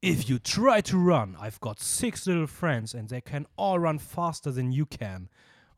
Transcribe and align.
If 0.00 0.28
you 0.28 0.38
try 0.38 0.80
to 0.82 0.96
run, 0.96 1.34
I've 1.40 1.58
got 1.60 1.80
six 1.80 2.24
little 2.26 2.46
friends 2.46 2.94
and 2.94 3.08
they 3.08 3.20
can 3.20 3.48
all 3.56 3.80
run 3.80 3.98
faster 3.98 4.52
than 4.54 4.70
you 4.70 4.86
can. 4.86 5.28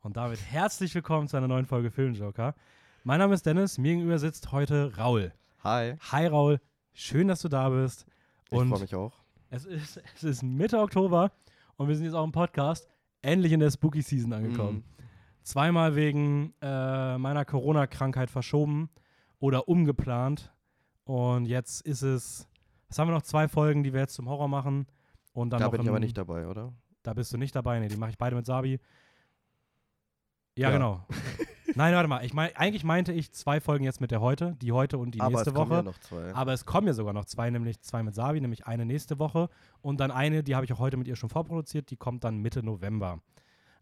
Und 0.03 0.15
damit 0.15 0.39
herzlich 0.39 0.93
willkommen 0.93 1.27
zu 1.27 1.37
einer 1.37 1.47
neuen 1.47 1.65
Folge 1.65 1.89
Filmjoker. 1.89 2.53
Mein 3.03 3.17
Name 3.17 3.33
ist 3.33 3.47
Dennis, 3.47 3.79
mir 3.79 3.93
gegenüber 3.95 4.19
sitzt 4.19 4.51
heute 4.51 4.95
Raul. 4.95 5.33
Hi. 5.63 5.95
Hi 6.11 6.27
Raul, 6.27 6.59
schön, 6.93 7.29
dass 7.29 7.41
du 7.41 7.49
da 7.49 7.69
bist. 7.69 8.05
Ich 8.51 8.57
Und 8.59 8.69
freue 8.69 8.81
mich 8.81 8.93
auch. 8.93 9.11
es 9.49 9.65
ist, 9.65 9.99
es 10.15 10.23
ist 10.23 10.43
Mitte 10.43 10.77
Oktober 10.77 11.31
und 11.77 11.87
wir 11.87 11.95
sind 11.95 12.05
jetzt 12.05 12.13
auch 12.13 12.23
im 12.23 12.31
Podcast 12.31 12.87
endlich 13.23 13.51
in 13.53 13.59
der 13.59 13.71
Spooky 13.71 14.03
Season 14.03 14.33
angekommen. 14.33 14.83
Mhm. 14.99 15.03
Zweimal 15.41 15.95
wegen 15.95 16.53
äh, 16.61 17.17
meiner 17.17 17.43
Corona-Krankheit 17.43 18.29
verschoben 18.29 18.91
oder 19.39 19.67
umgeplant. 19.67 20.53
Und 21.05 21.47
jetzt 21.47 21.81
ist 21.81 22.03
es, 22.03 22.47
jetzt 22.91 22.99
haben 22.99 23.07
wir 23.07 23.13
noch 23.13 23.21
zwei 23.21 23.47
Folgen, 23.47 23.83
die 23.83 23.93
wir 23.93 24.01
jetzt 24.01 24.13
zum 24.15 24.27
Horror 24.27 24.49
machen. 24.49 24.85
Und 25.33 25.51
dann 25.51 25.59
Da 25.59 25.65
noch 25.67 25.71
bin 25.71 25.81
ich 25.81 25.87
aber 25.89 25.99
nicht 26.01 26.17
dabei, 26.17 26.45
oder? 26.47 26.73
Da 27.03 27.13
bist 27.13 27.31
du 27.31 27.37
nicht 27.37 27.55
dabei. 27.55 27.79
Nee, 27.79 27.87
die 27.87 27.95
mache 27.95 28.09
ich 28.11 28.17
beide 28.17 28.35
mit 28.35 28.45
Sabi. 28.45 28.79
Ja, 30.57 30.69
Ja. 30.69 30.71
genau. 30.71 31.05
Nein, 31.75 31.93
warte 31.93 32.09
mal. 32.09 32.25
Ich 32.25 32.33
mein, 32.33 32.53
eigentlich 32.57 32.83
meinte 32.83 33.13
ich 33.13 33.31
zwei 33.31 33.61
Folgen 33.61 33.85
jetzt 33.85 34.01
mit 34.01 34.11
der 34.11 34.19
heute, 34.19 34.57
die 34.61 34.73
heute 34.73 34.97
und 34.97 35.15
die 35.15 35.21
aber 35.21 35.29
nächste 35.31 35.51
es 35.51 35.55
kommen 35.55 35.69
Woche. 35.71 35.77
ja 35.77 35.83
noch 35.83 35.97
zwei. 35.99 36.35
Aber 36.35 36.51
es 36.51 36.65
kommen 36.65 36.85
ja 36.87 36.91
sogar 36.93 37.13
noch 37.13 37.23
zwei, 37.23 37.49
nämlich 37.49 37.79
zwei 37.79 38.03
mit 38.03 38.13
Sabi, 38.13 38.41
nämlich 38.41 38.67
eine 38.67 38.85
nächste 38.85 39.19
Woche 39.19 39.47
und 39.81 40.01
dann 40.01 40.11
eine, 40.11 40.43
die 40.43 40.53
habe 40.53 40.65
ich 40.65 40.73
auch 40.73 40.79
heute 40.79 40.97
mit 40.97 41.07
ihr 41.07 41.15
schon 41.15 41.29
vorproduziert, 41.29 41.89
die 41.89 41.95
kommt 41.95 42.25
dann 42.25 42.39
Mitte 42.39 42.61
November. 42.61 43.21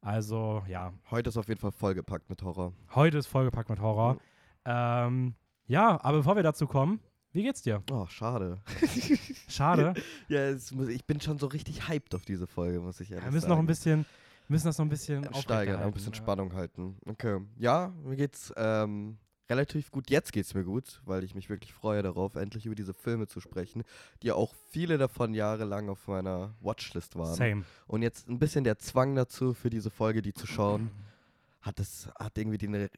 Also 0.01 0.61
ja, 0.67 0.93
Heute 1.09 1.29
ist 1.29 1.37
auf 1.37 1.47
jeden 1.47 1.59
Fall 1.59 1.71
vollgepackt 1.71 2.29
mit 2.29 2.43
Horror. 2.43 2.73
heute 2.93 3.17
ist 3.17 3.25
vollgepackt 3.25 3.71
mit 3.71 3.81
Horror. 3.81 4.13
Mhm. 4.13 4.19
Ähm, 4.65 5.33
ja, 5.65 5.99
aber 6.03 6.17
bevor 6.17 6.35
wir 6.35 6.43
dazu 6.43 6.67
kommen, 6.67 6.99
wie 7.31 7.43
geht's 7.43 7.61
dir? 7.61 7.83
Oh, 7.91 8.05
schade. 8.07 8.59
Schade. 9.47 9.93
ja, 10.27 10.51
muss, 10.71 10.87
ich 10.89 11.05
bin 11.05 11.21
schon 11.21 11.37
so 11.39 11.47
richtig 11.47 11.87
hyped 11.87 12.15
auf 12.15 12.25
diese 12.25 12.47
Folge, 12.47 12.79
muss 12.79 12.99
ich 12.99 13.11
ehrlich 13.11 13.25
wir 13.25 13.31
müssen 13.31 13.41
sagen. 13.43 13.53
noch 13.53 13.59
ein 13.59 13.65
bisschen, 13.67 14.05
müssen 14.47 14.65
das 14.67 14.77
noch 14.77 14.85
ein 14.85 14.89
bisschen 14.89 15.33
steigern, 15.35 15.81
ein 15.81 15.91
bisschen 15.91 16.13
ja. 16.13 16.17
Spannung 16.17 16.53
halten. 16.53 16.97
Okay. 17.05 17.39
Ja, 17.57 17.93
mir 18.03 18.15
geht's 18.15 18.51
ähm, 18.57 19.17
relativ 19.49 19.91
gut. 19.91 20.09
Jetzt 20.09 20.31
geht's 20.33 20.53
mir 20.53 20.63
gut, 20.63 21.01
weil 21.05 21.23
ich 21.23 21.33
mich 21.35 21.49
wirklich 21.49 21.73
freue 21.73 22.01
darauf, 22.03 22.35
endlich 22.35 22.65
über 22.65 22.75
diese 22.75 22.93
Filme 22.93 23.27
zu 23.27 23.39
sprechen, 23.41 23.83
die 24.23 24.31
auch 24.31 24.53
viele 24.71 24.97
davon 24.97 25.33
jahrelang 25.33 25.89
auf 25.89 26.07
meiner 26.07 26.53
Watchlist 26.61 27.15
waren. 27.15 27.35
Same. 27.35 27.63
Und 27.87 28.01
jetzt 28.01 28.27
ein 28.29 28.39
bisschen 28.39 28.63
der 28.63 28.77
Zwang 28.79 29.15
dazu, 29.15 29.53
für 29.53 29.69
diese 29.69 29.89
Folge 29.89 30.21
die 30.21 30.33
zu 30.33 30.45
schauen, 30.47 30.89
hat 31.61 31.79
es 31.79 32.07
hat 32.17 32.37
irgendwie 32.37 32.57
den 32.57 32.73
re- 32.75 32.89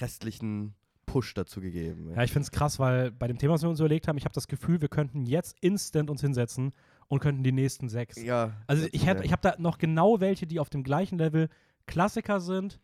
restlichen 0.00 0.74
Push 1.10 1.34
dazu 1.34 1.60
gegeben. 1.60 2.12
Ja, 2.14 2.22
ich 2.22 2.32
finde 2.32 2.44
es 2.44 2.50
krass, 2.50 2.78
weil 2.78 3.10
bei 3.10 3.26
dem 3.26 3.36
Thema, 3.36 3.54
was 3.54 3.62
wir 3.62 3.68
uns 3.68 3.80
überlegt 3.80 4.06
haben, 4.06 4.16
ich 4.16 4.24
habe 4.24 4.34
das 4.34 4.46
Gefühl, 4.46 4.80
wir 4.80 4.88
könnten 4.88 5.26
jetzt 5.26 5.56
instant 5.60 6.08
uns 6.08 6.20
hinsetzen 6.20 6.72
und 7.08 7.18
könnten 7.18 7.42
die 7.42 7.50
nächsten 7.50 7.88
sechs. 7.88 8.22
Ja, 8.22 8.52
Also 8.68 8.86
ich, 8.92 9.04
ja. 9.04 9.20
ich 9.20 9.32
habe 9.32 9.42
da 9.42 9.56
noch 9.58 9.78
genau 9.78 10.20
welche, 10.20 10.46
die 10.46 10.60
auf 10.60 10.70
dem 10.70 10.84
gleichen 10.84 11.18
Level 11.18 11.48
Klassiker 11.86 12.40
sind, 12.40 12.78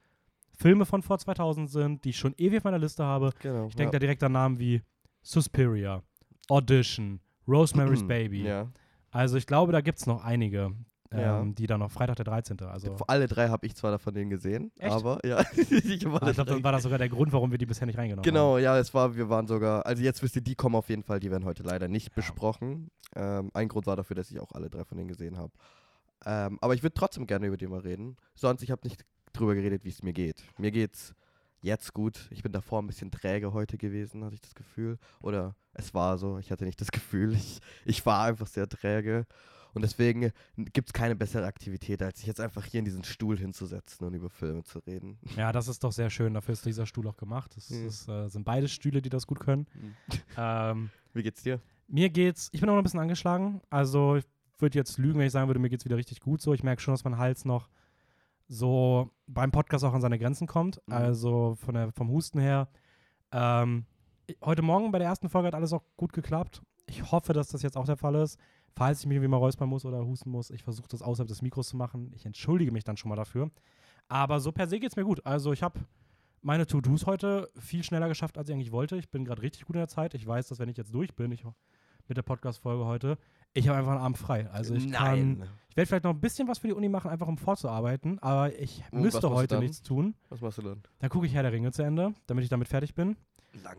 Filme 0.58 0.86
von 0.86 1.02
vor 1.02 1.19
2000 1.19 1.70
sind, 1.70 2.04
die 2.04 2.10
ich 2.10 2.19
schon 2.19 2.34
ewig 2.36 2.58
auf 2.58 2.64
meiner 2.64 2.78
Liste 2.78 3.04
habe. 3.04 3.30
genau, 3.38 3.69
Ich 3.69 3.77
denke 3.77 3.92
da 3.92 3.97
ja. 3.97 4.00
direkt 4.00 4.22
an 4.24 4.32
Namen 4.32 4.58
wie 4.58 4.82
Suspiria, 5.22 6.02
Audition, 6.48 7.20
Rosemary's 7.47 8.04
Baby. 8.06 8.42
Ja. 8.42 8.69
Also 9.10 9.36
ich 9.36 9.47
glaube, 9.47 9.70
da 9.70 9.80
gibt 9.80 9.98
es 9.98 10.06
noch 10.06 10.24
einige, 10.24 10.72
ähm, 11.12 11.21
Ja. 11.21 11.45
die 11.45 11.67
dann 11.67 11.81
noch 11.81 11.91
Freitag 11.91 12.17
der 12.17 12.25
13. 12.25 12.61
Also 12.62 12.97
Alle 13.07 13.27
drei 13.27 13.49
habe 13.49 13.67
ich 13.67 13.75
zwar 13.75 13.91
davon 13.91 14.15
denen 14.15 14.31
gesehen, 14.31 14.73
Echt? 14.79 14.93
aber 14.93 15.19
ja. 15.27 15.41
ich 15.57 16.07
Ah, 16.07 16.19
drei 16.19 16.33
dann 16.33 16.65
war 16.65 16.73
das 16.73 16.83
sogar 16.83 16.99
der 16.99 17.09
Grund, 17.09 17.33
warum 17.33 17.51
wir 17.51 17.59
die 17.59 17.67
bisher 17.67 17.87
nicht 17.87 17.99
reingenommen 17.99 18.25
haben. 18.27 18.33
Genau, 18.35 18.59
ja, 18.59 18.79
es 18.79 18.93
war, 18.95 19.15
wir 19.17 19.29
waren 19.29 19.47
sogar, 19.47 19.84
also 19.87 20.03
jetzt 20.03 20.23
wisst 20.23 20.37
ihr, 20.37 20.43
die 20.43 20.55
kommen 20.55 20.75
auf 20.77 20.89
jeden 20.89 21.03
Fall, 21.03 21.21
die 21.21 21.31
werden 21.31 21.45
heute 21.45 21.62
leider 21.62 21.89
nicht 21.89 22.15
besprochen. 22.15 22.91
Ähm, 23.15 23.51
ein 23.55 23.69
Grund 23.69 23.87
war 23.87 23.97
dafür, 23.97 24.17
dass 24.17 24.31
ich 24.31 24.41
auch 24.41 24.53
alle 24.53 24.69
drei 24.71 24.84
von 24.84 24.97
denen 24.99 25.09
gesehen 25.09 25.37
habe. 25.39 25.53
Ähm, 26.25 26.59
aber 26.61 26.75
ich 26.75 26.83
würde 26.83 26.95
trotzdem 26.95 27.27
gerne 27.27 27.47
über 27.47 27.57
die 27.57 27.67
mal 27.67 27.81
reden. 27.81 28.17
Sonst, 28.34 28.62
ich 28.62 28.71
habe 28.71 28.81
nicht 28.84 29.05
drüber 29.33 29.55
geredet, 29.55 29.84
wie 29.84 29.91
es 29.91 30.03
mir 30.03 30.12
geht. 30.12 30.43
Mir 30.59 30.71
geht's 30.71 31.15
jetzt 31.62 31.93
gut. 31.95 32.28
Ich 32.31 32.43
bin 32.43 32.53
davor 32.53 32.81
ein 32.83 32.87
bisschen 32.87 33.11
träge 33.11 33.53
heute 33.53 33.77
gewesen, 33.77 34.25
hatte 34.25 34.34
ich 34.34 34.41
das 34.41 34.55
Gefühl. 34.55 34.99
Oder 35.21 35.55
es 35.75 35.95
war 35.95 36.16
so, 36.19 36.39
ich 36.39 36.50
hatte 36.50 36.65
nicht 36.65 36.81
das 36.81 36.89
Gefühl. 36.93 37.34
Ich, 37.34 37.61
ich 37.84 38.05
war 38.06 38.25
einfach 38.25 38.47
sehr 38.47 38.69
träge. 38.69 39.27
Und 39.76 39.82
deswegen 39.82 40.32
gibt 40.56 40.88
es 40.88 40.92
keine 40.94 41.14
bessere 41.14 41.44
Aktivität, 41.47 42.03
als 42.03 42.19
sich 42.19 42.26
jetzt 42.26 42.41
einfach 42.41 42.64
hier 42.64 42.78
in 42.78 42.84
diesen 42.87 43.04
Stuhl 43.04 43.38
hinzusetzen 43.38 44.06
und 44.06 44.14
über 44.14 44.31
Filme 44.31 44.64
zu 44.64 44.78
reden. 44.81 45.19
Ja, 45.37 45.53
das 45.53 45.69
ist 45.69 45.84
doch 45.84 45.92
sehr 45.92 46.09
schön. 46.10 46.32
Dafür 46.34 46.54
ist 46.54 46.64
dieser 46.64 46.87
Stuhl 46.87 47.06
auch 47.06 47.16
gemacht. 47.19 47.54
Das, 47.56 47.69
Mhm. 47.70 47.86
ist, 47.86 48.09
äh, 48.09 48.28
sind 48.28 48.44
beide 48.44 48.69
Stühle, 48.69 49.03
die 49.03 49.10
das 49.10 49.26
gut 49.26 49.38
können. 49.38 49.66
Ähm, 50.36 50.91
Wie 51.12 51.22
geht's 51.22 51.42
dir? 51.42 51.60
Mir 51.88 52.09
geht's, 52.10 52.48
ich 52.53 52.60
bin 52.60 52.69
auch 52.70 52.72
noch 52.75 52.81
ein 52.81 52.84
bisschen 52.84 53.00
angeschlagen. 53.00 53.60
Also 53.70 54.16
ich 54.16 54.25
würde 54.59 54.78
jetzt 54.78 54.98
lügen, 54.98 55.19
wenn 55.19 55.26
ich 55.26 55.32
sagen 55.32 55.48
würde, 55.48 55.60
mir 55.60 55.69
geht's 55.70 55.84
wieder 55.84 55.97
richtig 55.98 56.20
gut 56.20 56.41
so. 56.41 56.54
Ich 56.54 56.62
merke 56.62 56.81
schon, 56.82 56.94
dass 56.94 57.04
mein 57.04 57.19
Hals 57.19 57.44
noch 57.44 57.69
so 58.48 59.10
beim 59.26 59.50
Podcast 59.50 59.84
auch 59.84 59.92
an 59.94 60.00
seine 60.00 60.19
Grenzen 60.19 60.47
kommt. 60.47 60.81
Mhm. 60.86 60.92
Also 60.94 61.54
von 61.56 61.75
der, 61.75 61.92
vom 61.92 62.09
Husten 62.09 62.38
her. 62.41 62.69
Ähm, 63.32 63.84
heute 64.42 64.62
Morgen 64.62 64.91
bei 64.92 64.98
der 64.98 65.09
ersten 65.09 65.28
Folge 65.28 65.48
hat 65.48 65.54
alles 65.54 65.72
auch 65.72 65.82
gut 65.97 66.12
geklappt. 66.12 66.62
Ich 66.86 67.10
hoffe, 67.10 67.32
dass 67.32 67.48
das 67.48 67.62
jetzt 67.62 67.76
auch 67.76 67.84
der 67.86 67.97
Fall 67.97 68.15
ist. 68.15 68.38
Falls 68.76 69.00
ich 69.00 69.06
mich 69.06 69.16
irgendwie 69.16 69.31
mal 69.31 69.38
räuspern 69.38 69.69
muss 69.69 69.84
oder 69.87 70.04
husten 70.04 70.31
muss, 70.31 70.50
ich 70.50 70.62
versuche 70.62 70.88
das 70.88 71.00
außerhalb 71.00 71.28
des 71.28 71.41
Mikros 71.41 71.69
zu 71.69 71.76
machen. 71.76 72.12
Ich 72.14 72.26
entschuldige 72.26 72.72
mich 72.72 72.84
dann 72.84 72.97
schon 72.97 73.09
mal 73.09 73.16
dafür. 73.16 73.50
Aber 74.09 74.38
so 74.38 74.53
per 74.53 74.66
se 74.69 74.78
geht's 74.78 74.97
mir 74.97 75.04
gut. 75.04 75.25
Also 75.25 75.53
ich 75.53 75.62
habe 75.62 75.81
meine 76.42 76.66
To-Dos 76.66 77.06
heute 77.06 77.50
viel 77.59 77.82
schneller 77.82 78.09
geschafft, 78.09 78.36
als 78.36 78.48
ich 78.48 78.54
eigentlich 78.54 78.72
wollte. 78.72 78.97
Ich 78.97 79.10
bin 79.10 79.25
gerade 79.25 79.42
richtig 79.42 79.65
gut 79.65 79.76
in 79.76 79.81
der 79.81 79.88
Zeit. 79.88 80.15
Ich 80.15 80.26
weiß, 80.26 80.48
dass 80.48 80.59
wenn 80.59 80.69
ich 80.69 80.76
jetzt 80.76 80.94
durch 80.94 81.15
bin, 81.16 81.32
ich 81.32 81.42
mit 82.06 82.16
der 82.16 82.22
Podcast-Folge 82.22 82.84
heute, 82.84 83.19
ich 83.54 83.69
habe 83.69 83.78
einfach 83.78 83.92
einen 83.92 84.03
Abend 84.03 84.19
frei. 84.19 84.48
Also 84.50 84.75
ich 84.75 84.92
kann, 84.92 85.42
ich 85.70 85.76
werde 85.76 85.88
vielleicht 85.88 86.04
noch 86.04 86.12
ein 86.12 86.20
bisschen 86.20 86.47
was 86.47 86.59
für 86.59 86.69
die 86.69 86.75
Uni 86.75 86.88
machen, 86.88 87.10
einfach 87.10 87.26
um 87.26 87.38
vorzuarbeiten, 87.38 88.19
aber 88.20 88.56
ich 88.59 88.84
Und 88.91 89.00
müsste 89.00 89.31
heute 89.31 89.59
nichts 89.59 89.82
tun. 89.82 90.15
Was 90.28 90.41
machst 90.42 90.59
du 90.59 90.62
dann? 90.62 90.82
Dann 90.98 91.10
gucke 91.10 91.26
ich 91.26 91.34
Herr 91.34 91.42
der 91.42 91.53
Ringe 91.53 91.72
zu 91.72 91.82
Ende, 91.82 92.15
damit 92.26 92.44
ich 92.44 92.50
damit 92.50 92.69
fertig 92.69 92.94
bin. 92.94 93.16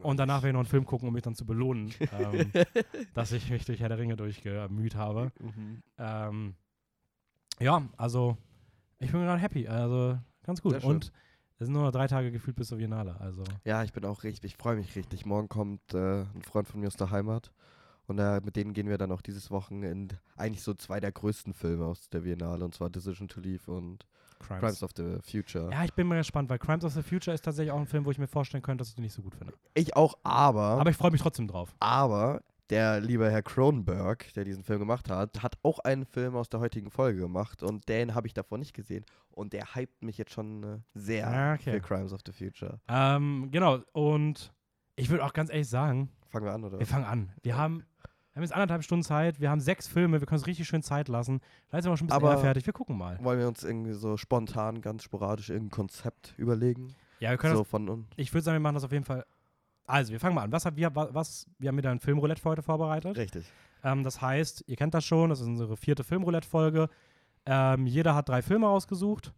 Und 0.04 0.18
danach 0.18 0.38
werde 0.38 0.50
ich 0.50 0.54
noch 0.54 0.60
einen 0.62 0.68
Film 0.68 0.86
gucken, 0.86 1.08
um 1.08 1.14
mich 1.14 1.24
dann 1.24 1.36
zu 1.36 1.46
belohnen, 1.46 1.94
ähm, 2.20 2.52
dass 3.14 3.32
ich 3.32 3.50
mich 3.50 3.66
durch 3.66 3.80
Herr 3.80 3.90
der 3.90 3.98
Ringe 3.98 4.16
durchgemüht 4.16 4.96
habe. 4.96 5.32
Mhm. 5.40 5.84
Ähm, 5.98 6.56
ja, 7.60 7.88
also 7.98 8.38
ich 9.00 9.12
bin 9.12 9.22
gerade 9.22 9.42
happy. 9.42 9.68
Also 9.68 10.20
ganz 10.44 10.62
gut. 10.62 10.84
Und 10.84 11.12
es 11.60 11.66
sind 11.66 11.74
nur 11.74 11.84
noch 11.84 11.92
drei 11.92 12.08
Tage 12.08 12.32
gefühlt 12.32 12.56
bis 12.56 12.68
zur 12.68 12.78
Biennale. 12.78 13.20
Also 13.20 13.44
Ja, 13.64 13.84
ich 13.84 13.94
bin 13.94 14.06
auch 14.06 14.24
richtig, 14.24 14.54
ich 14.54 14.58
freue 14.58 14.76
mich 14.76 14.96
richtig. 14.96 15.26
Morgen 15.26 15.50
kommt 15.50 15.94
äh, 15.94 16.22
ein 16.22 16.42
Freund 16.44 16.68
von 16.68 16.80
mir 16.80 16.88
aus 16.88 16.98
der 16.98 17.10
Heimat 17.10 17.52
und 18.06 18.20
äh, 18.20 18.42
mit 18.42 18.56
denen 18.56 18.74
gehen 18.74 18.88
wir 18.88 18.98
dann 18.98 19.12
auch 19.12 19.22
dieses 19.22 19.50
Wochenende 19.50 20.20
eigentlich 20.36 20.62
so 20.62 20.74
zwei 20.74 21.00
der 21.00 21.12
größten 21.12 21.54
Filme 21.54 21.86
aus 21.86 22.10
der 22.10 22.22
Biennale 22.22 22.64
und 22.64 22.76
zwar 22.76 22.90
Decision 22.90 23.28
to 23.28 23.40
Leave 23.40 23.72
und 23.72 24.06
Crimes. 24.40 24.59
Crimes 24.62 24.84
of 24.84 24.92
the 24.96 25.18
Future. 25.22 25.70
Ja, 25.72 25.84
ich 25.84 25.94
bin 25.94 26.08
mal 26.08 26.18
gespannt, 26.18 26.50
weil 26.50 26.59
Crimes 26.59 26.84
of 26.84 26.94
the 26.94 27.02
Future 27.03 27.34
ist 27.34 27.44
tatsächlich 27.46 27.72
auch 27.72 27.80
ein 27.80 27.88
Film, 27.88 28.06
wo 28.06 28.12
ich 28.12 28.18
mir 28.20 28.28
vorstellen 28.28 28.62
könnte, 28.64 28.81
dass 28.81 28.90
ich 28.90 28.96
den 28.96 29.03
nicht 29.03 29.14
so 29.14 29.22
gut 29.22 29.36
finde. 29.36 29.53
Ich 29.74 29.96
auch, 29.96 30.18
aber, 30.24 30.62
Aber 30.62 30.81
aber, 30.81 30.90
ich 30.90 30.98
freue 30.98 31.12
mich 31.12 31.22
trotzdem 31.22 31.48
drauf. 31.48 31.74
der 32.70 33.00
liebe 33.00 33.31
Herr 33.31 33.42
Cronenberg, 33.44 34.34
der 34.34 34.44
diesen 34.44 34.64
Film 34.64 34.80
gemacht 34.80 35.09
hat, 35.09 35.42
hat 35.42 35.58
auch 35.64 35.80
einen 35.80 36.06
Film 36.06 36.36
aus 36.36 36.50
der 36.50 36.59
heutigen 36.59 36.92
Folge 36.92 37.20
gemacht 37.22 37.64
und 37.64 37.88
den 37.88 38.14
habe 38.14 38.28
ich 38.28 38.34
davor 38.34 38.58
nicht 38.58 38.74
gesehen 38.74 39.06
und 39.31 39.53
der 39.53 39.74
hypt 39.75 40.03
mich 40.03 40.18
jetzt 40.18 40.34
schon 40.34 40.64
äh, 40.64 40.78
sehr 40.94 41.28
Ah, 41.28 41.54
okay. 41.54 41.72
für 41.72 41.80
Crimes 41.80 42.12
of 42.12 42.19
the 42.25 42.34
Future. 42.34 42.80
Ähm, 42.90 43.48
genau, 43.52 43.80
und 43.94 44.52
ich 44.98 45.09
würde 45.09 45.24
auch 45.24 45.31
ganz 45.34 45.50
ehrlich 45.50 45.69
sagen, 45.69 46.09
Fangen 46.30 46.46
wir 46.46 46.54
an, 46.54 46.64
oder? 46.66 46.78
wir 46.80 46.86
fangen 46.86 47.06
an. 47.06 47.31
Wir 47.42 47.56
haben, 47.58 47.86
wir 48.38 48.42
haben 48.42 48.44
jetzt 48.44 48.53
anderthalb 48.53 48.84
Stunden 48.84 49.03
Zeit, 49.03 49.40
wir 49.42 49.50
haben 49.50 49.59
sechs 49.59 49.88
Filme, 49.88 50.20
wir 50.20 50.28
können 50.28 50.38
uns 50.40 50.46
richtig 50.48 50.68
schön 50.68 50.84
Zeit 50.84 51.08
lassen. 51.08 51.42
Vielleicht 51.68 51.84
sind 51.84 51.92
wir 51.92 51.98
schon 51.98 52.06
ein 52.06 52.09
bisschen 52.09 52.24
Aber- 52.24 52.34
eher 52.36 52.38
fertig, 52.42 52.66
wir 52.68 52.74
gucken 52.74 52.96
mal. 52.96 53.18
Wollen 53.24 53.40
wir 53.40 53.48
uns 53.48 53.64
irgendwie 53.64 53.94
so 53.94 54.16
spontan, 54.16 54.81
ganz 54.81 55.03
sporadisch 55.03 55.50
irgendein 55.50 55.72
Konzept 55.72 56.36
überlegen? 56.38 56.94
Ja, 57.20 57.31
wir 57.31 57.38
können 57.38 57.56
So 57.56 57.62
das, 57.62 57.70
von 57.70 57.90
uns. 57.90 58.06
ich 58.16 58.31
würde 58.31 58.44
sagen, 58.44 58.56
wir 58.58 58.59
machen 58.59 58.75
das 58.75 58.84
auf 58.84 58.92
jeden 58.92 59.06
Fall. 59.06 59.25
Also, 59.88 60.12
wir 60.12 60.20
fangen 60.20 60.36
mal 60.36 60.44
an. 60.44 60.52
Was, 60.52 60.66
wir, 60.75 60.96
wa- 60.96 61.09
was, 61.14 61.48
wir 61.58 61.70
haben 61.70 61.78
wieder 61.78 61.90
ein 61.90 62.00
Filmroulette 62.00 62.42
für 62.42 62.50
heute 62.50 62.62
vorbereitet. 62.62 63.18
Richtig. 63.18 63.46
Ähm, 63.84 64.03
das 64.03 64.22
heißt, 64.22 64.66
ihr 64.68 64.75
kennt 64.75 64.94
das 64.94 65.04
schon, 65.06 65.30
das 65.31 65.40
ist 65.42 65.48
unsere 65.48 65.75
vierte 65.78 66.04
Filmroulette-Folge. 66.04 66.89
Ähm, 67.48 67.88
jeder 67.88 68.13
hat 68.13 68.30
drei 68.30 68.42
Filme 68.44 68.68
rausgesucht 68.68 69.34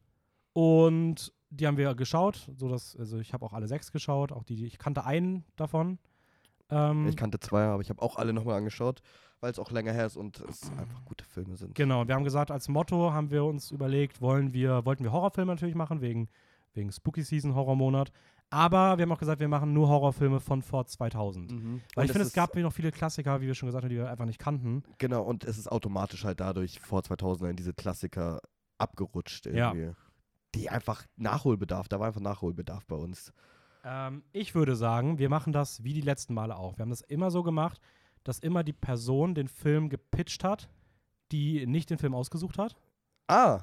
und 0.54 1.32
die 1.52 1.68
haben 1.68 1.78
wir 1.78 1.96
geschaut. 1.96 2.50
So 2.58 2.68
dass, 2.70 2.96
also 2.98 3.20
ich 3.20 3.34
habe 3.34 3.46
auch 3.46 3.54
alle 3.54 3.68
sechs 3.68 3.92
geschaut, 3.92 4.32
auch 4.32 4.44
die, 4.44 4.56
die 4.56 4.66
ich 4.66 4.78
kannte 4.78 5.06
einen 5.06 5.46
davon. 5.56 6.00
Ähm, 6.70 7.08
Ich 7.08 7.16
kannte 7.18 7.40
zwei, 7.40 7.64
aber 7.64 7.82
ich 7.82 7.90
habe 7.90 8.02
auch 8.02 8.18
alle 8.18 8.34
nochmal 8.34 8.58
angeschaut, 8.58 9.02
weil 9.40 9.52
es 9.52 9.60
auch 9.60 9.72
länger 9.72 9.92
her 9.92 10.06
ist 10.06 10.18
und 10.18 10.40
es 10.42 10.70
einfach 10.72 11.04
gute 11.06 11.26
Filme 11.26 11.56
sind. 11.58 11.76
Genau, 11.76 12.08
wir 12.08 12.16
haben 12.16 12.24
gesagt, 12.24 12.52
als 12.52 12.68
Motto 12.68 13.12
haben 13.14 13.32
wir 13.32 13.44
uns 13.46 13.72
überlegt, 13.72 14.22
wollen 14.22 14.54
wir, 14.54 14.86
wollten 14.86 15.04
wir 15.04 15.12
Horrorfilme 15.12 15.54
natürlich 15.54 15.76
machen, 15.76 16.02
wegen, 16.02 16.30
wegen 16.74 16.92
Spooky 16.92 17.24
Season, 17.24 17.56
Horrormonat. 17.56 18.12
Aber 18.52 18.98
wir 18.98 19.04
haben 19.04 19.12
auch 19.12 19.20
gesagt, 19.20 19.40
wir 19.40 19.48
machen 19.48 19.74
nur 19.74 19.88
Horrorfilme 19.90 20.40
von 20.40 20.64
vor 20.64 20.86
2000. 20.86 21.52
Mhm. 21.52 21.82
Weil 21.96 22.06
ich 22.06 22.10
Und 22.10 22.14
finde, 22.14 22.28
es 22.28 22.34
gab 22.34 22.56
noch 22.56 22.74
viele 22.74 22.92
Klassiker, 22.92 23.42
wie 23.42 23.48
wir 23.48 23.54
schon 23.54 23.68
gesagt 23.68 23.84
haben, 23.84 23.90
die 23.90 23.98
wir 23.98 24.10
einfach 24.10 24.26
nicht 24.26 24.40
kannten. 24.40 24.84
Genau, 24.98 25.22
und 25.24 25.44
es 25.44 25.58
ist 25.60 25.72
automatisch 25.72 26.24
halt 26.26 26.40
dadurch 26.40 26.80
vor 26.80 27.04
2000 27.04 27.52
in 27.52 27.56
diese 27.56 27.74
Klassiker 27.74 28.42
abgerutscht 28.80 29.46
Ja. 29.46 29.72
irgendwie. 29.74 29.96
Die 30.56 30.70
einfach 30.70 31.06
Nachholbedarf, 31.16 31.88
da 31.90 32.00
war 32.00 32.08
einfach 32.08 32.22
Nachholbedarf 32.22 32.86
bei 32.88 32.96
uns. 32.96 33.32
Ähm, 33.84 34.24
ich 34.32 34.56
würde 34.56 34.76
sagen, 34.76 35.18
wir 35.20 35.30
machen 35.30 35.54
das 35.54 35.84
wie 35.84 35.94
die 35.94 36.02
letzten 36.02 36.34
Male 36.34 36.56
auch. 36.58 36.78
Wir 36.78 36.84
haben 36.84 36.90
das 36.90 37.02
immer 37.02 37.32
so 37.32 37.44
gemacht, 37.44 37.80
dass 38.24 38.40
immer 38.40 38.64
die 38.64 38.74
Person 38.74 39.36
den 39.36 39.48
Film 39.48 39.90
gepitcht 39.90 40.44
hat, 40.44 40.70
die 41.32 41.66
nicht 41.66 41.90
den 41.90 41.98
Film 41.98 42.14
ausgesucht 42.14 42.58
hat. 42.58 42.76
Ah, 43.28 43.62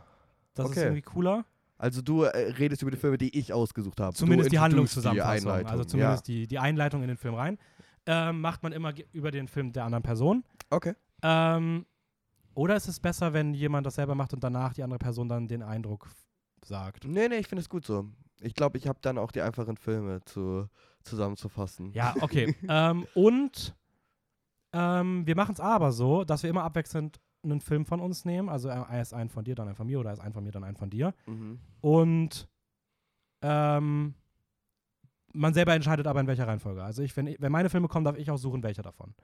Das 0.54 0.66
ist 0.66 0.72
Okay. 0.72 0.82
irgendwie 0.84 1.02
cooler. 1.02 1.44
also 1.78 2.00
du 2.00 2.22
äh, 2.22 2.52
redest 2.52 2.80
über 2.82 2.90
die 2.90 2.96
Filme, 2.96 3.18
die 3.18 3.36
ich 3.38 3.52
ausgesucht 3.52 4.00
habe. 4.00 4.14
Zumindest 4.14 4.50
die 4.52 4.58
Handlungszusammenfassung. 4.58 5.50
Einleitung. 5.50 5.70
also 5.70 5.84
zumindest 5.84 6.26
die, 6.28 6.46
die 6.46 6.58
Einleitung 6.58 7.02
in 7.02 7.08
den 7.08 7.16
Film 7.18 7.34
rein. 7.34 7.58
Ähm, 8.06 8.40
macht 8.40 8.62
man 8.62 8.72
immer 8.72 8.94
über 9.12 9.30
den 9.32 9.48
Film 9.48 9.72
der 9.72 9.84
anderen 9.84 10.02
Person. 10.04 10.44
Ja. 10.46 10.76
Okay. 10.76 10.94
Ähm, 11.22 11.84
oder 12.54 12.76
ist 12.76 12.88
es 12.88 13.00
besser, 13.00 13.32
wenn 13.34 13.52
jemand 13.52 13.84
das 13.86 13.96
selber 13.96 14.14
macht 14.14 14.32
und 14.32 14.42
danach 14.42 14.72
die 14.72 14.82
andere 14.82 14.98
Person 14.98 15.28
dann 15.28 15.48
den 15.48 15.62
Eindruck 15.62 16.08
sagt? 16.64 17.04
Nee, 17.04 17.28
nee, 17.28 17.36
ich 17.36 17.48
finde 17.48 17.60
es 17.60 17.68
gut 17.68 17.84
so. 17.84 18.08
Ich 18.40 18.54
glaube, 18.54 18.78
ich 18.78 18.86
habe 18.86 18.98
dann 19.02 19.18
auch 19.18 19.30
die 19.32 19.40
einfachen 19.42 19.76
Filme 19.76 20.22
zu, 20.24 20.68
zusammenzufassen. 21.02 21.92
Ja, 21.92 22.14
okay. 22.20 22.54
ähm, 22.68 23.06
und 23.14 23.74
ähm, 24.72 25.26
wir 25.26 25.36
machen 25.36 25.52
es 25.54 25.60
aber 25.60 25.92
so, 25.92 26.24
dass 26.24 26.42
wir 26.42 26.50
immer 26.50 26.64
abwechselnd 26.64 27.20
einen 27.42 27.60
Film 27.60 27.86
von 27.86 28.00
uns 28.00 28.24
nehmen. 28.24 28.48
Also 28.48 28.68
äh, 28.68 28.74
erst 28.92 29.14
einen 29.14 29.30
von 29.30 29.44
dir, 29.44 29.54
dann 29.54 29.68
einen 29.68 29.76
von 29.76 29.86
mir 29.86 30.00
oder 30.00 30.10
erst 30.10 30.20
einen 30.22 30.34
von 30.34 30.44
mir, 30.44 30.50
dann 30.52 30.64
einen 30.64 30.76
von 30.76 30.90
dir. 30.90 31.14
Mhm. 31.26 31.60
Und 31.80 32.48
ähm, 33.42 34.14
man 35.32 35.54
selber 35.54 35.74
entscheidet 35.74 36.06
aber 36.06 36.20
in 36.20 36.26
welcher 36.26 36.46
Reihenfolge. 36.48 36.82
Also 36.82 37.02
ich, 37.02 37.16
wenn, 37.16 37.26
ich, 37.26 37.40
wenn 37.40 37.52
meine 37.52 37.70
Filme 37.70 37.88
kommen, 37.88 38.04
darf 38.04 38.16
ich 38.16 38.30
auch 38.30 38.38
suchen, 38.38 38.62
welcher 38.62 38.82
davon. 38.82 39.14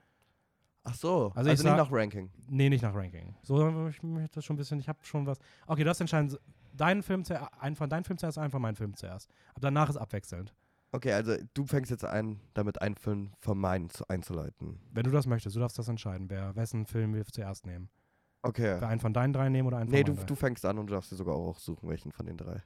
Ach 0.85 0.95
so, 0.95 1.27
Also 1.35 1.39
also, 1.39 1.51
ich 1.51 1.59
nicht 1.59 1.63
sag- 1.63 1.77
nach 1.77 1.93
Ranking. 1.93 2.31
Nee, 2.49 2.69
nicht 2.69 2.83
nach 2.83 2.95
Ranking. 2.95 3.35
So, 3.43 3.89
ich 3.89 4.03
möchte 4.03 4.37
das 4.37 4.45
schon 4.45 4.55
ein 4.55 4.59
bisschen, 4.59 4.79
ich 4.81 4.89
habe 4.89 4.99
schon 5.03 5.27
was. 5.27 5.39
Okay, 5.67 5.85
das 5.85 6.01
entscheiden 6.01 6.37
deinen 6.73 7.03
Film 7.03 7.25
zuerst, 7.25 7.51
einen 7.61 7.77
von 7.77 7.89
deinen 7.89 8.05
Film 8.05 8.19
zuerst, 8.19 8.39
einen 8.39 8.51
von 8.51 8.63
meinem 8.63 8.77
Film 8.77 8.97
zuerst. 8.97 9.31
Aber 9.51 9.61
danach 9.61 9.89
ist 9.89 9.97
abwechselnd. 9.97 10.55
Okay, 10.93 11.13
also 11.13 11.37
du 11.55 11.65
fängst 11.65 11.91
jetzt 11.91 12.05
an, 12.05 12.41
damit 12.53 12.83
einen 12.83 12.97
Film 12.97 13.33
von 13.39 13.59
meinen 13.59 13.89
zu, 13.89 14.07
einzuleiten. 14.09 14.79
Wenn 14.93 15.05
du 15.05 15.11
das 15.11 15.27
möchtest, 15.27 15.57
du 15.57 15.61
darfst 15.61 15.79
das 15.79 15.89
entscheiden, 15.89 16.29
wer 16.29 16.55
wessen 16.55 16.85
Film 16.85 17.15
wir 17.15 17.25
zuerst 17.25 17.65
nehmen. 17.65 17.89
Okay. 18.43 18.77
Wer 18.79 18.89
einen 18.89 19.01
von 19.01 19.15
deinen 19.15 19.33
drei 19.33 19.49
nehmen 19.49 19.69
oder 19.69 19.79
einen 19.79 19.89
von 19.89 19.97
Nee, 19.97 20.05
du, 20.05 20.13
drei. 20.13 20.25
du 20.25 20.35
fängst 20.35 20.67
an 20.67 20.79
und 20.79 20.89
du 20.89 20.93
darfst 20.95 21.11
dir 21.11 21.17
sogar 21.17 21.35
auch 21.35 21.59
sochen, 21.59 21.89
welchen 21.89 22.13
von 22.13 22.27
den 22.27 22.37
drei. 22.37 22.63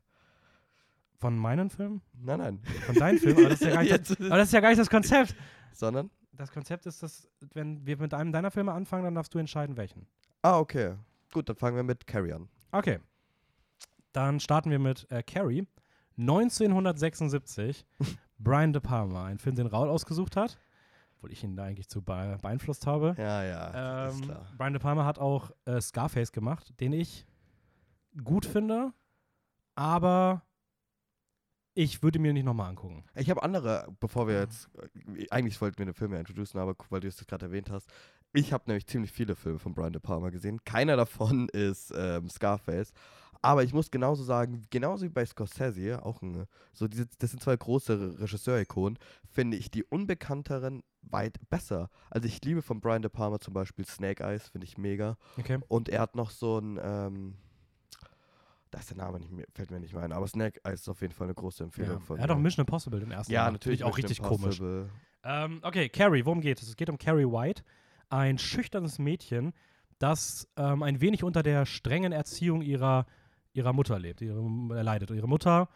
Von 1.19 1.39
meinen 1.39 1.71
Filmen? 1.71 2.03
Nein, 2.15 2.39
nein. 2.39 2.63
Von 2.87 2.95
deinen 2.97 3.19
Filmen? 3.19 3.39
Aber 3.39 3.49
das, 3.51 3.61
ist 3.61 3.67
ja 3.67 3.75
gar 3.75 3.83
nicht 3.83 3.93
das, 4.11 4.21
aber 4.21 4.37
das 4.37 4.49
ist 4.49 4.53
ja 4.53 4.61
gar 4.61 4.69
nicht 4.71 4.81
das 4.81 4.91
Konzept. 4.91 5.37
Sondern? 5.73 6.11
Das 6.33 6.51
Konzept 6.51 6.85
ist, 6.87 7.03
dass, 7.03 7.29
wenn 7.55 7.87
wir 7.87 7.97
mit 7.97 8.13
einem 8.13 8.33
deiner 8.33 8.51
Filme 8.51 8.73
anfangen, 8.73 9.05
dann 9.05 9.15
darfst 9.15 9.33
du 9.33 9.39
entscheiden, 9.39 9.77
welchen. 9.77 10.07
Ah, 10.43 10.59
okay. 10.59 10.95
Gut, 11.33 11.49
dann 11.49 11.57
fangen 11.57 11.77
wir 11.77 11.83
mit 11.83 12.07
Carrie 12.07 12.33
an. 12.33 12.49
Okay. 12.73 12.99
Dann 14.17 14.41
starten 14.41 14.71
wir 14.71 14.79
mit 14.79 15.07
äh, 15.11 15.23
Carrie. 15.23 15.67
1976. 16.19 17.85
Brian 18.39 18.73
De 18.73 18.81
Palma, 18.81 19.27
ein 19.27 19.39
Film, 19.39 19.57
den 19.57 19.67
Raul 19.67 19.91
ausgesucht 19.91 20.37
hat. 20.37 20.59
Obwohl 21.17 21.33
ich 21.33 21.45
ihn 21.45 21.55
da 21.55 21.65
eigentlich 21.65 21.89
zu 21.89 22.01
bee- 22.01 22.37
beeinflusst 22.41 22.87
habe. 22.87 23.15
Ja, 23.19 23.43
ja, 23.45 24.09
Ähm, 24.09 24.23
klar. 24.23 24.47
Brian 24.57 24.73
De 24.73 24.81
Palma 24.81 25.05
hat 25.05 25.19
auch 25.19 25.51
äh, 25.67 25.81
Scarface 25.83 26.33
gemacht, 26.33 26.73
den 26.81 26.93
ich 26.95 27.27
gut 28.25 28.47
finde, 28.47 28.95
aber 29.75 30.43
ich 31.75 32.03
würde 32.03 32.19
mir 32.19 32.33
nicht 32.33 32.45
nochmal 32.45 32.71
angucken. 32.71 33.05
Ich 33.15 33.29
habe 33.29 33.43
andere, 33.43 33.95
bevor 34.01 34.29
wir 34.29 34.39
jetzt, 34.41 34.71
äh, 35.15 35.27
eigentlich 35.31 35.61
wollten 35.61 35.77
wir 35.77 35.85
eine 35.85 35.93
Filme 35.95 36.19
introducen, 36.19 36.59
aber 36.59 36.75
weil 36.89 37.01
du 37.01 37.09
es 37.09 37.27
gerade 37.27 37.47
erwähnt 37.47 37.71
hast, 37.71 37.91
ich 38.33 38.53
habe 38.53 38.65
nämlich 38.67 38.87
ziemlich 38.87 39.13
viele 39.13 39.37
Filme 39.37 39.59
von 39.59 39.75
Brian 39.75 39.93
De 39.93 40.01
Palma 40.01 40.31
gesehen. 40.31 40.63
Keiner 40.65 40.97
davon 40.97 41.49
ist 41.53 41.93
ähm, 41.97 42.29
Scarface. 42.31 42.93
Aber 43.43 43.63
ich 43.65 43.73
muss 43.73 43.91
genauso 43.91 44.23
sagen, 44.25 44.63
genauso 44.71 45.05
wie 45.05 45.09
bei 45.11 45.25
Scorsese, 45.25 46.05
auch 46.05 46.23
ein, 46.23 46.47
so 46.73 46.89
diese, 46.89 47.07
das 47.19 47.31
sind 47.31 47.43
zwei 47.43 47.57
große 47.57 48.19
Regisseur-Ikonen, 48.21 48.99
finde 49.31 49.57
ich 49.57 49.71
die 49.71 49.85
unbekannteren 49.85 50.83
weit 51.03 51.39
besser. 51.51 51.89
Also 52.11 52.27
ich 52.27 52.43
liebe 52.45 52.63
von 52.63 52.81
Brian 52.81 53.03
De 53.03 53.11
Palma 53.11 53.39
zum 53.39 53.55
Beispiel 53.55 53.87
Snake 53.87 54.23
Eyes, 54.25 54.49
finde 54.49 54.67
ich 54.67 54.77
mega. 54.79 55.17
Okay. 55.39 55.59
Und 55.69 55.89
er 55.89 56.01
hat 56.01 56.17
noch 56.17 56.31
so 56.31 56.59
ein, 56.59 56.79
ähm, 56.83 57.35
da 58.71 58.81
ist 58.81 58.91
der 58.91 58.97
Name 58.97 59.21
nicht 59.21 59.31
mehr, 59.33 59.47
fällt 59.55 59.71
mir 59.71 59.79
nicht 59.81 59.95
mehr 59.95 60.03
ein, 60.03 60.13
aber 60.13 60.27
Snake 60.27 60.61
Eyes 60.65 60.81
ist 60.81 60.89
auf 60.89 61.01
jeden 61.01 61.13
Fall 61.15 61.27
eine 61.29 61.35
große 61.35 61.61
Ja. 61.61 61.65
Empfehlung 61.67 62.01
von 62.01 62.17
Er 62.19 62.25
hat 62.25 62.31
auch. 62.31 62.39
Mission 62.39 62.65
Impossible 62.65 62.99
den 63.01 63.11
ersten 63.13 63.33
Ja, 63.33 63.43
gemacht. 63.47 63.53
natürlich. 63.55 63.85
Auch 63.85 63.97
Mission 63.97 64.07
richtig 64.11 64.23
komisch. 64.27 64.59
Impossible. 64.61 64.91
Ähm, 65.25 65.61
okay, 65.63 65.89
Carrie, 65.89 66.25
worum 66.25 66.41
geht 66.41 66.61
es? 66.63 66.69
Es 66.69 66.77
geht 66.77 66.91
um 66.91 66.99
Carrie 66.99 67.25
White, 67.27 67.63
ein 68.09 68.39
schüchternes 68.39 68.99
Mädchen, 68.99 69.53
das 69.99 70.47
ähm, 70.57 70.83
ein 70.83 71.01
wenig 71.01 71.25
unter 71.25 71.43
der 71.43 71.65
strengen 71.67 72.13
Erziehung 72.13 72.61
ihrer, 72.63 73.07
ihrer 73.57 73.73
Mutter 73.73 73.99
lebt, 73.99 74.21
ihre, 74.21 74.41
leidet. 74.83 75.11
Ihre 75.11 75.29
Mutter 75.29 75.69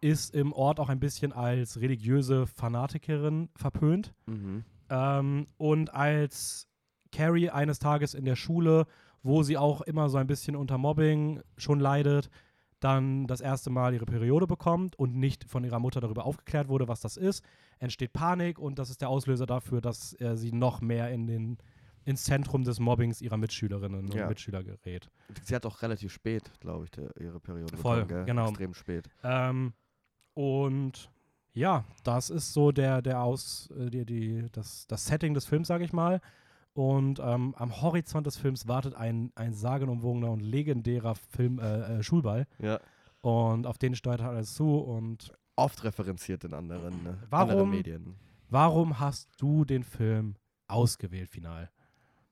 ist 0.00 0.34
im 0.34 0.52
Ort 0.52 0.80
auch 0.80 0.88
ein 0.88 1.00
bisschen 1.00 1.32
als 1.32 1.80
religiöse 1.80 2.46
Fanatikerin 2.46 3.48
verpönt. 3.56 4.12
Mhm. 4.26 4.64
Ähm, 4.90 5.46
und 5.56 5.94
als 5.94 6.68
Carrie 7.10 7.50
eines 7.50 7.78
Tages 7.78 8.14
in 8.14 8.24
der 8.24 8.36
Schule, 8.36 8.86
wo 9.22 9.42
sie 9.42 9.56
auch 9.56 9.80
immer 9.80 10.10
so 10.10 10.18
ein 10.18 10.26
bisschen 10.26 10.56
unter 10.56 10.76
Mobbing 10.76 11.40
schon 11.56 11.80
leidet, 11.80 12.28
dann 12.80 13.26
das 13.26 13.40
erste 13.40 13.70
Mal 13.70 13.94
ihre 13.94 14.04
Periode 14.04 14.46
bekommt 14.46 14.98
und 14.98 15.16
nicht 15.16 15.44
von 15.44 15.64
ihrer 15.64 15.78
Mutter 15.78 16.02
darüber 16.02 16.26
aufgeklärt 16.26 16.68
wurde, 16.68 16.86
was 16.86 17.00
das 17.00 17.16
ist, 17.16 17.42
entsteht 17.78 18.12
Panik 18.12 18.58
und 18.58 18.78
das 18.78 18.90
ist 18.90 19.00
der 19.00 19.08
Auslöser 19.08 19.46
dafür, 19.46 19.80
dass 19.80 20.20
äh, 20.20 20.36
sie 20.36 20.52
noch 20.52 20.82
mehr 20.82 21.10
in 21.10 21.26
den, 21.26 21.58
ins 22.04 22.24
Zentrum 22.24 22.64
des 22.64 22.80
Mobbings 22.80 23.20
ihrer 23.20 23.36
Mitschülerinnen 23.36 24.08
Ja. 24.08 24.22
und 24.24 24.28
Mitschüler 24.30 24.62
gerät. 24.62 25.10
Sie 25.42 25.54
hat 25.54 25.64
auch 25.66 25.82
relativ 25.82 26.12
spät, 26.12 26.50
glaube 26.60 26.84
ich, 26.84 26.90
der, 26.90 27.10
ihre 27.20 27.40
Periode 27.40 27.76
Voll, 27.76 28.04
bekommen, 28.04 28.26
genau. 28.26 28.48
Extrem 28.48 28.74
spät. 28.74 29.08
Ähm, 29.22 29.72
und 30.34 31.10
ja, 31.52 31.84
das 32.02 32.30
ist 32.30 32.52
so 32.52 32.72
der, 32.72 33.00
der 33.02 33.22
Aus, 33.22 33.70
äh, 33.78 33.90
die, 33.90 34.04
die, 34.04 34.46
das, 34.52 34.86
das 34.86 35.06
Setting 35.06 35.34
des 35.34 35.46
Films, 35.46 35.68
sage 35.68 35.84
ich 35.84 35.92
mal. 35.92 36.20
Und 36.72 37.20
ähm, 37.20 37.54
am 37.56 37.80
Horizont 37.82 38.26
des 38.26 38.36
Films 38.36 38.66
wartet 38.66 38.94
ein, 38.96 39.30
ein 39.36 39.52
sagenumwogener 39.54 40.30
und 40.32 40.40
legendärer 40.40 41.14
Film, 41.14 41.60
äh, 41.60 41.98
äh, 41.98 42.02
Schulball. 42.02 42.46
Ja. 42.58 42.80
Und 43.20 43.66
auf 43.66 43.78
den 43.78 43.94
steuert 43.94 44.20
alles 44.22 44.54
zu. 44.54 44.76
Und 44.78 45.32
Oft 45.56 45.84
referenziert 45.84 46.42
in 46.42 46.52
anderen, 46.52 47.04
ne? 47.04 47.16
Warum? 47.30 47.50
anderen 47.50 47.70
Medien. 47.70 48.16
warum 48.50 48.98
hast 48.98 49.30
du 49.38 49.64
den 49.64 49.84
Film 49.84 50.34
ausgewählt, 50.66 51.28
final? 51.30 51.70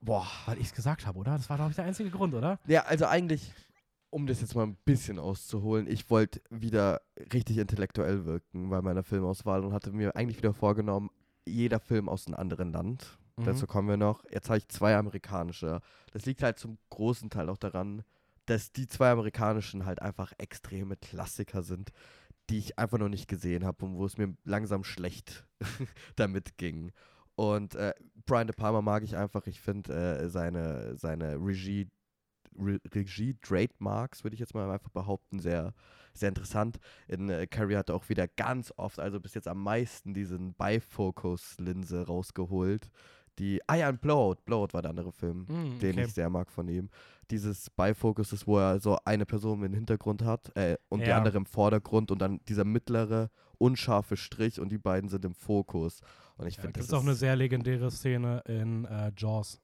Boah. 0.02 0.26
Weil 0.46 0.58
ich 0.58 0.66
es 0.66 0.75
gesagt 0.75 1.06
habe, 1.06 1.19
oder? 1.19 1.37
Das 1.37 1.49
war, 1.49 1.56
glaube 1.56 1.70
ich, 1.70 1.76
der 1.76 1.84
einzige 1.84 2.10
Grund, 2.10 2.34
oder? 2.34 2.58
Ja, 2.66 2.82
also 2.82 3.06
eigentlich, 3.06 3.52
um 4.10 4.26
das 4.26 4.40
jetzt 4.40 4.54
mal 4.54 4.64
ein 4.64 4.76
bisschen 4.84 5.19
auszuholen, 5.19 5.87
ich 5.87 6.10
wollte 6.10 6.43
wieder 6.50 7.00
richtig 7.32 7.58
intellektuell 7.58 8.26
wirken 8.26 8.69
bei 8.69 8.82
meiner 8.82 9.04
Filmauswahl 9.04 9.64
und 9.64 9.72
hatte 9.72 9.93
mir 9.93 10.16
eigentlich 10.16 10.38
wieder 10.38 10.52
vorgenommen, 10.52 11.10
jeder 11.46 11.81
Film 11.81 12.08
aus 12.08 12.26
einem 12.26 12.37
anderen 12.37 12.72
Land. 12.72 13.19
Mhm. 13.37 13.44
Dazu 13.44 13.66
kommen 13.66 13.88
wir 13.88 13.96
noch. 13.96 14.25
Jetzt 14.31 14.49
habe 14.49 14.58
ich 14.58 14.69
zwei 14.69 14.96
amerikanische. 14.96 15.81
Das 16.12 16.26
liegt 16.26 16.43
halt 16.43 16.58
zum 16.58 16.78
großen 16.90 17.31
Teil 17.31 17.48
auch 17.48 17.56
daran, 17.56 18.02
dass 18.46 18.72
die 18.72 18.88
zwei 18.88 19.12
amerikanischen 19.12 19.86
halt 19.86 20.03
einfach 20.03 20.32
extreme 20.38 20.96
Klassiker 20.96 21.62
sind, 21.62 21.91
die 22.50 22.58
ich 22.58 22.79
einfach 22.79 22.98
noch 22.98 23.08
nicht 23.08 23.29
gesehen 23.29 23.65
habe 23.65 23.84
und 23.84 23.96
wo 23.96 24.05
es 24.05 24.19
mir 24.19 24.34
langsam 24.44 24.82
schlecht 24.82 25.46
damit 26.17 26.58
ging. 26.58 26.93
Und 27.34 27.74
äh, 27.77 27.94
Brian 28.26 28.46
De 28.46 28.55
Palma 28.56 28.81
mag 28.82 29.02
ich 29.02 29.17
einfach. 29.17 29.46
Ich 29.46 29.60
finde 29.60 29.93
äh, 29.94 30.29
seine, 30.29 30.96
seine 30.96 31.36
Regie, 31.36 31.88
Re 32.58 32.79
Regie 32.94 33.34
Trademarks, 33.41 34.24
würde 34.24 34.34
ich 34.34 34.41
jetzt 34.41 34.55
mal 34.55 34.70
einfach 34.70 34.91
behaupten, 34.91 35.38
sehr, 35.41 35.72
sehr 36.14 36.29
interessant. 36.29 36.79
In 37.08 37.31
äh, 37.31 37.46
Carrie 37.46 37.76
hat 37.76 37.88
er 37.88 37.94
auch 37.96 38.08
wieder 38.08 38.29
ganz 38.29 38.72
oft, 38.76 39.00
also 39.00 39.20
bis 39.20 39.34
jetzt 39.34 39.48
am 39.48 39.62
meisten, 39.62 40.12
diesen 40.14 40.55
Bifokus-Linse 40.55 42.06
rausgeholt. 42.06 42.91
Die, 43.38 43.60
ah 43.67 43.76
ja, 43.76 43.88
ein 43.88 43.98
Blowout. 43.98 44.36
Blowout 44.44 44.69
war 44.72 44.82
der 44.82 44.91
andere 44.91 45.10
Film, 45.12 45.46
Mm, 45.48 45.79
den 45.79 45.93
okay. 45.93 46.05
ich 46.05 46.12
sehr 46.12 46.29
mag 46.29 46.50
von 46.50 46.69
ihm. 46.69 46.91
Dieses 47.31 47.70
Bifokus 47.70 48.31
ist, 48.34 48.46
wo 48.46 48.58
er 48.58 48.79
so 48.79 48.98
eine 49.06 49.24
Person 49.24 49.62
im 49.64 49.72
Hintergrund 49.72 50.22
hat 50.22 50.55
äh, 50.55 50.76
und 50.91 51.00
die 51.00 51.06
Ja. 51.08 51.17
andere 51.17 51.38
im 51.38 51.46
Vordergrund 51.46 52.10
und 52.10 52.19
dann 52.20 52.41
dieser 52.46 52.64
mittlere, 52.64 53.31
unscharfe 53.56 54.19
Strich 54.19 54.60
und 54.60 54.70
die 54.70 54.76
beiden 54.79 55.08
sind 55.08 55.24
im 55.24 55.34
Fokus. 55.34 56.00
Und 56.36 56.46
ich 56.46 56.56
Ja, 56.56 56.62
finde, 56.62 56.79
das 56.79 56.86
ist 56.89 56.94
auch 56.94 57.03
eine 57.03 57.15
sehr 57.15 57.36
legendäre 57.36 57.91
Szene 57.91 58.43
in 58.46 58.84
äh, 58.86 59.12
Jaws, 59.17 59.60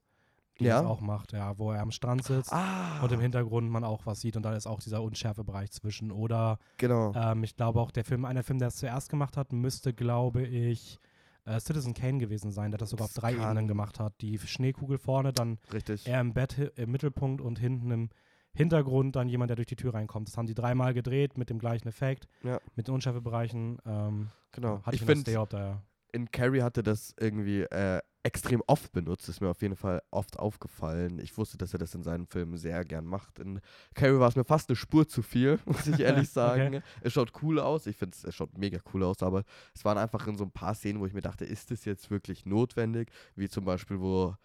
die 0.59 0.65
Ja? 0.65 0.81
das 0.81 0.85
auch 0.89 1.01
macht, 1.01 1.33
ja, 1.33 1.57
wo 1.57 1.71
er 1.71 1.81
am 1.81 1.91
Strand 1.91 2.23
sitzt. 2.23 2.51
Ah, 2.53 3.01
und 3.01 3.11
im 3.11 3.19
Hintergrund 3.19 3.69
man 3.69 3.83
auch 3.83 4.05
was 4.05 4.21
sieht 4.21 4.35
und 4.37 4.43
dann 4.43 4.55
ist 4.55 4.67
auch 4.67 4.79
dieser 4.79 5.01
Unschärfebereich 5.01 5.71
zwischen. 5.71 6.11
Oder 6.11 6.59
genau. 6.77 7.13
ähm, 7.15 7.43
ich 7.43 7.55
glaube 7.55 7.79
auch 7.79 7.91
der 7.91 8.03
Film, 8.05 8.25
einer 8.25 8.43
Film, 8.43 8.59
der 8.59 8.67
es 8.69 8.75
zuerst 8.75 9.09
gemacht 9.09 9.35
hat, 9.37 9.51
müsste, 9.53 9.93
glaube 9.93 10.43
ich, 10.43 10.99
äh, 11.45 11.59
Citizen 11.59 11.93
Kane 11.93 12.17
gewesen 12.19 12.51
sein, 12.51 12.71
der 12.71 12.77
das 12.77 12.91
sogar 12.91 13.05
auf 13.05 13.13
Das 13.13 13.21
drei 13.21 13.33
kann- 13.33 13.43
Ebenen 13.51 13.67
gemacht 13.67 13.99
hat. 13.99 14.13
Die 14.21 14.37
Schneekugel 14.37 14.97
vorne, 14.97 15.33
dann 15.33 15.57
Richtig. 15.73 16.05
er 16.07 16.21
im 16.21 16.33
Bett 16.33 16.57
im 16.75 16.91
Mittelpunkt 16.91 17.41
und 17.41 17.57
hinten 17.57 17.89
im 17.91 18.09
Hintergrund 18.53 19.15
dann 19.15 19.29
jemand, 19.29 19.49
der 19.49 19.55
durch 19.55 19.67
die 19.67 19.75
Tür 19.75 19.93
reinkommt. 19.93 20.27
Das 20.27 20.37
haben 20.37 20.47
die 20.47 20.55
dreimal 20.55 20.93
gedreht 20.93 21.37
mit 21.37 21.49
dem 21.49 21.59
gleichen 21.59 21.87
Effekt, 21.87 22.27
Ja. 22.43 22.59
mit 22.75 22.87
den 22.87 22.95
Unschärfebereichen. 22.95 23.77
Ähm, 23.85 24.29
Genau. 24.51 24.81
hatte 24.83 24.95
ich, 24.95 25.01
ich 25.01 25.05
finde, 25.07 25.45
da. 25.49 25.81
In 26.11 26.31
Carrie 26.31 26.61
hatte 26.61 26.83
das 26.83 27.13
irgendwie 27.19 27.61
äh, 27.61 28.01
extrem 28.23 28.61
oft 28.67 28.91
benutzt, 28.91 29.29
ist 29.29 29.39
mir 29.41 29.49
auf 29.49 29.61
jeden 29.61 29.75
Fall 29.75 30.01
oft 30.11 30.37
aufgefallen. 30.37 31.19
Ich 31.19 31.37
wusste, 31.37 31.57
dass 31.57 31.73
er 31.73 31.79
das 31.79 31.95
in 31.95 32.03
seinen 32.03 32.25
Filmen 32.27 32.57
sehr 32.57 32.83
gern 32.83 33.05
macht. 33.05 33.39
In 33.39 33.61
Carrie 33.95 34.19
war 34.19 34.27
es 34.27 34.35
mir 34.35 34.43
fast 34.43 34.69
eine 34.69 34.75
Spur 34.75 35.07
zu 35.07 35.21
viel, 35.21 35.59
muss 35.65 35.87
ich 35.87 35.99
ehrlich 35.99 36.29
sagen. 36.31 36.75
Okay. 36.75 36.81
Es 37.01 37.13
schaut 37.13 37.31
cool 37.41 37.59
aus, 37.59 37.85
ich 37.87 37.95
finde 37.95 38.17
es 38.21 38.35
schaut 38.35 38.57
mega 38.57 38.79
cool 38.93 39.03
aus, 39.03 39.23
aber 39.23 39.43
es 39.73 39.85
waren 39.85 39.97
einfach 39.97 40.27
in 40.27 40.37
so 40.37 40.43
ein 40.43 40.51
paar 40.51 40.75
Szenen, 40.75 40.99
wo 40.99 41.05
ich 41.05 41.13
mir 41.13 41.21
dachte, 41.21 41.45
ist 41.45 41.71
das 41.71 41.85
jetzt 41.85 42.11
wirklich 42.11 42.45
notwendig? 42.45 43.09
Wie 43.35 43.47
zum 43.49 43.65
Beispiel, 43.65 43.99
wo 43.99 44.35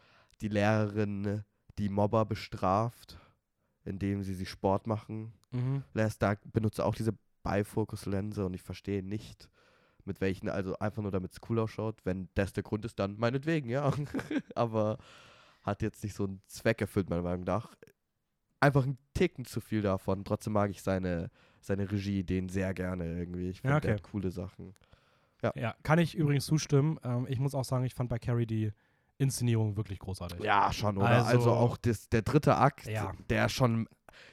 die 0.41 0.49
Lehrerin 0.49 1.43
die 1.79 1.89
Mobber 1.89 2.25
bestraft, 2.25 3.19
indem 3.85 4.23
sie 4.23 4.35
sie 4.35 4.47
Sport 4.47 4.87
machen 4.87 5.33
Mhm. 5.51 5.85
lässt. 5.93 6.21
Da 6.23 6.35
benutzt 6.53 6.79
er 6.81 6.87
auch 6.87 6.95
diese 6.97 7.15
Beifokuslinse 7.45 8.45
und 8.45 8.55
ich 8.55 8.63
verstehe 8.63 9.03
nicht, 9.03 9.49
mit 10.07 10.21
welchen, 10.21 10.49
also 10.49 10.79
einfach 10.79 11.03
nur 11.03 11.11
damit 11.11 11.33
es 11.33 11.39
cool 11.49 11.59
ausschaut. 11.59 12.01
Wenn 12.05 12.29
das 12.35 12.53
der 12.53 12.63
Grund 12.63 12.85
ist, 12.85 12.99
dann 12.99 13.17
meinetwegen, 13.19 13.69
ja. 13.69 13.93
Aber 14.55 14.99
hat 15.63 15.83
jetzt 15.83 16.03
nicht 16.05 16.15
so 16.15 16.25
einen 16.25 16.43
Zweck 16.47 16.81
erfüllt, 16.81 17.09
meiner 17.11 17.23
Meinung 17.23 17.45
nach. 17.45 17.75
Einfach 18.61 18.85
ein 18.85 18.99
Ticken 19.15 19.45
zu 19.45 19.61
viel 19.61 19.83
davon. 19.83 20.25
Trotzdem 20.25 20.53
mag 20.55 20.71
ich 20.71 20.83
seine, 20.83 21.31
seine 21.61 21.91
Regie-Ideen 21.91 22.49
sehr 22.49 22.73
gerne 22.75 23.05
irgendwie. 23.19 23.51
Ich 23.51 23.61
finde, 23.61 23.87
Ja, 23.89 23.95
okay. 23.95 24.03
coole 24.03 24.31
Sachen. 24.31 24.75
Ja, 25.57 25.75
kann 25.83 25.99
ich 25.99 26.15
übrigens 26.15 26.47
zustimmen. 26.47 26.99
Ähm, 27.05 27.27
ich 27.29 27.39
muss 27.39 27.55
auch 27.55 27.65
sagen, 27.65 27.85
ich 27.85 27.95
fand 27.95 28.09
bei 28.09 28.19
Carrie 28.19 28.47
die 28.47 28.73
Inszenierung 29.19 29.77
wirklich 29.77 29.99
großartig. 29.99 30.41
Ja, 30.41 30.73
schon, 30.73 30.97
oder? 30.97 31.09
Also, 31.09 31.27
Also- 31.27 31.53
auch 31.53 31.77
das, 31.77 32.09
der 32.09 32.23
dritte 32.23 32.57
Akt, 32.57 32.87
Ja. 32.87 33.13
der 33.29 33.51
schon 33.51 33.87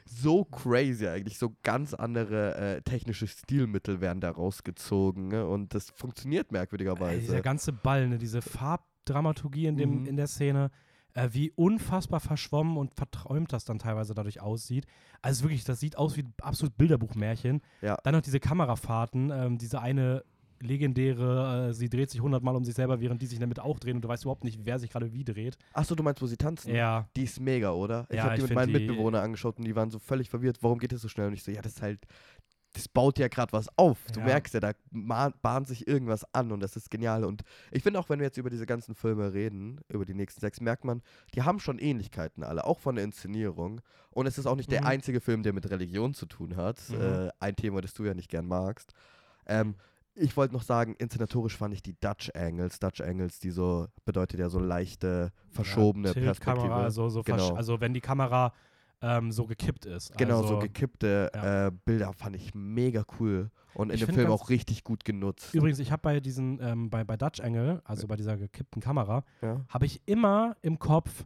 so 0.05 0.43
crazy 0.45 1.07
eigentlich, 1.07 1.37
so 1.37 1.55
ganz 1.63 1.93
andere 1.93 2.55
äh, 2.55 2.81
technische 2.81 3.27
Stilmittel 3.27 4.01
werden 4.01 4.19
da 4.21 4.31
rausgezogen 4.31 5.29
ne? 5.29 5.47
und 5.47 5.73
das 5.73 5.89
funktioniert 5.91 6.47
Ey, 6.49 6.53
merkwürdigerweise. 6.53 7.19
dieser 7.21 7.41
ganze 7.41 7.71
Ball, 7.73 8.07
ne, 8.07 8.17
diese 8.17 8.41
Farbdramaturgie 8.41 9.67
in, 9.67 9.77
dem, 9.77 10.01
Mhm. 10.01 10.05
in 10.07 10.15
der 10.17 10.27
Szene, 10.27 10.71
äh, 11.13 11.29
wie 11.31 11.51
unfassbar 11.51 12.19
verschwommen 12.19 12.77
und 12.77 12.93
verträumt 12.93 13.51
das 13.51 13.65
dann 13.65 13.79
teilweise 13.79 14.13
dadurch 14.13 14.39
aussieht. 14.41 14.85
Also 15.21 15.43
wirklich, 15.43 15.63
das 15.65 15.79
sieht 15.79 15.97
aus 15.97 16.15
wie 16.15 16.21
ein 16.23 16.33
absolut 16.41 16.77
Bilderbuchmärchen. 16.77 17.61
Ja. 17.81 17.97
Dann 18.03 18.15
noch 18.15 18.21
diese 18.21 18.39
Kamerafahrten, 18.39 19.29
ähm, 19.29 19.57
diese 19.57 19.81
eine 19.81 20.23
legendäre, 20.61 21.69
äh, 21.69 21.73
sie 21.73 21.89
dreht 21.89 22.09
sich 22.09 22.21
hundertmal 22.21 22.55
um 22.55 22.63
sich 22.63 22.75
selber, 22.75 22.99
während 23.01 23.21
die 23.21 23.25
sich 23.25 23.39
damit 23.39 23.59
auch 23.59 23.79
drehen 23.79 23.95
und 23.97 24.01
du 24.01 24.07
weißt 24.07 24.23
überhaupt 24.23 24.43
nicht, 24.43 24.59
wer 24.63 24.79
sich 24.79 24.89
gerade 24.89 25.11
wie 25.13 25.23
dreht. 25.23 25.57
Achso, 25.73 25.95
du 25.95 26.03
meinst, 26.03 26.21
wo 26.21 26.27
sie 26.27 26.37
tanzen? 26.37 26.73
Ja, 26.73 27.07
Die 27.15 27.23
ist 27.23 27.39
mega, 27.39 27.71
oder? 27.71 28.05
Ich 28.09 28.17
Ja, 28.17 28.23
habe 28.25 28.35
die 28.35 28.41
ich 28.41 28.47
mit 28.49 28.55
meinen 28.55 28.71
Mitbewohnern 28.71 29.23
angeschaut 29.23 29.57
und 29.57 29.65
die 29.65 29.75
waren 29.75 29.91
so 29.91 29.99
völlig 29.99 30.29
verwirrt. 30.29 30.57
Warum 30.61 30.79
geht 30.79 30.91
das 30.91 31.01
so 31.01 31.07
schnell? 31.07 31.27
Und 31.27 31.33
ich 31.33 31.43
so, 31.43 31.51
ja, 31.51 31.61
das 31.61 31.73
ist 31.73 31.81
halt, 31.81 32.05
das 32.73 32.87
baut 32.87 33.19
ja 33.19 33.27
gerade 33.27 33.51
was 33.51 33.67
auf. 33.77 33.99
Du 34.13 34.19
Ja. 34.21 34.27
merkst 34.27 34.53
ja, 34.53 34.59
da 34.61 34.71
bahnt 35.41 35.67
sich 35.67 35.87
irgendwas 35.89 36.23
an 36.33 36.53
und 36.53 36.61
das 36.61 36.77
ist 36.77 36.89
genial. 36.89 37.25
Und 37.25 37.41
ich 37.69 37.83
finde 37.83 37.99
auch, 37.99 38.07
wenn 38.07 38.19
wir 38.19 38.25
jetzt 38.27 38.37
über 38.37 38.49
diese 38.49 38.65
ganzen 38.65 38.95
Filme 38.95 39.33
reden, 39.33 39.81
über 39.89 40.05
die 40.05 40.13
nächsten 40.13 40.39
sechs, 40.39 40.61
merkt 40.61 40.85
man, 40.85 41.01
die 41.35 41.41
haben 41.41 41.59
schon 41.59 41.79
Ähnlichkeiten 41.79 42.43
alle, 42.43 42.63
auch 42.65 42.79
von 42.79 42.95
der 42.95 43.03
Inszenierung. 43.03 43.81
Und 44.11 44.25
es 44.25 44.37
ist 44.37 44.45
auch 44.45 44.55
nicht 44.55 44.71
der 44.71 44.81
Mhm. 44.81 44.87
einzige 44.87 45.19
Film, 45.19 45.43
der 45.43 45.51
mit 45.51 45.69
Religion 45.69 46.13
zu 46.13 46.25
tun 46.27 46.55
hat. 46.55 46.81
Mhm. 46.89 47.01
Äh, 47.01 47.29
ein 47.41 47.55
Thema, 47.57 47.81
das 47.81 47.93
du 47.93 48.05
ja 48.05 48.13
nicht 48.13 48.29
gern 48.29 48.47
magst. 48.47 48.93
Ähm, 49.47 49.75
ich 50.15 50.35
wollte 50.35 50.53
noch 50.53 50.63
sagen, 50.63 50.95
inszenatorisch 50.97 51.55
fand 51.55 51.73
ich 51.73 51.81
die 51.81 51.95
Dutch 51.99 52.31
Angles. 52.35 52.79
Dutch 52.79 53.01
Angles, 53.01 53.39
die 53.39 53.51
so, 53.51 53.87
bedeutet 54.05 54.39
ja 54.39 54.49
so 54.49 54.59
leichte, 54.59 55.31
verschobene 55.49 56.09
ja, 56.09 56.13
Perspektive. 56.13 56.73
Also, 56.73 57.09
so 57.09 57.23
Genau. 57.23 57.53
also 57.55 57.79
wenn 57.79 57.93
die 57.93 58.01
Kamera 58.01 58.53
ähm, 59.01 59.31
so 59.31 59.45
gekippt 59.47 59.85
ist. 59.85 60.15
Genau, 60.17 60.37
also, 60.37 60.49
so 60.49 60.59
gekippte 60.59 61.31
ja. 61.33 61.67
äh, 61.67 61.71
Bilder 61.85 62.13
fand 62.13 62.35
ich 62.35 62.53
mega 62.53 63.03
cool 63.19 63.49
und 63.73 63.89
in 63.89 63.95
Ich 63.95 64.05
dem 64.05 64.13
Film 64.13 64.29
auch 64.29 64.49
richtig 64.49 64.83
gut 64.83 65.03
genutzt. 65.05 65.53
Übrigens, 65.55 65.79
ich 65.79 65.91
habe 65.91 66.01
bei 66.01 66.19
diesen, 66.19 66.59
ähm, 66.61 66.89
bei, 66.89 67.03
bei 67.03 67.17
Dutch 67.17 67.39
Angle, 67.39 67.81
also 67.83 68.07
bei 68.07 68.15
dieser 68.15 68.37
gekippten 68.37 68.81
Kamera, 68.81 69.23
Ja. 69.41 69.65
habe 69.69 69.85
ich 69.85 70.01
immer 70.05 70.55
im 70.61 70.77
Kopf, 70.77 71.25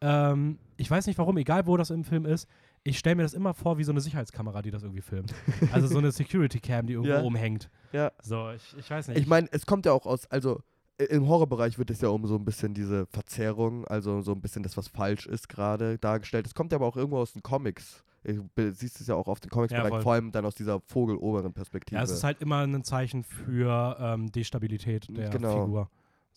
ähm, 0.00 0.58
ich 0.76 0.90
weiß 0.90 1.06
nicht 1.06 1.18
warum, 1.18 1.36
egal 1.36 1.66
wo 1.66 1.76
das 1.76 1.90
im 1.90 2.04
Film 2.04 2.26
ist, 2.26 2.48
ich 2.84 2.98
stelle 2.98 3.16
mir 3.16 3.22
das 3.22 3.34
immer 3.34 3.54
vor 3.54 3.78
wie 3.78 3.84
so 3.84 3.92
eine 3.92 4.00
Sicherheitskamera, 4.00 4.60
die 4.62 4.70
das 4.70 4.82
irgendwie 4.82 5.00
filmt. 5.02 5.34
Also 5.72 5.86
so 5.88 5.98
eine 5.98 6.12
Security 6.12 6.60
Cam, 6.60 6.86
die 6.86 6.92
irgendwo 6.92 7.12
Ja. 7.14 7.22
umhängt. 7.22 7.70
Ja. 7.92 8.12
So, 8.22 8.50
ich, 8.50 8.76
ich 8.78 8.90
weiß 8.90 9.08
nicht. 9.08 9.18
Ich 9.18 9.26
meine, 9.26 9.48
es 9.52 9.64
kommt 9.66 9.86
ja 9.86 9.92
auch 9.92 10.04
aus, 10.06 10.26
also 10.30 10.60
im 10.98 11.26
Horrorbereich 11.26 11.78
wird 11.78 11.90
es 11.90 12.00
ja 12.02 12.08
um 12.08 12.24
so 12.26 12.36
ein 12.36 12.44
bisschen 12.44 12.72
diese 12.74 13.06
Verzerrung, 13.06 13.84
also 13.86 14.20
so 14.20 14.32
ein 14.32 14.40
bisschen 14.40 14.62
das, 14.62 14.76
was 14.76 14.86
falsch 14.88 15.26
ist, 15.26 15.48
gerade 15.48 15.98
dargestellt. 15.98 16.46
Es 16.46 16.54
kommt 16.54 16.72
ja 16.72 16.76
aber 16.78 16.86
auch 16.86 16.96
irgendwo 16.96 17.18
aus 17.18 17.32
den 17.32 17.42
Comics. 17.42 18.04
Du 18.22 18.48
siehst 18.72 19.00
es 19.00 19.06
ja 19.06 19.14
auch 19.16 19.26
auf 19.28 19.40
den 19.40 19.50
Comics-Bereich, 19.50 19.88
voll. 19.88 20.02
vor 20.02 20.12
allem 20.14 20.30
dann 20.32 20.46
aus 20.46 20.54
dieser 20.54 20.80
vogeloberen 20.80 21.52
Perspektive. 21.52 21.98
ja, 21.98 22.04
es 22.04 22.10
ist 22.10 22.24
halt 22.24 22.40
immer 22.40 22.60
ein 22.66 22.82
Zeichen 22.84 23.22
für 23.22 23.96
ähm, 24.00 24.30
Destabilität 24.32 25.08
der 25.14 25.28
Genau. 25.30 25.64
Figur. 25.64 25.90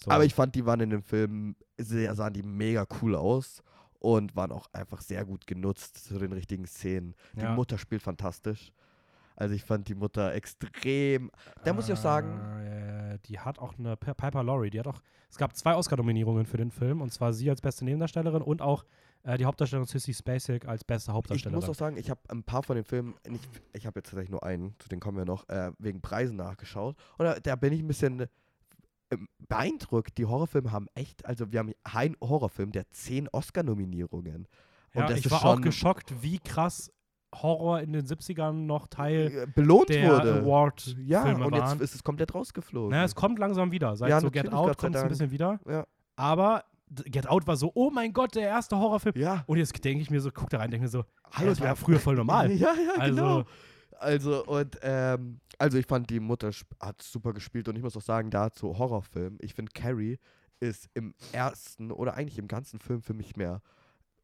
So. 0.03 0.11
Aber 0.11 0.25
ich 0.25 0.33
fand, 0.33 0.53
die 0.55 0.65
waren 0.65 0.79
in 0.81 0.89
dem 0.89 1.01
Film, 1.01 1.55
sahen 1.77 2.33
die 2.33 2.43
mega 2.43 2.85
cool 3.01 3.15
aus 3.15 3.61
und 3.99 4.35
waren 4.35 4.51
auch 4.51 4.67
einfach 4.73 5.01
sehr 5.01 5.25
gut 5.25 5.47
genutzt 5.47 6.05
zu 6.05 6.17
den 6.19 6.33
richtigen 6.33 6.65
Szenen. 6.65 7.15
Die 7.33 7.41
Ja. 7.41 7.53
Mutter 7.53 7.77
spielt 7.77 8.01
fantastisch. 8.01 8.71
Also 9.35 9.53
ich 9.53 9.63
fand 9.63 9.87
die 9.87 9.93
Mutter 9.95 10.33
extrem. 10.33 11.29
Da 11.63 11.71
muss 11.73 11.87
ich 11.87 11.93
auch 11.93 11.97
sagen, 12.01 12.39
Äh, 12.65 13.19
die 13.25 13.39
hat 13.39 13.59
auch 13.59 13.77
eine 13.77 13.95
Pi- 13.95 14.13
Piper 14.13 14.43
Laurie, 14.43 14.69
die 14.69 14.79
hat 14.79 14.87
auch, 14.87 14.99
es 15.29 15.37
gab 15.37 15.55
zwei 15.55 15.75
Oscar-Nominierungen 15.75 16.45
für 16.45 16.57
den 16.57 16.71
Film 16.71 17.01
und 17.01 17.11
zwar 17.13 17.33
sie 17.33 17.49
als 17.49 17.61
beste 17.61 17.85
Nebendarstellerin 17.85 18.41
und 18.41 18.61
auch 18.61 18.83
äh, 19.23 19.37
die 19.37 19.45
Hauptdarstellerin 19.45 19.87
Sissy 19.87 20.13
Spacek 20.13 20.67
als 20.67 20.83
beste 20.83 21.11
ich 21.11 21.15
Hauptdarstellerin. 21.15 21.59
muss 21.59 21.69
auch 21.69 21.75
sagen, 21.79 21.97
ich 21.97 22.09
habe 22.09 22.19
ein 22.29 22.43
paar 22.43 22.63
von 22.63 22.75
den 22.75 22.83
Filmen, 22.85 23.15
nicht, 23.27 23.47
ich 23.73 23.85
habe 23.85 23.99
jetzt 23.99 24.09
tatsächlich 24.09 24.29
nur 24.31 24.43
einen, 24.43 24.75
zu 24.79 24.89
denen 24.89 24.99
kommen 25.01 25.17
wir 25.17 25.25
noch, 25.25 25.47
äh, 25.49 25.71
wegen 25.79 26.01
Preisen 26.01 26.35
nachgeschaut. 26.35 26.95
Und 27.17 27.25
da, 27.25 27.39
da 27.39 27.55
bin 27.55 27.73
ich 27.73 27.79
ein 27.81 27.87
bisschen 27.87 28.27
beeindruckt. 29.47 30.17
Die 30.17 30.25
Horrorfilme 30.25 30.71
haben 30.71 30.87
echt, 30.95 31.25
also 31.25 31.51
wir 31.51 31.59
haben 31.59 31.73
einen 31.83 32.15
Horrorfilm, 32.21 32.71
der 32.71 32.89
zehn 32.91 33.27
Oscar-Nominierungen. 33.29 34.47
Und 34.93 35.01
ja, 35.01 35.07
das 35.07 35.19
ich 35.19 35.31
war 35.31 35.39
schon 35.41 35.59
auch 35.59 35.61
geschockt, 35.61 36.21
wie 36.21 36.39
krass 36.39 36.91
Horror 37.35 37.81
in 37.81 37.91
den 37.93 38.05
70ern 38.05 38.53
noch 38.65 38.87
Teil 38.87 39.31
äh, 39.43 39.47
belohnt 39.53 39.89
der 39.89 40.09
wurde. 40.09 40.41
Award-Filme 40.41 41.03
Ja, 41.03 41.23
und 41.23 41.53
jetzt 41.53 41.61
waren. 41.63 41.79
ist 41.81 41.93
es 41.95 42.03
komplett 42.03 42.33
rausgeflogen. 42.33 42.91
Naja, 42.91 43.03
es 43.03 43.15
kommt 43.15 43.37
langsam 43.37 43.71
wieder. 43.71 43.95
Seit 43.97 44.09
Ja, 44.09 44.21
so 44.21 44.31
Get 44.31 44.51
Out 44.51 44.77
kommt 44.77 44.95
es 44.95 45.01
ein 45.01 45.09
bisschen 45.09 45.31
wieder. 45.31 45.59
ja. 45.67 45.85
Aber 46.15 46.63
Get 46.89 47.27
Out 47.27 47.45
war 47.45 47.57
so, 47.57 47.69
oh 47.75 47.91
mein 47.91 48.13
Gott, 48.13 48.33
der 48.35 48.43
erste 48.47 48.77
Horrorfilm. 48.77 49.13
ja. 49.17 49.43
Und 49.45 49.57
jetzt 49.57 49.83
denke 49.83 50.01
ich 50.01 50.09
mir 50.09 50.21
so, 50.21 50.31
guck 50.31 50.49
da 50.49 50.57
rein, 50.59 50.71
denke 50.71 50.85
mir 50.85 50.89
so, 50.89 51.03
Hallo, 51.33 51.49
das 51.49 51.59
war 51.59 51.67
ja 51.67 51.75
früher 51.75 51.99
voll 51.99 52.15
normal. 52.15 52.49
ja, 52.53 52.73
ja, 52.73 52.93
Also- 53.01 53.15
genau. 53.15 53.43
Also, 53.99 54.45
und, 54.45 54.77
ähm, 54.81 55.39
also 55.57 55.77
ich 55.77 55.85
fand, 55.85 56.09
die 56.09 56.19
Mutter 56.19 56.51
hat 56.79 57.01
super 57.01 57.33
gespielt 57.33 57.67
und 57.67 57.75
ich 57.75 57.83
muss 57.83 57.97
auch 57.97 58.01
sagen, 58.01 58.29
dazu 58.29 58.77
Horrorfilm, 58.77 59.37
ich 59.41 59.53
finde, 59.53 59.71
Carrie 59.73 60.19
ist 60.59 60.89
im 60.93 61.13
ersten 61.31 61.91
oder 61.91 62.15
eigentlich 62.15 62.37
im 62.37 62.47
ganzen 62.47 62.79
Film 62.79 63.01
für 63.01 63.13
mich 63.13 63.35
mehr 63.35 63.61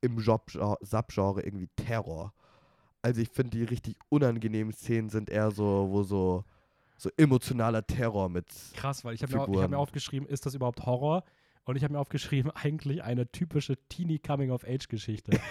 im 0.01 0.19
Job- 0.19 0.51
Subgenre 0.81 1.41
irgendwie 1.41 1.69
Terror. 1.75 2.33
Also 3.01 3.21
ich 3.21 3.29
finde, 3.29 3.57
die 3.57 3.63
richtig 3.63 3.97
unangenehmen 4.09 4.73
Szenen 4.73 5.09
sind 5.09 5.29
eher 5.29 5.51
so, 5.51 5.87
wo 5.89 6.03
so, 6.03 6.43
so 6.97 7.09
emotionaler 7.17 7.85
Terror 7.85 8.29
mit. 8.29 8.47
Krass, 8.75 9.03
weil 9.03 9.15
ich 9.15 9.23
habe 9.23 9.33
mir, 9.33 9.61
hab 9.61 9.69
mir 9.69 9.77
aufgeschrieben, 9.77 10.27
ist 10.27 10.45
das 10.45 10.55
überhaupt 10.55 10.85
Horror? 10.85 11.23
Und 11.65 11.75
ich 11.75 11.83
habe 11.83 11.93
mir 11.93 11.99
aufgeschrieben, 11.99 12.51
eigentlich 12.55 13.03
eine 13.03 13.31
typische 13.31 13.77
Teenie-Coming-of-Age-Geschichte. 13.89 15.39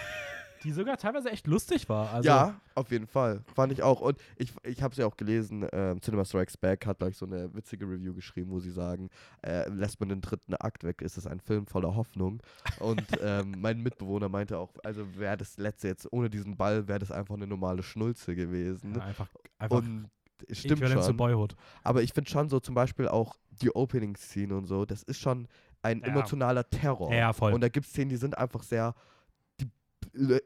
die 0.64 0.72
sogar 0.72 0.96
teilweise 0.96 1.30
echt 1.30 1.46
lustig 1.46 1.88
war. 1.88 2.10
Also, 2.12 2.28
ja, 2.28 2.60
auf 2.74 2.90
jeden 2.90 3.06
Fall. 3.06 3.42
Fand 3.54 3.72
ich 3.72 3.82
auch. 3.82 4.00
Und 4.00 4.18
ich, 4.36 4.52
ich 4.64 4.82
habe 4.82 4.92
es 4.92 4.98
ja 4.98 5.06
auch 5.06 5.16
gelesen, 5.16 5.66
ähm, 5.72 6.00
Cinema 6.00 6.24
Strikes 6.24 6.56
Back 6.56 6.86
hat 6.86 6.98
gleich 6.98 7.16
so 7.16 7.26
eine 7.26 7.52
witzige 7.54 7.84
Review 7.86 8.14
geschrieben, 8.14 8.50
wo 8.50 8.60
sie 8.60 8.70
sagen, 8.70 9.08
äh, 9.42 9.68
lässt 9.68 10.00
man 10.00 10.08
den 10.08 10.20
dritten 10.20 10.54
Akt 10.54 10.84
weg, 10.84 11.02
ist 11.02 11.16
es 11.18 11.26
ein 11.26 11.40
Film 11.40 11.66
voller 11.66 11.94
Hoffnung. 11.94 12.40
Und 12.78 13.02
ähm, 13.22 13.54
mein 13.58 13.80
Mitbewohner 13.82 14.28
meinte 14.28 14.58
auch, 14.58 14.70
also 14.84 15.06
wäre 15.16 15.36
das 15.36 15.56
letzte 15.58 15.88
jetzt 15.88 16.12
ohne 16.12 16.30
diesen 16.30 16.56
Ball, 16.56 16.88
wäre 16.88 16.98
das 16.98 17.10
einfach 17.10 17.34
eine 17.34 17.46
normale 17.46 17.82
Schnulze 17.82 18.34
gewesen. 18.34 18.94
Ja, 18.94 19.02
einfach, 19.02 19.28
einfach 19.58 19.76
Und 19.78 20.08
stimmt 20.50 20.86
schon. 20.88 21.16
Boyhood. 21.16 21.56
Aber 21.82 22.02
ich 22.02 22.12
finde 22.12 22.30
schon 22.30 22.48
so 22.48 22.60
zum 22.60 22.74
Beispiel 22.74 23.08
auch 23.08 23.36
die 23.50 23.74
Opening-Scene 23.74 24.54
und 24.56 24.66
so, 24.66 24.84
das 24.84 25.02
ist 25.02 25.20
schon 25.20 25.48
ein 25.82 26.00
Ja. 26.00 26.06
emotionaler 26.06 26.68
Terror. 26.68 27.12
Ja, 27.12 27.32
voll. 27.32 27.52
Und 27.52 27.60
da 27.60 27.68
gibt 27.68 27.86
es 27.86 27.92
Szenen, 27.92 28.08
die 28.10 28.16
sind 28.16 28.36
einfach 28.36 28.62
sehr. 28.62 28.94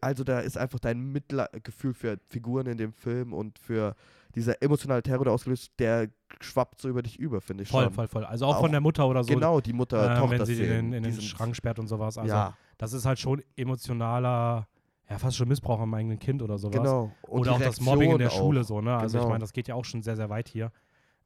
Also 0.01 0.25
da 0.25 0.41
ist 0.41 0.57
einfach 0.57 0.79
dein 0.79 1.13
Mitgefühl 1.13 1.95
für 1.95 2.19
Figuren 2.29 2.67
in 2.67 2.79
dem 2.79 2.93
Film 2.93 3.33
und 3.33 3.59
für 3.59 3.95
dieser 4.35 4.63
emotionale 4.63 5.03
Terror, 5.03 5.25
der 5.25 5.33
ausgelöst, 5.33 5.73
der 5.79 6.09
schwappt 6.41 6.81
so 6.81 6.89
über 6.89 7.03
dich 7.03 7.19
über, 7.19 7.41
finde 7.41 7.63
ich 7.63 7.71
Voll, 7.71 7.85
schon. 7.85 7.93
voll, 7.95 8.07
voll. 8.09 8.25
Also 8.25 8.47
auch, 8.47 8.57
Auch 8.57 8.61
von 8.61 8.71
der 8.71 8.81
Mutter 8.81 9.09
oder 9.09 9.25
so. 9.25 9.33
Genau, 9.33 9.61
die 9.61 9.73
Mutter, 9.73 10.13
äh, 10.13 10.19
Tochter 10.19 10.39
wenn 10.39 10.47
sie 10.47 10.57
den 10.57 10.93
in, 10.93 10.93
in 10.93 11.03
den 11.05 11.21
Schrank 11.21 11.57
sperrt 11.57 11.79
und 11.79 11.89
sowas. 11.89 12.19
Also 12.19 12.35
ja, 12.35 12.55
das 12.79 12.93
ist 12.93 13.07
halt 13.07 13.19
schon 13.19 13.43
emotionaler, 13.57 14.69
ja, 15.09 15.19
fast 15.19 15.37
schon 15.37 15.49
Missbrauch 15.49 15.81
am 15.81 15.95
eigenen 15.95 16.19
Kind 16.19 16.43
oder 16.43 16.59
sowas. 16.59 16.77
genau. 16.77 17.13
Und 17.23 17.41
oder 17.41 17.53
auch 17.53 17.59
das 17.61 17.81
Mobbing 17.81 18.11
in 18.13 18.19
der 18.19 18.29
Reaktion 18.29 18.45
Schule 18.47 18.61
auch. 18.61 18.65
so, 18.65 18.81
ne? 18.81 18.97
Also 18.97 19.17
ich 19.19 19.23
Genau. 19.23 19.31
meine, 19.31 19.41
das 19.41 19.53
geht 19.53 19.69
ja 19.69 19.75
auch 19.75 19.85
schon 19.85 20.03
sehr, 20.03 20.17
sehr 20.17 20.29
weit 20.29 20.49
hier. 20.49 20.71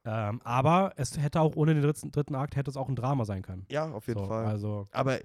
Ähm, 0.04 0.40
aber 0.44 0.92
es 0.96 1.18
hätte 1.20 1.40
auch 1.40 1.56
ohne 1.56 1.74
den 1.74 1.82
dritten, 1.82 2.10
dritten 2.10 2.34
Akt 2.34 2.56
hätte 2.56 2.70
es 2.70 2.76
auch 2.76 2.88
ein 2.88 2.96
Drama 2.96 3.24
sein 3.24 3.42
können. 3.42 3.66
Ja, 3.70 3.90
auf 3.90 4.06
jeden 4.06 4.20
so, 4.20 4.26
Fall. 4.26 4.46
Also 4.46 4.88
Aber 4.92 5.18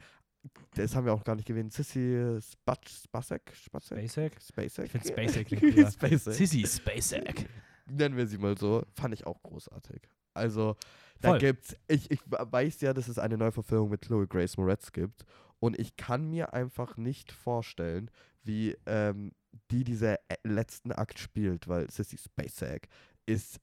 das 0.76 0.96
haben 0.96 1.06
wir 1.06 1.14
auch 1.14 1.24
gar 1.24 1.36
nicht 1.36 1.48
gewählt. 1.48 1.74
Sissy 1.74 2.40
Spacek? 2.42 3.54
Spacek? 3.56 3.96
Basic. 3.96 4.42
Spacek? 4.42 4.86
Ich 4.86 4.92
finde 4.92 5.08
Spacek. 5.08 5.50
Spacek. 5.92 6.34
Sissy 6.34 6.66
Spacek. 6.66 7.50
Nennen 7.88 8.18
wir 8.18 8.28
sie 8.28 8.38
mal 8.38 8.58
so. 8.58 8.84
Fand 8.94 9.14
ich 9.14 9.26
auch 9.26 9.42
großartig. 9.44 10.02
Also, 10.34 10.76
da 11.22 11.30
Voll. 11.30 11.40
gibt's, 11.40 11.76
ich, 11.88 12.12
ich 12.12 12.20
weiß 12.28 12.82
ja, 12.82 12.94
dass 12.94 13.08
es 13.08 13.18
eine 13.18 13.38
Neuverfilmung 13.38 13.90
mit 13.90 14.02
Chloe 14.02 14.28
Grace 14.28 14.58
Moretz 14.58 14.92
gibt. 14.92 15.24
Und 15.60 15.80
ich 15.80 15.96
kann 15.96 16.30
mir 16.30 16.54
einfach 16.54 16.98
nicht 16.98 17.32
vorstellen, 17.32 18.12
wie 18.44 18.76
ähm, 18.86 19.32
die 19.72 19.84
dieser 19.84 20.16
äh, 20.30 20.36
letzten 20.44 20.92
Akt 20.92 21.20
spielt, 21.20 21.68
weil 21.68 21.90
Sissy 21.90 22.18
Spacek 22.18 22.88
ist 23.26 23.60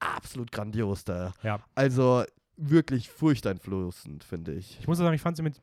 absolut 0.00 0.50
grandios 0.50 1.04
da. 1.04 1.34
Ja. 1.42 1.60
Also 1.74 2.24
wirklich 2.56 3.10
furchteinflößend, 3.10 4.24
finde 4.24 4.54
ich. 4.54 4.80
Ich 4.80 4.88
muss 4.88 4.98
sagen, 4.98 5.14
ich 5.14 5.20
fand 5.20 5.36
sie 5.36 5.42
mit, 5.42 5.60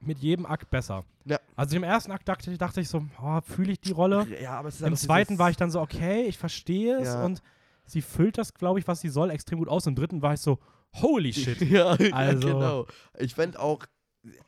mit 0.00 0.18
jedem 0.18 0.46
Akt 0.46 0.70
besser. 0.70 1.04
Ja. 1.24 1.38
Also 1.56 1.76
im 1.76 1.82
ersten 1.82 2.10
Akt 2.12 2.28
dachte, 2.28 2.50
ich- 2.50 2.58
dachte 2.58 2.80
ich 2.80 2.88
so, 2.88 3.04
oh, 3.22 3.40
fühle 3.42 3.72
ich 3.72 3.80
die 3.80 3.92
Rolle. 3.92 4.26
Ja, 4.40 4.58
aber 4.58 4.68
es 4.68 4.76
ist 4.80 4.86
Im 4.86 4.96
zweiten 4.96 5.38
war 5.38 5.50
ich 5.50 5.56
dann 5.56 5.70
so, 5.70 5.80
okay, 5.80 6.22
ich 6.22 6.38
verstehe 6.38 6.98
es 6.98 7.14
und 7.24 7.42
sie 7.84 8.02
füllt 8.02 8.38
das, 8.38 8.54
glaube 8.54 8.78
ich, 8.78 8.88
was 8.88 9.00
sie 9.00 9.08
soll, 9.10 9.30
extrem 9.30 9.58
gut 9.58 9.68
aus. 9.68 9.86
Im 9.86 9.94
dritten 9.94 10.22
war 10.22 10.34
ich 10.34 10.40
so, 10.40 10.58
holy 10.94 11.32
shit. 11.32 11.60
ja, 11.70 11.90
Also- 11.90 12.08
ja, 12.48 12.54
genau. 12.54 12.86
Ich 13.18 13.34
fände 13.34 13.60
auch, 13.60 13.84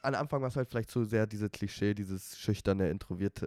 am 0.02 0.14
Anfang 0.14 0.40
war 0.42 0.48
es 0.48 0.56
halt 0.56 0.68
vielleicht 0.68 0.90
zu 0.90 1.04
sehr 1.04 1.26
diese 1.26 1.48
Klischee, 1.50 1.94
dieses 1.94 2.38
schüchterne, 2.38 2.88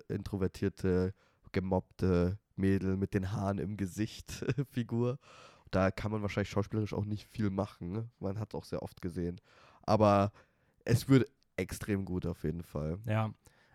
introvertierte, 0.10 1.14
gemobbte 1.52 2.38
Mädel 2.56 2.98
mit 2.98 3.14
den 3.14 3.32
Haaren 3.32 3.58
im 3.60 3.78
Gesicht 3.78 4.32
Figur. 4.72 5.18
Da 5.72 5.92
kann 5.92 6.12
man 6.12 6.22
wahrscheinlich 6.22 6.50
schauspielerisch 6.50 6.94
auch 6.94 7.06
nicht 7.06 7.28
viel 7.30 7.50
machen. 7.50 8.10
Man 8.20 8.40
hat 8.40 8.50
es 8.54 8.56
auch 8.56 8.66
sehr 8.66 8.82
oft 8.84 9.02
gesehen. 9.02 9.42
Aber 9.84 10.32
es 10.86 11.10
wird 11.10 11.30
extrem 11.58 12.06
gut 12.06 12.26
auf 12.26 12.44
jeden 12.44 12.64
Fall. 12.64 12.98
Ja. 13.06 13.32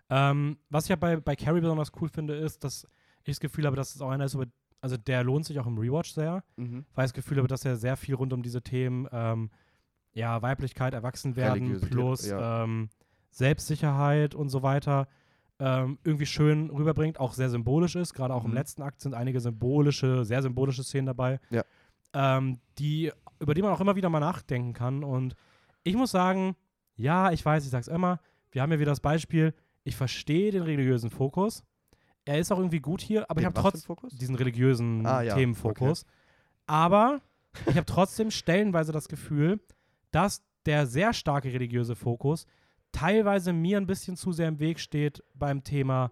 Ähm, 0.09 0.57
was 0.69 0.85
ich 0.85 0.89
ja 0.89 0.95
bei, 0.97 1.17
bei 1.17 1.35
Carrie 1.35 1.61
besonders 1.61 1.91
cool 2.01 2.09
finde, 2.09 2.35
ist, 2.35 2.63
dass 2.63 2.85
ich 3.23 3.33
das 3.35 3.39
Gefühl 3.39 3.65
habe, 3.65 3.75
dass 3.75 3.95
es 3.95 4.01
auch 4.01 4.09
einer 4.09 4.25
ist, 4.25 4.33
über, 4.33 4.45
also 4.81 4.97
der 4.97 5.23
lohnt 5.23 5.45
sich 5.45 5.59
auch 5.59 5.67
im 5.67 5.77
Rewatch 5.77 6.11
sehr, 6.13 6.43
Mhm. 6.57 6.85
weil 6.95 7.05
ich 7.05 7.11
das 7.11 7.13
Gefühl 7.13 7.37
habe, 7.37 7.47
dass 7.47 7.63
er 7.65 7.75
sehr 7.77 7.95
viel 7.97 8.15
rund 8.15 8.33
um 8.33 8.41
diese 8.43 8.61
Themen, 8.61 9.07
ähm, 9.11 9.49
ja, 10.13 10.41
Weiblichkeit, 10.41 10.93
Erwachsenwerden 10.93 11.79
plus 11.79 12.27
ja. 12.27 12.63
ähm, 12.63 12.89
Selbstsicherheit 13.29 14.35
und 14.35 14.49
so 14.49 14.61
weiter 14.63 15.07
ähm, 15.59 15.99
irgendwie 16.03 16.25
schön 16.25 16.69
rüberbringt, 16.71 17.19
auch 17.19 17.33
sehr 17.33 17.49
symbolisch 17.49 17.95
ist. 17.95 18.13
Gerade 18.13 18.33
auch 18.33 18.43
im 18.43 18.49
Mhm. 18.51 18.57
letzten 18.57 18.81
Akt 18.81 18.99
sind 18.99 19.13
einige 19.13 19.39
symbolische, 19.39 20.25
sehr 20.25 20.41
symbolische 20.41 20.83
Szenen 20.83 21.05
dabei, 21.05 21.39
Ja. 21.51 21.63
ähm, 22.13 22.59
die, 22.79 23.11
über 23.39 23.53
die 23.53 23.61
man 23.61 23.71
auch 23.71 23.79
immer 23.79 23.95
wieder 23.95 24.09
mal 24.09 24.19
nachdenken 24.19 24.73
kann. 24.73 25.03
Und 25.03 25.35
ich 25.83 25.95
muss 25.95 26.09
sagen, 26.11 26.55
ja, 27.01 27.31
ich 27.31 27.43
weiß, 27.43 27.63
ich 27.65 27.71
sag's 27.71 27.87
immer, 27.87 28.19
wir 28.51 28.61
haben 28.61 28.71
ja 28.71 28.79
wieder 28.79 28.91
das 28.91 28.99
Beispiel, 28.99 29.53
ich 29.83 29.95
verstehe 29.95 30.51
den 30.51 30.63
religiösen 30.63 31.09
Fokus. 31.09 31.63
Er 32.25 32.37
ist 32.39 32.51
auch 32.51 32.59
irgendwie 32.59 32.79
gut 32.79 33.01
hier, 33.01 33.29
aber 33.29 33.41
ich 33.41 33.47
Den 33.47 33.55
habe 33.55 33.61
für 33.61 33.73
einen 33.73 33.99
trotzdem 33.99 34.19
diesen 34.19 34.35
religiösen 34.35 35.05
Ah, 35.05 35.21
ja, 35.21 35.35
Themenfokus. 35.35 36.05
Aber 36.67 37.21
ich 37.65 37.75
habe 37.75 37.85
trotzdem 37.85 38.29
stellenweise 38.29 38.91
das 38.91 39.07
Gefühl, 39.07 39.59
dass 40.11 40.43
der 40.65 40.85
sehr 40.85 41.13
starke 41.13 41.51
religiöse 41.51 41.95
Fokus 41.95 42.45
teilweise 42.91 43.53
mir 43.53 43.77
ein 43.77 43.87
bisschen 43.87 44.15
zu 44.15 44.31
sehr 44.31 44.47
im 44.47 44.59
Weg 44.59 44.79
steht 44.79 45.23
beim 45.33 45.63
Thema, 45.63 46.11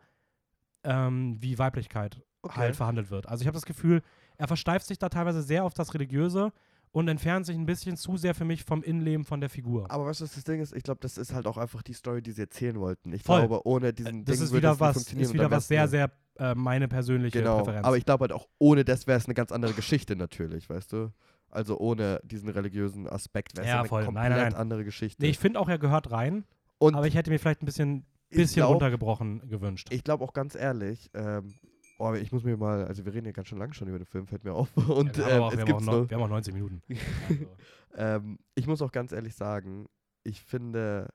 ähm, 0.83 1.37
wie 1.39 1.59
Weiblichkeit 1.59 2.23
halt 2.47 2.75
verhandelt 2.75 3.11
wird. 3.11 3.27
Also 3.27 3.41
ich 3.41 3.47
habe 3.47 3.55
das 3.55 3.65
Gefühl, 3.65 4.01
er 4.37 4.47
versteift 4.47 4.87
sich 4.87 4.97
da 4.97 5.09
teilweise 5.09 5.43
sehr 5.43 5.65
auf 5.65 5.73
das 5.73 5.93
Religiöse 5.93 6.51
und 6.91 7.07
entfernt 7.07 7.45
sich 7.45 7.55
ein 7.55 7.65
bisschen 7.65 7.97
zu 7.97 8.17
sehr 8.17 8.33
für 8.33 8.45
mich 8.45 8.63
vom 8.63 8.81
Innenleben 8.83 9.23
von 9.25 9.39
der 9.41 9.49
Figur. 9.49 9.89
Aber 9.91 10.05
weißt 10.07 10.21
du, 10.21 10.23
was 10.25 10.33
das 10.33 10.43
Ding 10.43 10.59
ist? 10.59 10.75
Ich 10.75 10.83
glaube, 10.83 10.99
das 11.01 11.17
ist 11.17 11.33
halt 11.33 11.45
auch 11.47 11.57
einfach 11.57 11.81
die 11.83 11.93
Story, 11.93 12.21
die 12.21 12.31
sie 12.31 12.41
erzählen 12.41 12.79
wollten. 12.79 13.13
Ich 13.13 13.23
Voll. 13.23 13.39
glaube, 13.41 13.65
ohne 13.67 13.93
diesen 13.93 14.25
das 14.25 14.37
Ding 14.37 14.45
ist 14.45 14.51
würde 14.51 14.61
wieder 14.69 14.79
was, 14.79 14.93
funktionieren 14.95 15.23
ist 15.25 15.29
und 15.31 15.33
wieder 15.35 15.51
was 15.51 15.67
sehr, 15.67 15.87
sehr 15.87 16.11
äh, 16.39 16.55
meine 16.55 16.87
persönliche 16.87 17.39
Genau, 17.39 17.57
Präferenz. 17.59 17.85
aber 17.85 17.97
ich 17.97 18.05
glaube 18.05 18.23
halt 18.23 18.31
auch, 18.31 18.47
ohne 18.57 18.83
das 18.85 19.05
wäre 19.07 19.17
es 19.17 19.25
eine 19.25 19.33
ganz 19.35 19.51
andere 19.51 19.73
Geschichte 19.73 20.15
natürlich, 20.15 20.69
weißt 20.69 20.91
du? 20.93 21.11
Also 21.51 21.77
ohne 21.79 22.21
diesen 22.23 22.49
religiösen 22.49 23.07
Aspekt 23.07 23.55
wäre 23.57 23.65
es 23.65 23.71
Ja, 23.71 23.79
eine 23.79 23.87
voll. 23.89 24.05
Komplett 24.05 24.29
nein, 24.29 24.39
nein. 24.39 24.53
andere 24.55 24.83
Geschichte. 24.83 25.21
nee, 25.21 25.29
ich 25.29 25.39
finde 25.39 25.59
auch, 25.59 25.67
er 25.69 25.79
gehört 25.79 26.11
rein, 26.11 26.43
und 26.77 26.95
aber 26.95 27.07
ich 27.07 27.15
hätte 27.15 27.29
mir 27.29 27.39
vielleicht 27.39 27.61
ein 27.61 27.65
bisschen, 27.65 28.05
bisschen 28.29 28.55
glaub- 28.61 28.71
runtergebrochen 28.73 29.47
gewünscht. 29.49 29.87
ich 29.91 30.03
glaube 30.03 30.23
auch 30.23 30.33
ganz 30.33 30.55
ehrlich, 30.55 31.09
ähm, 31.13 31.53
oh, 31.99 32.13
ich 32.13 32.31
muss 32.31 32.43
mir 32.43 32.57
mal, 32.57 32.85
also 32.85 33.05
wir 33.05 33.13
reden 33.13 33.27
ja 33.27 33.31
ganz 33.31 33.47
schön 33.47 33.57
lange 33.59 33.73
schon 33.73 33.87
über 33.87 33.99
den 33.99 34.05
Film, 34.07 34.25
fällt 34.27 34.43
mir 34.43 34.53
auf. 34.53 34.75
Und 34.75 35.15
Ja, 35.17 35.25
wir, 35.25 35.25
haben 35.25 35.33
ähm, 35.35 35.41
auch, 35.43 35.51
es 35.51 35.57
wir, 35.57 35.61
haben 35.61 35.71
auch 35.71 35.77
gibt's 35.77 35.85
neun- 35.85 36.01
noch, 36.01 36.09
wir 36.09 36.17
haben 36.17 36.23
auch 36.23 36.29
90 36.29 36.53
Minuten. 36.53 36.81
Also, 37.29 37.57
ähm, 37.95 38.39
ich 38.55 38.67
muss 38.67 38.81
auch 38.81 38.91
ganz 38.91 39.11
ehrlich 39.11 39.35
sagen, 39.35 39.87
ich 40.23 40.41
finde, 40.41 41.09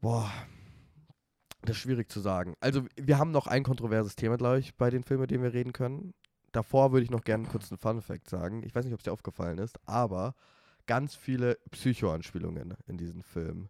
boah, 0.00 0.30
das 1.62 1.76
ist 1.76 1.82
schwierig 1.82 2.10
zu 2.10 2.20
sagen. 2.20 2.54
Also 2.60 2.84
wir 2.96 3.18
haben 3.18 3.30
noch 3.30 3.46
ein 3.46 3.62
kontroverses 3.62 4.16
Thema, 4.16 4.36
glaube 4.36 4.58
ich, 4.58 4.74
bei 4.76 4.90
den 4.90 5.02
Filmen, 5.02 5.22
über 5.24 5.26
die 5.26 5.40
wir 5.42 5.52
reden 5.54 5.72
können. 5.72 6.14
Davor 6.52 6.92
würde 6.92 7.04
ich 7.04 7.10
noch 7.10 7.24
gerne 7.24 7.46
kurz 7.48 7.70
einen 7.70 7.78
Fun-Fact 7.78 8.28
sagen. 8.28 8.62
Ich 8.64 8.74
weiß 8.74 8.84
nicht, 8.84 8.94
ob 8.94 9.00
es 9.00 9.04
dir 9.04 9.12
aufgefallen 9.12 9.58
ist, 9.58 9.78
aber 9.86 10.34
ganz 10.86 11.14
viele 11.14 11.58
Psycho-Anspielungen 11.70 12.74
in 12.86 12.98
diesem 12.98 13.22
Film. 13.22 13.68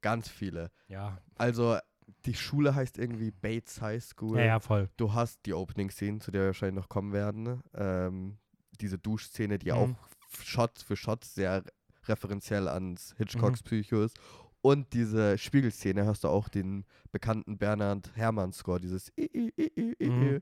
Ganz 0.00 0.28
viele. 0.28 0.70
ja, 0.88 1.18
Also 1.36 1.76
die 2.26 2.34
Schule 2.34 2.74
heißt 2.74 2.98
irgendwie 2.98 3.30
Bates 3.30 3.80
High 3.80 4.02
School. 4.02 4.38
ja, 4.38 4.44
ja, 4.44 4.60
voll. 4.60 4.88
Du 4.96 5.12
hast 5.12 5.40
die 5.46 5.54
Opening-Szene, 5.54 6.18
zu 6.20 6.30
der 6.30 6.42
wir 6.42 6.46
wahrscheinlich 6.48 6.76
noch 6.82 6.88
kommen 6.88 7.12
werden. 7.12 7.60
Ähm, 7.74 8.38
diese 8.80 8.98
Duschszene, 8.98 9.58
die 9.58 9.70
Mhm. 9.72 9.76
auch 9.78 9.88
Shot 10.42 10.78
für 10.78 10.96
Shot 10.96 11.24
sehr 11.24 11.64
referenziell 12.06 12.68
ans 12.68 13.14
Hitchcocks 13.18 13.60
Mhm. 13.60 13.64
Psycho 13.64 14.02
ist. 14.02 14.16
Und 14.60 14.92
diese 14.92 15.38
Spiegelszene 15.38 16.06
hast 16.06 16.24
du 16.24 16.28
auch 16.28 16.48
den 16.48 16.84
bekannten 17.12 17.58
Bernhard 17.58 18.10
Herrmann-Score, 18.16 18.80
dieses 18.80 19.10
I, 19.18 19.52
I, 19.58 19.94
I, 20.00 20.10
Mhm. 20.10 20.40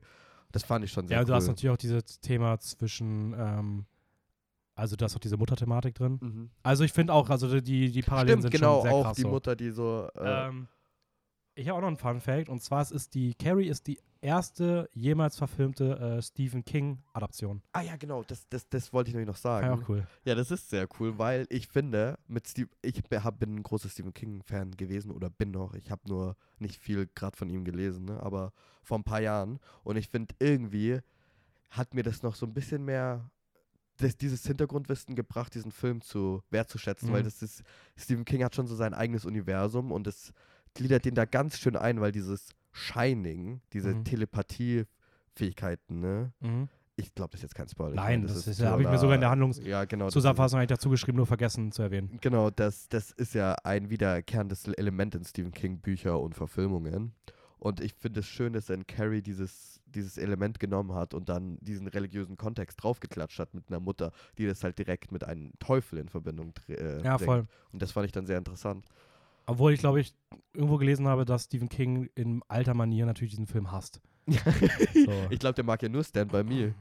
Das 0.51 0.63
fand 0.63 0.85
ich 0.85 0.91
schon 0.91 1.07
sehr 1.07 1.17
Ja, 1.17 1.23
du 1.23 1.31
cool. 1.31 1.35
hast 1.35 1.47
natürlich 1.47 1.69
auch 1.73 1.77
dieses 1.77 2.19
Thema 2.21 2.57
zwischen, 2.59 3.33
ähm, 3.37 3.85
also 4.75 4.95
da 4.95 5.05
ist 5.07 5.15
auch 5.15 5.19
diese 5.19 5.37
Mutterthematik 5.37 5.95
drin. 5.95 6.17
mhm. 6.21 6.49
Also 6.63 6.83
ich 6.83 6.93
finde 6.93 7.13
auch, 7.13 7.29
also 7.29 7.59
die, 7.59 7.91
die 7.91 8.01
Parallelen 8.01 8.39
Stimmt, 8.39 8.53
sind 8.53 8.61
genau, 8.61 8.75
schon 8.75 8.83
sehr 8.83 8.93
auch 8.93 9.03
krass 9.03 9.15
die 9.17 9.21
so. 9.23 9.29
Mutter, 9.29 9.55
die 9.55 9.69
so. 9.71 10.09
Äh, 10.15 10.47
Ähm, 10.47 10.67
ich 11.57 11.67
habe 11.67 11.77
auch 11.77 11.81
noch 11.81 11.87
einen 11.87 11.97
Fun 11.97 12.19
Fact 12.21 12.49
und 12.49 12.61
zwar 12.61 12.81
es 12.81 12.91
ist 12.91 13.13
die 13.13 13.33
Carrie 13.35 13.67
ist 13.67 13.87
die 13.87 13.99
erste 14.21 14.89
jemals 14.93 15.37
verfilmte 15.37 15.97
äh, 15.99 16.21
Stephen 16.21 16.63
King 16.65 16.99
Adaption. 17.13 17.61
ah 17.71 17.81
ja, 17.81 17.95
genau, 17.97 18.23
das, 18.23 18.47
das, 18.49 18.67
das 18.69 18.91
wollte 18.91 19.09
ich 19.09 19.15
nämlich 19.15 19.27
noch 19.27 19.37
sagen. 19.37 19.67
ja 19.67 19.73
auch 19.73 19.89
cool. 19.89 20.07
Ja, 20.25 20.35
das 20.35 20.51
ist 20.51 20.69
sehr 20.69 20.87
cool, 20.99 21.17
weil 21.17 21.45
ich 21.49 21.67
finde, 21.67 22.17
mit 22.27 22.47
Steve, 22.47 22.69
ich 22.81 23.03
hab, 23.11 23.39
bin 23.39 23.55
ein 23.55 23.63
großer 23.63 23.89
Stephen 23.89 24.13
King-Fan 24.13 24.71
gewesen 24.71 25.11
oder 25.11 25.29
bin 25.29 25.51
noch. 25.51 25.73
Ich 25.75 25.91
habe 25.91 26.01
nur 26.07 26.35
nicht 26.59 26.77
viel 26.79 27.07
gerade 27.13 27.37
von 27.37 27.49
ihm 27.49 27.63
gelesen, 27.63 28.05
ne? 28.05 28.21
aber 28.21 28.53
vor 28.81 28.97
ein 28.97 29.03
paar 29.03 29.21
Jahren. 29.21 29.59
Und 29.83 29.97
ich 29.97 30.09
finde, 30.09 30.33
irgendwie 30.39 30.99
hat 31.69 31.93
mir 31.93 32.03
das 32.03 32.23
noch 32.23 32.35
so 32.35 32.45
ein 32.45 32.53
bisschen 32.53 32.83
mehr 32.85 33.29
das, 33.97 34.15
dieses 34.17 34.45
Hintergrundwissen 34.45 35.15
gebracht, 35.15 35.53
diesen 35.53 35.71
Film 35.71 36.01
zu 36.01 36.41
wertzuschätzen, 36.49 37.11
weil 37.11 37.21
Mhm. 37.21 37.25
das 37.25 37.41
ist, 37.41 37.63
Stephen 37.95 38.25
King 38.25 38.43
hat 38.43 38.55
schon 38.55 38.67
so 38.67 38.75
sein 38.75 38.93
eigenes 38.93 39.25
Universum 39.25 39.91
und 39.91 40.07
es 40.07 40.33
gliedert 40.77 41.05
den 41.05 41.15
da 41.15 41.25
ganz 41.25 41.59
schön 41.59 41.75
ein, 41.75 41.99
weil 42.01 42.11
dieses 42.11 42.49
Shining, 42.71 43.61
diese 43.73 43.93
Mhm. 43.93 44.03
Telepathie-Fähigkeiten, 44.05 45.99
ne? 45.99 46.31
Mhm. 46.39 46.69
Ich 46.99 47.13
glaube, 47.13 47.29
das 47.31 47.39
ist 47.39 47.43
jetzt 47.43 47.55
kein 47.55 47.67
Spoiler. 47.67 47.93
Nein, 47.93 48.21
meine, 48.21 48.33
das 48.33 48.47
ist 48.47 48.59
ja- 48.59 48.71
hab 48.71 48.79
ich 48.79 48.87
mir 48.87 48.97
sogar 48.97 49.15
in 49.15 49.21
der 49.21 49.29
Ja, 49.67 49.85
genau. 49.85 50.05
das 50.05 50.11
ist- 50.11 50.13
Zusammenfassung 50.13 50.57
habe 50.57 50.63
ich 50.63 50.69
dazu 50.69 50.89
geschrieben, 50.89 51.17
nur 51.17 51.27
vergessen 51.27 51.71
zu 51.71 51.83
erwähnen. 51.83 52.17
Genau, 52.21 52.49
das, 52.49 52.89
das 52.89 53.11
ist 53.11 53.35
ja 53.35 53.53
ein 53.63 53.91
wiederkehrendes 53.91 54.67
Element 54.67 55.13
in 55.13 55.23
Stephen 55.23 55.51
King 55.51 55.77
Bücher 55.79 56.19
und 56.19 56.33
Verfilmungen. 56.33 57.13
Und 57.59 57.81
ich 57.81 57.93
finde 57.93 58.21
es 58.21 58.27
schön, 58.27 58.53
dass 58.53 58.67
dann 58.67 58.85
Carrie 58.87 59.21
dieses, 59.21 59.79
dieses 59.85 60.17
Element 60.17 60.59
genommen 60.59 60.93
hat 60.93 61.13
und 61.13 61.29
dann 61.29 61.57
diesen 61.61 61.87
religiösen 61.87 62.35
Kontext 62.37 62.81
draufgeklatscht 62.83 63.39
hat 63.39 63.53
mit 63.53 63.69
einer 63.69 63.79
Mutter, 63.79 64.11
die 64.39 64.45
das 64.47 64.63
halt 64.63 64.77
direkt 64.79 65.11
mit 65.11 65.23
einem 65.23 65.51
Teufel 65.59 65.97
in 65.99 66.07
Verbindung 66.09 66.53
äh, 66.67 67.01
Ja, 67.03 67.17
bringt. 67.17 67.21
voll. 67.25 67.47
Und 67.71 67.81
das 67.81 67.91
fand 67.91 68.05
ich 68.07 68.11
dann 68.11 68.25
sehr 68.27 68.37
interessant. 68.39 68.85
Obwohl 69.47 69.73
ich 69.73 69.79
glaube 69.79 69.99
ich 69.99 70.13
irgendwo 70.53 70.77
gelesen 70.77 71.07
habe, 71.07 71.25
dass 71.25 71.45
Stephen 71.45 71.69
King 71.69 72.09
in 72.15 72.41
alter 72.47 72.73
Manier 72.73 73.05
natürlich 73.05 73.31
diesen 73.31 73.47
Film 73.47 73.71
hasst. 73.71 74.01
So. 74.93 75.11
Ich 75.29 75.39
glaube, 75.39 75.53
der 75.53 75.63
mag 75.63 75.81
ja 75.81 75.89
nur 75.89 76.03
Stand 76.03 76.31
By 76.31 76.43
Me. 76.43 76.67
Ja. 76.67 76.73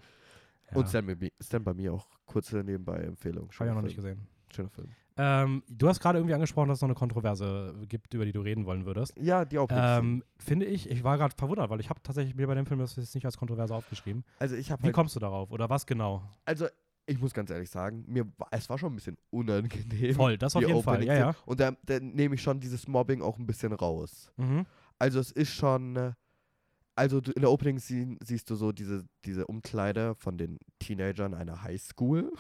Und 0.75 0.89
Stand 0.89 1.07
By 1.07 1.15
Me, 1.17 1.31
Stand 1.41 1.65
By 1.65 1.75
Me 1.75 1.93
auch 1.93 2.07
kurze 2.27 2.65
Nebenbei-Empfehlung. 2.65 3.51
Habe 3.53 3.65
ich 3.65 3.71
auch 3.71 3.75
noch 3.75 3.83
nicht 3.83 3.97
gesehen. 3.97 4.27
Schöner 4.53 4.71
Film. 4.71 4.89
Ähm, 5.19 5.63
du 5.69 5.89
hast 5.89 6.01
gerade 6.01 6.19
irgendwie 6.19 6.35
angesprochen, 6.35 6.69
dass 6.69 6.79
es 6.79 6.83
noch 6.83 6.89
eine 6.89 6.95
Kontroverse 6.95 7.75
gibt, 7.89 8.13
über 8.13 8.27
die 8.27 8.33
du 8.33 8.41
reden 8.41 8.67
wollen 8.67 8.85
würdest. 8.85 9.15
Ja, 9.19 9.45
die 9.45 9.59
auch. 9.59 9.69
Ähm, 9.71 10.23
finde 10.39 10.67
ich, 10.67 10.91
ich 10.91 11.05
war 11.05 11.17
gerade 11.17 11.35
verwundert, 11.37 11.71
weil 11.71 11.81
ich 11.81 11.89
habe 11.89 12.03
tatsächlich 12.03 12.35
mir 12.35 12.47
bei 12.47 12.55
dem 12.55 12.67
Film 12.67 12.81
das 12.81 12.97
jetzt 12.97 13.15
nicht 13.15 13.25
als 13.25 13.39
Kontroverse 13.39 13.75
aufgeschrieben. 13.75 14.25
also 14.39 14.57
ich 14.57 14.71
habe 14.71 14.83
Wie 14.83 14.87
halt 14.87 14.95
kommst 14.95 15.17
du 15.17 15.21
darauf? 15.21 15.51
Oder 15.51 15.71
was 15.71 15.87
genau? 15.87 16.23
Also, 16.45 16.67
ich 17.07 17.19
muss 17.21 17.33
ganz 17.33 17.51
ehrlich 17.51 17.71
sagen, 17.71 18.05
mir 18.07 18.27
es 18.51 18.69
war 18.69 18.79
schon 18.79 18.93
ein 18.93 18.97
bisschen 18.97 19.17
unangenehm. 19.31 20.15
Voll, 20.15 20.37
das 20.39 20.57
auf 20.57 20.63
die 20.63 20.69
jeden 20.69 20.83
Fall. 20.83 21.05
Ja, 21.05 21.15
ja. 21.15 21.35
Und 21.47 21.61
da, 21.61 21.73
da 21.85 22.01
nehme 22.01 22.35
ich 22.35 22.43
schon 22.43 22.61
dieses 22.61 22.87
Mobbing 22.89 23.23
auch 23.23 23.39
ein 23.39 23.47
bisschen 23.47 23.73
raus. 23.73 24.33
Mhm. 24.37 24.67
Also, 24.99 25.21
es 25.21 25.31
ist 25.31 25.53
schon. 25.55 25.97
äh, 25.97 26.13
Also, 26.97 27.19
in 27.19 27.43
der 27.43 27.51
Opening 27.51 27.79
Scene 27.79 28.17
siehst 28.25 28.49
du 28.51 28.55
so 28.57 28.73
diese, 28.73 29.05
diese 29.25 29.47
Umkleide 29.47 30.15
von 30.17 30.39
den 30.39 30.59
Teenagern 30.79 31.35
einer 31.35 31.63
Highschool. 31.63 32.33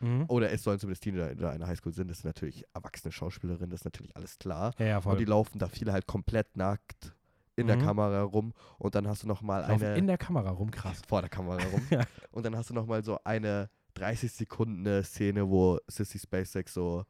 Mhm. 0.00 0.24
Oder 0.28 0.50
es 0.52 0.62
sollen 0.62 0.78
zumindest 0.78 1.02
Teenager 1.04 1.50
einer 1.50 1.66
Highschool 1.66 1.92
sind. 1.92 2.08
Das 2.08 2.18
sind 2.18 2.26
natürlich 2.26 2.64
erwachsene 2.74 3.10
Schauspielerinnen, 3.12 3.70
das 3.70 3.80
ist 3.80 3.84
natürlich 3.84 4.14
alles 4.16 4.38
klar. 4.38 4.74
Ja, 4.78 4.86
ja, 4.86 5.00
voll. 5.00 5.12
Und 5.12 5.18
die 5.20 5.24
laufen 5.24 5.58
da 5.58 5.66
viele 5.68 5.92
halt 5.92 6.06
komplett 6.06 6.56
nackt 6.56 7.14
in 7.56 7.68
der 7.68 7.76
Mhm. 7.76 7.82
Kamera 7.82 8.22
rum. 8.22 8.52
Und 8.78 8.94
dann 8.96 9.06
hast 9.08 9.22
du 9.22 9.28
noch 9.28 9.40
mal 9.40 9.60
Laufen 9.60 9.84
eine. 9.84 9.96
in 9.96 10.06
der 10.06 10.18
Kamera 10.18 10.50
rum, 10.50 10.70
krass. 10.70 11.00
vor 11.08 11.20
der 11.22 11.30
Kamera 11.30 11.62
rum. 11.72 11.80
Ja. 11.90 12.02
Und 12.32 12.44
dann 12.44 12.54
hast 12.56 12.68
du 12.70 12.74
noch 12.74 12.84
mal 12.86 13.02
so 13.02 13.18
eine 13.24 13.70
30 13.94 14.30
Sekunden 14.32 14.86
eine 14.86 15.02
Szene, 15.04 15.48
wo 15.48 15.78
Sissy 15.88 16.18
Spacek 16.18 16.68
so 16.68 17.04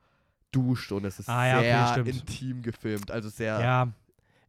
duscht 0.52 0.92
und 0.92 1.04
es 1.04 1.18
ist 1.18 1.28
Ah, 1.28 1.46
ja, 1.46 1.58
okay, 1.58 1.64
sehr 1.66 1.88
stimmt. 1.88 2.08
intim 2.30 2.62
gefilmt. 2.62 3.10
Also 3.10 3.28
sehr. 3.28 3.60
Ja. 3.60 3.92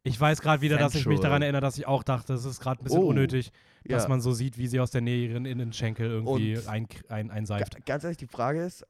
Ich 0.04 0.20
weiß 0.20 0.40
gerade 0.40 0.62
wieder, 0.62 0.78
dass 0.78 0.94
ich 0.94 1.04
mich 1.06 1.16
Sensual. 1.16 1.30
daran 1.30 1.42
erinnere, 1.42 1.62
dass 1.62 1.78
ich 1.78 1.86
auch 1.88 2.04
dachte, 2.04 2.34
es 2.34 2.44
ist 2.44 2.60
gerade 2.60 2.80
ein 2.80 2.84
bisschen 2.84 3.00
Oh, 3.02 3.08
unnötig, 3.08 3.50
dass 3.84 4.04
ja. 4.04 4.08
man 4.08 4.20
so 4.20 4.32
sieht, 4.32 4.56
wie 4.56 4.68
sie 4.68 4.78
aus 4.78 4.92
der 4.92 5.00
Nähe 5.00 5.28
ihren 5.28 5.46
Innenschenkel 5.46 6.08
irgendwie 6.08 6.56
Und- 6.58 6.68
ein, 6.68 6.86
ein, 7.08 7.30
einseift. 7.32 7.74
Ga- 7.74 7.80
Ganz 7.84 8.04
ehrlich, 8.04 8.16
die 8.18 8.28
Frage 8.28 8.62
ist, 8.62 8.86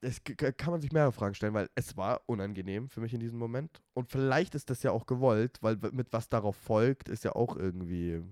es 0.00 0.22
kann 0.24 0.70
man 0.72 0.80
sich 0.80 0.90
mehrere 0.90 1.12
Fragen 1.12 1.34
stellen, 1.34 1.52
weil 1.54 1.68
es 1.74 1.96
war 1.98 2.22
unangenehm 2.26 2.88
für 2.88 3.00
mich 3.00 3.12
in 3.12 3.20
diesem 3.20 3.38
Moment. 3.38 3.82
Und 3.92 4.08
vielleicht 4.10 4.54
ist 4.54 4.70
das 4.70 4.82
ja 4.82 4.90
auch 4.90 5.04
gewollt, 5.06 5.58
weil 5.60 5.76
mit 5.92 6.12
was 6.14 6.28
darauf 6.30 6.56
folgt, 6.56 7.08
ist 7.10 7.24
ja 7.24 7.32
auch 7.36 7.54
irgendwie. 7.56 8.22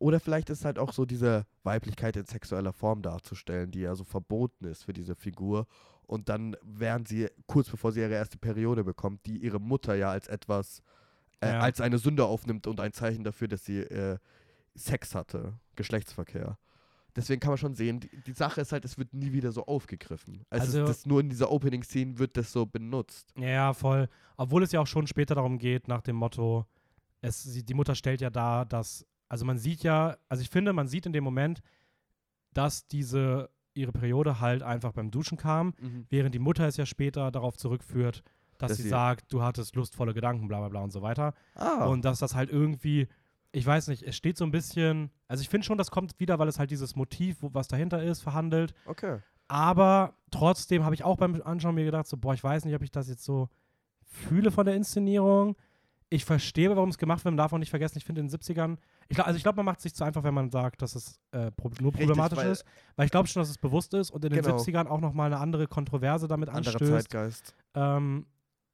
Oder 0.00 0.18
vielleicht 0.18 0.48
ist 0.50 0.64
halt 0.64 0.78
auch 0.78 0.92
so 0.92 1.04
diese 1.04 1.46
Weiblichkeit 1.62 2.16
in 2.16 2.24
sexueller 2.24 2.72
Form 2.72 3.02
darzustellen, 3.02 3.70
die 3.70 3.80
ja 3.80 3.94
so 3.94 4.02
verboten 4.02 4.64
ist 4.64 4.82
für 4.84 4.94
diese 4.94 5.14
Figur. 5.14 5.66
Und 6.06 6.28
dann, 6.30 6.56
während 6.62 7.06
sie, 7.06 7.28
kurz 7.46 7.68
bevor 7.68 7.92
sie 7.92 8.00
ihre 8.00 8.14
erste 8.14 8.38
Periode 8.38 8.82
bekommt, 8.82 9.26
die 9.26 9.36
ihre 9.36 9.60
Mutter 9.60 9.94
ja 9.94 10.10
als 10.10 10.26
etwas, 10.26 10.82
äh, 11.40 11.50
Ja. 11.52 11.60
als 11.60 11.80
eine 11.82 11.98
Sünde 11.98 12.24
aufnimmt 12.24 12.66
und 12.66 12.80
ein 12.80 12.92
Zeichen 12.94 13.24
dafür, 13.24 13.46
dass 13.46 13.64
sie 13.64 13.78
äh, 13.80 14.16
Sex 14.74 15.14
hatte, 15.14 15.52
Geschlechtsverkehr. 15.76 16.56
Deswegen 17.14 17.40
kann 17.40 17.50
man 17.50 17.58
schon 17.58 17.74
sehen, 17.74 18.00
die, 18.00 18.08
die 18.26 18.32
Sache 18.32 18.62
ist 18.62 18.72
halt, 18.72 18.84
es 18.86 18.96
wird 18.96 19.12
nie 19.12 19.32
wieder 19.32 19.52
so 19.52 19.66
aufgegriffen. 19.66 20.44
Also- 20.48 20.80
ist 20.82 20.88
das 20.88 21.06
nur 21.06 21.20
in 21.20 21.28
dieser 21.28 21.50
Opening-Scene 21.50 22.18
wird 22.18 22.36
das 22.38 22.52
so 22.52 22.64
benutzt. 22.64 23.34
Ja, 23.36 23.74
voll. 23.74 24.08
Obwohl 24.38 24.62
es 24.62 24.72
ja 24.72 24.80
auch 24.80 24.86
schon 24.86 25.06
später 25.06 25.34
darum 25.34 25.58
geht, 25.58 25.88
nach 25.88 26.00
dem 26.00 26.16
Motto, 26.16 26.64
es, 27.20 27.42
die 27.44 27.74
Mutter 27.74 27.94
stellt 27.94 28.20
ja 28.22 28.30
dar, 28.30 28.64
dass, 28.64 29.04
also 29.30 29.46
man 29.46 29.56
sieht 29.58 29.82
ja, 29.82 30.18
also 30.28 30.42
ich 30.42 30.50
finde, 30.50 30.74
man 30.74 30.86
sieht 30.88 31.06
in 31.06 31.14
dem 31.14 31.24
Moment, 31.24 31.62
dass 32.52 32.86
diese, 32.86 33.48
ihre 33.74 33.92
Periode 33.92 34.40
halt 34.40 34.62
einfach 34.62 34.92
beim 34.92 35.10
Duschen 35.10 35.38
kam, 35.38 35.72
während 36.10 36.34
die 36.34 36.38
Mutter 36.40 36.66
es 36.66 36.76
ja 36.76 36.84
später 36.84 37.30
darauf 37.30 37.56
zurückführt, 37.56 38.22
dass, 38.58 38.70
Dass 38.72 38.76
sie, 38.76 38.82
sie- 38.84 38.88
sagt, 38.90 39.32
du 39.32 39.42
hattest 39.42 39.74
lustvolle 39.76 40.12
Gedanken, 40.12 40.46
bla 40.48 40.58
bla 40.58 40.68
bla 40.68 40.80
und 40.82 40.90
so 40.90 41.00
weiter. 41.00 41.32
Ah, 41.54 41.86
Und 41.86 42.04
dass 42.04 42.18
das 42.18 42.34
halt 42.34 42.50
irgendwie, 42.50 43.08
ich 43.52 43.64
weiß 43.64 43.88
nicht, 43.88 44.02
es 44.02 44.16
steht 44.16 44.36
so 44.36 44.44
ein 44.44 44.50
bisschen, 44.50 45.10
also 45.28 45.40
ich 45.40 45.48
finde 45.48 45.64
schon, 45.64 45.78
das 45.78 45.90
kommt 45.90 46.18
wieder, 46.20 46.38
weil 46.38 46.48
es 46.48 46.58
halt 46.58 46.70
dieses 46.70 46.94
Motiv, 46.94 47.38
wo, 47.40 47.50
was 47.54 47.68
dahinter 47.68 48.02
ist, 48.02 48.20
verhandelt. 48.20 48.74
okay. 48.84 49.20
Aber 49.52 50.14
trotzdem 50.30 50.84
habe 50.84 50.94
ich 50.94 51.02
auch 51.02 51.16
beim 51.16 51.40
Anschauen 51.42 51.74
mir 51.74 51.84
gedacht, 51.84 52.06
so, 52.06 52.16
boah, 52.16 52.34
ich 52.34 52.44
weiß 52.44 52.64
nicht, 52.64 52.74
ob 52.76 52.82
ich 52.82 52.92
das 52.92 53.08
jetzt 53.08 53.24
so 53.24 53.48
fühle 54.04 54.52
von 54.52 54.64
der 54.64 54.76
Inszenierung. 54.76 55.56
Ich 56.12 56.24
verstehe, 56.24 56.68
warum 56.74 56.88
es 56.88 56.98
gemacht 56.98 57.24
wird, 57.24 57.32
man 57.32 57.36
darf 57.38 57.52
auch 57.52 57.58
nicht 57.58 57.70
vergessen, 57.70 57.96
ich 57.96 58.04
finde 58.04 58.20
in 58.20 58.26
den 58.28 58.36
70ern, 58.36 58.78
ich 59.08 59.14
glaub, 59.14 59.28
also 59.28 59.36
ich 59.36 59.44
glaube, 59.44 59.56
man 59.56 59.64
macht 59.66 59.78
es 59.78 59.84
sich 59.84 59.94
zu 59.94 60.02
einfach, 60.02 60.24
wenn 60.24 60.34
man 60.34 60.50
sagt, 60.50 60.82
dass 60.82 60.96
es 60.96 61.20
äh, 61.30 61.52
pro 61.52 61.68
nur 61.68 61.92
Richtig, 61.92 62.06
problematisch 62.08 62.38
weil- 62.38 62.50
ist, 62.50 62.64
weil 62.96 63.04
ich 63.06 63.12
glaube 63.12 63.28
schon, 63.28 63.40
dass 63.40 63.48
es 63.48 63.58
bewusst 63.58 63.94
ist 63.94 64.10
und 64.10 64.24
in 64.24 64.32
den 64.32 64.42
Genau. 64.42 64.56
70ern 64.56 64.86
auch 64.88 65.00
nochmal 65.00 65.26
eine 65.32 65.40
andere 65.40 65.68
Kontroverse 65.68 66.26
damit 66.26 66.48
Anderer 66.48 66.74
anstößt. 66.74 66.90
Zeitgeist. 67.10 67.54
Ähm, 67.74 68.26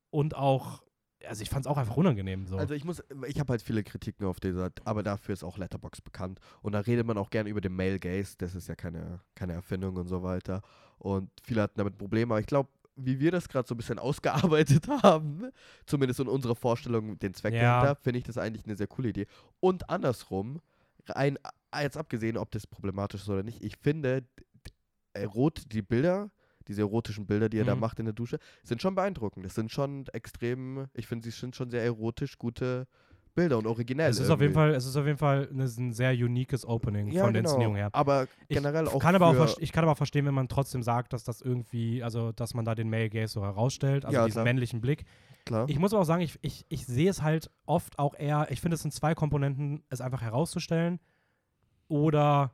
und 0.09 0.35
auch, 0.35 0.83
also 1.29 1.43
ich 1.43 1.51
fand 1.51 1.67
es 1.67 1.71
auch 1.71 1.77
einfach 1.77 1.99
unangenehm. 1.99 2.47
So. 2.47 2.57
Also 2.57 2.73
ich 2.73 2.85
muss, 2.85 3.03
ich 3.27 3.39
habe 3.39 3.51
halt 3.51 3.61
viele 3.61 3.85
Kritiken 3.85 4.27
auf 4.27 4.41
dieser, 4.41 4.71
aber 4.85 5.03
dafür 5.03 5.35
ist 5.35 5.45
auch 5.45 5.59
Letterbox 5.59 6.01
bekannt. 6.01 6.41
Und 6.63 6.73
da 6.73 6.81
redet 6.81 7.07
man 7.07 7.19
auch 7.19 7.29
gerne 7.29 7.51
über 7.51 7.61
den 7.61 7.77
Male 7.77 7.99
Gaze, 7.99 8.37
das 8.39 8.55
ist 8.55 8.69
ja 8.69 8.77
keine, 8.77 9.21
keine 9.35 9.53
Erfindung 9.53 9.97
und 9.97 10.09
so 10.09 10.23
weiter. 10.23 10.63
Und 10.99 11.29
viele 11.45 11.61
hatten 11.61 11.77
damit 11.77 11.99
Probleme, 11.99 12.33
aber 12.33 12.41
ich 12.41 12.47
glaube, 12.47 12.71
wie 12.97 13.21
wir 13.21 13.31
das 13.31 13.49
gerade 13.49 13.69
so 13.69 13.75
ein 13.75 13.79
bisschen 13.79 13.99
ausgearbeitet 14.81 14.89
haben, 14.89 15.51
zumindest 15.87 16.21
in 16.21 16.29
unserer 16.29 16.57
Vorstellung, 16.57 17.19
den 17.19 17.35
Zweck 17.35 17.55
Ja. 17.55 17.81
dahinter, 17.81 18.01
finde 18.03 18.19
ich 18.19 18.25
das 18.25 18.39
eigentlich 18.39 18.65
eine 18.65 18.77
sehr 18.77 18.87
coole 18.87 19.11
Idee. 19.11 19.27
Und 19.61 19.89
andersrum, 19.91 20.61
rein, 21.07 21.39
jetzt 21.81 21.97
abgesehen, 21.97 22.37
ob 22.37 22.51
das 22.51 22.67
problematisch 22.67 23.23
ist 23.23 23.29
oder 23.29 23.43
nicht, 23.43 23.63
ich 23.63 23.77
finde, 23.77 24.25
erot, 25.13 25.63
die 25.73 25.83
Bilder, 25.83 26.31
diese 26.69 26.81
erotischen 26.83 27.27
Bilder, 27.27 27.49
die 27.49 27.59
er 27.59 27.65
da 27.65 27.75
Mhm. 27.75 27.81
macht 27.81 27.99
in 28.01 28.07
der 28.07 28.15
Dusche, 28.15 28.39
sind 28.65 28.83
schon 28.83 28.95
beeindruckend. 28.95 29.45
Das 29.47 29.55
sind 29.55 29.71
schon 29.71 30.07
extrem, 30.13 30.87
ich 30.95 31.07
finde, 31.07 31.25
sie 31.31 31.31
sind 31.39 31.55
schon 31.55 31.71
sehr 31.71 31.83
erotisch 31.85 32.39
gute 32.39 32.87
Jeden 33.37 33.55
und 33.55 33.67
originell. 33.67 34.11
es 34.11 34.19
ist 34.19 34.31
auf 34.31 34.41
jeden. 34.41 34.55
Fall, 34.55 34.71
es 34.75 34.87
ist 34.87 34.97
auf 34.97 35.07
jeden 35.07 35.19
Fall 35.19 35.49
eine, 35.53 35.65
ein 35.65 35.93
sehr 35.93 36.13
uniques 36.13 36.65
Opening 36.67 37.09
ja, 37.09 37.23
von 37.25 37.33
der 37.33 37.43
genau. 37.43 37.51
Inszenierung 37.51 37.77
her. 37.77 37.91
Aber 37.93 38.27
Ich 38.49 38.57
generell 38.57 38.89
auch 38.89 38.99
kann 38.99 39.15
aber 39.15 39.27
auch 39.29 39.59
ich 39.59 39.73
kann 39.73 39.85
aber 39.85 39.93
auch 39.93 39.97
verstehen, 39.97 40.25
wenn 40.27 40.35
man 40.35 40.49
trotzdem 40.49 40.83
sagt, 40.83 41.13
dass 41.13 41.25
das 41.25 41.41
irgendwie, 41.43 42.03
also 42.03 42.33
dass 42.33 42.55
man 42.55 42.65
da 42.65 42.75
den 42.75 42.89
Male 42.89 43.11
Gaze 43.11 43.33
so 43.33 43.43
herausstellt, 43.43 44.05
also 44.05 44.17
Ja, 44.17 44.25
diesen 44.25 44.37
klar. 44.37 44.45
männlichen 44.45 44.81
Blick. 44.81 45.05
klar. 45.45 45.69
Ich 45.69 45.79
muss 45.79 45.93
aber 45.93 46.03
auch 46.03 46.07
sagen, 46.07 46.23
ich, 46.23 46.39
ich, 46.43 46.65
ich 46.69 46.87
sehe 46.87 47.11
es 47.11 47.23
halt 47.23 47.51
oft 47.67 47.99
auch 47.99 48.15
eher, 48.15 48.47
ich 48.51 48.61
finde 48.61 48.77
es 48.77 48.83
sind 48.83 48.93
zwei 48.93 49.15
Komponenten, 49.15 49.83
es 49.91 50.01
einfach 50.01 50.23
herauszustellen 50.23 50.99
oder 51.89 52.53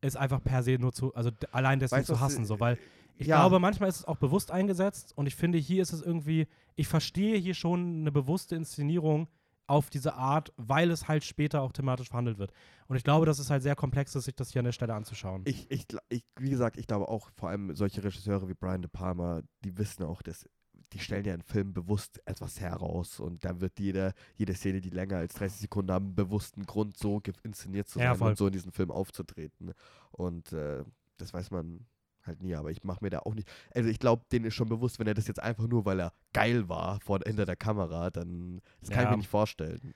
es 0.00 0.16
einfach 0.16 0.42
per 0.42 0.62
se 0.62 0.78
nur 0.78 0.92
zu, 0.92 1.14
also 1.14 1.30
allein 1.52 1.78
deswegen 1.78 2.00
Weißt 2.00 2.08
zu 2.08 2.20
hassen, 2.20 2.44
so, 2.44 2.58
weil 2.58 2.78
ich 3.18 3.26
ja. 3.26 3.38
glaube, 3.38 3.60
manchmal 3.60 3.88
ist 3.88 3.96
es 4.00 4.04
auch 4.04 4.16
bewusst 4.16 4.50
eingesetzt 4.50 5.12
und 5.16 5.26
ich 5.26 5.36
finde, 5.36 5.58
hier 5.58 5.82
ist 5.82 5.92
es 5.92 6.02
irgendwie, 6.02 6.48
ich 6.74 6.88
verstehe 6.88 7.36
hier 7.38 7.54
schon 7.54 8.00
eine 8.00 8.10
bewusste 8.10 8.56
Inszenierung 8.56 9.28
auf 9.66 9.90
diese 9.90 10.14
Art, 10.14 10.52
weil 10.56 10.90
es 10.90 11.08
halt 11.08 11.24
später 11.24 11.62
auch 11.62 11.72
thematisch 11.72 12.08
verhandelt 12.08 12.38
wird. 12.38 12.52
Und 12.88 12.96
ich 12.96 13.04
glaube, 13.04 13.26
dass 13.26 13.38
es 13.38 13.50
halt 13.50 13.62
sehr 13.62 13.76
komplex 13.76 14.14
ist, 14.14 14.24
sich 14.24 14.34
das 14.34 14.50
hier 14.50 14.60
an 14.60 14.64
der 14.66 14.72
Stelle 14.72 14.94
anzuschauen. 14.94 15.42
Ich, 15.46 15.70
ich, 15.70 15.86
ich, 16.08 16.24
wie 16.38 16.50
gesagt, 16.50 16.76
ich 16.76 16.86
glaube 16.86 17.08
auch, 17.08 17.30
vor 17.34 17.48
allem 17.48 17.74
solche 17.74 18.02
Regisseure 18.02 18.48
wie 18.48 18.54
Brian 18.54 18.82
De 18.82 18.90
Palma, 18.90 19.42
die 19.64 19.76
wissen 19.78 20.02
auch, 20.04 20.22
dass 20.22 20.46
die 20.92 20.98
stellen 20.98 21.24
ja 21.24 21.32
in 21.34 21.42
Filmen 21.42 21.72
bewusst 21.72 22.20
etwas 22.26 22.60
heraus 22.60 23.18
und 23.18 23.44
da 23.44 23.60
wird 23.62 23.78
jede, 23.80 24.12
jede 24.34 24.54
Szene, 24.54 24.80
die 24.82 24.90
länger 24.90 25.16
als 25.16 25.34
30 25.34 25.60
Sekunden 25.62 25.90
haben, 25.90 26.06
einen 26.06 26.14
bewussten 26.14 26.66
Grund, 26.66 26.98
so 26.98 27.22
inszeniert 27.42 27.88
zu 27.88 27.98
Ja, 27.98 28.10
sein 28.10 28.18
voll. 28.18 28.30
und 28.30 28.36
so 28.38 28.46
in 28.46 28.52
diesem 28.52 28.72
Film 28.72 28.90
aufzutreten. 28.90 29.72
Und 30.10 30.52
äh, 30.52 30.84
das 31.16 31.32
weiß 31.32 31.50
man 31.50 31.86
halt 32.26 32.42
nie, 32.42 32.54
aber 32.54 32.70
ich 32.70 32.84
mache 32.84 33.02
mir 33.02 33.10
da 33.10 33.20
auch 33.20 33.34
nicht. 33.34 33.48
Also 33.74 33.88
ich 33.88 33.98
glaube, 33.98 34.24
denen 34.30 34.44
ist 34.46 34.54
schon 34.54 34.68
bewusst, 34.68 34.98
wenn 34.98 35.06
er 35.06 35.14
das 35.14 35.26
jetzt 35.26 35.40
einfach 35.42 35.66
nur, 35.66 35.84
weil 35.84 36.00
er 36.00 36.12
geil 36.32 36.68
war 36.68 37.00
vor 37.00 37.20
hinter 37.26 37.44
der 37.46 37.56
Kamera, 37.56 38.10
dann 38.10 38.60
das 38.80 38.90
kann 38.90 39.00
ich 39.00 39.04
Ja. 39.04 39.10
mir 39.10 39.16
nicht 39.18 39.28
vorstellen. 39.30 39.94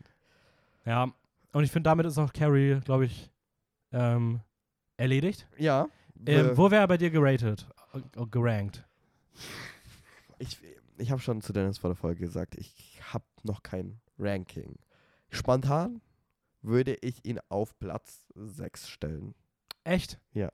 Ja, 0.84 1.12
und 1.52 1.64
ich 1.64 1.70
finde, 1.70 1.88
damit 1.88 2.06
ist 2.06 2.18
auch 2.18 2.32
Carrie, 2.32 2.80
glaube 2.84 3.06
ich, 3.06 3.30
ähm, 3.92 4.40
erledigt. 4.96 5.48
Ja. 5.58 5.88
Ähm, 6.26 6.46
äh, 6.50 6.56
wo 6.56 6.70
wäre 6.70 6.82
er 6.82 6.88
bei 6.88 6.96
dir 6.98 7.10
geratet? 7.10 7.66
Äh, 7.92 8.26
gerankt? 8.30 8.84
Ich, 10.38 10.58
ich 10.98 11.10
habe 11.10 11.20
schon 11.20 11.40
zu 11.40 11.52
Dennis 11.52 11.78
vor 11.78 11.90
der 11.90 11.96
Folge 11.96 12.20
gesagt, 12.20 12.56
ich 12.56 13.00
habe 13.12 13.24
noch 13.42 13.62
kein 13.62 14.00
Ranking. 14.18 14.76
Spontan 15.30 16.00
würde 16.62 16.94
ich 17.00 17.24
ihn 17.24 17.40
auf 17.48 17.78
Platz 17.78 18.26
6 18.34 18.88
stellen. 18.88 19.34
Echt? 19.84 20.18
Ja. 20.32 20.50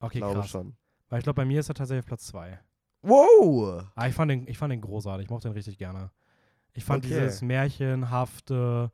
Okay, 0.00 0.18
glaube 0.18 0.40
krass. 0.40 0.50
schon. 0.50 0.76
Weil 1.08 1.18
ich 1.18 1.24
glaube, 1.24 1.36
bei 1.36 1.44
mir 1.44 1.60
ist 1.60 1.68
er 1.68 1.74
tatsächlich 1.74 2.02
auf 2.04 2.06
Platz 2.08 2.26
2. 2.28 2.58
Wow! 3.02 3.84
Ah, 3.94 4.08
ich 4.08 4.14
fand 4.14 4.30
den, 4.30 4.46
ich 4.48 4.58
fand 4.58 4.72
den 4.72 4.80
großartig. 4.80 5.24
Ich 5.24 5.30
mochte 5.30 5.48
den 5.48 5.54
richtig 5.54 5.78
gerne. 5.78 6.10
Ich 6.74 6.84
fand 6.84 7.04
Okay. 7.04 7.14
dieses 7.14 7.42
märchenhafte, 7.42 8.90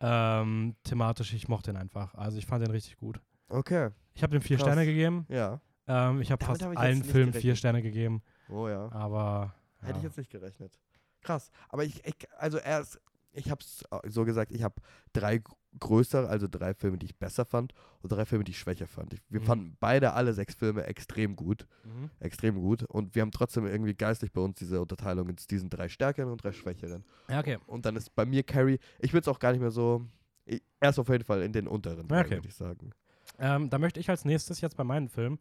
ähm, 0.00 0.74
thematisch, 0.84 1.32
ich 1.34 1.48
mochte 1.48 1.72
den 1.72 1.76
einfach. 1.80 2.14
Also 2.14 2.38
ich 2.38 2.46
fand 2.46 2.64
den 2.64 2.70
richtig 2.70 2.96
gut. 2.96 3.20
Okay, 3.48 3.90
Ich 4.14 4.22
habe 4.22 4.32
dem 4.32 4.42
vier 4.42 4.56
Krass. 4.56 4.66
Sterne 4.66 4.86
gegeben. 4.86 5.26
ja. 5.28 5.60
Ähm, 5.88 6.20
ich 6.20 6.30
habe 6.30 6.44
fast 6.44 6.62
hab 6.62 6.72
ich 6.72 6.78
allen 6.78 7.02
Filmen 7.02 7.32
vier. 7.32 7.56
Sterne 7.56 7.82
gegeben. 7.82 8.22
Oh 8.48 8.68
ja. 8.68 8.90
Aber 8.92 9.52
Hätte 9.80 9.94
ich 9.98 10.04
ja. 10.04 10.08
jetzt 10.08 10.16
nicht 10.16 10.30
gerechnet. 10.30 10.78
Krass. 11.22 11.50
Aber 11.68 11.84
ich, 11.84 12.04
ich 12.06 12.14
also 12.38 12.58
erst, 12.58 13.00
ich 13.32 13.50
habe 13.50 13.60
es 13.60 13.82
so 14.08 14.24
gesagt, 14.24 14.52
ich 14.52 14.62
habe 14.62 14.76
drei 15.12 15.42
größere, 15.80 16.28
also 16.28 16.46
drei 16.48 16.74
Filme, 16.74 16.98
die 16.98 17.06
ich 17.06 17.16
besser 17.16 17.44
fand 17.44 17.72
und 18.02 18.12
drei 18.12 18.24
Filme, 18.24 18.44
die 18.44 18.50
ich 18.52 18.58
schwächer 18.58 18.86
fand. 18.86 19.14
Ich, 19.14 19.20
wir 19.28 19.40
Mhm. 19.40 19.44
fanden 19.44 19.76
beide 19.80 20.12
alle 20.12 20.32
sechs 20.34 20.54
Filme 20.54 20.84
extrem 20.84 21.34
gut. 21.36 21.66
Mhm. 21.84 22.10
Extrem 22.20 22.56
gut. 22.60 22.82
Und 22.84 23.14
wir 23.14 23.22
haben 23.22 23.30
trotzdem 23.30 23.66
irgendwie 23.66 23.94
geistig 23.94 24.32
bei 24.32 24.40
uns 24.40 24.58
diese 24.58 24.80
Unterteilung 24.80 25.28
in 25.28 25.36
diesen 25.50 25.70
drei 25.70 25.88
stärkeren 25.88 26.30
und 26.30 26.42
drei 26.44 26.52
schwächeren. 26.52 27.04
Ja, 27.28 27.40
okay. 27.40 27.58
Und 27.66 27.86
dann 27.86 27.96
ist 27.96 28.14
bei 28.14 28.24
mir 28.26 28.42
Carrie, 28.42 28.78
ich 28.98 29.12
würde 29.12 29.22
es 29.22 29.28
auch 29.28 29.38
gar 29.38 29.52
nicht 29.52 29.60
mehr 29.60 29.70
so, 29.70 30.04
ich, 30.44 30.62
er 30.80 30.90
ist 30.90 30.98
auf 30.98 31.08
jeden 31.08 31.24
Fall 31.24 31.42
in 31.42 31.52
den 31.52 31.66
unteren, 31.68 32.06
drei, 32.08 32.20
Okay. 32.20 32.30
würde 32.36 32.48
ich 32.48 32.54
sagen. 32.54 32.90
Ähm, 33.38 33.70
da 33.70 33.78
möchte 33.78 33.98
ich 34.00 34.10
als 34.10 34.24
nächstes 34.24 34.60
jetzt 34.60 34.76
bei 34.76 34.84
meinen 34.84 35.08
Filmen, 35.08 35.38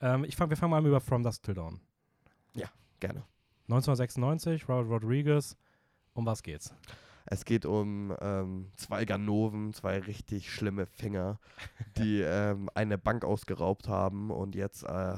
ähm, 0.00 0.24
ich 0.24 0.36
fang, 0.36 0.48
wir 0.50 0.56
fangen 0.56 0.70
mal 0.70 0.78
an 0.78 0.86
über 0.86 1.00
From 1.00 1.22
Dusk 1.22 1.42
Till 1.42 1.54
Dawn. 1.54 1.80
Gerne. 3.00 3.24
1996, 3.68 4.68
Robert 4.68 4.88
Rodriguez. 4.88 5.56
Um 6.14 6.24
was 6.26 6.40
geht's? 6.42 6.72
Es 7.26 7.44
geht 7.44 7.66
um 7.66 8.14
ähm, 8.20 8.70
zwei 8.76 9.04
Ganoven, 9.04 9.72
zwei 9.72 9.98
richtig 9.98 10.50
schlimme 10.52 10.86
Finger, 10.86 11.38
die 11.98 12.20
ähm, 12.20 12.68
eine 12.74 12.98
Bank 12.98 13.24
ausgeraubt 13.24 13.88
haben 13.88 14.30
und 14.30 14.54
jetzt 14.54 14.84
äh, 14.84 15.16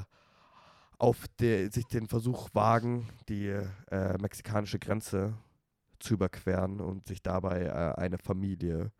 auf 0.98 1.26
der, 1.40 1.70
sich 1.70 1.86
den 1.86 2.06
Versuch 2.06 2.48
wagen, 2.52 3.08
die 3.28 3.48
äh, 3.48 4.18
mexikanische 4.20 4.78
Grenze 4.78 5.34
zu 5.98 6.14
überqueren 6.14 6.80
und 6.80 7.06
sich 7.06 7.22
dabei 7.22 7.62
äh, 7.62 8.00
eine 8.00 8.18
Familie 8.18 8.92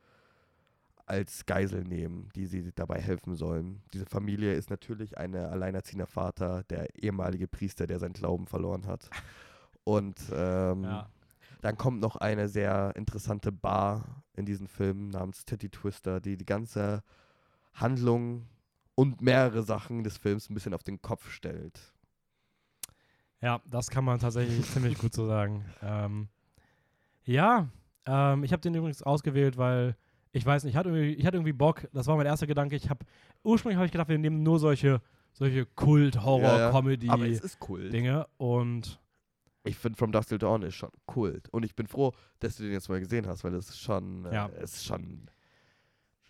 als 1.07 1.45
Geisel 1.45 1.85
nehmen, 1.85 2.31
die 2.35 2.47
sie 2.47 2.73
dabei 2.75 3.01
helfen 3.01 3.35
sollen. 3.35 3.83
Diese 3.93 4.07
Familie 4.07 4.55
ist 4.55 4.71
natürlich 4.71 5.19
ein 5.19 5.35
alleinerziehender 5.35 6.07
Vater, 6.07 6.65
der 6.65 6.89
ehemalige 7.03 7.47
Priester, 7.47 7.87
der 7.87 7.99
seinen 7.99 8.15
Glauben 8.15 8.47
verloren 8.47 8.87
hat. 8.87 9.11
Und 9.85 10.19
ähm, 10.33 10.83
dann 11.65 11.79
kommt 11.79 11.99
noch 11.99 12.17
eine 12.17 12.47
sehr 12.47 12.93
interessante 12.95 13.51
Bar 13.51 14.23
in 14.35 14.45
diesem 14.45 14.69
Film 14.69 15.09
namens 15.09 15.47
Titty 15.47 15.71
Twister, 15.71 16.21
die 16.21 16.37
die 16.37 16.45
ganze 16.45 17.03
Handlung 17.73 18.47
und 18.95 19.23
mehrere 19.23 19.63
Sachen 19.63 20.05
des 20.05 20.19
Films 20.19 20.51
ein 20.51 20.55
bisschen 20.55 20.75
auf 20.75 20.83
den 20.83 21.01
Kopf 21.01 21.31
stellt. 21.31 21.95
Ja, 23.41 23.63
das 23.65 23.89
kann 23.89 24.05
man 24.05 24.19
tatsächlich 24.19 24.63
ziemlich 24.71 24.99
gut 24.99 25.15
so 25.15 25.27
sagen. 25.27 25.65
Ähm, 25.81 26.29
ja, 27.25 27.69
ähm, 28.05 28.45
ich 28.45 28.53
habe 28.53 28.61
den 28.61 28.75
übrigens 28.75 29.03
ausgewählt, 29.03 29.57
weil 29.57 29.97
ich 30.33 30.45
weiß 30.45 30.65
nicht, 30.65 30.75
ich 30.75 30.77
hatte 30.77 30.91
irgendwie, 30.91 31.15
ich 31.15 31.25
hatte 31.25 31.39
irgendwie 31.39 31.55
Bock. 31.55 31.89
Das 31.95 32.07
war 32.09 32.17
mein 32.17 32.27
erster 32.27 32.47
Gedanke. 32.47 32.77
Ich 32.77 32.91
habe 32.91 33.07
ursprünglich 33.43 33.79
habe 33.79 33.87
ich 33.87 33.93
gedacht, 33.93 34.11
wir 34.11 34.19
nehmen 34.19 34.43
nur 34.43 34.59
solche 34.59 35.01
solche 35.33 35.65
Kult-Horror-Comedy-Dinge 35.65 37.27
ist 37.27 37.59
cool. 37.69 38.27
und 38.37 39.01
Ich 39.65 39.77
finde 39.77 39.97
From 39.99 40.13
Dusk 40.13 40.29
Till 40.29 40.39
Dawn 40.39 40.63
ist 40.63 40.75
schon 40.75 40.91
Kult. 41.07 41.49
Und 41.51 41.65
ich 41.65 41.75
bin 41.75 41.87
froh, 41.87 42.13
dass 42.41 42.57
du 42.57 42.63
den 42.65 42.73
jetzt 42.73 42.89
mal 42.89 43.01
gesehen 43.01 43.27
hast, 43.27 43.45
weil 43.45 43.55
es 43.55 43.71
ist 43.71 43.81
schon, 43.81 44.25
Ja. 44.31 44.47
äh, 44.47 44.63
ist 44.65 44.85
schon 44.85 45.29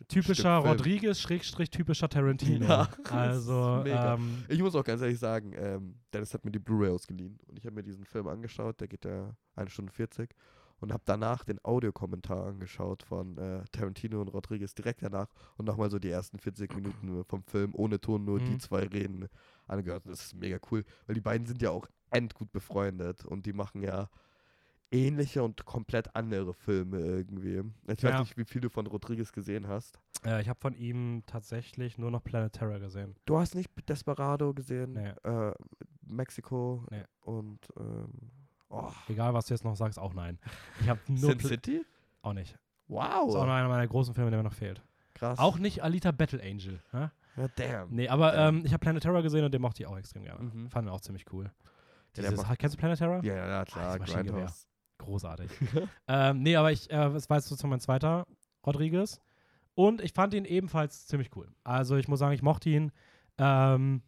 typischer. 0.09 0.59
Rodriguez, 0.59 1.19
Schrägstrich 1.21 1.71
typischer 1.71 2.09
Tarantino. 2.09 2.67
Ja, 2.69 2.89
das 3.05 3.13
also, 3.13 3.85
ähm, 3.87 4.45
Ich 4.49 4.61
muss 4.61 4.75
auch 4.75 4.85
ganz 4.85 5.01
ehrlich 5.03 5.19
sagen, 5.19 5.53
ähm, 5.57 5.97
Dennis 6.13 6.35
hat 6.35 6.45
mir 6.45 6.51
die 6.51 6.59
Blu-ray 6.59 6.91
ausgeliehen 6.91 7.39
und 7.47 7.59
ich 7.59 7.65
habe 7.67 7.75
mir 7.77 7.83
diesen 7.83 8.05
Film 8.05 8.27
angeschaut, 8.29 8.81
der 8.81 8.89
geht 8.89 9.05
ja 9.05 9.35
eine 9.57 9.71
Stunde 9.71 9.93
40 9.93 10.35
und 10.81 10.93
habe 10.93 11.03
danach 11.07 11.45
den 11.45 11.59
Audiokommentar 11.65 12.47
angeschaut 12.47 13.03
von 13.03 13.39
äh, 13.39 13.65
Tarantino 13.73 14.21
und 14.21 14.29
Rodriguez 14.29 14.75
direkt 14.75 15.03
danach 15.03 15.29
und 15.57 15.65
nochmal 15.65 15.91
so 15.91 15.99
die 15.99 16.11
ersten 16.11 16.39
40 16.39 16.75
Minuten 16.75 17.25
vom 17.25 17.43
Film 17.45 17.71
ohne 17.75 18.01
Ton, 18.01 18.25
nur 18.25 18.41
die 18.41 18.53
Mhm. 18.53 18.61
zwei 18.61 18.81
Reden 18.85 19.29
angehört. 19.67 20.05
Und 20.05 20.13
Das 20.13 20.27
ist 20.27 20.35
mega 20.35 20.59
cool, 20.71 20.85
weil 21.07 21.15
die 21.15 21.21
beiden 21.23 21.47
sind 21.47 21.63
ja 21.63 21.71
auch 21.71 21.87
endgut 22.15 22.53
befreundet 22.53 23.25
und 23.25 23.47
die 23.47 23.53
machen 23.53 23.83
ja 23.83 24.09
ähnliche 24.91 25.43
und 25.43 25.65
komplett 25.65 26.15
andere 26.15 26.55
Filme 26.55 26.99
irgendwie. 27.01 27.63
Ich 27.89 28.03
Ja. 28.03 28.13
weiß 28.13 28.21
nicht, 28.21 28.37
wie 28.37 28.45
viel 28.45 28.61
du 28.61 28.69
von 28.71 28.87
Rodriguez 28.87 29.33
gesehen 29.33 29.67
hast. 29.67 29.99
äh, 30.25 30.41
ich 30.41 30.49
habe 30.49 30.59
von 30.61 30.75
ihm 30.75 31.23
tatsächlich 31.27 31.99
nur 31.99 32.11
noch 32.11 32.23
Planet 32.23 32.53
Terror 32.53 32.79
gesehen. 32.79 33.15
Du 33.27 33.39
hast 33.39 33.55
nicht 33.55 33.71
Desperado 33.89 34.55
gesehen, 34.55 34.93
Nee. 34.93 35.09
äh, 35.29 35.53
Mexiko 36.07 36.85
Nee. 36.91 37.03
und 37.23 37.59
ähm, 37.79 38.09
oh, 38.69 38.91
Egal, 39.09 39.35
was 39.35 39.47
du 39.47 39.55
jetzt 39.55 39.65
noch 39.65 39.77
sagst, 39.77 39.99
auch 39.99 40.15
nein. 40.15 40.39
Ich 40.81 40.89
habe 40.89 41.01
nur 41.09 41.31
Sin 41.31 41.39
Pla- 41.39 41.49
City? 41.49 41.85
auch 42.23 42.33
nicht. 42.33 42.57
Wow, 42.89 43.03
Das 43.27 43.29
ist 43.31 43.35
auch 43.37 43.47
noch 43.47 43.53
einer 43.55 43.69
meiner 43.69 43.87
großen 43.87 44.15
Filme, 44.15 44.31
der 44.31 44.39
mir 44.39 44.45
noch 44.45 44.55
fehlt. 44.55 44.83
krass. 45.15 45.39
Auch 45.39 45.59
nicht 45.59 45.83
Alita 45.83 46.11
Battle 46.13 46.41
Angel. 46.43 46.81
hä? 46.93 47.09
Ja, 47.37 47.49
damn. 47.57 47.91
Nee, 47.95 48.09
aber 48.09 48.31
Damn. 48.33 48.59
ähm, 48.59 48.63
ich 48.67 48.73
habe 48.73 48.81
Planet 48.81 49.03
Terror 49.03 49.23
gesehen 49.23 49.45
und 49.45 49.53
den 49.53 49.61
mochte 49.61 49.83
ich 49.83 49.87
auch 49.89 49.99
extrem 49.99 50.23
gerne. 50.23 50.45
Mhm. 50.45 50.71
Fand 50.71 50.87
ihn 50.87 50.91
auch 50.93 51.01
ziemlich 51.01 51.25
cool. 51.33 51.51
Ja, 52.17 52.23
Dieses, 52.31 52.37
macht- 52.47 52.59
kennst 52.59 52.75
du 52.77 52.79
Planet 52.79 52.99
Terror? 52.99 53.25
Ja, 53.25 53.35
ja, 53.35 53.49
ja, 53.49 53.65
klar, 53.65 53.95
Ah. 53.95 53.99
Grindhouse. 53.99 54.67
Großartig. 54.99 55.51
ähm, 56.09 56.43
nee, 56.43 56.57
aber 56.57 56.71
ich, 56.73 56.89
äh, 56.91 56.95
das 57.13 57.29
war 57.29 57.37
jetzt 57.39 57.49
sozusagen 57.49 57.71
mein 57.71 57.81
zweiter 57.81 58.27
Rodriguez. 58.67 59.21
Und 59.75 60.01
ich 60.01 60.13
fand 60.13 60.33
ihn 60.35 60.45
ebenfalls 60.45 61.07
ziemlich 61.07 61.31
cool. 61.37 61.49
Also 61.65 61.97
ich 61.97 62.07
muss 62.09 62.21
sagen, 62.21 62.33
ich 62.33 62.43
mochte 62.43 62.71
ihn. 62.71 62.93
Ähm, 63.39 64.03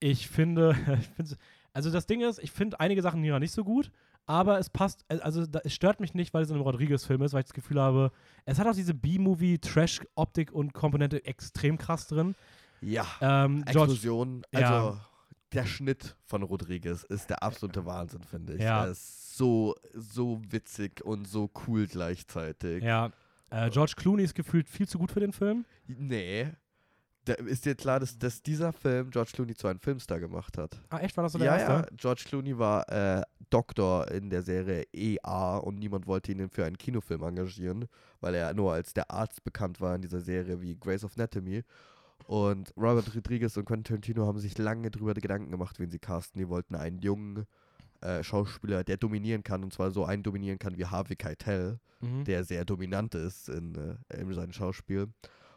ich 0.00 0.28
finde, 0.28 0.74
also 1.72 1.90
das 1.90 2.06
Ding 2.06 2.22
ist, 2.22 2.38
ich 2.38 2.50
finde 2.50 2.80
einige 2.80 3.02
Sachen 3.02 3.22
hier 3.22 3.38
nicht 3.38 3.52
so 3.52 3.62
gut, 3.64 3.90
aber 4.24 4.58
es 4.58 4.70
passt, 4.70 5.04
äh, 5.08 5.18
also 5.18 5.44
da, 5.46 5.60
es 5.64 5.74
stört 5.74 6.00
mich 6.00 6.14
nicht, 6.14 6.32
weil 6.32 6.42
es 6.42 6.48
in 6.48 6.54
einem 6.56 6.64
Rodriguez-Film 6.64 7.20
ist, 7.22 7.34
weil 7.34 7.40
ich 7.40 7.46
das 7.46 7.52
Gefühl 7.54 7.80
habe, 7.80 8.10
es 8.46 8.58
hat 8.58 8.66
auch 8.66 8.74
diese 8.74 8.94
B-Movie-Trash-Optik 8.94 10.52
und 10.52 10.72
Komponente 10.72 11.24
extrem 11.24 11.76
krass 11.78 12.08
drin. 12.08 12.34
Ja, 12.80 13.06
Ähm, 13.20 13.64
George, 13.66 13.92
Explosion. 13.92 14.42
Ja. 14.52 15.00
Der 15.52 15.64
Schnitt 15.64 16.16
von 16.24 16.42
Rodriguez 16.42 17.04
ist 17.04 17.30
der 17.30 17.42
absolute 17.42 17.86
Wahnsinn, 17.86 18.22
finde 18.24 18.54
ich. 18.54 18.62
Ja. 18.62 18.84
Er 18.84 18.90
ist 18.90 19.36
so, 19.36 19.74
so 19.94 20.40
witzig 20.48 21.04
und 21.04 21.26
so 21.26 21.50
cool 21.66 21.86
gleichzeitig. 21.86 22.82
ja, 22.82 23.10
äh, 23.50 23.70
George 23.70 23.94
Clooney 23.96 24.24
ist 24.24 24.34
gefühlt 24.34 24.68
viel 24.68 24.88
zu 24.88 24.98
gut 24.98 25.12
für 25.12 25.20
den 25.20 25.32
Film. 25.32 25.64
Nee. 25.86 26.48
Da 27.24 27.34
ist 27.34 27.64
dir 27.64 27.74
klar, 27.74 27.98
dass, 27.98 28.18
dass 28.18 28.42
dieser 28.42 28.72
Film 28.72 29.10
George 29.10 29.32
Clooney 29.34 29.54
zu 29.54 29.66
einem 29.66 29.80
Filmstar 29.80 30.20
gemacht 30.20 30.56
hat? 30.58 30.80
Ah, 30.90 30.98
echt? 30.98 31.16
War 31.16 31.24
das 31.24 31.32
so 31.32 31.38
der 31.38 31.48
ja, 31.48 31.56
erste? 31.58 31.90
ja. 31.90 31.96
George 31.96 32.22
Clooney 32.24 32.56
war 32.56 32.88
äh, 32.88 33.22
Doktor 33.50 34.10
in 34.12 34.30
der 34.30 34.42
Serie 34.42 34.84
EA 34.92 35.56
und 35.58 35.78
niemand 35.78 36.06
wollte 36.06 36.30
ihn 36.30 36.48
für 36.48 36.64
einen 36.64 36.78
Kinofilm 36.78 37.22
engagieren, 37.22 37.86
weil 38.20 38.34
er 38.34 38.54
nur 38.54 38.72
als 38.72 38.94
der 38.94 39.10
Arzt 39.10 39.42
bekannt 39.42 39.80
war 39.80 39.96
in 39.96 40.02
dieser 40.02 40.20
Serie 40.20 40.60
wie 40.60 40.76
Grace 40.76 41.04
of 41.04 41.16
Anatomy. 41.16 41.62
Und 42.26 42.72
Robert 42.76 43.14
Rodriguez 43.14 43.56
und 43.56 43.64
Quentin 43.64 43.84
Tarantino 43.84 44.26
haben 44.26 44.38
sich 44.38 44.58
lange 44.58 44.90
darüber 44.90 45.14
Gedanken 45.14 45.50
gemacht, 45.50 45.78
wen 45.78 45.90
sie 45.90 45.98
casten. 45.98 46.40
Die 46.40 46.48
wollten 46.48 46.74
einen 46.74 46.98
jungen 46.98 47.46
äh, 48.00 48.22
Schauspieler, 48.22 48.84
der 48.84 48.96
dominieren 48.96 49.42
kann, 49.42 49.62
und 49.62 49.72
zwar 49.72 49.90
so 49.90 50.04
einen 50.04 50.22
dominieren 50.22 50.58
kann 50.58 50.76
wie 50.76 50.86
Harvey 50.86 51.16
Keitel 51.16 51.78
Mhm. 52.00 52.24
der 52.24 52.44
sehr 52.44 52.64
dominant 52.64 53.14
ist 53.14 53.48
in, 53.48 53.74
äh, 53.74 54.20
in 54.20 54.32
seinem 54.34 54.52
Schauspiel. 54.52 55.08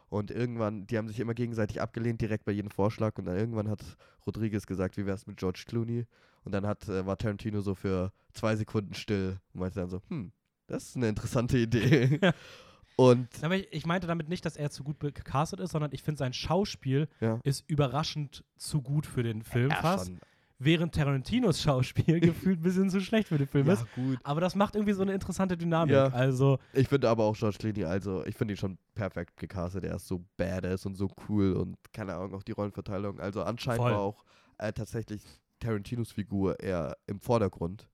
Und 0.08 0.30
irgendwann, 0.30 0.86
die 0.86 0.98
haben 0.98 1.06
sich 1.06 1.20
immer 1.20 1.34
gegenseitig 1.34 1.80
abgelehnt, 1.80 2.20
direkt 2.20 2.44
bei 2.44 2.52
jedem 2.52 2.70
Vorschlag. 2.70 3.16
Und 3.18 3.26
dann 3.26 3.36
irgendwann 3.36 3.68
hat 3.68 3.80
Rodriguez 4.26 4.66
gesagt, 4.66 4.96
wie 4.96 5.06
wär's 5.06 5.26
mit 5.26 5.36
George 5.36 5.64
Clooney? 5.66 6.06
Und 6.44 6.52
dann 6.52 6.66
hat, 6.66 6.88
äh, 6.88 7.06
war 7.06 7.16
Tarantino 7.16 7.60
so 7.60 7.74
für 7.74 8.10
zwei 8.32 8.56
Sekunden 8.56 8.94
still 8.94 9.38
und 9.52 9.60
meinte 9.60 9.78
dann 9.78 9.90
so, 9.90 10.00
hm, 10.08 10.32
das 10.66 10.88
ist 10.88 10.96
eine 10.96 11.08
interessante 11.08 11.58
Idee. 11.58 12.18
und 13.00 13.28
ich, 13.70 13.86
meinte 13.86 14.06
damit 14.06 14.28
nicht, 14.28 14.44
dass 14.44 14.56
er 14.56 14.70
zu 14.70 14.84
gut 14.84 15.00
gecastet 15.00 15.58
ist, 15.60 15.70
sondern 15.72 15.90
ich 15.92 16.02
finde, 16.02 16.18
sein 16.18 16.34
Schauspiel 16.34 17.08
ja, 17.20 17.40
ist 17.44 17.64
überraschend 17.66 18.44
zu 18.58 18.82
gut 18.82 19.06
für 19.06 19.22
den 19.22 19.42
Film 19.42 19.70
ja, 19.70 19.76
fast. 19.76 20.08
schon. 20.08 20.20
Während 20.58 20.94
Tarantinos 20.94 21.62
Schauspiel 21.62 22.20
gefühlt 22.20 22.60
ein 22.60 22.62
bisschen 22.62 22.90
zu 22.90 23.00
schlecht 23.00 23.28
für 23.28 23.38
den 23.38 23.46
Film 23.48 23.66
Ja, 23.66 23.72
ist. 23.72 23.86
gut. 23.94 24.18
Aber 24.22 24.42
das 24.42 24.54
macht 24.54 24.74
irgendwie 24.74 24.92
so 24.92 25.00
eine 25.00 25.14
interessante 25.14 25.56
Dynamik. 25.56 25.94
Ja. 25.94 26.08
Also, 26.08 26.58
Ich 26.74 26.88
finde 26.88 27.08
aber 27.08 27.24
auch 27.24 27.34
George 27.34 27.56
Clooney, 27.58 27.84
also 27.84 28.26
ich 28.26 28.36
finde 28.36 28.52
ihn 28.52 28.58
schon 28.58 28.76
perfekt 28.94 29.38
gecastet. 29.38 29.84
Er 29.84 29.96
ist 29.96 30.06
so 30.06 30.22
badass 30.36 30.84
und 30.84 30.94
so 30.96 31.10
cool 31.26 31.54
und 31.54 31.78
keine 31.94 32.14
Ahnung, 32.14 32.34
auch 32.34 32.42
die 32.42 32.52
Rollenverteilung. 32.52 33.18
Also 33.18 33.42
anscheinend 33.42 33.80
Voll. 33.80 33.92
war 33.92 34.00
auch 34.00 34.22
äh, 34.58 34.74
tatsächlich 34.74 35.22
Tarantinos 35.58 36.12
Figur 36.12 36.60
eher 36.60 36.98
im 37.06 37.18
Vordergrund. 37.20 37.88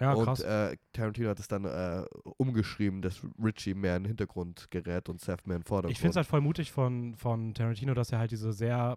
Ja, 0.00 0.12
und 0.14 0.24
krass. 0.24 0.40
äh, 0.40 0.76
Tarantino 0.92 1.28
hat 1.28 1.38
es 1.38 1.48
dann 1.48 1.64
äh, 1.64 2.04
umgeschrieben, 2.38 3.02
dass 3.02 3.20
Richie 3.42 3.74
mehr 3.74 3.96
in 3.96 4.04
den 4.04 4.08
Hintergrund 4.08 4.70
gerät 4.70 5.08
und 5.08 5.20
Seth 5.20 5.46
mehr 5.46 5.56
in 5.56 5.62
den 5.62 5.66
Vordergrund. 5.66 5.92
ich 5.92 5.98
finde 6.00 6.10
es 6.10 6.16
halt 6.16 6.26
voll 6.26 6.40
mutig 6.40 6.72
von, 6.72 7.14
von 7.16 7.54
Tarantino, 7.54 7.94
dass 7.94 8.10
er 8.12 8.18
halt 8.18 8.30
diese 8.30 8.52
sehr 8.52 8.96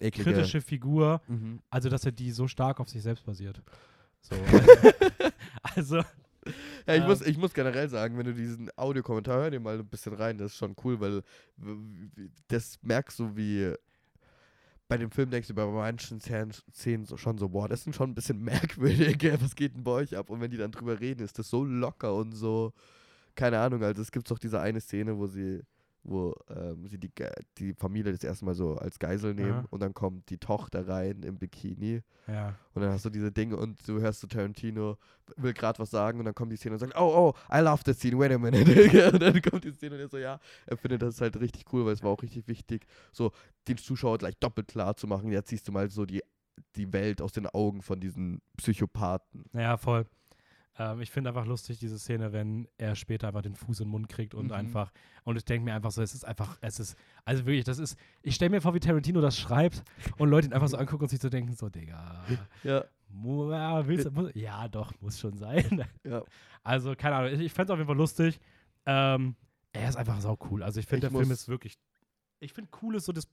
Eklige- 0.00 0.32
kritische 0.32 0.60
Figur, 0.60 1.20
Mhm. 1.28 1.60
also 1.70 1.88
dass 1.88 2.04
er 2.04 2.12
die 2.12 2.32
so 2.32 2.48
stark 2.48 2.80
auf 2.80 2.88
sich 2.88 3.02
selbst 3.02 3.24
basiert. 3.24 3.62
So. 4.20 4.34
also, 5.62 5.96
Ja, 6.86 6.94
ich, 6.96 7.02
Ähm. 7.02 7.06
muss, 7.08 7.20
ich 7.22 7.38
muss 7.38 7.54
generell 7.54 7.88
sagen, 7.88 8.18
wenn 8.18 8.26
du 8.26 8.34
diesen 8.34 8.68
Audiokommentar 8.76 9.42
hör 9.42 9.50
dir 9.50 9.60
mal 9.60 9.78
ein 9.78 9.86
bisschen 9.86 10.12
rein, 10.14 10.38
das 10.38 10.52
ist 10.52 10.58
schon 10.58 10.74
cool, 10.82 10.98
weil 11.00 11.22
das 12.48 12.78
merkst 12.82 13.18
du, 13.20 13.36
wie 13.36 13.72
bei 14.92 14.98
dem 14.98 15.10
Film 15.10 15.30
denkst 15.30 15.48
du 15.48 15.54
bei 15.54 15.64
manchen 15.64 16.20
Szenen, 16.20 16.52
schon 17.16 17.38
so, 17.38 17.48
boah, 17.48 17.66
das 17.66 17.82
sind 17.82 17.94
schon 17.94 18.10
ein 18.10 18.14
bisschen 18.14 18.40
merkwürdig, 18.44 19.24
was 19.40 19.54
geht 19.54 19.74
denn 19.74 19.84
bei 19.84 19.92
euch 19.92 20.14
ab? 20.14 20.28
Und 20.28 20.42
wenn 20.42 20.50
die 20.50 20.58
dann 20.58 20.70
drüber 20.70 21.00
reden, 21.00 21.24
ist 21.24 21.38
das 21.38 21.48
so 21.48 21.64
locker 21.64 22.14
und 22.14 22.32
so, 22.32 22.74
keine 23.34 23.58
Ahnung, 23.58 23.82
also 23.82 24.02
es 24.02 24.12
gibt 24.12 24.30
doch 24.30 24.38
diese 24.38 24.60
eine 24.60 24.82
Szene, 24.82 25.16
wo 25.16 25.26
sie, 25.26 25.62
wo 26.04 26.34
ähm, 26.48 26.86
sie 26.88 26.98
die, 26.98 27.10
die 27.58 27.74
Familie 27.74 28.12
das 28.12 28.24
erste 28.24 28.44
Mal 28.44 28.54
so 28.54 28.76
als 28.76 28.98
Geisel 28.98 29.34
nehmen 29.34 29.52
Aha. 29.52 29.66
und 29.70 29.80
dann 29.80 29.94
kommt 29.94 30.30
die 30.30 30.38
Tochter 30.38 30.88
rein 30.88 31.22
im 31.22 31.38
Bikini 31.38 32.02
ja. 32.26 32.54
und 32.74 32.82
dann 32.82 32.90
hast 32.90 33.04
du 33.04 33.10
diese 33.10 33.30
Dinge 33.30 33.56
und 33.56 33.86
du 33.86 34.00
hörst 34.00 34.20
so 34.20 34.26
Tarantino, 34.26 34.98
will 35.36 35.52
gerade 35.52 35.78
was 35.78 35.90
sagen 35.90 36.18
und 36.18 36.24
dann 36.24 36.34
kommt 36.34 36.50
die 36.52 36.56
Szene 36.56 36.74
und 36.74 36.80
sagt, 36.80 36.96
oh, 36.96 37.34
oh, 37.34 37.54
I 37.54 37.60
love 37.60 37.82
the 37.86 37.92
scene, 37.92 38.18
wait 38.18 38.32
a 38.32 38.38
minute. 38.38 39.10
und 39.12 39.22
dann 39.22 39.40
kommt 39.42 39.64
die 39.64 39.72
Szene 39.72 39.94
und 39.94 40.00
er 40.00 40.08
so, 40.08 40.18
ja, 40.18 40.40
er 40.66 40.76
findet 40.76 41.02
das 41.02 41.20
halt 41.20 41.38
richtig 41.40 41.72
cool, 41.72 41.86
weil 41.86 41.92
es 41.92 42.02
war 42.02 42.10
auch 42.10 42.22
richtig 42.22 42.48
wichtig, 42.48 42.86
so 43.12 43.30
den 43.68 43.78
Zuschauer 43.78 44.18
gleich 44.18 44.36
doppelt 44.38 44.68
klar 44.68 44.96
zu 44.96 45.06
machen. 45.06 45.30
Jetzt 45.30 45.50
siehst 45.50 45.68
du 45.68 45.72
mal 45.72 45.88
so 45.88 46.04
die, 46.04 46.22
die 46.74 46.92
Welt 46.92 47.22
aus 47.22 47.32
den 47.32 47.46
Augen 47.46 47.82
von 47.82 48.00
diesen 48.00 48.40
Psychopathen. 48.56 49.44
Ja, 49.52 49.76
voll. 49.76 50.06
Ähm, 50.78 51.00
ich 51.02 51.10
finde 51.10 51.28
einfach 51.30 51.44
lustig 51.46 51.78
diese 51.78 51.98
Szene, 51.98 52.32
wenn 52.32 52.66
er 52.78 52.94
später 52.96 53.28
einfach 53.28 53.42
den 53.42 53.54
Fuß 53.54 53.80
in 53.80 53.86
den 53.86 53.90
Mund 53.90 54.08
kriegt 54.08 54.34
und 54.34 54.46
Mhm. 54.46 54.52
einfach, 54.52 54.90
und 55.24 55.36
ich 55.36 55.44
denke 55.44 55.64
mir 55.66 55.74
einfach 55.74 55.90
so, 55.90 56.00
es 56.02 56.14
ist 56.14 56.24
einfach, 56.24 56.56
es 56.62 56.80
ist, 56.80 56.96
also 57.24 57.44
wirklich, 57.44 57.64
das 57.64 57.78
ist, 57.78 57.98
ich 58.22 58.34
stelle 58.34 58.50
mir 58.50 58.60
vor, 58.62 58.72
wie 58.74 58.80
Tarantino 58.80 59.20
das 59.20 59.38
schreibt 59.38 59.82
und 60.16 60.30
Leute 60.30 60.48
ihn 60.48 60.52
einfach 60.54 60.68
so 60.68 60.76
angucken 60.78 61.02
und 61.04 61.08
sich 61.10 61.20
so 61.20 61.28
denken, 61.28 61.52
so, 61.54 61.68
Digga, 61.68 62.24
Ja, 62.62 62.84
ja, 63.10 63.86
willst, 63.86 64.06
du- 64.06 64.10
muss, 64.12 64.30
ja, 64.34 64.66
doch, 64.68 64.92
muss 65.02 65.20
schon 65.20 65.36
sein. 65.36 65.84
ja. 66.04 66.22
Also, 66.62 66.94
keine 66.96 67.16
Ahnung, 67.16 67.32
ich, 67.34 67.40
ich 67.40 67.52
fände 67.52 67.70
es 67.70 67.74
auf 67.74 67.78
jeden 67.78 67.88
Fall 67.88 67.96
lustig. 67.96 68.40
Ähm, 68.86 69.36
er 69.74 69.88
ist 69.90 69.96
einfach 69.96 70.20
sau 70.20 70.38
cool. 70.50 70.62
Also, 70.62 70.80
ich 70.80 70.86
finde, 70.86 71.02
der 71.02 71.10
Film 71.10 71.30
ist 71.30 71.48
wirklich, 71.48 71.78
ich 72.40 72.52
finde, 72.54 72.70
cool 72.82 72.94
ist 72.96 73.04
so 73.04 73.12
das 73.12 73.28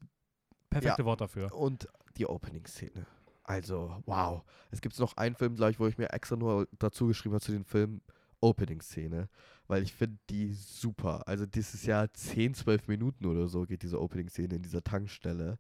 perfekte 0.69 1.06
Wort 1.06 1.21
dafür. 1.21 1.54
Und 1.54 1.88
die 2.17 2.25
Opening-Szene. 2.28 3.06
Also, 3.50 3.96
wow. 4.06 4.44
Es 4.70 4.80
gibt 4.80 4.98
noch 5.00 5.18
einen 5.18 5.34
Film, 5.36 5.56
glaube 5.56 5.72
ich, 5.72 5.80
wo 5.80 5.88
ich 5.88 5.98
mir 5.98 6.12
extra 6.14 6.36
nur 6.36 6.68
dazu 6.78 7.08
geschrieben 7.08 7.34
habe 7.34 7.44
zu 7.44 7.52
dem 7.52 7.66
Film 7.66 8.00
Opening-Szene, 8.42 9.28
weil 9.68 9.82
ich 9.82 9.92
finde 9.94 10.20
die 10.30 10.54
super. 10.54 11.28
Also 11.28 11.48
dieses 11.48 11.84
Jahr 11.84 12.14
10, 12.14 12.54
12 12.54 12.88
Minuten 12.88 13.26
oder 13.26 13.48
so 13.48 13.66
geht 13.66 13.82
diese 13.82 14.00
Opening-Szene 14.00 14.56
in 14.56 14.62
dieser 14.62 14.84
Tankstelle. 14.84 15.58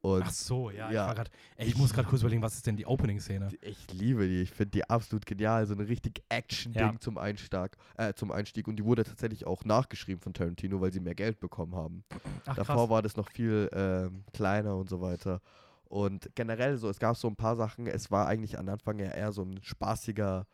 Und 0.00 0.22
Ach 0.24 0.30
so, 0.30 0.70
ja. 0.70 0.90
ja. 0.90 1.02
Ich, 1.02 1.08
war 1.08 1.14
grad, 1.14 1.30
ey, 1.56 1.68
ich 1.68 1.76
muss 1.76 1.92
gerade 1.92 2.08
kurz 2.08 2.22
überlegen, 2.22 2.40
was 2.40 2.54
ist 2.54 2.66
denn 2.66 2.76
die 2.76 2.86
Opening-Szene? 2.86 3.48
ich 3.60 3.92
liebe 3.92 4.26
die. 4.28 4.40
Ich 4.40 4.52
finde 4.52 4.70
die 4.70 4.88
absolut 4.88 5.26
genial. 5.26 5.66
So 5.66 5.74
ein 5.74 5.80
richtig 5.80 6.22
Action-Ding 6.30 6.80
Ja. 6.94 7.00
zum, 7.00 7.18
Einstieg, 7.18 7.76
äh, 7.96 8.14
zum 8.14 8.32
Einstieg. 8.32 8.66
Und 8.66 8.76
die 8.76 8.84
wurde 8.84 9.04
tatsächlich 9.04 9.46
auch 9.46 9.64
nachgeschrieben 9.66 10.22
von 10.22 10.32
Tarantino, 10.32 10.80
weil 10.80 10.92
sie 10.92 11.00
mehr 11.00 11.14
Geld 11.14 11.38
bekommen 11.38 11.74
haben. 11.74 12.02
Ach, 12.46 12.56
Davor 12.56 12.76
krass. 12.76 12.88
war 12.90 13.02
das 13.02 13.16
noch 13.16 13.28
viel 13.30 13.68
ähm, 13.74 14.24
kleiner 14.32 14.76
und 14.76 14.88
so 14.88 15.02
weiter. 15.02 15.42
Und 15.88 16.30
generell 16.34 16.76
so, 16.76 16.88
es 16.88 16.98
gab 16.98 17.16
so 17.16 17.28
ein 17.28 17.36
paar 17.36 17.56
Sachen. 17.56 17.86
Es 17.86 18.10
war 18.10 18.26
eigentlich 18.26 18.58
am 18.58 18.68
Anfang 18.68 18.98
ja 18.98 19.10
eher 19.10 19.32
so 19.32 19.42
ein 19.42 19.60
spaßiger 19.62 20.46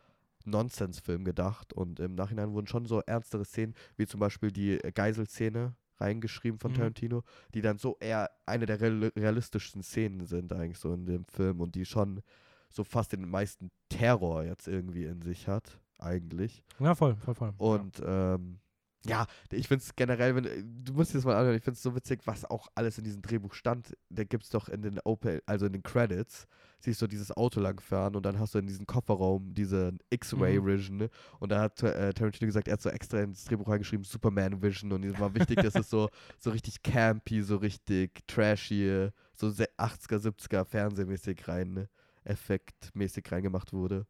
Nonsens-Film 0.45 1.23
gedacht. 1.25 1.73
Und 1.73 1.99
im 1.99 2.15
Nachhinein 2.15 2.53
wurden 2.53 2.67
schon 2.67 2.85
so 2.85 2.99
ernstere 3.01 3.45
Szenen, 3.45 3.73
wie 3.97 4.05
zum 4.05 4.19
Beispiel 4.19 4.51
die 4.51 4.73
äh, 4.83 4.91
Geiselszene 4.91 5.75
reingeschrieben 5.97 6.59
von 6.59 6.71
Mhm. 6.71 6.75
Tarantino, 6.75 7.23
die 7.53 7.61
dann 7.61 7.77
so 7.77 7.97
eher 7.99 8.29
eine 8.45 8.65
der 8.65 8.81
real 8.81 9.11
realistischsten 9.15 9.83
Szenen 9.83 10.25
sind 10.25 10.51
eigentlich 10.51 10.79
so 10.79 10.93
in 10.93 11.05
dem 11.05 11.25
Film 11.25 11.61
und 11.61 11.75
die 11.75 11.85
schon 11.85 12.21
so 12.69 12.83
fast 12.83 13.13
den 13.13 13.29
meisten 13.29 13.69
Terror 13.89 14.43
jetzt 14.43 14.67
irgendwie 14.67 15.05
in 15.05 15.21
sich 15.21 15.47
hat, 15.47 15.79
eigentlich. 15.99 16.63
Ja, 16.79 16.95
voll, 16.95 17.15
voll, 17.15 17.35
voll. 17.35 17.53
Und 17.57 18.01
ähm, 18.05 18.57
ja, 19.05 19.25
ich 19.51 19.67
finde 19.67 19.83
es 19.83 19.95
generell, 19.95 20.35
wenn, 20.35 20.83
du 20.83 20.93
musst 20.93 21.11
dir 21.13 21.17
das 21.17 21.25
mal 21.25 21.35
anhören, 21.35 21.57
ich 21.57 21.63
finde 21.63 21.75
es 21.75 21.83
so 21.83 21.95
witzig, 21.95 22.21
was 22.25 22.45
auch 22.45 22.67
alles 22.75 22.97
in 22.97 23.03
diesem 23.03 23.21
Drehbuch 23.21 23.53
stand. 23.53 23.97
Da 24.09 24.23
gibt 24.23 24.43
es 24.43 24.49
doch 24.49 24.69
in 24.69 24.81
den 24.81 24.99
Open, 25.03 25.39
also 25.45 25.65
in 25.65 25.73
den 25.73 25.83
Credits, 25.83 26.47
siehst 26.79 27.01
du 27.01 27.07
dieses 27.07 27.31
Auto 27.35 27.59
langfahren 27.59 28.15
und 28.15 28.25
dann 28.25 28.39
hast 28.39 28.55
du 28.55 28.59
in 28.59 28.67
diesem 28.67 28.85
Kofferraum 28.85 29.53
diese 29.53 29.93
X-Ray 30.09 30.59
Mhm. 30.59 30.65
Vision. 30.65 30.97
Ne? 30.97 31.09
Und 31.39 31.51
da 31.51 31.61
hat 31.61 31.83
äh, 31.83 32.13
Tarantino 32.13 32.47
gesagt, 32.47 32.67
er 32.67 32.73
hat 32.73 32.81
so 32.81 32.89
extra 32.89 33.19
ins 33.21 33.43
Drehbuch 33.45 33.67
reingeschrieben, 33.67 34.03
Superman 34.05 34.61
Vision. 34.61 34.91
Und 34.93 35.03
ihm 35.03 35.17
war 35.19 35.33
wichtig, 35.35 35.61
dass 35.61 35.75
es 35.75 35.89
so, 35.89 36.09
so 36.39 36.51
richtig 36.51 36.81
campy, 36.83 37.41
so 37.41 37.57
richtig 37.57 38.25
trashy, 38.27 39.09
so 39.33 39.49
se- 39.49 39.69
80er, 39.77 40.19
70er 40.19 40.63
Fernsehmäßig 40.65 41.47
rein, 41.47 41.73
ne? 41.73 41.89
effektmäßig 42.25 43.29
reingemacht 43.31 43.73
wurde. 43.73 44.05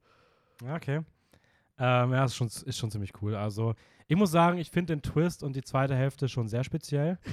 Ja, 0.64 0.76
okay. 0.76 1.02
Ähm, 1.80 2.12
ja, 2.12 2.26
ist 2.26 2.36
schon, 2.36 2.48
ist 2.48 2.78
schon 2.78 2.92
ziemlich 2.92 3.14
cool. 3.22 3.36
Also, 3.36 3.74
ich 4.08 4.16
muss 4.16 4.32
sagen, 4.32 4.58
ich 4.58 4.70
finde 4.72 4.94
den 4.96 5.02
Twist 5.02 5.44
und 5.44 5.56
die 5.56 5.64
zweite 5.64 5.96
Hälfte 5.96 6.28
schon 6.30 6.48
sehr 6.48 6.64
speziell. 6.64 7.18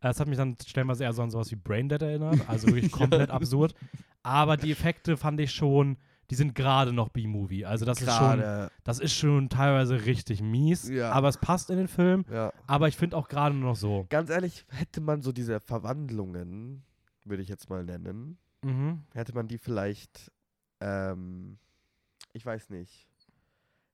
Äh, 0.00 0.08
Es 0.10 0.20
hat 0.20 0.28
mich 0.28 0.36
dann 0.36 0.54
stellenweise 0.66 1.04
eher 1.04 1.14
so 1.14 1.22
an 1.22 1.30
sowas 1.30 1.50
wie 1.50 1.56
Braindead 1.56 2.02
erinnert. 2.02 2.46
Also 2.46 2.66
wirklich 2.68 2.92
komplett 2.92 3.30
absurd. 3.30 3.74
Aber 4.22 4.58
die 4.58 4.70
Effekte 4.70 5.16
fand 5.16 5.40
ich 5.40 5.50
schon, 5.52 5.96
die 6.28 6.34
sind 6.34 6.54
gerade 6.54 6.92
noch 6.92 7.08
B-Movie. 7.08 7.64
Also 7.64 7.86
das 7.86 8.02
ist 8.02 8.12
schon, 8.14 8.68
das 8.84 8.98
ist 8.98 9.14
schon 9.14 9.48
teilweise 9.48 10.04
richtig 10.04 10.42
mies. 10.42 10.90
Ja. 10.90 11.10
Aber 11.12 11.28
es 11.28 11.38
passt 11.38 11.70
in 11.70 11.78
den 11.78 11.88
Film. 11.88 12.26
ja. 12.30 12.52
Aber 12.66 12.88
ich 12.88 12.96
finde 12.98 13.16
auch 13.16 13.28
gerade 13.28 13.54
noch 13.54 13.76
so. 13.76 14.04
Ganz 14.10 14.28
ehrlich, 14.28 14.66
hätte 14.68 15.00
man 15.00 15.22
so 15.22 15.32
diese 15.32 15.58
Verwandlungen, 15.58 16.82
würde 17.24 17.42
ich 17.42 17.48
jetzt 17.48 17.70
mal 17.70 17.82
nennen, 17.82 18.36
Mhm. 18.62 19.04
hätte 19.14 19.34
man 19.34 19.48
die 19.48 19.56
vielleicht, 19.58 20.30
ähm, 20.80 21.56
ich 22.34 22.44
weiß 22.44 22.68
nicht, 22.68 23.08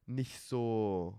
nicht 0.06 0.40
so 0.40 1.14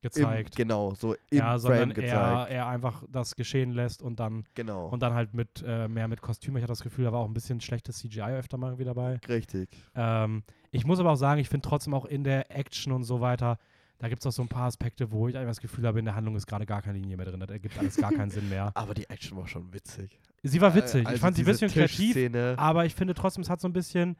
Gezeigt. 0.00 0.58
Im, 0.58 0.68
genau, 0.68 0.94
so 0.94 1.14
im 1.30 1.38
ja, 1.38 1.58
sondern 1.58 1.90
Frame 1.90 1.90
er, 1.90 1.94
gezeigt. 1.94 2.50
er 2.52 2.66
einfach 2.68 3.02
das 3.10 3.34
geschehen 3.34 3.72
lässt 3.72 4.00
und 4.00 4.20
dann 4.20 4.44
genau, 4.54 4.86
und 4.86 5.02
dann 5.02 5.14
halt 5.14 5.34
mit 5.34 5.64
äh, 5.66 5.88
mehr 5.88 6.06
mit 6.06 6.20
Kostüm. 6.20 6.56
Ich 6.56 6.62
hatte 6.62 6.72
das 6.72 6.82
Gefühl, 6.82 7.04
da 7.06 7.12
war 7.12 7.20
auch 7.20 7.26
ein 7.26 7.34
bisschen 7.34 7.60
schlechtes 7.60 7.98
CGI 7.98 8.36
öfter 8.38 8.58
mal 8.58 8.68
irgendwie 8.68 8.84
dabei. 8.84 9.18
richtig. 9.28 9.70
Ähm, 9.94 10.44
ich 10.70 10.84
muss 10.86 11.00
aber 11.00 11.12
auch 11.12 11.16
sagen, 11.16 11.40
ich 11.40 11.48
finde 11.48 11.68
trotzdem 11.68 11.94
auch 11.94 12.04
in 12.04 12.22
der 12.22 12.56
Action 12.56 12.92
und 12.92 13.02
so 13.02 13.20
weiter, 13.20 13.58
da 13.98 14.08
gibt 14.08 14.20
es 14.20 14.26
auch 14.26 14.32
so 14.32 14.42
ein 14.42 14.48
paar 14.48 14.66
Aspekte, 14.66 15.10
wo 15.10 15.26
ich 15.26 15.36
einfach 15.36 15.50
das 15.50 15.60
Gefühl 15.60 15.86
habe, 15.86 15.98
in 15.98 16.04
der 16.04 16.14
Handlung 16.14 16.36
ist 16.36 16.46
gerade 16.46 16.66
gar 16.66 16.82
keine 16.82 16.98
Linie 16.98 17.16
mehr 17.16 17.26
drin. 17.26 17.40
Da 17.40 17.46
ergibt 17.46 17.76
alles 17.78 17.96
gar 17.96 18.12
keinen 18.12 18.30
Sinn 18.30 18.48
mehr. 18.48 18.70
Aber 18.74 18.94
die 18.94 19.10
Action 19.10 19.36
war 19.36 19.48
schon 19.48 19.72
witzig. 19.72 20.20
Sie 20.44 20.60
war 20.60 20.74
witzig. 20.74 21.08
Äh, 21.08 21.14
ich 21.14 21.20
fand 21.20 21.34
sie 21.36 21.42
ein 21.42 21.46
bisschen 21.46 21.70
kreativ, 21.70 22.16
aber 22.56 22.84
ich 22.86 22.94
finde 22.94 23.14
trotzdem, 23.14 23.42
es 23.42 23.50
hat 23.50 23.60
so 23.60 23.66
ein 23.66 23.72
bisschen 23.72 24.16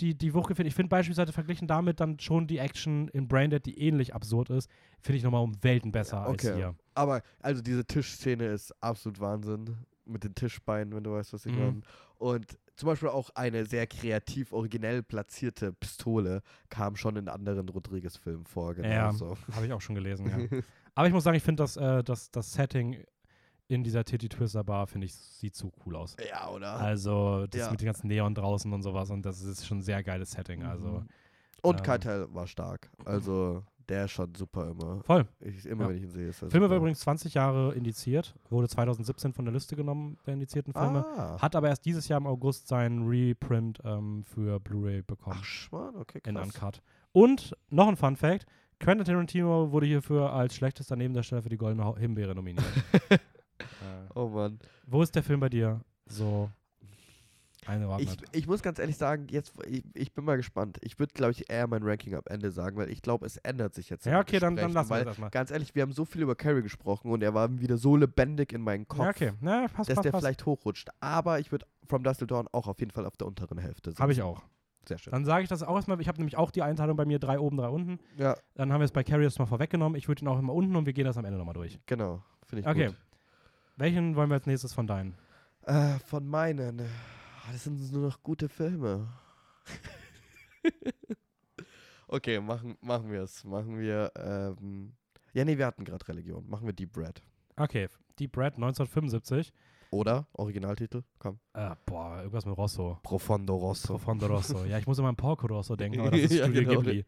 die, 0.00 0.16
die 0.16 0.34
Wucht 0.34 0.48
gefehlt. 0.48 0.66
Ich 0.68 0.74
finde 0.74 0.88
beispielsweise 0.88 1.32
verglichen 1.32 1.68
damit 1.68 2.00
dann 2.00 2.18
schon 2.18 2.46
die 2.46 2.58
Action 2.58 3.08
in 3.08 3.28
Braindead, 3.28 3.64
die 3.64 3.78
ähnlich 3.78 4.14
absurd 4.14 4.50
ist, 4.50 4.68
finde 5.00 5.18
ich 5.18 5.22
nochmal 5.22 5.42
um 5.42 5.54
Welten 5.62 5.92
besser 5.92 6.22
als 6.22 6.44
Okay. 6.44 6.54
hier. 6.56 6.74
Aber 6.94 7.22
also 7.40 7.62
diese 7.62 7.84
Tischszene 7.84 8.46
ist 8.46 8.72
absolut 8.82 9.20
Wahnsinn. 9.20 9.76
Mit 10.06 10.22
den 10.22 10.34
Tischbeinen, 10.34 10.94
wenn 10.94 11.02
du 11.02 11.12
weißt, 11.12 11.32
was 11.32 11.46
ich 11.46 11.52
Mhm. 11.52 11.58
meine. 11.58 11.80
Und 12.18 12.58
zum 12.76 12.88
Beispiel 12.88 13.08
auch 13.08 13.30
eine 13.34 13.64
sehr 13.64 13.86
kreativ, 13.86 14.52
originell 14.52 15.02
platzierte 15.02 15.72
Pistole 15.72 16.42
kam 16.68 16.94
schon 16.96 17.16
in 17.16 17.28
anderen 17.28 17.66
Rodriguez-Filmen 17.68 18.44
vor. 18.44 18.74
Genau 18.74 18.88
Ja. 18.88 19.12
so. 19.12 19.36
Habe 19.52 19.64
ich 19.66 19.72
auch 19.72 19.80
schon 19.80 19.94
gelesen, 19.94 20.26
ja. 20.28 20.36
Aber 20.94 21.06
ich 21.06 21.12
muss 21.14 21.24
sagen, 21.24 21.36
ich 21.38 21.42
finde 21.42 21.62
das, 21.62 21.76
äh, 21.78 22.04
das, 22.04 22.30
das 22.30 22.52
Setting 22.52 23.02
in 23.68 23.82
dieser 23.82 24.04
Titty 24.04 24.28
Twister 24.28 24.62
Bar, 24.64 24.86
finde 24.86 25.06
ich, 25.06 25.14
sieht 25.14 25.54
so 25.56 25.72
cool 25.84 25.96
aus. 25.96 26.16
ja, 26.28 26.48
oder? 26.50 26.74
Also, 26.76 27.46
das 27.48 27.60
Ja. 27.62 27.70
mit 27.70 27.80
den 27.80 27.86
ganzen 27.86 28.08
Neon 28.08 28.34
draußen 28.34 28.72
und 28.72 28.82
sowas 28.82 29.10
und 29.10 29.24
das 29.24 29.40
ist 29.42 29.66
schon 29.66 29.78
ein 29.78 29.82
sehr 29.82 30.02
geiles 30.02 30.32
Setting. 30.32 30.62
Also, 30.64 30.86
Mhm. 30.88 31.08
Und 31.62 31.78
ähm, 31.78 31.82
Keitel 31.82 32.28
war 32.34 32.46
stark. 32.46 32.90
Also, 33.06 33.62
der 33.88 34.04
ist 34.04 34.10
schon 34.12 34.34
super 34.34 34.68
immer. 34.70 35.00
voll. 35.02 35.26
Ich, 35.40 35.64
immer 35.64 35.84
Ja. 35.84 35.88
wenn 35.88 35.96
ich 35.96 36.02
ihn 36.02 36.10
sehe, 36.10 36.28
ist 36.28 36.38
Filme 36.40 36.52
war 36.60 36.62
super. 36.68 36.76
übrigens 36.76 37.00
20 37.00 37.32
Jahre 37.34 37.72
indiziert, 37.74 38.34
wurde 38.50 38.68
2017 38.68 39.32
von 39.32 39.46
der 39.46 39.54
Liste 39.54 39.74
genommen, 39.76 40.18
der 40.26 40.34
indizierten 40.34 40.74
Filme. 40.74 41.06
Ah. 41.16 41.40
Hat 41.40 41.56
aber 41.56 41.68
erst 41.68 41.86
dieses 41.86 42.06
Jahr 42.08 42.18
im 42.20 42.26
August 42.26 42.68
seinen 42.68 43.06
Reprint 43.08 43.80
ähm, 43.84 44.24
für 44.24 44.60
Blu-ray 44.60 45.00
bekommen. 45.02 45.36
Ach, 45.40 45.44
Schmarrn, 45.44 45.96
okay, 45.96 46.20
in 46.26 46.34
krass. 46.34 46.44
Uncut. 46.54 46.82
Und 47.12 47.56
noch 47.70 47.88
ein 47.88 47.96
Fun 47.96 48.16
Fact: 48.16 48.44
Quentin 48.80 49.06
Tarantino 49.06 49.70
wurde 49.72 49.86
hierfür 49.86 50.32
als 50.34 50.54
schlechtester 50.54 50.96
Nebendarsteller 50.96 51.42
für 51.42 51.48
die 51.48 51.56
Goldene 51.56 51.96
Himbeere 51.96 52.34
nominiert. 52.34 52.64
Oh 54.14 54.28
Mann. 54.28 54.58
wo 54.86 55.02
ist 55.02 55.14
der 55.14 55.22
Film 55.22 55.40
bei 55.40 55.48
dir 55.48 55.80
so 56.06 56.50
Ich, 57.98 58.16
ich 58.32 58.46
muss 58.46 58.62
ganz 58.62 58.78
ehrlich 58.78 58.98
sagen, 58.98 59.26
jetzt, 59.30 59.54
ich, 59.66 59.82
ich 59.94 60.12
bin 60.12 60.24
mal 60.26 60.36
gespannt. 60.36 60.76
Ich 60.82 60.98
würde, 60.98 61.14
glaube 61.14 61.32
ich, 61.32 61.48
eher 61.50 61.66
mein 61.66 61.82
Ranking 61.82 62.14
am 62.14 62.22
Ende 62.26 62.50
sagen, 62.50 62.76
weil 62.76 62.90
ich 62.90 63.00
glaube, 63.00 63.24
es 63.24 63.38
ändert 63.38 63.74
sich 63.74 63.88
jetzt. 63.88 64.04
ja, 64.04 64.20
okay, 64.20 64.38
dann, 64.38 64.54
dann 64.54 64.72
lassen 64.72 64.90
wir 64.90 64.98
das 64.98 65.06
erstmal. 65.06 65.30
Ganz 65.30 65.50
ehrlich, 65.50 65.74
wir 65.74 65.80
haben 65.82 65.92
so 65.92 66.04
viel 66.04 66.20
über 66.22 66.34
Carrie 66.34 66.60
gesprochen 66.62 67.10
und 67.10 67.22
er 67.22 67.32
war 67.32 67.58
wieder 67.60 67.78
so 67.78 67.96
lebendig 67.96 68.52
in 68.52 68.60
meinem 68.60 68.86
Kopf, 68.86 69.00
Ja, 69.00 69.08
okay. 69.10 69.32
Ja, 69.40 69.66
passt, 69.68 69.88
dass 69.88 69.94
passt, 69.96 70.04
der 70.04 70.10
passt. 70.12 70.22
vielleicht 70.24 70.44
hochrutscht. 70.46 70.90
Aber 71.00 71.40
ich 71.40 71.50
würde 71.52 71.66
From 71.88 72.02
Dust 72.04 72.18
Till 72.18 72.26
Dawn 72.26 72.48
auch 72.52 72.66
auf 72.68 72.78
jeden 72.80 72.90
Fall 72.92 73.06
auf 73.06 73.16
der 73.16 73.26
unteren 73.26 73.56
Hälfte 73.58 73.92
sein. 73.92 73.98
Habe 74.02 74.12
ich 74.12 74.20
auch. 74.20 74.42
Sehr 74.86 74.98
schön. 74.98 75.12
Dann 75.12 75.24
sage 75.24 75.42
ich 75.44 75.48
das 75.48 75.62
auch 75.62 75.74
erstmal. 75.74 75.98
Ich 76.02 76.08
habe 76.08 76.18
nämlich 76.18 76.36
auch 76.36 76.50
die 76.50 76.60
Einteilung 76.60 76.98
bei 76.98 77.06
mir 77.06 77.18
drei 77.18 77.38
oben, 77.40 77.56
drei 77.56 77.68
unten. 77.70 77.98
Ja, 78.18 78.36
Dann 78.56 78.70
haben 78.70 78.80
wir 78.80 78.84
es 78.84 78.92
bei 78.92 79.02
Carrie 79.02 79.22
jetzt 79.22 79.38
mal 79.38 79.46
vorweggenommen. 79.46 79.96
Ich 79.96 80.06
würde 80.08 80.22
ihn 80.22 80.28
auch 80.28 80.38
immer 80.38 80.52
unten 80.52 80.76
und 80.76 80.84
wir 80.84 80.92
gehen 80.92 81.06
das 81.06 81.16
am 81.16 81.24
Ende 81.24 81.38
nochmal 81.38 81.54
durch. 81.54 81.78
genau. 81.86 82.22
Finde 82.46 82.60
ich 82.60 82.66
Okay. 82.68 82.86
gut. 82.88 82.96
Welchen 83.76 84.14
wollen 84.16 84.30
wir 84.30 84.34
als 84.34 84.46
nächstes 84.46 84.72
von 84.72 84.86
deinen? 84.86 85.14
Äh, 85.62 85.98
von 86.00 86.26
meinen. 86.26 86.78
äh, 86.78 86.84
Das 87.52 87.64
sind 87.64 87.92
nur 87.92 88.02
noch 88.08 88.22
gute 88.22 88.48
Filme. 88.48 89.08
okay, 92.08 92.40
machen, 92.40 92.76
machen 92.80 93.10
wir 93.10 93.22
es. 93.22 93.44
Machen 93.44 93.78
wir. 93.78 94.12
Ähm, 94.16 94.92
ja, 95.32 95.44
nee, 95.44 95.58
wir 95.58 95.66
hatten 95.66 95.84
gerade 95.84 96.06
Religion. 96.08 96.48
Machen 96.48 96.66
wir 96.66 96.72
Deep 96.72 96.96
Red. 96.96 97.22
Okay, 97.56 97.88
Deep 98.18 98.36
Red 98.36 98.54
1975. 98.54 99.52
Oder? 99.90 100.26
Originaltitel? 100.32 101.02
Komm. 101.20 101.38
Äh, 101.52 101.70
boah, 101.86 102.18
irgendwas 102.18 102.44
mit 102.46 102.56
Rosso. 102.56 102.98
Profondo 103.02 103.54
Rosso. 103.56 103.88
Profondo 103.88 104.26
Rosso. 104.26 104.64
Ja, 104.64 104.78
ich 104.78 104.86
muss 104.88 104.98
immer 104.98 105.08
an 105.08 105.16
Porco 105.16 105.46
Rosso 105.46 105.76
denken, 105.76 106.00
aber 106.00 106.10
das 106.10 106.20
ist 106.22 106.32
Ja, 106.34 106.44
Studio 106.46 106.62
genau. 106.68 106.80
Ghibli. 106.80 107.04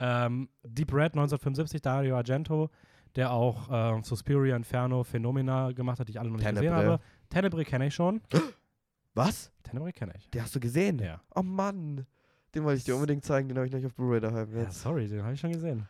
Ähm, 0.00 0.48
Deep 0.62 0.92
Red 0.92 1.12
1975, 1.14 1.82
Dario 1.82 2.16
Argento, 2.16 2.70
der 3.16 3.32
auch 3.32 3.68
ähm, 3.70 4.02
Suspiria, 4.04 4.56
Inferno, 4.56 5.04
Phenomena 5.04 5.72
gemacht 5.72 6.00
hat, 6.00 6.08
die 6.08 6.12
ich 6.12 6.20
alle 6.20 6.30
noch 6.30 6.36
nicht 6.38 6.48
gesehen 6.48 6.62
Tenebrae. 6.62 6.86
habe. 6.92 7.02
Tenebrae 7.28 7.64
kenne 7.64 7.86
ich 7.86 7.94
schon. 7.94 8.20
Was? 9.14 9.52
Tenebrae 9.62 9.92
kenne 9.92 10.12
ich. 10.16 10.28
Den 10.30 10.42
hast 10.42 10.54
du 10.54 10.60
gesehen? 10.60 10.98
Ja. 10.98 11.20
Oh 11.34 11.42
Mann. 11.42 12.06
Den 12.54 12.64
wollte 12.64 12.78
ich 12.78 12.84
dir 12.84 12.94
unbedingt 12.94 13.24
zeigen, 13.24 13.48
den 13.48 13.56
habe 13.56 13.66
ich 13.66 13.72
noch 13.72 13.78
nicht 13.78 13.86
auf 13.86 13.94
Blu-ray 13.94 14.20
daheim. 14.20 14.50
ja, 14.54 14.62
Jetzt. 14.62 14.82
sorry, 14.82 15.08
den 15.08 15.22
habe 15.22 15.32
ich 15.34 15.40
schon 15.40 15.52
gesehen. 15.52 15.88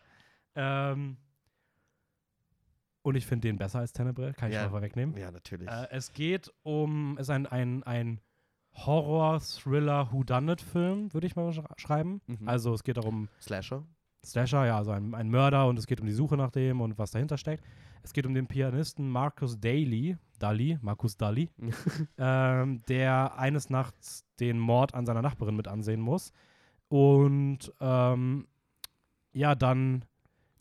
Ähm, 0.55 1.17
und 3.03 3.17
ich 3.17 3.27
finde 3.27 3.49
den 3.49 3.59
besser 3.59 3.81
als 3.81 3.93
Tenebrae, 3.93 4.33
kann 4.33 4.49
ich 4.49 4.55
Ja. 4.55 4.63
schon 4.63 4.71
mal 4.71 4.79
vorwegnehmen. 4.79 5.17
Ja, 5.17 5.31
natürlich. 5.33 5.69
Äh, 5.69 5.89
es 5.91 6.13
geht 6.13 6.53
um, 6.63 7.15
es 7.17 7.23
ist 7.23 7.31
ein, 7.31 7.47
ein, 7.47 7.83
ein 7.83 8.21
Horror-Thriller-Whodunit-Film, 8.75 11.13
würde 11.13 11.27
ich 11.27 11.37
mal 11.37 11.53
sch 11.53 11.61
schreiben. 11.77 12.21
Mhm. 12.27 12.49
Also 12.49 12.73
es 12.75 12.83
geht 12.85 12.97
darum, 12.97 13.29
Slasher. 13.41 13.85
Slasher, 14.25 14.67
ja, 14.67 14.79
also 14.79 14.93
ein, 14.93 15.15
ein 15.15 15.29
Mörder 15.31 15.67
und 15.67 15.79
es 15.79 15.87
geht 15.87 16.01
um 16.01 16.07
die 16.07 16.13
Suche 16.13 16.37
nach 16.37 16.51
dem 16.51 16.81
und 16.81 16.97
was 16.99 17.11
dahinter 17.11 17.37
steckt. 17.39 17.65
Es 18.05 18.13
geht 18.13 18.27
um 18.27 18.35
den 18.35 18.47
Pianisten 18.47 19.09
Marcus 19.11 19.59
Daly, 19.61 20.17
Daly, 20.39 20.79
Marcus 20.81 21.17
Daly, 21.17 21.51
ähm, 22.19 22.83
der 22.89 23.37
eines 23.39 23.71
Nachts 23.71 24.25
den 24.41 24.59
Mord 24.59 24.95
an 24.95 25.07
seiner 25.07 25.23
Nachbarin 25.23 25.57
mit 25.57 25.69
ansehen 25.69 26.01
muss 26.01 26.33
und 26.89 27.73
ähm, 27.81 28.47
ja, 29.33 29.55
dann 29.55 30.05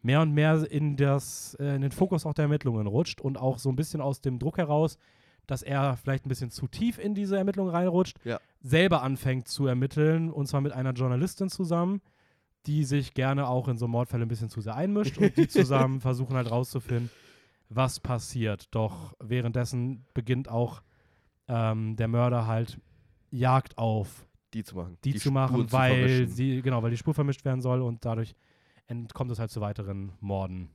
mehr 0.01 0.21
und 0.21 0.33
mehr 0.33 0.65
in, 0.71 0.95
das, 0.97 1.55
äh, 1.59 1.75
in 1.75 1.81
den 1.81 1.91
Fokus 1.91 2.25
auch 2.25 2.33
der 2.33 2.43
Ermittlungen 2.43 2.87
rutscht 2.87 3.21
und 3.21 3.37
auch 3.37 3.59
so 3.59 3.69
ein 3.69 3.75
bisschen 3.75 4.01
aus 4.01 4.21
dem 4.21 4.39
Druck 4.39 4.57
heraus, 4.57 4.97
dass 5.45 5.61
er 5.61 5.97
vielleicht 5.97 6.25
ein 6.25 6.29
bisschen 6.29 6.49
zu 6.49 6.67
tief 6.67 6.97
in 6.97 7.13
diese 7.13 7.37
Ermittlungen 7.37 7.71
reinrutscht, 7.71 8.17
Ja. 8.23 8.39
selber 8.61 9.03
anfängt 9.03 9.47
zu 9.47 9.67
ermitteln 9.67 10.31
und 10.31 10.47
zwar 10.47 10.61
mit 10.61 10.71
einer 10.71 10.93
Journalistin 10.93 11.49
zusammen, 11.49 12.01
die 12.67 12.83
sich 12.83 13.13
gerne 13.13 13.47
auch 13.47 13.67
in 13.67 13.77
so 13.77 13.87
Mordfälle 13.87 14.25
ein 14.25 14.27
bisschen 14.29 14.49
zu 14.49 14.61
sehr 14.61 14.75
einmischt 14.75 15.17
und 15.17 15.35
die 15.37 15.47
zusammen 15.47 15.99
versuchen 16.01 16.35
halt 16.35 16.49
rauszufinden, 16.51 17.09
was 17.69 17.99
passiert. 17.99 18.67
Doch 18.75 19.13
währenddessen 19.19 20.05
beginnt 20.13 20.49
auch 20.49 20.81
ähm, 21.47 21.95
der 21.95 22.07
Mörder 22.07 22.45
halt 22.47 22.79
Jagd 23.31 23.77
auf 23.77 24.27
Die 24.53 24.63
zu 24.63 24.75
machen. 24.75 24.97
die, 25.03 25.13
zu 25.13 25.19
Spuren 25.29 25.33
machen, 25.33 25.67
zu 25.67 25.73
weil 25.73 25.95
vermischen. 26.07 26.27
sie, 26.35 26.61
genau, 26.61 26.83
weil 26.83 26.91
die 26.91 26.97
Spur 26.97 27.13
vermischt 27.13 27.45
werden 27.45 27.61
soll 27.61 27.81
und 27.81 28.03
dadurch 28.05 28.35
entkommt 28.87 29.31
es 29.31 29.39
halt 29.39 29.49
zu 29.51 29.61
weiteren 29.61 30.11
Morden. 30.19 30.69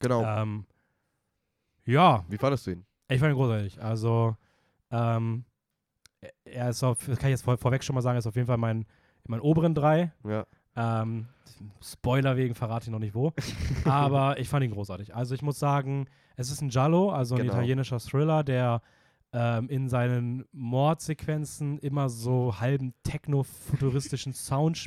Genau. 0.00 0.24
Ähm, 0.24 0.66
ja, 1.86 2.24
Wie 2.28 2.36
fandest 2.36 2.66
du 2.66 2.72
ihn? 2.72 2.86
ich 3.08 3.20
fand 3.20 3.32
ihn 3.32 3.36
großartig. 3.36 3.80
Also, 3.82 4.36
ähm, 4.90 5.44
er 6.44 6.70
ist 6.70 6.82
auf, 6.82 7.06
das 7.06 7.18
kann 7.18 7.28
ich 7.28 7.34
jetzt 7.34 7.44
vor, 7.44 7.56
vorweg 7.58 7.84
schon 7.84 7.94
mal 7.94 8.00
sagen, 8.02 8.16
er 8.16 8.20
ist 8.20 8.26
auf 8.26 8.34
jeden 8.36 8.46
Fall 8.46 8.56
mein, 8.56 8.78
in 8.80 8.86
meinen 9.28 9.40
oberen 9.40 9.74
drei. 9.74 10.12
Ja. 10.24 10.46
Ähm, 10.76 11.26
Spoiler 11.82 12.36
wegen 12.36 12.54
verrate 12.54 12.86
ich 12.86 12.90
noch 12.90 12.98
nicht 12.98 13.14
wo. 13.14 13.32
aber 13.84 14.38
ich 14.38 14.48
fand 14.48 14.64
ihn 14.64 14.72
großartig. 14.72 15.14
Also 15.14 15.34
ich 15.34 15.42
muss 15.42 15.58
sagen, 15.58 16.06
es 16.36 16.50
ist 16.50 16.60
ein 16.60 16.68
Giallo, 16.68 17.10
also 17.10 17.36
ein 17.36 17.42
Genau. 17.42 17.52
italienischer 17.54 17.98
Thriller, 18.00 18.42
der 18.42 18.82
ähm, 19.32 19.68
in 19.68 19.88
seinen 19.88 20.44
Mordsequenzen 20.52 21.78
immer 21.78 22.08
so 22.08 22.58
halben 22.60 22.94
techno-futuristischen 23.04 24.32
Sound 24.34 24.86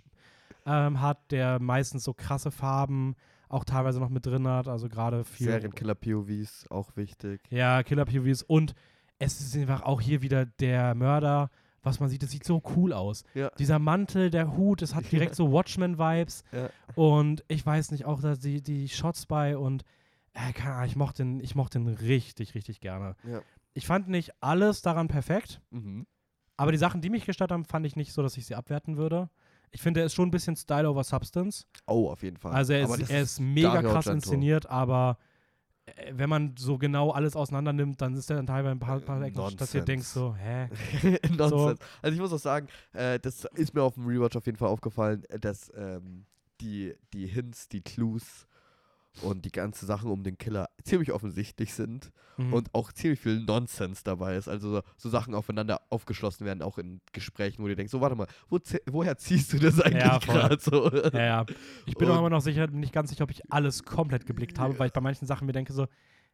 ähm, 0.66 1.02
hat, 1.02 1.32
der 1.32 1.60
meistens 1.60 2.04
so 2.04 2.14
krasse 2.14 2.52
Farben 2.52 3.16
auch 3.50 3.64
teilweise 3.64 4.00
noch 4.00 4.10
mit 4.10 4.26
drin 4.26 4.48
hat. 4.48 4.68
Also 4.68 4.90
gerade 4.90 5.24
viel. 5.24 5.48
Serienkiller 5.48 5.96
POVs, 5.96 6.68
auch 6.70 6.96
wichtig. 6.96 7.42
Ja, 7.50 7.82
Killer 7.84 8.06
POVs 8.06 8.44
und 8.44 8.74
es 9.20 9.40
ist 9.40 9.56
einfach 9.56 9.84
auch 9.84 10.02
hier 10.02 10.22
wieder 10.22 10.46
der 10.46 10.96
Mörder. 10.96 11.50
Was 11.88 12.00
man 12.00 12.10
sieht, 12.10 12.22
das 12.24 12.32
sieht 12.32 12.44
so 12.44 12.62
cool 12.76 12.94
aus. 12.94 13.24
Ja. 13.34 13.50
Dieser 13.58 13.80
Mantel, 13.80 14.30
der 14.30 14.56
Hut, 14.56 14.82
es 14.82 14.94
hat 14.96 15.06
direkt 15.12 15.36
so 15.36 15.52
Watchmen-Vibes. 15.52 16.44
Ja. 16.52 16.70
Und 16.96 17.44
ich 17.48 17.66
weiß 17.66 17.92
nicht, 17.92 18.06
auch 18.06 18.22
dass 18.22 18.40
die, 18.40 18.62
die 18.62 18.90
Shots 18.90 19.26
bei 19.26 19.58
und 19.58 19.84
äh, 20.34 20.54
keine 20.54 20.74
Ahnung, 20.76 20.86
ich 20.88 20.96
mochte 20.96 21.24
den, 21.24 21.40
ich 21.40 21.56
mochte 21.56 21.80
den 21.80 21.88
richtig, 21.88 22.54
richtig 22.56 22.80
gerne. 22.80 23.16
Ja. 23.28 23.42
Ich 23.74 23.86
fand 23.88 24.08
nicht 24.08 24.32
alles 24.42 24.82
daran 24.82 25.08
perfekt, 25.08 25.62
Mhm. 25.72 26.06
aber 26.58 26.72
die 26.72 26.78
Sachen, 26.78 27.02
die 27.02 27.10
mich 27.10 27.26
gestört 27.26 27.52
haben, 27.52 27.66
fand 27.66 27.86
ich 27.86 27.96
nicht 27.96 28.12
so, 28.14 28.22
dass 28.24 28.38
ich 28.38 28.46
sie 28.46 28.56
abwerten 28.56 28.98
würde. 28.98 29.30
Ich 29.72 29.82
finde, 29.82 30.00
er 30.00 30.06
ist 30.06 30.14
schon 30.14 30.30
ein 30.30 30.32
bisschen 30.32 30.56
Style 30.56 30.90
over 30.90 31.04
Substance. 31.04 31.66
Oh, 31.88 32.10
auf 32.10 32.24
jeden 32.24 32.38
Fall. 32.38 32.54
Also 32.54 32.74
er 32.74 32.84
ist, 32.90 33.10
er 33.10 33.22
ist 33.22 33.40
mega 33.40 33.82
krass 33.82 34.08
inszeniert, 34.08 34.66
aber 34.68 35.18
wenn 36.12 36.30
man 36.30 36.56
so 36.58 36.78
genau 36.78 37.12
alles 37.12 37.36
auseinander 37.36 37.74
nimmt, 37.74 38.02
dann 38.02 38.14
ist 38.16 38.30
er 38.30 38.36
dann 38.38 38.48
teilweise 38.48 38.72
ein 38.72 38.80
paar, 38.80 39.00
paar 39.00 39.22
Äh, 39.22 39.28
Ecken, 39.28 39.38
dass 39.38 39.54
du 39.72 39.78
Nonsens. 39.80 39.86
denkst 39.86 40.08
so, 40.08 40.36
hä? 40.36 40.70
Nonsens. 41.38 41.80
Also 42.02 42.16
ich 42.16 42.20
muss 42.22 42.34
auch 42.34 42.40
sagen, 42.40 42.68
äh, 42.94 43.20
das 43.20 43.46
ist 43.56 43.74
mir 43.74 43.84
auf 43.84 43.94
dem 43.96 44.06
Rewatch 44.06 44.36
auf 44.36 44.46
jeden 44.46 44.58
Fall 44.58 44.70
aufgefallen, 44.70 45.24
äh, 45.30 45.40
dass 45.40 45.72
ähm, 45.76 46.26
die, 46.62 46.94
die 47.14 47.28
Hints, 47.28 47.70
die 47.70 47.82
Clues 47.82 48.48
und 49.22 49.46
die 49.46 49.52
ganzen 49.52 49.86
Sachen 49.88 50.10
um 50.12 50.24
den 50.24 50.38
Killer 50.38 50.70
ziemlich 50.84 51.12
offensichtlich 51.12 51.74
sind 51.74 52.12
Mhm. 52.40 52.54
und 52.54 52.76
auch 52.76 52.92
ziemlich 52.94 53.20
viel 53.20 53.40
Nonsens 53.40 54.04
dabei 54.04 54.36
ist. 54.36 54.48
Also 54.48 54.70
so, 54.72 54.82
so 54.96 55.10
Sachen 55.10 55.34
aufeinander 55.34 55.82
aufgeschlossen 55.90 56.46
werden, 56.46 56.62
auch 56.62 56.78
in 56.78 57.02
Gesprächen, 57.12 57.64
wo 57.64 57.68
du 57.68 57.76
denkst, 57.76 57.92
so 57.92 58.00
warte 58.00 58.16
mal, 58.16 58.28
wo, 58.50 58.60
woher 58.92 59.18
ziehst 59.18 59.54
du 59.54 59.58
das 59.58 59.82
eigentlich 59.82 60.04
Ja, 60.04 60.20
gerade 60.20 60.60
so? 60.60 60.92
ja, 60.92 61.20
ja. 61.26 61.46
Ich 61.88 61.96
bin 61.96 62.08
auch 62.10 62.14
Und- 62.14 62.20
immer 62.20 62.30
noch 62.30 62.42
sicher, 62.42 62.68
nicht 62.68 62.94
ganz 62.94 63.10
sicher, 63.10 63.24
ob 63.24 63.32
ich 63.32 63.42
alles 63.52 63.84
komplett 63.84 64.28
geblickt 64.28 64.60
habe, 64.60 64.78
weil 64.78 64.86
ich 64.88 64.94
bei 64.94 65.02
manchen 65.02 65.26
Sachen 65.26 65.48
mir 65.48 65.54
denke 65.54 65.74
so, 65.74 65.88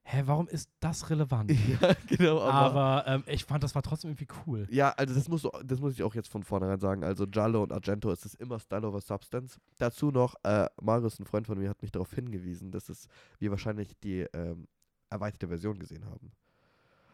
hä, 0.03 0.23
warum 0.25 0.47
ist 0.47 0.69
das 0.79 1.09
relevant? 1.09 1.51
ja, 1.81 1.93
genau. 2.07 2.41
Aber, 2.41 3.05
Aber 3.05 3.07
ähm, 3.07 3.23
ich 3.27 3.45
fand, 3.45 3.63
das 3.63 3.73
war 3.75 3.81
trotzdem 3.81 4.11
irgendwie 4.11 4.27
cool. 4.45 4.67
Ja, 4.69 4.91
also 4.91 5.13
das 5.13 5.27
muss, 5.27 5.47
das 5.63 5.79
muss 5.79 5.93
ich 5.93 6.03
auch 6.03 6.15
jetzt 6.15 6.29
von 6.29 6.43
vornherein 6.43 6.79
sagen. 6.79 7.03
Also 7.03 7.25
Giallo 7.27 7.63
und 7.63 7.71
Argento 7.71 8.11
ist 8.11 8.25
es 8.25 8.35
immer 8.35 8.59
Style 8.59 8.87
over 8.87 9.01
Substance. 9.01 9.59
Dazu 9.77 10.11
noch, 10.11 10.35
äh, 10.43 10.67
Marius, 10.81 11.19
ein 11.19 11.25
Freund 11.25 11.47
von 11.47 11.57
mir, 11.57 11.69
hat 11.69 11.81
mich 11.81 11.91
darauf 11.91 12.13
hingewiesen, 12.13 12.71
dass 12.71 12.89
es 12.89 13.07
wir 13.39 13.51
wahrscheinlich 13.51 13.97
die 13.99 14.25
ähm, 14.33 14.67
erweiterte 15.09 15.47
Version 15.47 15.79
gesehen 15.79 16.05
haben. 16.05 16.31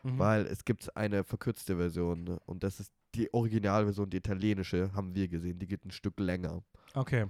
Mhm. 0.03 0.19
Weil 0.19 0.45
es 0.45 0.63
gibt 0.65 0.95
eine 0.95 1.23
verkürzte 1.23 1.77
Version 1.77 2.39
und 2.45 2.63
das 2.63 2.79
ist 2.79 2.93
die 3.15 3.33
Originalversion, 3.33 4.09
die 4.09 4.17
italienische, 4.17 4.91
haben 4.93 5.15
wir 5.15 5.27
gesehen. 5.27 5.59
Die 5.59 5.67
geht 5.67 5.85
ein 5.85 5.91
Stück 5.91 6.19
länger. 6.19 6.63
Okay. 6.93 7.27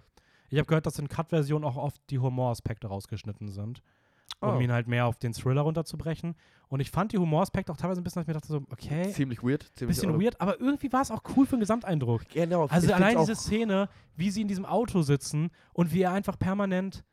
Ich 0.50 0.58
habe 0.58 0.68
gehört, 0.68 0.86
dass 0.86 1.00
in 1.00 1.08
Cut-Versionen 1.08 1.64
auch 1.64 1.78
oft 1.78 2.02
die 2.10 2.20
Humoraspekte 2.20 2.88
rausgeschnitten 2.88 3.50
sind, 3.50 3.82
um 4.42 4.56
Oh. 4.58 4.60
ihn 4.60 4.72
halt 4.72 4.88
mehr 4.88 5.06
auf 5.06 5.18
den 5.18 5.34
Thriller 5.34 5.62
runterzubrechen. 5.62 6.36
Und 6.70 6.80
ich 6.80 6.92
fand 6.92 7.12
die 7.12 7.18
Humoraspekte 7.18 7.72
auch 7.72 7.78
teilweise 7.78 8.00
ein 8.00 8.04
bisschen, 8.04 8.20
dass 8.22 8.24
ich 8.24 8.28
mir 8.28 8.34
dachte 8.34 8.48
so, 8.48 8.62
okay, 8.72 9.12
Ziemlich 9.12 9.42
weird. 9.44 9.64
Ziemlich 9.76 9.98
bisschen 9.98 10.22
weird, 10.22 10.40
aber 10.40 10.60
irgendwie 10.60 10.92
war 10.94 11.02
es 11.02 11.12
auch 11.12 11.22
cool 11.36 11.46
für 11.46 11.56
den 11.56 11.62
Gesamteindruck. 11.62 12.28
Genau. 12.30 12.68
Also 12.68 12.94
allein 12.94 13.18
diese 13.18 13.36
Szene, 13.36 13.90
wie 14.16 14.30
sie 14.32 14.42
in 14.42 14.48
diesem 14.48 14.66
Auto 14.66 15.02
sitzen 15.02 15.50
und 15.74 15.94
wie 15.94 16.02
er 16.04 16.12
einfach 16.12 16.38
permanent 16.38 17.04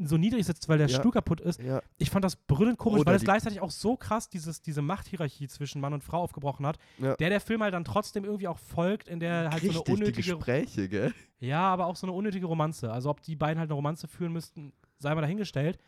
so 0.00 0.16
niedrig 0.16 0.46
sitzt, 0.46 0.68
weil 0.68 0.78
der 0.78 0.86
Ja. 0.86 0.96
Stuhl 0.96 1.10
kaputt 1.10 1.40
ist. 1.40 1.60
Ja, 1.60 1.82
Ich 1.98 2.08
fand 2.10 2.24
das 2.24 2.36
brüllend 2.36 2.78
komisch, 2.78 3.00
Oder 3.00 3.10
weil 3.10 3.16
es 3.16 3.24
gleichzeitig 3.24 3.60
auch 3.60 3.72
so 3.72 3.96
krass 3.96 4.28
dieses, 4.30 4.62
diese 4.62 4.80
Machthierarchie 4.80 5.48
zwischen 5.48 5.80
Mann 5.80 5.92
und 5.92 6.04
Frau 6.04 6.20
aufgebrochen 6.22 6.64
hat, 6.66 6.78
Ja. 6.98 7.16
der 7.16 7.30
der 7.30 7.40
Film 7.40 7.62
halt 7.64 7.74
dann 7.74 7.84
trotzdem 7.84 8.24
irgendwie 8.24 8.46
auch 8.46 8.60
folgt, 8.60 9.08
in 9.08 9.18
der 9.18 9.50
halt 9.50 9.60
so 9.60 9.66
richtig, 9.68 9.74
eine 9.76 9.84
die 9.84 9.92
unnötige 9.92 10.16
Gespräche, 10.34 10.88
gell? 10.88 11.12
Ja, 11.40 11.62
aber 11.62 11.86
auch 11.86 11.96
so 11.96 12.06
eine 12.06 12.14
unnötige 12.14 12.46
Romanze. 12.46 12.92
Also 12.92 13.10
ob 13.10 13.22
die 13.22 13.34
beiden 13.34 13.58
halt 13.58 13.68
eine 13.70 13.74
Romanze 13.74 14.06
führen 14.06 14.32
müssten, 14.32 14.72
sei 14.98 15.12
mal 15.16 15.20
dahingestellt. 15.20 15.78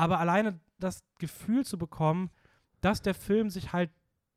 Aber 0.00 0.18
alleine 0.20 0.58
das 0.78 1.02
Gefühl 1.18 1.64
zu 1.64 1.76
bekommen, 1.78 2.30
dass 2.80 3.02
der 3.02 3.14
Film 3.14 3.50
sich 3.50 3.72
halt 3.72 3.90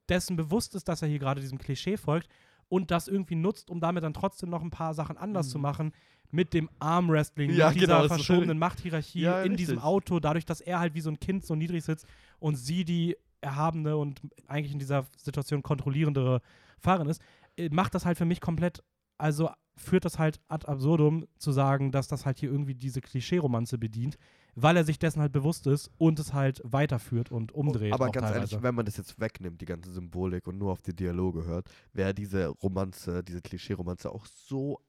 dessen 0.09 0.36
bewusst 0.36 0.76
ist, 0.76 0.88
dass 0.89 1.01
er 1.01 1.07
hier 1.07 1.20
gerade 1.20 1.39
diesem 1.41 1.57
Klischee 1.57 1.95
folgt 1.97 2.28
und 2.68 2.91
das 2.91 3.07
irgendwie 3.07 3.36
nutzt, 3.36 3.70
um 3.70 3.80
damit 3.80 4.03
dann 4.03 4.14
trotzdem 4.14 4.49
noch 4.49 4.61
ein 4.61 4.70
paar 4.72 4.93
Sachen 4.93 5.18
anders 5.18 5.49
zu 5.49 5.57
Mhm. 5.57 5.61
machen, 5.61 5.91
mit 6.32 6.53
dem 6.53 6.70
Armwrestling, 6.80 7.51
Ja, 7.53 7.68
mit 7.68 7.76
dieser 7.76 7.88
genau, 8.01 8.07
verschobenen 8.07 8.57
Machthierarchie 8.57 9.22
Ja, 9.22 9.41
in 9.43 9.55
diesem 9.55 9.76
richtig. 9.78 9.86
Auto, 9.86 10.20
dadurch, 10.20 10.45
dass 10.45 10.61
er 10.61 10.80
halt 10.80 10.95
wie 10.95 11.01
so 11.01 11.09
ein 11.11 11.20
Kind 11.20 11.45
so 11.45 11.55
niedrig 11.55 11.84
sitzt 11.84 12.07
und 12.39 12.55
sie 12.55 12.84
die 12.84 13.16
erhabene 13.41 13.95
und 13.97 14.20
eigentlich 14.47 14.74
in 14.74 14.80
dieser 14.80 15.05
Situation 15.18 15.61
kontrollierendere 15.64 16.41
Fahrerin 16.80 17.09
ist, 17.09 17.22
äh, 17.57 17.70
macht 17.70 17.93
das 17.93 18.05
halt 18.05 18.18
für 18.18 18.26
mich 18.26 18.41
komplett, 18.41 18.84
also 19.18 19.49
führt 19.76 20.05
das 20.05 20.18
halt 20.20 20.39
ad 20.47 20.68
absurdum 20.68 21.26
zu 21.38 21.51
sagen, 21.51 21.91
dass 21.91 22.07
das 22.07 22.26
halt 22.26 22.39
hier 22.39 22.49
irgendwie 22.51 22.76
diese 22.76 23.01
Klischee-Romanze 23.01 23.78
bedient, 23.78 24.18
weil 24.55 24.77
er 24.77 24.83
sich 24.83 24.99
dessen 24.99 25.21
halt 25.21 25.31
bewusst 25.31 25.67
ist 25.67 25.91
und 25.97 26.19
es 26.19 26.33
halt 26.33 26.61
weiterführt 26.63 27.31
und 27.31 27.51
umdreht. 27.51 27.93
Aber 27.93 28.09
ganz 28.09 28.27
teilweise. 28.27 28.53
ehrlich, 28.53 28.63
wenn 28.63 28.75
man 28.75 28.85
das 28.85 28.97
jetzt 28.97 29.19
wegnimmt, 29.19 29.61
die 29.61 29.65
ganze 29.65 29.91
Symbolik 29.91 30.47
und 30.47 30.57
nur 30.57 30.71
auf 30.71 30.81
die 30.81 30.95
Dialoge 30.95 31.45
hört, 31.45 31.67
wäre 31.93 32.13
diese 32.13 32.47
Romanze, 32.47 33.23
diese 33.23 33.41
Klischee-Romanze 33.41 34.11
auch 34.11 34.25
so 34.25 34.79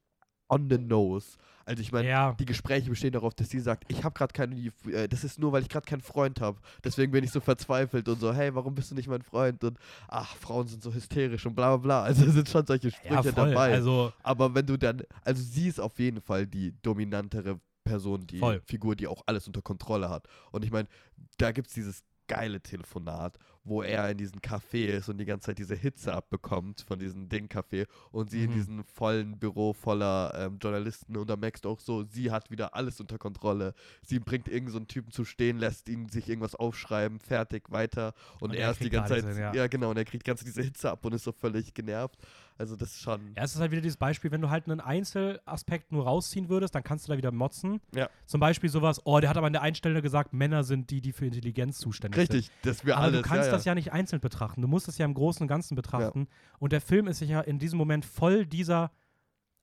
on 0.49 0.69
the 0.69 0.77
nose. 0.77 1.37
Also 1.67 1.81
ich 1.81 1.91
meine, 1.91 2.07
ja, 2.07 2.33
die 2.33 2.45
Gespräche 2.45 2.89
bestehen 2.89 3.13
darauf, 3.13 3.33
dass 3.33 3.49
sie 3.49 3.59
sagt, 3.59 3.85
ich 3.87 4.03
habe 4.03 4.13
gerade 4.13 4.33
keinen, 4.33 4.71
äh, 4.91 5.07
das 5.07 5.23
ist 5.23 5.39
nur, 5.39 5.51
weil 5.51 5.63
ich 5.63 5.69
gerade 5.69 5.87
keinen 5.87 6.01
Freund 6.01 6.39
habe. 6.39 6.59
Deswegen 6.83 7.11
bin 7.11 7.23
ich 7.23 7.31
so 7.31 7.39
verzweifelt 7.39 8.07
und 8.07 8.19
so, 8.19 8.31
hey, 8.31 8.53
warum 8.53 8.75
bist 8.75 8.91
du 8.91 8.95
nicht 8.95 9.07
mein 9.07 9.23
Freund? 9.23 9.63
Und 9.63 9.79
ach, 10.07 10.35
Frauen 10.35 10.67
sind 10.67 10.83
so 10.83 10.93
hysterisch 10.93 11.43
und 11.47 11.55
bla 11.55 11.75
bla 11.75 11.77
bla. 11.77 12.03
Also 12.03 12.25
es 12.25 12.33
sind 12.33 12.47
schon 12.47 12.67
solche 12.67 12.89
ja, 12.89 12.93
Sprüche 12.93 13.33
voll. 13.33 13.49
dabei. 13.49 13.73
Also, 13.73 14.13
Aber 14.21 14.53
wenn 14.53 14.67
du 14.67 14.77
dann, 14.77 15.01
also 15.23 15.41
sie 15.41 15.67
ist 15.67 15.79
auf 15.81 15.97
jeden 15.97 16.21
Fall 16.21 16.45
die 16.45 16.75
dominantere 16.83 17.59
Person, 17.85 18.27
die 18.27 18.39
Voll. 18.39 18.61
Figur, 18.65 18.95
die 18.97 19.07
auch 19.07 19.23
alles 19.27 19.47
unter 19.47 19.61
Kontrolle 19.61 20.09
hat. 20.09 20.27
Und 20.51 20.65
ich 20.65 20.71
meine, 20.71 20.89
da 21.37 21.51
gibt 21.53 21.67
es 21.69 21.73
dieses 21.73 22.03
geile 22.27 22.59
Telefonat, 22.59 23.37
wo 23.63 23.83
er 23.83 24.09
in 24.09 24.17
diesem 24.17 24.39
Café 24.41 24.87
ist 24.87 25.09
und 25.09 25.19
die 25.19 25.25
ganze 25.25 25.45
Zeit 25.47 25.59
diese 25.59 25.75
Hitze 25.75 26.11
abbekommt 26.11 26.81
von 26.81 26.97
diesem 26.97 27.29
Ding-Café 27.29 27.85
und 28.11 28.31
sie 28.31 28.43
in 28.45 28.49
Mhm. 28.49 28.53
diesem 28.55 28.83
vollen 28.83 29.37
Büro 29.37 29.73
voller 29.73 30.33
ähm, 30.35 30.57
Journalisten 30.59 31.17
und 31.17 31.29
da 31.29 31.35
merkst 31.35 31.65
du 31.65 31.69
auch 31.69 31.79
so, 31.79 32.03
sie 32.03 32.31
hat 32.31 32.49
wieder 32.49 32.73
alles 32.75 32.99
unter 32.99 33.19
Kontrolle. 33.19 33.75
Sie 34.01 34.17
bringt 34.19 34.47
irgendeinen 34.47 34.71
so 34.71 34.77
einen 34.79 34.87
Typen 34.87 35.11
zu 35.11 35.23
stehen, 35.23 35.59
lässt 35.59 35.87
ihn 35.87 36.09
sich 36.09 36.27
irgendwas 36.27 36.55
aufschreiben, 36.55 37.19
fertig, 37.19 37.69
weiter 37.71 38.13
und, 38.39 38.49
Und 38.49 38.55
er 38.55 38.65
er 38.65 38.71
ist 38.71 38.83
die 38.83 38.89
ganze 38.89 39.13
Zeit, 39.21 39.25
hin, 39.25 39.37
ja. 39.37 39.53
ja. 39.53 39.67
genau, 39.67 39.91
und 39.91 39.97
er 39.97 40.05
kriegt 40.05 40.23
ganz 40.25 40.43
diese 40.43 40.63
Hitze 40.63 40.89
ab 40.89 41.05
und 41.05 41.13
ist 41.13 41.23
so 41.25 41.31
völlig 41.31 41.75
genervt. 41.75 42.17
Also 42.57 42.75
das 42.75 42.91
ist 42.91 43.01
schon, 43.01 43.33
Ja, 43.35 43.43
es 43.43 43.53
ist 43.53 43.59
halt 43.59 43.71
wieder 43.71 43.81
dieses 43.81 43.97
Beispiel, 43.97 44.31
wenn 44.31 44.41
du 44.41 44.49
halt 44.49 44.69
einen 44.69 44.79
Einzelaspekt 44.79 45.91
nur 45.91 46.05
rausziehen 46.05 46.47
würdest, 46.47 46.73
dann 46.73 46.83
kannst 46.83 47.07
du 47.07 47.11
da 47.11 47.17
wieder 47.17 47.31
motzen. 47.31 47.81
Ja. 47.93 48.09
Zum 48.25 48.39
Beispiel 48.39 48.69
sowas, 48.69 49.01
oh, 49.05 49.19
der 49.19 49.29
hat 49.29 49.37
aber 49.37 49.47
an 49.47 49.53
der 49.53 49.61
einen 49.61 49.75
Stelle 49.75 50.01
gesagt, 50.01 50.31
Männer 50.31 50.63
sind 50.63 50.89
die, 50.89 51.01
die 51.01 51.11
für 51.11 51.25
Intelligenz 51.25 51.79
zuständig 51.79 52.27
sind. 52.27 52.35
richtig, 52.35 52.51
dass 52.63 52.85
wir 52.85 52.97
alles, 52.97 53.21
du 53.21 53.27
kannst 53.27 53.47
ja, 53.47 53.51
das 53.51 53.65
ja 53.65 53.75
nicht 53.75 53.91
einzeln 53.91 54.21
betrachten. 54.21 54.61
Du 54.61 54.69
musst 54.69 54.87
es 54.87 54.97
ja 54.97 55.05
im 55.05 55.13
Großen 55.13 55.41
und 55.43 55.47
Ganzen 55.47 55.75
betrachten. 55.75 56.27
Und 56.59 56.71
der 56.71 56.81
Film 56.81 57.07
ist 57.07 57.19
sich 57.19 57.29
ja 57.29 57.41
in 57.41 57.59
diesem 57.59 57.77
Moment 57.77 58.05
voll 58.05 58.45
dieser 58.45 58.91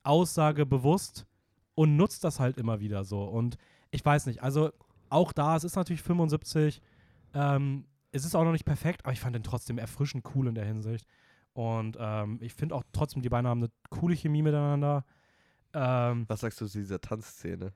Aussage 0.03 0.67
bewusst 0.67 1.27
und 1.75 1.97
nutzt 1.97 2.25
das 2.25 2.41
halt 2.41 2.59
immer 2.59 2.81
wieder 2.81 3.05
so. 3.05 3.25
Und 3.25 3.57
ich 3.91 4.05
weiß 4.05 4.27
nicht, 4.27 4.43
also 4.43 4.71
auch 5.09 5.33
da, 5.33 5.57
es 5.57 5.65
ist 5.65 5.77
natürlich 5.77 6.03
75, 6.03 6.83
ähm, 7.35 7.87
es 8.11 8.25
ist 8.25 8.35
auch 8.35 8.45
noch 8.45 8.53
nicht 8.53 8.65
perfekt, 8.65 9.05
aber 9.05 9.13
ich 9.13 9.21
fand 9.21 9.35
den 9.35 9.43
trotzdem 9.43 9.79
erfrischend 9.79 10.25
cool 10.35 10.49
in 10.49 10.55
der 10.55 10.67
Hinsicht. 10.67 11.07
Und 11.55 11.97
ähm, 12.01 12.39
ich 12.41 12.55
finde 12.55 12.75
auch 12.75 12.83
trotzdem, 12.93 13.23
die 13.23 13.29
beiden 13.29 13.47
haben 13.47 13.61
eine 13.63 13.71
coole 13.91 14.17
Chemie 14.17 14.43
miteinander. 14.43 15.05
Ähm, 15.75 16.25
Was 16.29 16.41
sagst 16.41 16.61
du 16.61 16.67
zu 16.67 16.79
dieser 16.79 17.01
Tanzszene? 17.01 17.73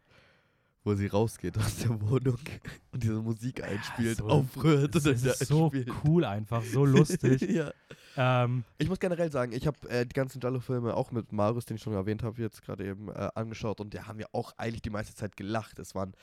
Wo 0.85 0.95
sie 0.95 1.09
rausgeht 1.09 1.59
aus 1.59 1.79
der 1.79 2.01
Wohnung 2.01 2.39
und 2.93 3.03
diese 3.03 3.21
Musik 3.21 3.63
einspielt, 3.65 4.19
so- 4.19 4.29
aufrührt 4.29 4.95
es 4.95 5.05
und 5.05 5.13
ist, 5.15 5.27
ist 5.27 5.47
so 5.49 5.73
cool 6.05 6.25
einfach, 6.25 6.63
so 6.63 6.85
lustig. 6.85 7.41
ja. 7.51 7.73
ähm, 8.17 8.63
Ich 8.79 8.89
muss 8.89 9.01
generell 9.01 9.33
sagen, 9.33 9.51
ich 9.53 9.67
habe 9.67 9.77
äh, 9.91 10.07
die 10.07 10.13
ganzen 10.15 10.41
Jallo-Filme 10.41 10.95
auch 10.95 11.11
mit 11.11 11.33
Marius, 11.33 11.65
den 11.65 11.77
ich 11.77 11.83
schon 11.83 11.93
erwähnt 11.95 12.23
habe, 12.23 12.41
jetzt 12.41 12.63
gerade 12.63 12.87
eben 12.87 13.09
äh, 13.09 13.29
angeschaut 13.35 13.81
und 13.81 13.95
da 13.95 14.07
haben 14.07 14.21
wir 14.21 14.29
auch 14.33 14.53
eigentlich 14.59 14.83
die 14.83 14.91
meiste 14.91 15.15
Zeit 15.17 15.37
gelacht. 15.37 15.81
Es 15.81 15.97
waren 15.97 16.15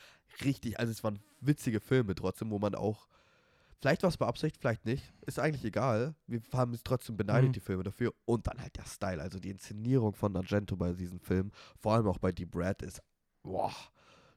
richtig, 0.42 0.80
also 0.80 0.90
es 0.90 1.04
waren 1.04 1.18
witzige 1.42 1.78
Filme 1.78 2.14
trotzdem, 2.14 2.50
wo 2.50 2.58
man 2.58 2.74
auch 2.74 3.06
Vielleicht 3.84 4.02
war 4.02 4.08
es 4.08 4.16
beabsichtigt, 4.16 4.62
vielleicht 4.62 4.86
nicht. 4.86 5.12
Ist 5.26 5.38
eigentlich 5.38 5.62
egal. 5.62 6.14
Wir 6.26 6.40
haben 6.54 6.72
es 6.72 6.82
trotzdem 6.82 7.18
beneidet, 7.18 7.50
Mhm. 7.50 7.52
die 7.52 7.60
Filme 7.60 7.82
dafür. 7.82 8.14
Und 8.24 8.46
dann 8.46 8.58
halt 8.58 8.74
der 8.78 8.86
Style, 8.86 9.20
also 9.20 9.38
die 9.38 9.50
Inszenierung 9.50 10.14
von 10.14 10.34
Argento 10.34 10.74
bei 10.74 10.94
diesem 10.94 11.20
Film, 11.20 11.50
vor 11.78 11.92
allem 11.92 12.06
auch 12.06 12.16
bei 12.16 12.32
Deep 12.32 12.56
Red, 12.56 12.80
ist 12.80 13.02
boah, 13.42 13.70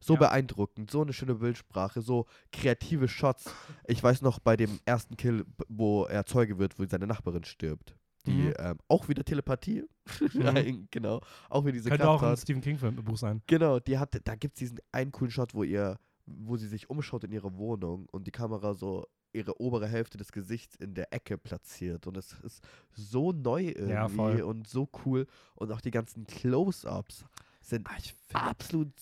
so 0.02 0.16
Ja. 0.16 0.20
beeindruckend. 0.20 0.92
So 0.92 1.02
eine 1.02 1.14
schöne 1.14 1.36
Bildsprache, 1.36 2.02
so 2.02 2.26
kreative 2.52 3.08
Shots. 3.08 3.50
Ich 3.86 4.04
weiß 4.04 4.22
noch 4.22 4.40
bei 4.40 4.58
dem 4.58 4.82
ersten 4.84 5.16
Kill, 5.16 5.46
wo 5.70 6.04
er 6.04 6.26
Zeuge 6.26 6.58
wird, 6.60 6.78
wo 6.78 6.86
seine 6.86 7.08
Nachbarin 7.08 7.46
stirbt. 7.46 7.96
Die 8.26 8.32
Mhm. 8.50 8.54
ähm, 8.60 8.78
auch 8.90 9.08
wieder 9.08 9.24
Telepathie. 9.24 9.86
Nein, 10.34 10.90
genau. 10.92 11.22
Auch 11.50 11.64
wieder 11.64 11.72
diese 11.72 11.88
Könnte 11.88 12.04
Kraft 12.04 12.20
auch 12.20 12.24
ein 12.24 12.32
hat. 12.32 12.40
Stephen 12.40 12.60
King-Buch 12.62 13.18
sein. 13.18 13.42
Genau, 13.48 13.80
die 13.80 13.98
hat, 13.98 14.20
da 14.26 14.36
gibt 14.36 14.56
es 14.56 14.60
diesen 14.60 14.80
einen 14.92 15.14
coolen 15.14 15.32
Shot, 15.32 15.54
wo 15.54 15.64
ihr, 15.64 15.98
wo 16.28 16.58
sie 16.58 16.68
sich 16.68 16.90
umschaut 16.90 17.24
in 17.24 17.32
ihrer 17.32 17.58
Wohnung 17.58 18.08
und 18.12 18.28
die 18.28 18.32
Kamera 18.32 18.74
so 18.74 19.08
ihre 19.34 19.60
obere 19.62 19.88
Hälfte 19.88 20.18
des 20.18 20.32
Gesichts 20.32 20.76
in 20.76 20.94
der 20.94 21.14
Ecke 21.14 21.38
platziert. 21.38 22.08
Und 22.08 22.18
es 22.18 22.34
ist 22.44 22.64
so 22.94 23.32
neu 23.32 23.66
irgendwie 23.76 24.38
Ja, 24.40 24.44
und 24.46 24.68
so 24.68 24.90
cool. 25.06 25.28
Und 25.56 25.72
auch 25.72 25.82
die 25.82 25.92
ganzen 25.92 26.26
Close-Ups 26.28 27.26
sind 27.62 27.88
finde 27.90 28.46
absolut 28.46 28.94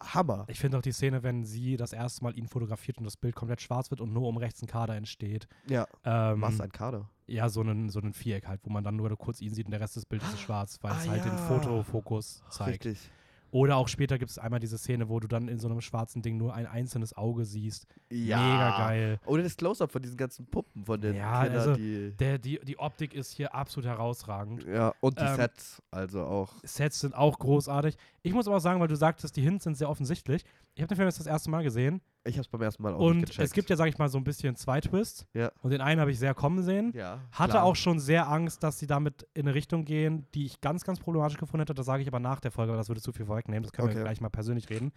Hammer. 0.00 0.44
ich 0.48 0.60
find 0.60 0.74
auch 0.74 0.82
die 0.82 0.92
Szene, 0.92 1.22
wenn 1.22 1.44
sie 1.44 1.76
das 1.76 1.92
erste 1.92 2.22
Mal 2.24 2.36
ihn 2.36 2.46
fotografiert 2.48 2.98
und 2.98 3.04
das 3.04 3.16
Bild 3.16 3.34
komplett 3.34 3.60
schwarz 3.62 3.90
wird 3.90 4.00
und 4.00 4.12
nur 4.12 4.28
um 4.28 4.36
rechts 4.36 4.62
ein 4.62 4.66
Kader 4.66 4.94
entsteht. 4.94 5.46
Ja, 5.66 5.86
Ähm, 6.04 6.40
was 6.42 6.60
ein 6.60 6.70
Kader. 6.72 7.08
Ja, 7.26 7.48
so 7.48 7.62
ein, 7.62 7.88
so 7.90 8.00
Viereck 8.12 8.46
halt, 8.46 8.60
wo 8.64 8.70
man 8.70 8.84
dann 8.84 8.96
nur 8.96 9.14
kurz 9.16 9.40
ihn 9.40 9.54
sieht 9.54 9.66
und 9.66 9.70
der 9.72 9.80
Rest 9.80 9.96
des 9.96 10.04
Bildes 10.06 10.28
ist 10.32 10.40
schwarz, 10.40 10.78
weil 10.82 10.92
es 10.92 11.06
Ah, 11.06 11.10
halt 11.12 11.24
den 11.24 11.32
ja. 11.32 11.38
Fotofokus 11.38 12.42
zeigt. 12.50 12.84
Richtig. 12.84 13.10
Oder 13.52 13.76
auch 13.76 13.88
später 13.88 14.18
gibt 14.18 14.30
es 14.30 14.38
einmal 14.38 14.60
diese 14.60 14.78
Szene, 14.78 15.08
wo 15.08 15.18
du 15.20 15.26
dann 15.26 15.48
in 15.48 15.58
so 15.58 15.68
einem 15.68 15.80
schwarzen 15.80 16.22
Ding 16.22 16.36
nur 16.36 16.54
ein 16.54 16.66
einzelnes 16.66 17.16
Auge 17.16 17.44
siehst. 17.44 17.86
Ja. 18.10 18.38
Mega 18.38 18.78
geil. 18.78 19.20
Oder 19.26 19.42
das 19.42 19.56
Close-Up 19.56 19.90
von 19.90 20.02
diesen 20.02 20.16
ganzen 20.16 20.46
Puppen, 20.46 20.84
von 20.84 21.00
den 21.00 21.16
Ja, 21.16 21.42
Kindern, 21.44 21.58
also 21.60 21.74
die. 21.74 22.12
Der, 22.16 22.38
die, 22.38 22.60
die 22.62 22.78
Optik 22.78 23.14
ist 23.14 23.32
hier 23.32 23.54
absolut 23.54 23.88
herausragend. 23.88 24.64
Ja, 24.64 24.92
und 25.00 25.18
die 25.18 25.24
Ähm, 25.24 25.36
Sets, 25.36 25.82
also 25.90 26.22
auch. 26.24 26.52
Sets 26.62 27.00
sind 27.00 27.14
auch 27.14 27.38
großartig. 27.38 27.96
Ich 28.22 28.32
muss 28.32 28.46
aber 28.46 28.56
auch 28.56 28.60
sagen, 28.60 28.80
weil 28.80 28.88
du 28.88 28.96
sagtest, 28.96 29.36
die 29.36 29.42
Hints 29.42 29.64
sind 29.64 29.76
sehr 29.76 29.88
offensichtlich. 29.90 30.44
Ich 30.74 30.82
habe 30.82 30.88
den 30.88 30.96
Film 30.96 31.08
jetzt 31.08 31.18
das 31.18 31.26
erste 31.26 31.50
Mal 31.50 31.62
gesehen 31.62 32.00
Ich 32.24 32.36
hab's 32.36 32.48
beim 32.48 32.60
ersten 32.60 32.82
Mal 32.82 32.92
auch 32.94 32.98
und 33.00 33.38
es 33.38 33.52
gibt 33.52 33.70
ja, 33.70 33.76
sag 33.76 33.86
ich 33.88 33.96
mal, 33.96 34.08
so 34.10 34.18
ein 34.18 34.24
bisschen 34.24 34.54
zwei 34.54 34.80
Twists. 34.80 35.24
Ja. 35.32 35.50
Und 35.62 35.70
den 35.70 35.80
einen 35.80 36.00
habe 36.00 36.10
ich 36.10 36.18
sehr 36.18 36.34
kommen 36.34 36.62
sehen. 36.62 36.92
ja, 36.94 37.18
Hatte 37.32 37.52
klar. 37.52 37.64
auch 37.64 37.76
schon 37.76 37.98
sehr 37.98 38.28
Angst, 38.28 38.62
dass 38.62 38.78
sie 38.78 38.86
damit 38.86 39.26
in 39.32 39.46
eine 39.46 39.54
Richtung 39.54 39.84
gehen, 39.86 40.26
die 40.34 40.44
ich 40.44 40.60
ganz, 40.60 40.84
ganz 40.84 41.00
problematisch 41.00 41.38
gefunden 41.38 41.62
hätte. 41.62 41.72
Das 41.74 41.86
sage 41.86 42.02
ich 42.02 42.08
aber 42.08 42.20
nach 42.20 42.40
der 42.40 42.50
Folge, 42.50 42.72
weil 42.72 42.78
das 42.78 42.88
würde 42.88 43.00
zu 43.00 43.12
viel 43.12 43.24
vorwegnehmen. 43.24 43.62
Das 43.62 43.72
können 43.72 43.88
wir 43.88 43.94
Okay. 43.94 44.04
gleich 44.04 44.20
mal 44.20 44.28
persönlich 44.28 44.68
reden. 44.68 44.92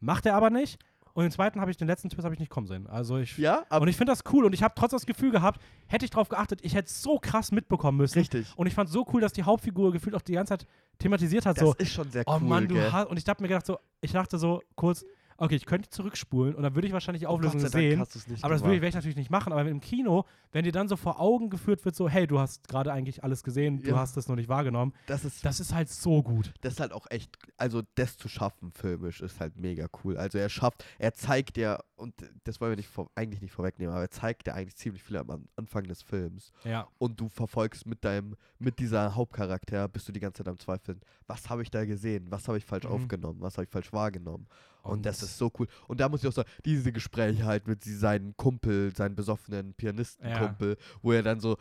Macht 0.00 0.26
er 0.26 0.34
aber 0.36 0.50
nicht. 0.50 0.78
Und 1.14 1.22
den 1.22 1.32
zweiten 1.32 1.62
habe 1.62 1.70
ich, 1.70 1.78
den 1.78 1.88
letzten 1.88 2.10
Twist 2.10 2.24
habe 2.26 2.34
ich 2.34 2.40
nicht 2.40 2.50
kommen 2.50 2.66
sehen. 2.66 2.86
Also 2.88 3.16
ich. 3.16 3.38
Ja, 3.38 3.64
aber 3.70 3.84
und 3.84 3.88
ich 3.88 3.96
finde 3.96 4.12
das 4.12 4.22
cool 4.34 4.44
und 4.44 4.52
ich 4.52 4.62
habe 4.62 4.74
trotzdem 4.76 4.98
das 4.98 5.06
Gefühl 5.06 5.30
gehabt, 5.30 5.62
hätte 5.86 6.04
ich 6.04 6.10
drauf 6.10 6.28
geachtet, 6.28 6.60
ich 6.62 6.74
hätte 6.74 6.88
es 6.88 7.00
so 7.00 7.18
krass 7.18 7.52
mitbekommen 7.52 7.96
müssen. 7.96 8.18
richtig. 8.18 8.52
Und 8.54 8.66
ich 8.66 8.74
fand 8.74 8.90
so 8.90 9.06
cool, 9.14 9.22
dass 9.22 9.32
die 9.32 9.42
Hauptfigur 9.44 9.92
gefühlt 9.92 10.14
auch 10.14 10.20
die 10.20 10.32
ganze 10.34 10.58
Zeit 10.58 10.66
thematisiert 10.98 11.46
hat. 11.46 11.56
Das 11.56 11.64
so, 11.64 11.74
ist 11.78 11.90
schon 11.94 12.10
sehr 12.10 12.22
oh 12.26 12.34
cool. 12.34 12.40
Mann, 12.46 12.68
du 12.68 12.92
hast. 12.92 13.06
Und 13.08 13.16
ich 13.18 13.26
habe 13.26 13.42
mir 13.42 13.48
gedacht, 13.48 13.64
so, 13.64 13.78
ich 14.02 14.12
dachte 14.12 14.36
so 14.38 14.60
kurz, 14.74 15.06
okay, 15.38 15.54
ich 15.56 15.66
könnte 15.66 15.88
zurückspulen 15.90 16.54
und 16.54 16.62
dann 16.62 16.74
würde 16.74 16.86
ich 16.86 16.92
wahrscheinlich 16.92 17.20
die 17.20 17.26
Oh 17.26 17.36
Gott 17.36 17.46
Auflösung 17.46 17.60
sei 17.60 17.68
Dank 17.68 17.90
sehen. 17.90 18.00
hast 18.00 18.14
du's 18.14 18.26
nicht 18.28 18.44
Aber 18.44 18.54
das 18.54 18.62
würde 18.62 18.74
ich, 18.74 18.80
gemacht. 18.80 18.82
werde 18.82 18.88
ich 18.88 18.94
natürlich 18.94 19.16
nicht 19.16 19.30
machen. 19.30 19.52
Aber 19.52 19.68
im 19.68 19.80
Kino, 19.80 20.24
wenn 20.52 20.64
dir 20.64 20.72
dann 20.72 20.88
so 20.88 20.96
vor 20.96 21.20
Augen 21.20 21.50
geführt 21.50 21.84
wird, 21.84 21.94
so, 21.96 22.08
hey, 22.08 22.26
du 22.26 22.38
hast 22.38 22.68
gerade 22.68 22.92
eigentlich 22.92 23.22
alles 23.24 23.42
gesehen, 23.42 23.82
du 23.82 23.90
Ja. 23.90 23.96
hast 23.98 24.16
es 24.16 24.28
noch 24.28 24.36
nicht 24.36 24.48
wahrgenommen, 24.48 24.92
das 25.06 25.24
ist, 25.24 25.44
das 25.44 25.60
ist 25.60 25.74
halt 25.74 25.88
so 25.88 26.22
gut. 26.22 26.52
das 26.62 26.74
ist 26.74 26.80
halt 26.80 26.92
auch 26.92 27.06
echt, 27.10 27.36
also 27.56 27.82
das 27.96 28.16
zu 28.16 28.28
schaffen 28.28 28.72
filmisch 28.72 29.20
ist 29.20 29.40
halt 29.40 29.56
mega 29.56 29.86
cool. 30.04 30.16
Also 30.16 30.38
er 30.38 30.48
schafft, 30.48 30.84
er 30.98 31.12
zeigt 31.14 31.56
ja, 31.58 31.78
und 31.96 32.14
das 32.44 32.60
wollen 32.60 32.72
wir 32.72 32.76
nicht 32.76 32.88
vor, 32.88 33.10
eigentlich 33.14 33.40
nicht 33.40 33.52
vorwegnehmen, 33.52 33.92
aber 33.92 34.02
er 34.02 34.10
zeigt 34.10 34.46
ja 34.46 34.54
eigentlich 34.54 34.76
ziemlich 34.76 35.02
viel 35.02 35.16
am 35.16 35.30
An- 35.30 35.48
Anfang 35.56 35.84
des 35.84 36.02
Films. 36.02 36.52
Ja. 36.64 36.86
Und 36.98 37.18
du 37.20 37.28
verfolgst 37.28 37.86
mit 37.86 38.04
deinem, 38.04 38.36
mit 38.58 38.78
dieser 38.78 39.14
Hauptcharakter, 39.14 39.88
bist 39.88 40.08
du 40.08 40.12
die 40.12 40.20
ganze 40.20 40.42
Zeit 40.44 40.48
am 40.48 40.58
Zweifeln. 40.58 41.00
Was 41.26 41.48
habe 41.50 41.62
ich 41.62 41.70
da 41.70 41.84
gesehen? 41.84 42.26
Was 42.30 42.48
habe 42.48 42.58
ich 42.58 42.64
falsch 42.64 42.84
Mhm. 42.84 42.90
aufgenommen? 42.92 43.40
Was 43.40 43.54
habe 43.56 43.64
ich 43.64 43.70
falsch 43.70 43.92
wahrgenommen? 43.92 44.46
Und, 44.86 45.06
das 45.06 45.22
ist 45.22 45.36
so 45.38 45.50
cool. 45.58 45.66
Und 45.88 46.00
da 46.00 46.08
muss 46.08 46.22
ich 46.22 46.28
auch 46.28 46.32
sagen, 46.32 46.48
diese 46.64 46.92
Gespräche 46.92 47.44
halt 47.44 47.66
mit 47.66 47.82
sie- 47.84 47.96
seinem 47.96 48.36
Kumpel, 48.36 48.94
seinen 48.94 49.14
besoffenen 49.16 49.74
Pianistenkumpel, 49.74 50.76
wo 51.02 51.12
er 51.12 51.22
dann 51.22 51.40
so 51.40 51.56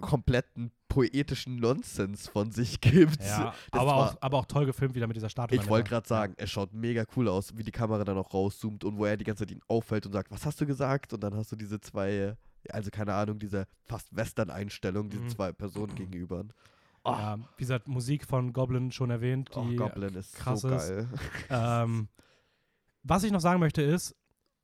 kompletten 0.00 0.70
poetischen 0.88 1.56
Nonsens 1.56 2.28
von 2.28 2.50
sich 2.50 2.80
gibt. 2.80 3.22
Ja, 3.22 3.54
aber, 3.70 3.86
war- 3.86 3.94
auch, 3.96 4.16
aber 4.20 4.38
auch 4.38 4.46
toll 4.46 4.66
gefilmt 4.66 4.94
wieder 4.94 5.06
mit 5.06 5.16
dieser 5.16 5.28
Statue. 5.28 5.56
Ich 5.58 5.68
wollte 5.68 5.88
gerade 5.90 6.06
sagen, 6.08 6.34
es 6.36 6.50
schaut 6.50 6.72
mega 6.72 7.04
cool 7.16 7.28
aus, 7.28 7.56
wie 7.56 7.62
die 7.62 7.70
Kamera 7.72 8.04
dann 8.04 8.18
auch 8.18 8.32
rauszoomt 8.32 8.84
und 8.84 8.96
wo 8.98 9.04
er 9.04 9.16
die 9.16 9.24
ganze 9.24 9.44
Zeit 9.46 9.52
ihn 9.52 9.62
auffällt 9.68 10.06
und 10.06 10.12
sagt, 10.12 10.30
was 10.30 10.44
hast 10.46 10.60
du 10.60 10.66
gesagt? 10.66 11.12
Und 11.12 11.22
dann 11.22 11.34
hast 11.34 11.52
du 11.52 11.56
diese 11.56 11.80
zwei, 11.80 12.36
also 12.70 12.90
keine 12.90 13.14
Ahnung, 13.14 13.38
diese 13.38 13.66
fast 13.84 14.14
Western-Einstellung, 14.14 15.08
diese 15.10 15.22
Mhm. 15.24 15.28
zwei 15.30 15.52
Personen 15.52 15.94
gegenüber. 15.94 16.44
Ja, 17.06 17.38
wie 17.56 17.62
gesagt, 17.62 17.88
Musik 17.88 18.26
von 18.26 18.52
Goblin 18.52 18.92
schon 18.92 19.08
erwähnt. 19.10 19.50
Oh, 19.54 19.64
Die, 19.64 19.76
Goblin 19.76 20.14
ist 20.16 20.34
krass 20.34 20.60
so 20.60 20.68
ist. 20.68 20.88
geil. 20.88 21.08
Ähm, 21.50 22.08
was 23.02 23.24
ich 23.24 23.32
noch 23.32 23.40
sagen 23.40 23.60
möchte 23.60 23.82
ist, 23.82 24.14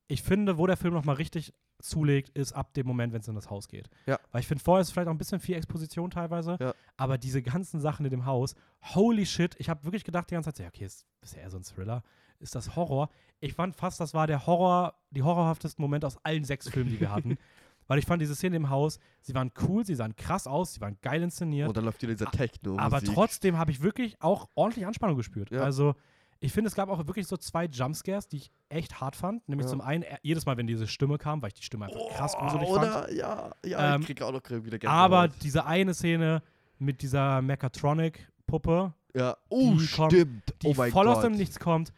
ich 0.09 0.22
finde, 0.22 0.59
wo 0.59 0.66
der 0.66 0.76
Film 0.76 0.95
nochmal 0.95 1.16
richtig 1.16 1.53
zulegt, 1.80 2.30
ist 2.30 2.53
ab 2.53 2.72
dem 2.74 2.87
Moment, 2.87 3.12
wenn 3.12 3.20
es 3.20 3.28
in 3.28 3.34
das 3.34 3.51
Haus 3.51 3.68
geht. 3.68 3.89
Ja. 4.07 4.18
Weil 4.32 4.41
ich 4.41 4.47
finde, 4.47 4.62
vorher 4.64 4.80
ist 4.82 4.91
vielleicht 4.93 5.09
auch 5.09 5.12
ein 5.12 5.18
bisschen 5.18 5.41
viel 5.41 5.57
Exposition 5.57 6.11
teilweise, 6.11 6.57
Ja. 6.61 6.74
aber 6.97 7.18
diese 7.18 7.43
ganzen 7.43 7.80
Sachen 7.80 8.05
in 8.07 8.11
dem 8.11 8.24
Haus, 8.24 8.55
holy 8.95 9.26
shit, 9.26 9.55
ich 9.59 9.68
habe 9.68 9.84
wirklich 9.84 10.05
gedacht 10.05 10.30
die 10.30 10.34
ganze 10.34 10.53
Zeit, 10.53 10.59
ja, 10.61 10.68
okay, 10.68 10.84
ist, 10.87 11.05
ist 11.20 11.34
ja 11.34 11.43
eher 11.43 11.51
so 11.51 11.59
ein 11.59 11.64
Thriller. 11.64 12.03
Ist 12.39 12.55
das 12.55 12.76
Horror? 12.76 13.09
Ich 13.41 13.55
fand 13.55 13.76
fast, 13.76 13.99
das 14.01 14.14
war 14.14 14.26
der 14.26 14.47
Horror, 14.47 14.95
die 15.11 15.22
horrorhaftesten 15.22 15.82
Momente 15.82 16.07
aus 16.07 16.18
allen 16.22 16.45
sechs 16.45 16.68
Filmen, 16.68 16.91
die 16.91 17.01
wir 17.01 17.11
hatten. 17.11 17.37
Weil 17.89 17.99
ich 17.99 18.05
fand 18.07 18.20
diese 18.20 18.34
Szene 18.34 18.57
im 18.57 18.68
Haus, 18.68 18.99
sie 19.20 19.34
waren 19.34 19.53
cool, 19.62 19.87
sie 19.87 19.95
sahen 19.95 20.16
krass 20.16 20.47
aus, 20.47 20.74
sie 20.74 20.80
waren 20.80 20.99
geil 21.03 21.22
inszeniert. 21.22 21.68
Und 21.68 21.76
dann 21.76 21.84
läuft 21.84 22.03
wieder 22.03 22.12
dieser 22.14 22.30
Techno. 22.30 22.78
Aber 22.78 23.01
trotzdem 23.01 23.59
habe 23.59 23.70
ich 23.70 23.80
wirklich 23.80 24.20
auch 24.20 24.49
ordentlich 24.55 24.87
Anspannung 24.87 25.16
gespürt. 25.16 25.51
Ja. 25.51 25.61
Also, 25.61 25.95
ich 26.41 26.53
finde, 26.53 26.68
es 26.68 26.74
gab 26.74 26.89
auch 26.89 27.07
wirklich 27.07 27.26
so 27.26 27.37
zwei 27.37 27.64
Jumpscares, 27.66 28.28
die 28.28 28.37
ich 28.37 28.51
echt 28.68 29.01
hart 29.01 29.16
fand. 29.16 29.49
Nämlich 29.49 29.64
Ja. 29.66 29.70
zum 29.70 29.80
einen, 29.80 30.05
jedes 30.22 30.45
Mal, 30.47 30.57
wenn 30.57 30.66
diese 30.66 30.87
Stimme 30.87 31.18
kam, 31.18 31.41
weil 31.43 31.49
ich 31.49 31.55
die 31.55 31.62
Stimme 31.62 31.87
einfach 31.87 32.01
krass 32.16 32.37
gruselig 32.37 32.68
fand. 32.68 32.78
oder? 32.78 33.12
Ja, 33.12 33.51
ja, 33.64 33.95
Ähm, 33.95 34.01
ich 34.03 34.07
krieg 34.09 34.22
auch 34.22 34.32
noch 34.32 34.43
wieder 34.49 34.78
Gänsehaut. 34.78 34.87
Aber 35.05 35.28
diese 35.28 35.64
eine 35.66 35.95
Szene 35.95 36.43
mit 36.78 37.01
dieser 37.03 37.41
Mechatronic-Puppe, 37.43 38.93
Ja, 39.14 39.37
oh, 39.49 39.74
die 39.78 39.87
kommt- 39.89 40.12
stimmt. 40.12 40.55
die 40.62 40.66
oh 40.68 40.74
voll 40.74 40.91
Gott. 40.91 41.07
aus 41.07 41.22
dem 41.22 41.32
Nichts 41.32 41.59
kommt, 41.59 41.93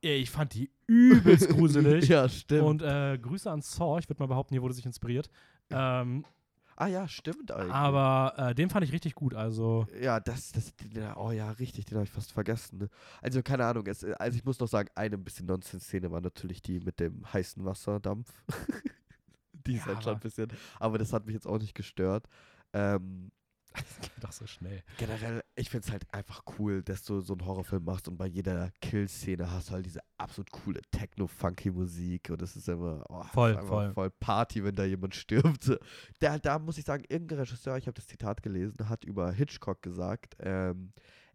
ich 0.00 0.30
fand 0.30 0.54
die 0.54 0.70
übelst 0.86 1.48
gruselig. 1.50 2.08
ja, 2.08 2.28
stimmt. 2.28 2.62
Und 2.62 2.82
äh, 2.82 3.18
Grüße 3.20 3.50
an 3.50 3.60
Saw, 3.60 3.98
ich 3.98 4.08
würde 4.08 4.22
mal 4.22 4.26
behaupten, 4.28 4.54
hier 4.54 4.62
wurde 4.62 4.74
sich 4.74 4.86
inspiriert. 4.86 5.28
Ähm, 5.70 6.24
ah 6.76 6.86
ja, 6.86 7.08
stimmt 7.08 7.50
eigentlich. 7.52 7.72
aber 7.72 8.34
äh, 8.36 8.54
den 8.54 8.70
fand 8.70 8.84
ich 8.84 8.92
richtig 8.92 9.14
gut. 9.14 9.34
Also, 9.34 9.86
Ja, 10.00 10.20
das, 10.20 10.52
das, 10.52 10.74
den, 10.76 11.12
oh 11.16 11.30
ja, 11.32 11.50
richtig, 11.52 11.84
den 11.86 11.96
habe 11.96 12.04
ich 12.04 12.10
fast 12.12 12.32
vergessen. 12.32 12.78
Ne? 12.78 12.88
Also, 13.22 13.42
keine 13.42 13.64
Ahnung, 13.66 13.86
es, 13.86 14.04
also 14.04 14.36
ich 14.36 14.44
muss 14.44 14.58
noch 14.60 14.68
sagen, 14.68 14.88
eine 14.94 15.16
ein 15.16 15.24
bisschen 15.24 15.46
Nonsens-Szene 15.46 16.10
war 16.10 16.20
natürlich 16.20 16.62
die 16.62 16.80
mit 16.80 17.00
dem 17.00 17.30
heißen 17.32 17.64
Wasserdampf. 17.64 18.30
die 19.52 19.74
ist 19.76 19.86
Ja, 19.86 19.86
halt 19.86 20.02
schon 20.04 20.14
ein 20.14 20.20
bisschen, 20.20 20.48
aber 20.78 20.98
das 20.98 21.12
hat 21.12 21.26
mich 21.26 21.34
jetzt 21.34 21.46
auch 21.46 21.58
nicht 21.58 21.74
gestört. 21.74 22.26
Ähm, 22.72 23.30
das 23.98 24.00
geht 24.00 24.24
doch 24.24 24.32
so 24.32 24.46
schnell. 24.46 24.82
generell, 24.98 25.42
ich 25.54 25.70
finde 25.70 25.86
es 25.86 25.92
halt 25.92 26.12
einfach 26.12 26.42
cool, 26.58 26.82
dass 26.82 27.02
du 27.04 27.20
so 27.20 27.34
einen 27.34 27.44
Horrorfilm 27.46 27.84
machst 27.84 28.08
und 28.08 28.16
bei 28.16 28.26
jeder 28.26 28.70
Kill-Szene 28.80 29.50
hast 29.50 29.68
du 29.68 29.74
halt 29.74 29.86
diese 29.86 30.00
absolut 30.18 30.50
coole 30.50 30.80
Techno-Funky-Musik 30.90 32.30
und 32.30 32.42
das 32.42 32.56
ist 32.56 32.68
immer, 32.68 33.04
oh, 33.08 33.22
Voll, 33.32 33.52
ist 33.52 33.66
voll. 33.66 33.92
voll 33.92 34.10
Party, 34.10 34.64
wenn 34.64 34.74
da 34.74 34.84
jemand 34.84 35.14
stirbt. 35.14 35.70
Da, 36.20 36.38
da 36.38 36.58
muss 36.58 36.78
ich 36.78 36.84
sagen, 36.84 37.04
irgendein 37.08 37.40
Regisseur, 37.40 37.76
ich 37.76 37.86
habe 37.86 37.94
das 37.94 38.06
Zitat 38.06 38.42
gelesen, 38.42 38.88
hat 38.88 39.04
über 39.04 39.30
Hitchcock 39.32 39.82
gesagt, 39.82 40.34
ähm, 40.40 40.92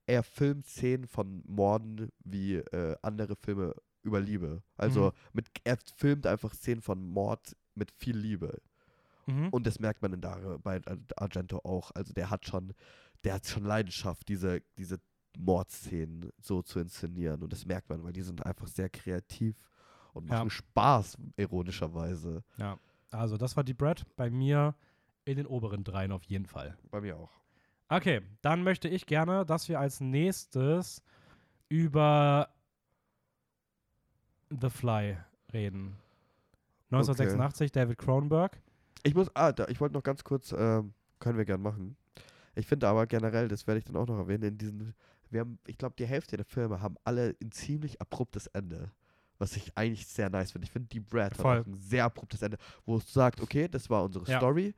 er 0.08 0.24
filmt 0.24 0.66
Szenen 0.66 1.06
von 1.08 1.44
Morden 1.46 2.10
wie 2.24 2.56
äh, 2.56 2.96
andere 3.02 3.36
Filme 3.36 3.76
über 4.04 4.20
Liebe. 4.20 4.64
Also 4.76 5.06
Mhm. 5.08 5.12
mit, 5.34 5.48
er 5.64 5.78
filmt 5.96 6.26
einfach 6.26 6.54
Szenen 6.54 6.82
von 6.82 7.04
Mord 7.08 7.56
mit 7.76 7.92
viel 7.92 8.18
Liebe. 8.18 8.60
Mhm. 9.28 9.50
Und 9.50 9.68
das 9.68 9.80
merkt 9.80 10.02
man 10.02 10.14
in 10.14 10.22
Dar 10.22 10.60
bei 10.60 10.82
Ar- 10.86 10.98
Argento 11.18 11.60
auch. 11.64 11.92
Also 11.96 12.14
der 12.14 12.30
hat 12.30 12.46
schon, 12.46 12.74
der 13.24 13.36
hat 13.36 13.46
schon 13.48 13.64
Leidenschaft, 13.64 14.28
diese, 14.30 14.62
diese 14.78 15.00
Mordszenen 15.38 16.32
so 16.42 16.62
zu 16.62 16.80
inszenieren. 16.80 17.42
Und 17.44 17.54
das 17.54 17.66
merkt 17.66 17.90
man, 17.90 18.04
weil 18.04 18.14
die 18.14 18.22
sind 18.22 18.46
einfach 18.46 18.68
sehr 18.68 18.90
kreativ 18.90 19.56
und 20.14 20.28
Ja. 20.30 20.38
machen 20.40 20.50
Spaß, 20.50 21.18
ironischerweise. 21.38 22.44
Ja, 22.58 22.78
also 23.12 23.38
das 23.38 23.56
war 23.56 23.64
die 23.64 23.74
Brad. 23.74 24.06
Bei 24.16 24.30
mir 24.30 24.76
in 25.26 25.38
den 25.38 25.46
oberen 25.46 25.84
dreien 25.84 26.12
auf 26.12 26.24
jeden 26.24 26.46
Fall. 26.46 26.78
Bei 26.90 27.00
mir 27.02 27.16
auch. 27.18 27.32
Okay, 27.90 28.22
dann 28.42 28.64
möchte 28.64 28.88
ich 28.88 29.06
gerne, 29.06 29.46
dass 29.46 29.70
wir 29.70 29.80
als 29.80 30.00
nächstes 30.02 31.04
über 31.70 32.50
The 34.50 34.70
Fly 34.70 35.18
reden. 35.54 35.98
1986, 36.92 37.72
David 37.72 37.98
Cronenberg. 37.98 38.60
Ich 39.04 39.16
muss, 39.16 39.28
ah, 39.36 39.52
da, 39.52 39.68
ich 39.68 39.80
wollte 39.82 39.94
noch 39.94 40.04
ganz 40.04 40.24
kurz, 40.24 40.52
ähm, 40.52 40.94
können 41.20 41.38
wir 41.38 41.46
gern 41.46 41.62
machen. 41.62 41.96
Ich 42.56 42.68
finde 42.68 42.88
aber 42.88 43.08
generell, 43.08 43.48
das 43.48 43.66
werde 43.68 43.80
ich 43.80 43.86
dann 43.86 43.96
auch 43.96 44.08
noch 44.08 44.18
erwähnen, 44.18 44.44
in 44.44 44.58
diesen, 44.58 44.94
wir 45.30 45.40
haben, 45.42 45.58
ich 45.66 45.78
glaube, 45.78 45.96
die 45.98 46.06
Hälfte 46.06 46.36
der 46.38 46.46
Filme 46.46 46.82
haben 46.82 46.96
alle 47.04 47.36
ein 47.42 47.52
ziemlich 47.52 48.00
abruptes 48.02 48.48
Ende. 48.48 48.92
was 49.42 49.58
ich 49.58 49.76
eigentlich 49.76 50.06
sehr 50.06 50.30
nice 50.30 50.52
finde. 50.52 50.66
Ich 50.66 50.72
finde, 50.72 50.88
die 50.90 51.00
Brad 51.00 51.36
Voll. 51.36 51.58
hat 51.58 51.66
ein 51.68 51.74
sehr 51.74 52.06
abruptes 52.06 52.44
Ende, 52.44 52.58
wo 52.86 52.98
es 52.98 53.12
sagt, 53.12 53.42
okay, 53.42 53.68
das 53.68 53.90
war 53.90 54.04
unsere 54.04 54.30
Ja. 54.30 54.38
Story, 54.38 54.76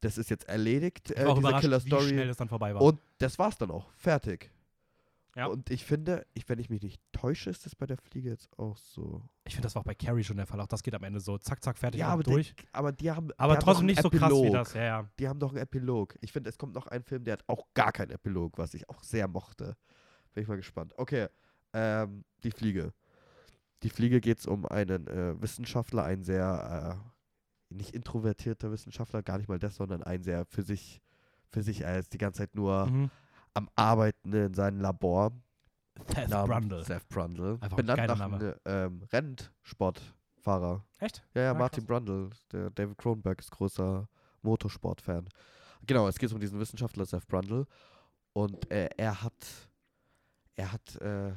das 0.00 0.18
ist 0.18 0.30
jetzt 0.30 0.48
erledigt, 0.48 1.10
äh, 1.10 1.34
diese 1.34 1.52
Killer-Story. 1.54 2.32
Und 2.78 3.00
das 3.18 3.38
war's 3.40 3.58
dann 3.58 3.72
auch. 3.72 3.90
Fertig. 3.96 4.50
Ja. 5.36 5.46
Und 5.46 5.68
ich 5.70 5.84
finde, 5.84 6.26
ich, 6.34 6.48
wenn 6.48 6.60
ich 6.60 6.70
mich 6.70 6.82
nicht 6.82 7.00
täusche, 7.12 7.50
ist 7.50 7.66
das 7.66 7.74
bei 7.74 7.86
der 7.86 7.96
Fliege 7.96 8.30
jetzt 8.30 8.56
auch 8.56 8.76
so. 8.76 9.22
ich 9.44 9.54
finde, 9.54 9.66
das 9.66 9.74
war 9.74 9.80
auch 9.80 9.86
bei 9.86 9.94
Carrie 9.94 10.22
schon 10.22 10.36
der 10.36 10.46
Fall. 10.46 10.60
Auch 10.60 10.68
das 10.68 10.82
geht 10.82 10.94
am 10.94 11.02
Ende 11.02 11.18
so 11.18 11.38
zack, 11.38 11.62
zack, 11.62 11.76
fertig 11.76 12.00
ja, 12.00 12.08
ab, 12.08 12.14
aber, 12.14 12.22
durch. 12.22 12.54
Die, 12.54 12.64
aber 12.72 12.92
die 12.92 13.10
haben. 13.10 13.30
aber 13.36 13.54
die 13.54 13.56
haben 13.56 13.64
trotzdem 13.64 13.80
einen 13.80 13.86
nicht 13.86 14.02
so 14.02 14.10
krass 14.10 14.32
wie 14.32 14.50
das. 14.50 14.74
Ja, 14.74 14.82
ja. 14.82 15.10
Die 15.18 15.28
haben 15.28 15.40
doch 15.40 15.50
einen 15.50 15.58
Epilog. 15.58 16.16
Ich 16.20 16.32
finde, 16.32 16.50
es 16.50 16.58
kommt 16.58 16.74
noch 16.74 16.86
ein 16.86 17.02
Film, 17.02 17.24
der 17.24 17.34
hat 17.34 17.44
auch 17.48 17.66
gar 17.74 17.90
keinen 17.90 18.10
Epilog, 18.10 18.58
was 18.58 18.74
ich 18.74 18.88
auch 18.88 19.02
sehr 19.02 19.26
mochte. 19.26 19.76
Bin 20.34 20.42
ich 20.42 20.48
mal 20.48 20.56
gespannt. 20.56 20.94
Okay, 20.96 21.28
ähm, 21.72 22.24
die 22.44 22.52
Fliege. 22.52 22.92
Die 23.82 23.90
Fliege 23.90 24.20
geht 24.20 24.38
es 24.38 24.46
um 24.46 24.66
einen 24.66 25.08
äh, 25.08 25.40
Wissenschaftler, 25.42 26.04
ein 26.04 26.22
sehr, 26.22 27.00
äh, 27.70 27.74
nicht 27.74 27.94
introvertierter 27.94 28.70
Wissenschaftler, 28.70 29.22
gar 29.22 29.38
nicht 29.38 29.48
mal 29.48 29.58
das, 29.58 29.76
sondern 29.76 30.02
ein 30.02 30.22
sehr 30.22 30.46
für 30.46 30.62
sich, 30.62 31.02
für 31.48 31.62
sich, 31.62 31.80
ist 31.80 32.12
die 32.12 32.18
ganze 32.18 32.38
Zeit 32.38 32.54
nur 32.54 32.86
Mhm. 32.86 33.10
Am 33.54 33.68
Arbeiten 33.76 34.32
in 34.32 34.54
seinem 34.54 34.80
Labor. 34.80 35.32
Seth 36.14 36.28
Brundle. 36.30 36.84
Seth 36.84 37.08
Brundle. 37.08 37.52
Einfach 37.60 37.70
ein 37.70 37.76
Benannt 37.76 37.98
geiler 37.98 38.16
nach 38.16 38.32
einem 38.32 38.54
ähm, 38.64 39.02
Rennsportfahrer. 39.12 40.84
Echt? 40.98 41.24
Ja, 41.34 41.42
ja, 41.42 41.50
Ah, 41.52 41.54
Martin 41.54 41.86
Brundle. 41.86 42.30
Der 42.52 42.70
David 42.70 42.98
Cronenberg 42.98 43.38
ist 43.40 43.50
großer 43.50 44.08
Motorsportfan. 44.42 45.28
Genau, 45.86 46.08
es 46.08 46.18
geht 46.18 46.32
um 46.32 46.40
diesen 46.40 46.58
Wissenschaftler 46.58 47.04
Seth 47.06 47.26
Brundle. 47.26 47.66
Und 48.32 48.70
äh, 48.70 48.88
er 48.96 49.22
hat, 49.22 49.68
er 50.56 50.72
hat 50.72 50.96
äh, 50.96 51.32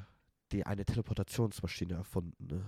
die, 0.51 0.65
eine 0.65 0.85
Teleportationsmaschine 0.85 1.93
erfunden. 1.93 2.47
Ne? 2.47 2.61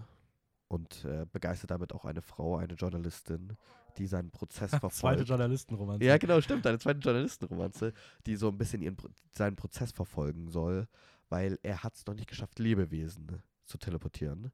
Und 0.67 1.03
äh, 1.05 1.25
begeistert 1.31 1.71
damit 1.71 1.93
auch 1.93 2.05
eine 2.05 2.21
Frau, 2.21 2.57
eine 2.57 2.75
Journalistin, 2.75 3.57
die 3.97 4.07
seinen 4.07 4.31
Prozess 4.31 4.69
Zweite 4.71 4.79
verfolgt. 4.79 5.27
Journalistenromanze. 5.27 6.05
Ja, 6.05 6.17
genau, 6.17 6.41
stimmt. 6.41 6.65
Eine 6.67 6.79
zweite 6.79 6.99
Journalistenromanze, 6.99 7.93
die 8.25 8.35
so 8.35 8.49
ein 8.49 8.57
bisschen 8.57 8.81
ihren, 8.81 8.97
seinen 9.31 9.55
Prozess 9.55 9.91
verfolgen 9.91 10.49
soll, 10.49 10.87
weil 11.29 11.59
er 11.63 11.83
hat 11.83 11.95
es 11.95 12.05
noch 12.05 12.15
nicht 12.15 12.29
geschafft, 12.29 12.59
Lebewesen 12.59 13.41
zu 13.65 13.77
teleportieren. 13.77 14.51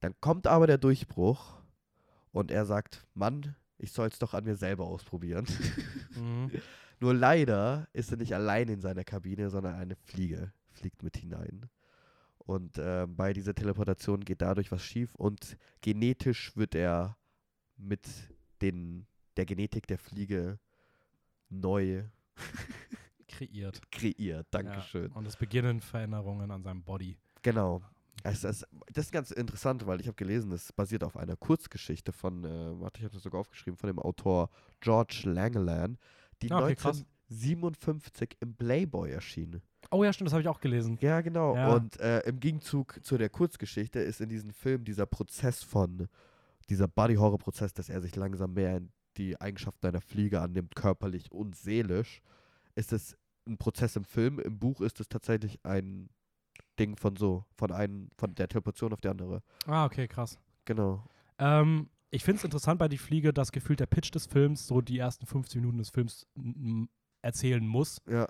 Dann 0.00 0.14
kommt 0.20 0.46
aber 0.46 0.66
der 0.66 0.78
Durchbruch 0.78 1.58
und 2.32 2.50
er 2.50 2.64
sagt, 2.64 3.06
Mann, 3.14 3.56
ich 3.78 3.92
soll 3.92 4.08
es 4.08 4.18
doch 4.18 4.34
an 4.34 4.44
mir 4.44 4.56
selber 4.56 4.86
ausprobieren. 4.86 5.46
Mhm. 6.16 6.50
Nur 7.00 7.14
leider 7.14 7.86
ist 7.92 8.10
er 8.10 8.16
nicht 8.16 8.34
allein 8.34 8.68
in 8.68 8.80
seiner 8.80 9.04
Kabine, 9.04 9.50
sondern 9.50 9.76
eine 9.76 9.94
Fliege 9.94 10.52
fliegt 10.72 11.04
mit 11.04 11.16
hinein. 11.16 11.68
Und 12.38 12.78
ähm, 12.78 13.14
bei 13.14 13.32
dieser 13.32 13.54
Teleportation 13.54 14.24
geht 14.24 14.40
dadurch 14.40 14.72
was 14.72 14.82
schief 14.82 15.14
und 15.14 15.58
genetisch 15.80 16.56
wird 16.56 16.74
er 16.74 17.16
mit 17.76 18.08
den, 18.62 19.06
der 19.36 19.46
Genetik 19.46 19.86
der 19.86 19.98
Fliege 19.98 20.58
neu 21.48 22.04
Kreiert. 23.28 23.80
kreiert. 23.92 24.46
Dankeschön. 24.50 25.10
Ja. 25.10 25.16
Und 25.16 25.26
es 25.26 25.36
beginnen 25.36 25.80
Veränderungen 25.80 26.50
an 26.50 26.62
seinem 26.62 26.82
Body. 26.82 27.16
Genau. 27.42 27.82
Es, 28.24 28.42
es, 28.42 28.66
das 28.92 29.06
ist 29.06 29.12
ganz 29.12 29.30
interessant, 29.30 29.86
weil 29.86 30.00
ich 30.00 30.06
habe 30.06 30.16
gelesen, 30.16 30.50
es 30.52 30.72
basiert 30.72 31.04
auf 31.04 31.16
einer 31.16 31.36
Kurzgeschichte 31.36 32.10
von, 32.12 32.44
äh, 32.44 32.80
warte, 32.80 32.98
ich 32.98 33.04
habe 33.04 33.14
das 33.14 33.22
sogar 33.22 33.40
aufgeschrieben, 33.40 33.76
von 33.76 33.86
dem 33.88 33.98
Autor 33.98 34.50
George 34.80 35.22
Langland, 35.24 35.98
die 36.42 36.50
Ah, 36.50 36.64
okay, 36.64 36.74
krass. 36.74 37.04
1957 37.30 38.36
im 38.40 38.54
Playboy 38.54 39.10
erschien. 39.10 39.60
Oh 39.90 40.02
ja, 40.02 40.12
stimmt, 40.12 40.28
das 40.28 40.32
habe 40.32 40.42
ich 40.42 40.48
auch 40.48 40.60
gelesen. 40.60 40.98
Ja, 41.00 41.20
genau. 41.20 41.54
Ja. 41.54 41.74
Und 41.74 42.00
äh, 42.00 42.20
im 42.20 42.40
Gegenzug 42.40 42.98
zu 43.04 43.18
der 43.18 43.28
Kurzgeschichte 43.28 44.00
ist 44.00 44.20
in 44.20 44.28
diesem 44.28 44.52
Film 44.52 44.84
dieser 44.84 45.06
Prozess 45.06 45.62
von, 45.62 46.08
dieser 46.70 46.88
Body-Horror-Prozess, 46.88 47.74
dass 47.74 47.88
er 47.88 48.00
sich 48.00 48.14
langsam 48.16 48.54
mehr 48.54 48.76
in 48.76 48.90
die 49.16 49.40
Eigenschaften 49.40 49.86
einer 49.86 50.00
Fliege 50.00 50.40
annimmt, 50.40 50.76
körperlich 50.76 51.32
und 51.32 51.56
seelisch, 51.56 52.20
ist 52.74 52.92
es 52.92 53.16
ein 53.46 53.58
Prozess 53.58 53.96
im 53.96 54.04
Film. 54.04 54.38
Im 54.38 54.58
Buch 54.58 54.80
ist 54.80 55.00
es 55.00 55.08
tatsächlich 55.08 55.58
ein 55.64 56.08
Ding 56.78 56.96
von 56.96 57.16
so, 57.16 57.44
von 57.56 57.72
einem, 57.72 58.10
von 58.16 58.34
der 58.34 58.48
Teleportation 58.48 58.92
auf 58.92 59.00
die 59.00 59.08
andere. 59.08 59.42
Ah, 59.66 59.84
okay, 59.84 60.06
krass. 60.06 60.38
Genau. 60.64 61.04
Ähm, 61.38 61.88
ich 62.10 62.24
finde 62.24 62.38
es 62.38 62.44
interessant 62.44 62.78
bei 62.78 62.88
Die 62.88 62.98
Fliege, 62.98 63.32
dass 63.32 63.52
gefühlt 63.52 63.80
der 63.80 63.86
Pitch 63.86 64.14
des 64.14 64.26
Films 64.26 64.66
so 64.66 64.80
die 64.80 64.98
ersten 64.98 65.26
15 65.26 65.60
Minuten 65.60 65.78
des 65.78 65.90
Films 65.90 66.26
erzählen 67.22 67.66
muss. 67.66 68.00
Ja. 68.08 68.26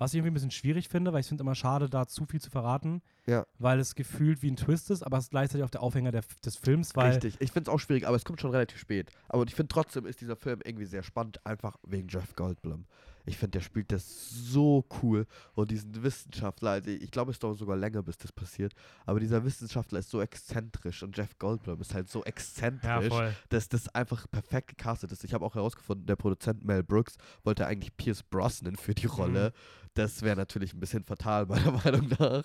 Was 0.00 0.12
ich 0.12 0.16
irgendwie 0.16 0.30
ein 0.30 0.34
bisschen 0.34 0.50
schwierig 0.50 0.88
finde, 0.88 1.12
weil 1.12 1.20
ich 1.20 1.26
finde 1.26 1.42
immer 1.42 1.54
schade, 1.54 1.90
da 1.90 2.06
zu 2.06 2.24
viel 2.24 2.40
zu 2.40 2.48
verraten. 2.48 3.02
Ja. 3.26 3.44
Weil 3.58 3.78
es 3.78 3.94
gefühlt 3.94 4.40
wie 4.40 4.50
ein 4.50 4.56
Twist 4.56 4.90
ist, 4.90 5.02
aber 5.02 5.18
es 5.18 5.24
ist 5.24 5.30
gleichzeitig 5.30 5.62
auch 5.62 5.68
der 5.68 5.82
Aufhänger 5.82 6.10
der, 6.10 6.22
des 6.42 6.56
Films, 6.56 6.96
weil. 6.96 7.12
Richtig. 7.12 7.36
Ich 7.38 7.52
finde 7.52 7.70
es 7.70 7.74
auch 7.74 7.78
schwierig, 7.78 8.06
aber 8.06 8.16
es 8.16 8.24
kommt 8.24 8.40
schon 8.40 8.50
relativ 8.50 8.78
spät. 8.78 9.10
Aber 9.28 9.44
ich 9.44 9.54
finde 9.54 9.68
trotzdem 9.68 10.06
ist 10.06 10.22
dieser 10.22 10.36
Film 10.36 10.60
irgendwie 10.64 10.86
sehr 10.86 11.02
spannend, 11.02 11.44
einfach 11.44 11.76
wegen 11.86 12.08
Jeff 12.08 12.34
Goldblum. 12.34 12.86
Ich 13.30 13.38
finde, 13.38 13.52
der 13.58 13.60
spielt 13.60 13.92
das 13.92 14.28
so 14.30 14.84
cool. 15.02 15.26
Und 15.54 15.70
diesen 15.70 16.02
Wissenschaftler, 16.02 16.70
also 16.72 16.90
ich 16.90 17.10
glaube, 17.10 17.30
es 17.30 17.38
dauert 17.38 17.58
sogar 17.58 17.76
länger, 17.76 18.02
bis 18.02 18.18
das 18.18 18.32
passiert. 18.32 18.74
Aber 19.06 19.20
dieser 19.20 19.44
Wissenschaftler 19.44 20.00
ist 20.00 20.10
so 20.10 20.20
exzentrisch 20.20 21.02
und 21.02 21.16
Jeff 21.16 21.38
Goldblum 21.38 21.80
ist 21.80 21.94
halt 21.94 22.08
so 22.08 22.18
Ja, 22.20 22.26
exzentrisch, 22.26 23.08
voll. 23.08 23.34
dass 23.48 23.68
das 23.68 23.88
einfach 23.94 24.26
perfekt 24.30 24.68
gecastet 24.76 25.12
ist. 25.12 25.22
Ich 25.24 25.32
habe 25.32 25.44
auch 25.44 25.54
herausgefunden, 25.54 26.06
der 26.06 26.16
Produzent 26.16 26.64
Mel 26.64 26.82
Brooks 26.82 27.16
wollte 27.44 27.66
eigentlich 27.66 27.96
Pierce 27.96 28.22
Brosnan 28.22 28.76
für 28.76 28.94
die 28.94 29.06
Rolle. 29.06 29.52
Das 29.94 30.22
wäre 30.22 30.36
natürlich 30.36 30.72
ein 30.74 30.80
bisschen 30.80 31.04
fatal, 31.04 31.46
meiner 31.46 31.72
Meinung 31.72 32.08
nach. 32.18 32.44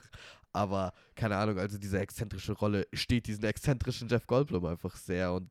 Aber 0.53 0.93
keine 1.15 1.35
Ahnung, 1.35 1.57
also 1.59 1.77
diese 1.77 1.99
exzentrische 1.99 2.53
Rolle 2.53 2.87
steht 2.93 3.27
diesen 3.27 3.43
exzentrischen 3.43 4.07
Jeff 4.07 4.25
Goldblum 4.27 4.65
einfach 4.65 4.95
sehr. 4.95 5.33
Und 5.33 5.49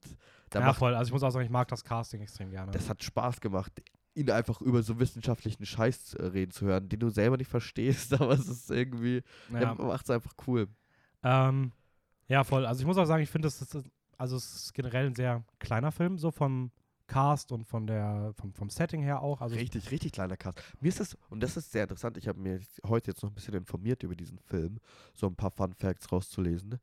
da 0.51 0.61
Ja, 0.61 0.67
macht, 0.67 0.79
voll. 0.79 0.95
Also 0.95 1.09
ich 1.09 1.13
muss 1.13 1.23
auch 1.23 1.31
sagen, 1.31 1.45
ich 1.45 1.51
mag 1.51 1.69
das 1.69 1.85
Casting 1.85 2.21
extrem 2.23 2.51
gerne. 2.51 2.71
das 2.73 2.89
hat 2.89 3.03
Spaß 3.03 3.41
gemacht, 3.41 3.73
ihn 4.15 4.31
einfach 4.31 4.61
über 4.61 4.83
so 4.83 4.99
wissenschaftlichen 4.99 5.67
Scheiß 5.67 6.15
äh, 6.15 6.27
reden 6.27 6.53
zu 6.53 6.67
hören, 6.67 6.89
den 6.89 7.01
du 7.01 7.11
selber 7.11 7.37
nicht 7.37 7.51
verstehst, 7.51 8.13
aber 8.21 8.33
es 8.33 8.49
ist 8.49 8.71
irgendwie, 8.71 9.23
ja. 9.53 9.75
macht 9.75 10.05
es 10.05 10.11
einfach 10.11 10.33
cool. 10.47 10.69
Ähm, 11.23 11.73
ja, 12.29 12.45
voll. 12.45 12.67
Also 12.67 12.81
ich 12.81 12.87
muss 12.87 12.97
auch 12.97 13.05
sagen, 13.05 13.23
ich 13.23 13.31
finde, 13.31 13.47
das 13.47 13.61
ist, 13.61 13.79
also 14.17 14.37
es 14.37 14.55
ist 14.55 14.75
generell 14.75 15.07
ein 15.07 15.15
sehr 15.15 15.45
kleiner 15.59 15.93
Film, 15.93 16.19
so 16.19 16.31
vom 16.31 16.71
Cast 17.07 17.53
und 17.53 17.65
von 17.65 17.87
der, 17.87 18.33
vom, 18.35 18.53
vom 18.55 18.71
Setting 18.71 19.03
her 19.03 19.21
auch. 19.21 19.41
Also 19.41 19.57
Richtig, 19.57 19.91
richtig 19.91 20.13
kleiner 20.13 20.37
Cast. 20.37 20.61
Mir 20.81 20.89
ist 20.89 21.01
das, 21.01 21.17
und 21.29 21.43
das 21.43 21.57
ist 21.57 21.71
sehr 21.71 21.83
interessant, 21.83 22.17
ich 22.17 22.29
habe 22.29 22.41
mir 22.41 22.61
heute 22.87 23.11
jetzt 23.11 23.23
noch 23.23 23.31
ein 23.31 23.35
bisschen 23.35 23.55
informiert 23.55 24.03
über 24.03 24.15
diesen 24.15 24.39
Film, 24.39 24.79
so 25.15 25.27
ein 25.27 25.37
paar 25.37 25.51
Fun 25.51 25.75
Facts 25.75 26.11
rauszulesen. 26.11 26.79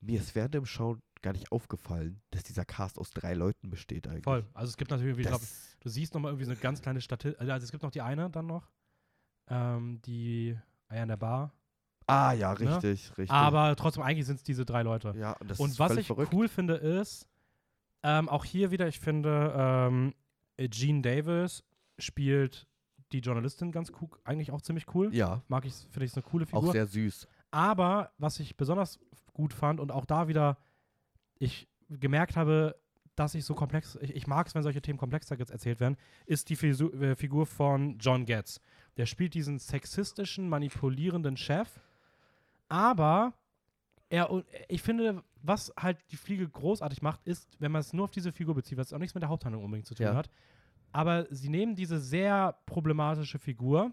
Mir 0.00 0.20
ist 0.20 0.34
während 0.34 0.54
dem 0.54 0.66
Schauen 0.66 1.00
gar 1.22 1.32
nicht 1.32 1.50
aufgefallen, 1.52 2.20
dass 2.30 2.42
dieser 2.42 2.64
Cast 2.64 2.98
aus 2.98 3.10
drei 3.10 3.34
Leuten 3.34 3.70
besteht 3.70 4.06
eigentlich. 4.08 4.24
voll. 4.24 4.44
Also 4.54 4.70
es 4.70 4.76
gibt 4.76 4.90
natürlich, 4.90 5.16
ich 5.18 5.26
glaube, 5.26 5.44
du 5.80 5.88
siehst 5.88 6.14
nochmal 6.14 6.32
irgendwie 6.32 6.46
so 6.46 6.50
eine 6.52 6.60
ganz 6.60 6.82
kleine 6.82 7.00
Statistik. 7.00 7.40
Also 7.40 7.64
es 7.64 7.70
gibt 7.70 7.82
noch 7.82 7.90
die 7.90 8.02
eine 8.02 8.28
dann 8.30 8.46
noch, 8.46 8.68
ähm, 9.48 10.00
die 10.04 10.58
Eier 10.88 11.02
in 11.02 11.08
der 11.08 11.16
Bar. 11.16 11.52
ah 12.06 12.32
ja, 12.32 12.52
Ne? 12.54 12.58
richtig, 12.76 13.10
richtig. 13.16 13.30
Aber 13.30 13.74
trotzdem, 13.76 14.02
eigentlich 14.02 14.26
sind 14.26 14.36
es 14.36 14.42
diese 14.42 14.64
drei 14.64 14.82
Leute. 14.82 15.14
ja, 15.16 15.32
und 15.34 15.50
das 15.50 15.60
und 15.60 15.70
ist 15.70 15.78
was 15.78 15.96
ich 15.96 16.06
verrückt. 16.08 16.32
cool 16.34 16.48
finde, 16.48 16.74
ist, 16.74 17.26
ähm, 18.02 18.28
auch 18.28 18.44
hier 18.44 18.70
wieder, 18.70 18.88
ich 18.88 18.98
finde, 19.00 19.52
ähm, 19.56 20.14
Jean 20.70 21.02
Davis 21.02 21.62
spielt 21.98 22.66
die 23.12 23.18
Journalistin 23.20 23.70
ganz 23.72 23.92
cool, 24.00 24.08
eigentlich 24.24 24.50
auch 24.50 24.60
ziemlich 24.62 24.92
cool. 24.94 25.14
Ja, 25.14 25.42
Mag 25.48 25.64
ich, 25.66 25.74
finde 25.74 26.04
ich, 26.04 26.10
ist 26.12 26.16
eine 26.16 26.22
coole 26.24 26.46
Figur. 26.46 26.68
auch 26.68 26.72
sehr 26.72 26.86
süß. 26.86 27.26
Aber 27.50 28.10
was 28.18 28.40
ich 28.40 28.56
besonders 28.56 28.98
gut 29.34 29.52
fand 29.52 29.80
und 29.80 29.92
auch 29.92 30.04
da 30.06 30.28
wieder 30.28 30.56
ich 31.42 31.68
gemerkt 31.88 32.36
habe, 32.36 32.76
dass 33.14 33.34
ich 33.34 33.44
so 33.44 33.54
komplex, 33.54 33.98
ich, 34.00 34.14
ich 34.16 34.26
mag 34.26 34.46
es, 34.46 34.54
wenn 34.54 34.62
solche 34.62 34.80
Themen 34.80 34.98
komplexer 34.98 35.36
jetzt 35.38 35.50
erzählt 35.50 35.80
werden, 35.80 35.96
ist 36.26 36.48
die 36.48 36.56
Fisu 36.56 36.88
äh, 36.92 37.14
Figur 37.14 37.44
von 37.46 37.98
John 37.98 38.24
Getz. 38.24 38.60
Der 38.96 39.06
spielt 39.06 39.34
diesen 39.34 39.58
sexistischen, 39.58 40.48
manipulierenden 40.48 41.36
Chef, 41.36 41.68
aber 42.68 43.34
er, 44.08 44.30
und 44.30 44.46
ich 44.68 44.82
finde, 44.82 45.22
was 45.42 45.72
halt 45.78 45.98
die 46.10 46.16
Fliege 46.16 46.48
großartig 46.48 47.02
macht, 47.02 47.20
ist, 47.24 47.48
wenn 47.58 47.72
man 47.72 47.80
es 47.80 47.92
nur 47.92 48.04
auf 48.04 48.10
diese 48.10 48.32
Figur 48.32 48.54
bezieht, 48.54 48.78
was 48.78 48.92
auch 48.92 48.98
nichts 48.98 49.14
mit 49.14 49.22
der 49.22 49.28
Haupthandlung 49.30 49.64
unbedingt 49.64 49.86
zu 49.86 49.94
tun 49.94 50.06
Ja. 50.06 50.14
hat, 50.14 50.30
aber 50.92 51.26
sie 51.30 51.48
nehmen 51.48 51.74
diese 51.74 51.98
sehr 51.98 52.56
problematische 52.66 53.38
Figur 53.38 53.92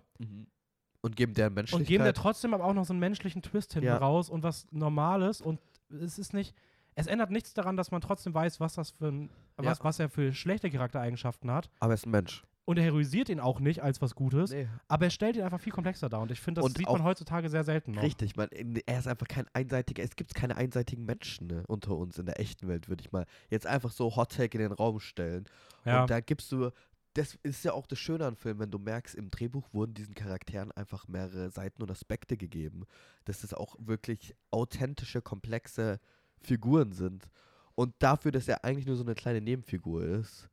Und 1.01 1.15
geben 1.15 1.33
der 1.33 1.49
Menschlichkeit. 1.49 1.79
und 1.79 1.87
geben 1.87 2.03
der 2.03 2.13
trotzdem 2.13 2.53
aber 2.53 2.65
auch 2.65 2.73
noch 2.73 2.85
so 2.85 2.93
einen 2.93 2.99
menschlichen 2.99 3.41
Twist 3.41 3.73
hinten 3.73 3.87
Ja. 3.87 3.97
raus 3.97 4.29
und 4.29 4.43
was 4.43 4.67
Normales 4.71 5.41
und 5.41 5.59
es 5.89 6.19
ist 6.19 6.33
nicht, 6.33 6.53
es 6.95 7.07
ändert 7.07 7.31
nichts 7.31 7.53
daran, 7.53 7.77
dass 7.77 7.91
man 7.91 8.01
trotzdem 8.01 8.33
weiß, 8.33 8.59
was 8.59 8.73
das 8.75 8.91
für 8.91 9.07
ein, 9.09 9.29
Ja. 9.61 9.65
was, 9.71 9.83
was 9.83 9.99
er 9.99 10.09
für 10.09 10.33
schlechte 10.33 10.69
Charaktereigenschaften 10.69 11.51
hat 11.51 11.69
aber 11.79 11.91
er 11.93 11.95
ist 11.95 12.05
ein 12.05 12.11
Mensch. 12.11 12.43
und 12.65 12.77
er 12.77 12.83
heroisiert 12.83 13.29
ihn 13.29 13.39
auch 13.39 13.59
nicht 13.59 13.81
als 13.81 14.01
was 14.01 14.15
Gutes, 14.15 14.51
Nee. 14.51 14.67
aber 14.87 15.05
er 15.05 15.09
stellt 15.11 15.35
ihn 15.35 15.41
einfach 15.43 15.59
viel 15.59 15.73
komplexer 15.73 16.07
dar 16.09 16.21
und 16.21 16.31
ich 16.31 16.39
finde, 16.39 16.61
das 16.61 16.65
Und 16.69 16.77
sieht 16.77 16.87
man 16.87 17.03
heutzutage 17.03 17.49
sehr 17.49 17.63
selten 17.63 17.91
noch. 17.91 18.03
Richtig, 18.03 18.35
man, 18.35 18.49
er 18.51 18.99
ist 18.99 19.07
einfach 19.07 19.27
kein 19.27 19.45
einseitiger, 19.53 20.03
es 20.03 20.15
gibt 20.15 20.33
keine 20.35 20.55
einseitigen 20.57 21.05
Menschen 21.05 21.47
ne, 21.47 21.63
unter 21.67 21.95
uns 21.95 22.17
in 22.19 22.25
der 22.25 22.39
echten 22.39 22.67
Welt, 22.67 22.87
würde 22.89 23.01
ich 23.01 23.11
mal 23.11 23.25
jetzt 23.49 23.65
einfach 23.67 23.91
so 23.91 24.15
Hot 24.15 24.33
Take 24.35 24.57
in 24.57 24.63
den 24.63 24.71
Raum 24.73 24.99
stellen. 24.99 25.45
Ja, 25.85 26.01
Und 26.01 26.09
da 26.09 26.19
gibst 26.19 26.51
du, 26.51 26.69
das 27.15 27.35
ist 27.41 27.65
ja 27.65 27.73
auch 27.73 27.87
das 27.87 27.97
Schöne 27.97 28.25
an 28.27 28.35
Filmen, 28.35 28.59
wenn 28.59 28.71
du 28.71 28.77
merkst, 28.77 29.15
im 29.15 29.31
Drehbuch 29.31 29.73
wurden 29.73 29.95
diesen 29.95 30.13
Charakteren 30.13 30.71
einfach 30.71 31.07
mehrere 31.07 31.49
Seiten 31.49 31.81
und 31.81 31.89
Aspekte 31.89 32.37
gegeben. 32.37 32.83
Dass 33.25 33.43
es 33.43 33.53
auch 33.55 33.75
wirklich 33.79 34.35
authentische, 34.51 35.21
komplexe 35.21 35.99
Figuren 36.41 36.91
sind. 36.91 37.27
Und 37.75 37.93
dafür, 37.99 38.31
dass 38.31 38.47
er 38.47 38.63
eigentlich 38.65 38.85
nur 38.85 38.95
so 38.95 39.03
eine 39.03 39.15
kleine 39.15 39.41
Nebenfigur 39.41 40.03
ist. 40.03 40.49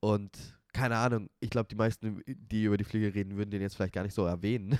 Und 0.00 0.30
keine 0.72 0.96
Ahnung, 0.96 1.28
ich 1.40 1.50
glaube, 1.50 1.68
die 1.68 1.74
meisten, 1.74 2.22
die 2.26 2.64
über 2.64 2.76
die 2.76 2.84
Fliege 2.84 3.12
reden, 3.14 3.36
würden 3.36 3.50
den 3.50 3.60
jetzt 3.60 3.74
vielleicht 3.74 3.94
gar 3.94 4.04
nicht 4.04 4.14
so 4.14 4.24
erwähnen. 4.24 4.78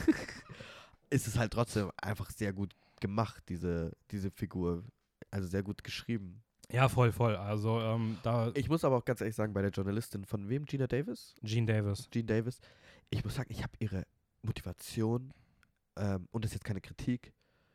ist 1.10 1.26
es 1.26 1.36
halt 1.36 1.52
trotzdem 1.52 1.90
einfach 2.00 2.30
sehr 2.30 2.52
gut 2.52 2.74
gemacht, 3.00 3.42
diese, 3.48 3.92
diese 4.10 4.30
Figur. 4.30 4.84
Also 5.30 5.48
sehr 5.48 5.62
gut 5.62 5.84
geschrieben. 5.84 6.42
Ja, 6.72 6.88
voll, 6.88 7.10
voll. 7.10 7.36
Also 7.36 7.80
ähm, 7.80 8.18
da. 8.22 8.52
Ich 8.54 8.68
muss 8.68 8.84
aber 8.84 8.96
auch 8.96 9.04
ganz 9.04 9.20
ehrlich 9.20 9.34
sagen, 9.34 9.52
bei 9.52 9.62
der 9.62 9.70
Journalistin 9.70 10.24
von 10.24 10.48
wem? 10.48 10.64
Gina 10.66 10.86
Davis? 10.86 11.34
Gene 11.42 11.66
Davis. 11.66 12.08
Gene 12.10 12.26
Davis. 12.26 12.60
Ich 13.10 13.24
muss 13.24 13.34
sagen, 13.34 13.50
ich 13.50 13.62
habe 13.62 13.72
ihre 13.80 14.04
Motivation, 14.42 15.32
ähm, 15.96 16.28
und 16.30 16.44
das 16.44 16.50
ist 16.50 16.56
jetzt 16.56 16.64
keine 16.64 16.80
Kritik, 16.80 17.32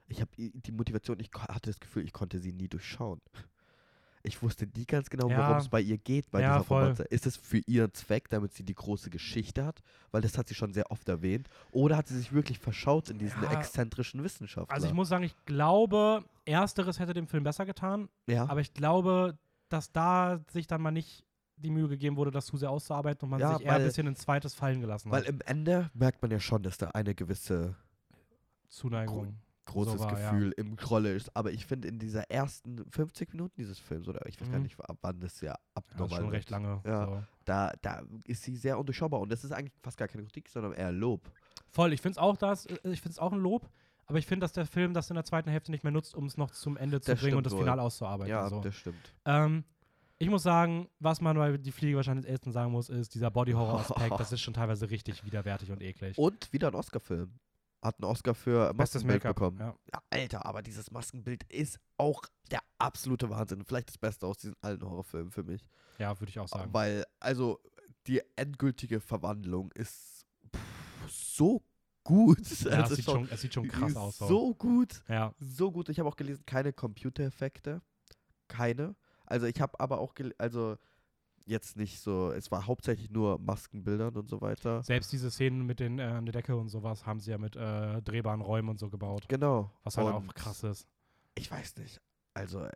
ich 0.08 0.22
habe 0.22 0.32
die 0.38 0.72
Motivation, 0.72 1.20
ich 1.20 1.30
hatte 1.34 1.70
das 1.70 1.80
Gefühl, 1.80 2.03
ich 2.06 2.14
konnte 2.14 2.39
sie 2.39 2.51
nie 2.53 2.68
durchschauen. 2.68 3.22
Ich 4.28 4.41
wusste 4.41 4.66
nie 4.76 4.86
ganz 4.86 5.12
genau, 5.12 5.30
Ja. 5.30 5.38
worum 5.38 5.58
es 5.58 5.70
bei 5.70 5.80
ihr 5.82 5.99
geht, 5.99 6.32
bei 6.32 6.41
Ja, 6.41 6.58
dieser. 6.58 6.68
Romanze. 6.76 7.03
Ist 7.03 7.28
es 7.28 7.38
für 7.38 7.60
ihren 7.68 7.93
Zweck, 7.93 8.28
damit 8.30 8.53
sie 8.53 8.64
die 8.64 8.74
große 8.74 9.12
Geschichte 9.12 9.64
hat? 9.64 9.84
Weil 10.12 10.22
das 10.24 10.36
hat 10.39 10.47
sie 10.47 10.56
schon 10.56 10.74
sehr 10.74 10.89
oft 10.89 11.08
erwähnt. 11.08 11.47
Oder 11.72 11.95
hat 11.97 12.08
sie 12.08 12.18
sich 12.18 12.34
wirklich 12.34 12.58
verschaut 12.58 13.12
in 13.12 13.20
diesen 13.20 13.43
Ja. 13.43 13.51
exzentrischen 13.51 14.24
Wissenschaftler? 14.24 14.74
Also 14.74 14.88
ich 14.88 14.93
muss 14.93 15.10
sagen, 15.10 15.24
ich 15.24 15.36
glaube, 15.45 16.24
ersteres 16.45 16.97
hätte 16.97 17.14
dem 17.14 17.28
Film 17.28 17.43
besser 17.43 17.68
getan, 17.68 18.10
ja. 18.26 18.49
aber 18.49 18.62
ich 18.62 18.74
glaube, 18.74 19.38
dass 19.70 19.91
da 19.91 20.39
sich 20.51 20.66
dann 20.66 20.82
mal 20.82 20.89
nicht 20.91 21.24
die 21.58 21.70
Mühe 21.70 21.88
gegeben 21.88 22.18
wurde, 22.18 22.32
das 22.32 22.47
zu 22.47 22.58
sehr 22.58 22.72
auszuarbeiten 22.72 23.26
und 23.26 23.30
man 23.30 23.39
Ja, 23.39 23.58
sich 23.58 23.66
eher 23.66 23.74
ein 23.74 23.78
weil- 23.82 23.86
bisschen 23.88 24.08
ein 24.08 24.16
zweites 24.16 24.56
fallen 24.56 24.82
gelassen 24.82 25.12
Weil 25.12 25.22
hat. 25.22 25.30
im 25.30 25.39
Ende 25.45 25.91
merkt 25.93 26.22
man 26.24 26.32
ja 26.32 26.39
schon, 26.39 26.64
dass 26.64 26.78
da 26.80 26.89
eine 26.89 27.14
gewisse 27.14 27.76
Zuneigung. 28.70 29.38
Großes 29.66 29.93
So 29.93 29.99
war, 29.99 30.20
ja. 30.20 30.32
Gefühl 30.32 30.53
im 30.57 30.74
Rolle 30.76 31.13
ist. 31.13 31.36
Aber 31.36 31.51
ich 31.51 31.66
finde, 31.66 31.88
in 31.88 31.99
dieser 31.99 32.30
ersten 32.32 32.84
50 32.89 33.32
Minuten 33.34 33.53
dieses 33.57 33.80
Films, 33.80 34.07
oder 34.07 34.26
ich 34.28 34.39
weiß 34.39 34.49
gar 34.49 34.57
Mhm. 34.59 34.63
nicht, 34.63 34.80
ab 34.80 34.97
wann 35.01 35.20
das 35.20 35.41
ja 35.41 35.51
Ja, 35.51 35.55
abnormal 35.74 36.09
schon 36.18 36.26
wird, 36.26 36.34
recht 36.36 36.49
lange. 36.49 36.82
Ja. 36.86 37.05
So. 37.05 37.24
Da, 37.45 37.74
da 37.82 38.03
ist 38.26 38.43
sie 38.43 38.55
sehr 38.55 38.78
undurchschaubar. 38.80 39.20
Und 39.20 39.30
das 39.32 39.43
ist 39.43 39.51
eigentlich 39.51 39.74
fast 39.84 39.97
gar 39.97 40.07
keine 40.07 40.24
Kritik, 40.24 40.47
sondern 40.49 40.74
eher 40.74 40.91
Lob. 40.91 41.30
Voll, 41.70 41.93
ich 41.93 42.01
finde 42.01 42.11
es 42.13 42.18
auch 42.18 42.38
das, 42.38 42.66
äh, 42.68 42.74
ich 42.84 43.01
finde 43.01 43.11
es 43.13 43.20
auch 43.20 43.32
ein 43.34 43.39
Lob, 43.39 43.70
aber 44.07 44.18
ich 44.20 44.26
finde, 44.26 44.43
dass 44.43 44.53
der 44.53 44.66
Film 44.66 44.93
das 44.93 45.09
in 45.09 45.16
der 45.16 45.26
zweiten 45.26 45.49
Hälfte 45.49 45.72
nicht 45.72 45.84
mehr 45.84 45.91
nutzt, 45.91 46.16
um 46.16 46.26
es 46.26 46.38
noch 46.38 46.51
zum 46.51 46.78
Ende 46.78 47.01
zu 47.01 47.11
Das 47.11 47.22
bringen 47.22 47.38
und 47.38 47.45
das. 47.45 47.53
Finale 47.53 47.82
auszuarbeiten. 47.82 48.30
ja, 48.30 48.47
so. 48.49 48.61
das 48.61 48.76
stimmt. 48.76 49.13
Ähm, 49.26 49.63
ich 50.18 50.30
muss 50.30 50.43
sagen, 50.43 50.88
was 50.99 51.20
man 51.20 51.36
bei 51.36 51.57
Die 51.57 51.72
Fliege 51.74 51.97
wahrscheinlich 51.97 52.26
als 52.26 52.32
erstes 52.32 52.53
sagen 52.53 52.72
muss, 52.72 52.88
ist 52.89 53.13
dieser 53.16 53.30
Body-Horror-Aspekt, 53.32 54.11
das 54.20 54.32
ist 54.32 54.41
schon 54.41 54.53
teilweise 54.53 54.89
richtig 54.89 55.26
widerwärtig 55.26 55.72
und 55.72 55.82
eklig. 55.82 56.18
Und 56.18 56.53
wieder 56.53 56.70
ein 56.70 56.76
Oscar-Film. 56.76 57.34
Hat 57.82 58.00
einen 58.02 58.10
Oscar 58.10 58.34
für 58.34 58.74
Bestes 58.74 59.04
Maskenbild 59.04 59.24
bekommen. 59.24 59.60
Ja. 59.60 59.76
Ja, 59.94 60.02
Alter, 60.10 60.46
aber 60.46 60.62
dieses 60.62 60.92
Maskenbild 60.92 61.44
ist 61.52 61.80
auch 61.98 62.24
der 62.52 62.62
absolute 62.80 63.30
Wahnsinn. 63.30 63.64
Vielleicht 63.66 63.90
das 63.90 63.98
Beste 63.98 64.26
aus 64.26 64.38
diesen 64.38 64.56
alten 64.62 64.86
Horrorfilmen 64.90 65.32
für 65.32 65.44
mich. 65.44 65.68
ja, 66.00 66.20
würde 66.20 66.30
ich 66.30 66.40
auch 66.40 66.48
sagen. 66.48 66.74
Weil, 66.74 67.06
also, 67.20 67.60
die 68.08 68.22
endgültige 68.36 69.00
Verwandlung 69.00 69.72
ist 69.74 70.26
pff, 70.56 71.10
so 71.10 71.64
gut. 72.04 72.40
ja, 72.62 72.72
also 72.82 72.94
es, 72.94 72.96
sieht 72.98 73.06
schon, 73.06 73.30
es 73.30 73.42
sieht 73.42 73.54
schon 73.54 73.68
krass 73.68 73.96
aus. 73.96 74.18
So. 74.18 74.54
Gut. 74.56 75.04
Ja, 75.08 75.34
So 75.40 75.72
gut. 75.72 75.90
Ich 75.90 76.00
habe 76.00 76.10
auch 76.10 76.16
gelesen, 76.16 76.44
keine 76.46 76.74
Computereffekte. 76.74 77.82
Keine. 78.48 78.96
Also, 79.26 79.46
ich 79.48 79.60
habe 79.62 79.80
aber 79.80 80.00
auch, 80.00 80.14
also, 80.38 80.78
jetzt 81.46 81.78
nicht 81.78 82.00
so, 82.00 82.32
es 82.32 82.52
war 82.52 82.66
hauptsächlich 82.66 83.10
nur 83.10 83.39
Maskenbildern 83.39 84.16
und 84.16 84.28
so 84.28 84.41
weiter. 84.41 84.84
selbst 84.84 85.12
diese 85.12 85.30
Szenen 85.32 85.66
mit 85.66 85.80
den 85.80 86.00
äh, 86.00 86.04
an 86.04 86.26
der 86.26 86.34
Decke 86.34 86.56
und 86.56 86.70
sowas 86.70 87.06
haben 87.06 87.20
sie 87.20 87.32
ja 87.32 87.38
mit 87.38 87.56
äh, 87.56 88.02
drehbaren 88.02 88.41
Räumen 88.41 88.70
und 88.70 88.80
so 88.80 88.89
gebaut. 88.89 89.26
Genau. 89.30 89.72
Was 89.84 89.98
halt 89.98 90.08
auch 90.08 90.22
Und 90.22 90.36
krass 90.36 90.64
ist. 90.64 90.88
Ich 91.36 91.50
weiß 91.52 91.78
nicht. 91.78 92.02
Also, 92.34 92.64
äh, 92.64 92.72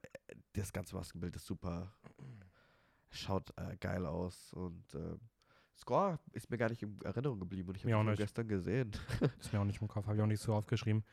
das 0.54 0.72
ganze 0.72 0.96
Maskenbild 0.96 1.36
ist 1.36 1.46
super. 1.46 1.92
Schaut 3.10 3.52
äh, 3.58 3.76
geil 3.78 4.06
aus. 4.06 4.54
Und 4.54 4.94
äh, 4.94 5.18
Score 5.80 6.20
ist 6.34 6.50
mir 6.50 6.58
gar 6.58 6.70
nicht 6.70 6.84
in 6.84 7.00
Erinnerung 7.02 7.40
geblieben. 7.40 7.70
Und 7.70 7.76
ich 7.78 7.86
auch 7.86 8.00
habe 8.00 8.12
ihn 8.12 8.16
gestern 8.16 8.48
gesehen. 8.48 8.92
Ist 9.40 9.54
mir 9.54 9.60
auch 9.60 9.66
nicht 9.66 9.82
im 9.82 9.88
Kopf, 9.88 10.06
habe 10.06 10.18
ich 10.18 10.22
auch 10.22 10.28
nicht 10.28 10.42
so 10.42 10.54
aufgeschrieben. 10.54 11.04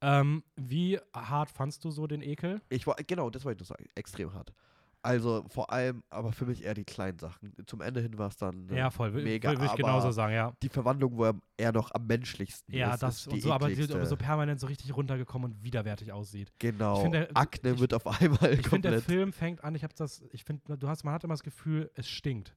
Ähm, 0.00 0.42
wie 0.56 0.98
hart 1.12 1.50
fandst 1.50 1.84
du 1.84 1.90
so 1.90 2.06
den 2.06 2.22
Ekel? 2.22 2.62
Ich 2.70 2.86
war, 2.86 2.96
genau, 3.06 3.28
das 3.28 3.44
wollte 3.44 3.62
ich 3.62 3.68
nur 3.68 3.76
sagen. 3.76 3.90
Extrem 3.94 4.32
hart. 4.32 4.54
Also 5.02 5.44
vor 5.48 5.72
allem, 5.72 6.02
aber 6.10 6.30
für 6.32 6.44
mich 6.44 6.62
eher 6.62 6.74
die 6.74 6.84
kleinen 6.84 7.18
Sachen. 7.18 7.54
Zum 7.66 7.80
Ende 7.80 8.00
hin 8.02 8.18
war 8.18 8.28
es 8.28 8.36
dann 8.36 8.68
äh, 8.68 8.76
Ja, 8.76 8.90
voll. 8.90 9.10
Mega, 9.12 9.58
will 9.58 9.64
ich 9.66 9.74
genauso 9.74 10.10
sagen, 10.10 10.34
ja. 10.34 10.52
die 10.62 10.68
Verwandlung, 10.68 11.16
wo 11.16 11.24
er 11.24 11.34
eher 11.56 11.72
noch 11.72 11.90
am 11.94 12.06
menschlichsten 12.06 12.74
Ja, 12.74 12.92
ist, 12.92 13.02
das 13.02 13.16
ist 13.20 13.28
und 13.28 13.40
so, 13.40 13.50
aber, 13.52 13.68
die, 13.70 13.82
aber 13.90 14.04
so 14.04 14.16
permanent 14.16 14.60
so 14.60 14.66
richtig 14.66 14.94
runtergekommen 14.94 15.52
und 15.52 15.62
widerwärtig 15.64 16.12
aussieht. 16.12 16.52
Genau. 16.58 16.96
Ich 16.96 17.02
finde, 17.02 17.20
der- 17.20 17.36
Akne 17.36 17.70
ich- 17.70 17.80
wird 17.80 17.94
auf 17.94 18.06
einmal 18.06 18.52
Ich 18.52 18.68
finde, 18.68 18.90
der. 18.90 19.00
Film 19.00 19.32
fängt 19.32 19.64
an, 19.64 19.74
ich 19.74 19.82
habe 19.84 19.94
das, 19.96 20.22
ich 20.32 20.44
finde, 20.44 20.76
du 20.76 20.86
hast, 20.86 21.02
man 21.04 21.14
hat 21.14 21.24
immer 21.24 21.32
das 21.34 21.42
Gefühl, 21.42 21.90
es 21.94 22.06
stinkt. 22.06 22.54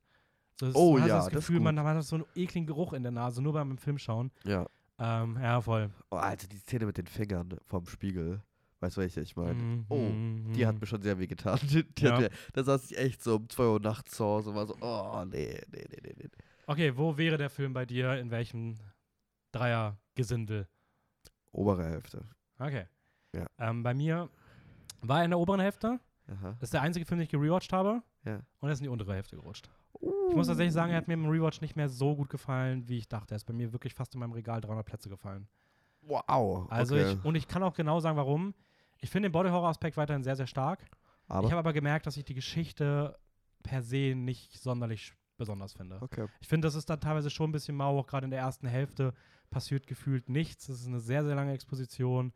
So, 0.59 0.67
es, 0.67 0.75
Oh 0.75 0.97
man 0.97 1.07
ja, 1.07 1.13
hat 1.15 1.19
das 1.19 1.25
das 1.27 1.33
Gefühl, 1.35 1.61
man, 1.61 1.75
gut. 1.77 1.85
man 1.85 1.95
hat 1.97 2.03
so 2.03 2.15
einen 2.17 2.25
ekligen 2.35 2.67
Geruch 2.67 2.91
in 2.93 3.03
der 3.03 3.11
Nase, 3.13 3.41
nur 3.41 3.53
beim 3.53 3.77
Film 3.77 3.97
schauen. 3.97 4.31
ja. 4.43 4.65
Ähm, 4.99 5.39
ja, 5.41 5.59
voll. 5.59 5.89
Oh, 6.11 6.17
Alter, 6.17 6.47
die 6.47 6.57
Szene 6.57 6.85
mit 6.85 6.97
den 6.99 7.07
Fingern 7.07 7.57
vom 7.65 7.87
Spiegel. 7.87 8.41
Weißt 8.84 8.97
du, 8.97 9.01
welche 9.01 9.21
ich 9.21 9.34
meine? 9.38 9.53
Mhm, 9.53 9.86
Oh, 9.88 9.95
mhm, 9.97 10.51
Die 10.51 10.67
hat 10.67 10.75
mhm. 10.75 10.81
mir 10.81 10.88
schon 10.88 11.01
sehr 11.01 11.17
weh 11.17 11.25
getan. 11.25 11.57
Die, 11.69 11.86
die 11.86 12.03
Ja. 12.03 12.19
mir, 12.19 12.29
da 12.51 12.65
saß 12.65 12.91
ich 12.91 12.97
echt 12.97 13.23
so 13.23 13.38
um 13.38 13.47
2 13.49 13.63
Uhr 13.63 13.79
nachts 13.79 14.11
zu 14.11 14.25
Hause 14.25 14.49
und 14.49 14.57
war 14.57 14.65
so, 14.67 14.75
oh, 14.81 15.23
nee, 15.23 15.57
nee, 15.71 15.86
nee, 15.89 15.99
nee, 16.03 16.13
nee. 16.17 16.29
Okay, 16.67 16.97
wo 16.97 17.15
wäre 17.15 17.38
der 17.38 17.49
Film 17.49 17.71
bei 17.71 17.86
dir? 17.86 18.19
In 18.19 18.29
welchem 18.29 18.75
Dreiergesindel? 19.53 20.67
Obere 21.53 21.86
Hälfte. 21.86 22.25
Okay. 22.59 22.88
Ja. 23.34 23.45
Ähm, 23.57 23.84
bei 23.84 23.93
mir 23.93 24.27
war 25.01 25.19
er 25.19 25.23
in 25.25 25.31
der 25.31 25.39
oberen 25.39 25.61
Hälfte. 25.61 26.01
Aha. 26.27 26.51
Das 26.59 26.63
ist 26.63 26.73
der 26.73 26.81
einzige 26.81 27.05
Film, 27.05 27.19
den 27.19 27.23
ich 27.23 27.29
gerewatcht 27.31 27.71
habe. 27.71 28.03
Ja. 28.25 28.41
Und 28.59 28.67
er 28.67 28.73
ist 28.73 28.79
in 28.79 28.84
die 28.86 28.89
untere 28.89 29.13
Hälfte 29.13 29.38
gerutscht. 29.38 29.69
Ich 30.29 30.36
muss 30.36 30.47
tatsächlich 30.47 30.73
sagen, 30.73 30.91
er 30.91 30.97
hat 30.97 31.07
mir 31.07 31.13
im 31.13 31.29
Rewatch 31.29 31.61
nicht 31.61 31.77
mehr 31.77 31.88
so 31.88 32.17
gut 32.17 32.29
gefallen, 32.29 32.86
wie 32.89 32.97
ich 32.97 33.07
dachte. 33.07 33.34
Er 33.34 33.38
ist 33.38 33.45
bei 33.45 33.53
mir 33.53 33.71
wirklich 33.71 33.93
fast 33.93 34.13
in 34.13 34.19
meinem 34.19 34.34
Regal 34.34 34.59
300 34.59 34.86
Plätze 34.86 35.07
gefallen. 35.07 35.47
Wow. 36.01 36.67
Also 36.69 36.95
okay. 36.95 37.13
ich, 37.13 37.23
und 37.25 37.36
ich 37.36 37.47
kann 37.47 37.63
auch 37.63 37.73
genau 37.73 38.01
sagen, 38.01 38.17
warum. 38.17 38.53
Ich 39.03 39.09
finde 39.09 39.27
den 39.27 39.33
Body-Horror-Aspekt 39.33 39.97
weiterhin 39.97 40.23
sehr, 40.23 40.37
sehr 40.37 40.47
stark. 40.47 40.85
aber, 41.27 41.45
Ich 41.45 41.51
habe 41.51 41.59
aber 41.59 41.73
gemerkt, 41.73 42.07
dass 42.07 42.15
ich 42.15 42.23
die 42.23 42.33
Geschichte 42.33 43.19
per 43.61 43.83
se 43.83 44.15
nicht 44.15 44.57
sonderlich 44.57 45.13
besonders 45.37 45.73
finde. 45.73 45.97
okay. 46.01 46.27
Ich 46.39 46.47
finde, 46.47 46.67
das 46.67 46.75
ist 46.75 46.89
dann 46.89 47.01
teilweise 47.01 47.29
schon 47.29 47.49
ein 47.49 47.51
bisschen 47.51 47.75
mau, 47.75 47.99
auch 47.99 48.07
gerade 48.07 48.25
in 48.25 48.31
der 48.31 48.39
ersten 48.39 48.65
Hälfte 48.67 49.13
passiert 49.49 49.87
gefühlt 49.87 50.29
nichts. 50.29 50.69
Es 50.69 50.81
ist 50.81 50.87
eine 50.87 51.01
sehr, 51.01 51.25
sehr 51.25 51.35
lange 51.35 51.51
Exposition. 51.53 52.31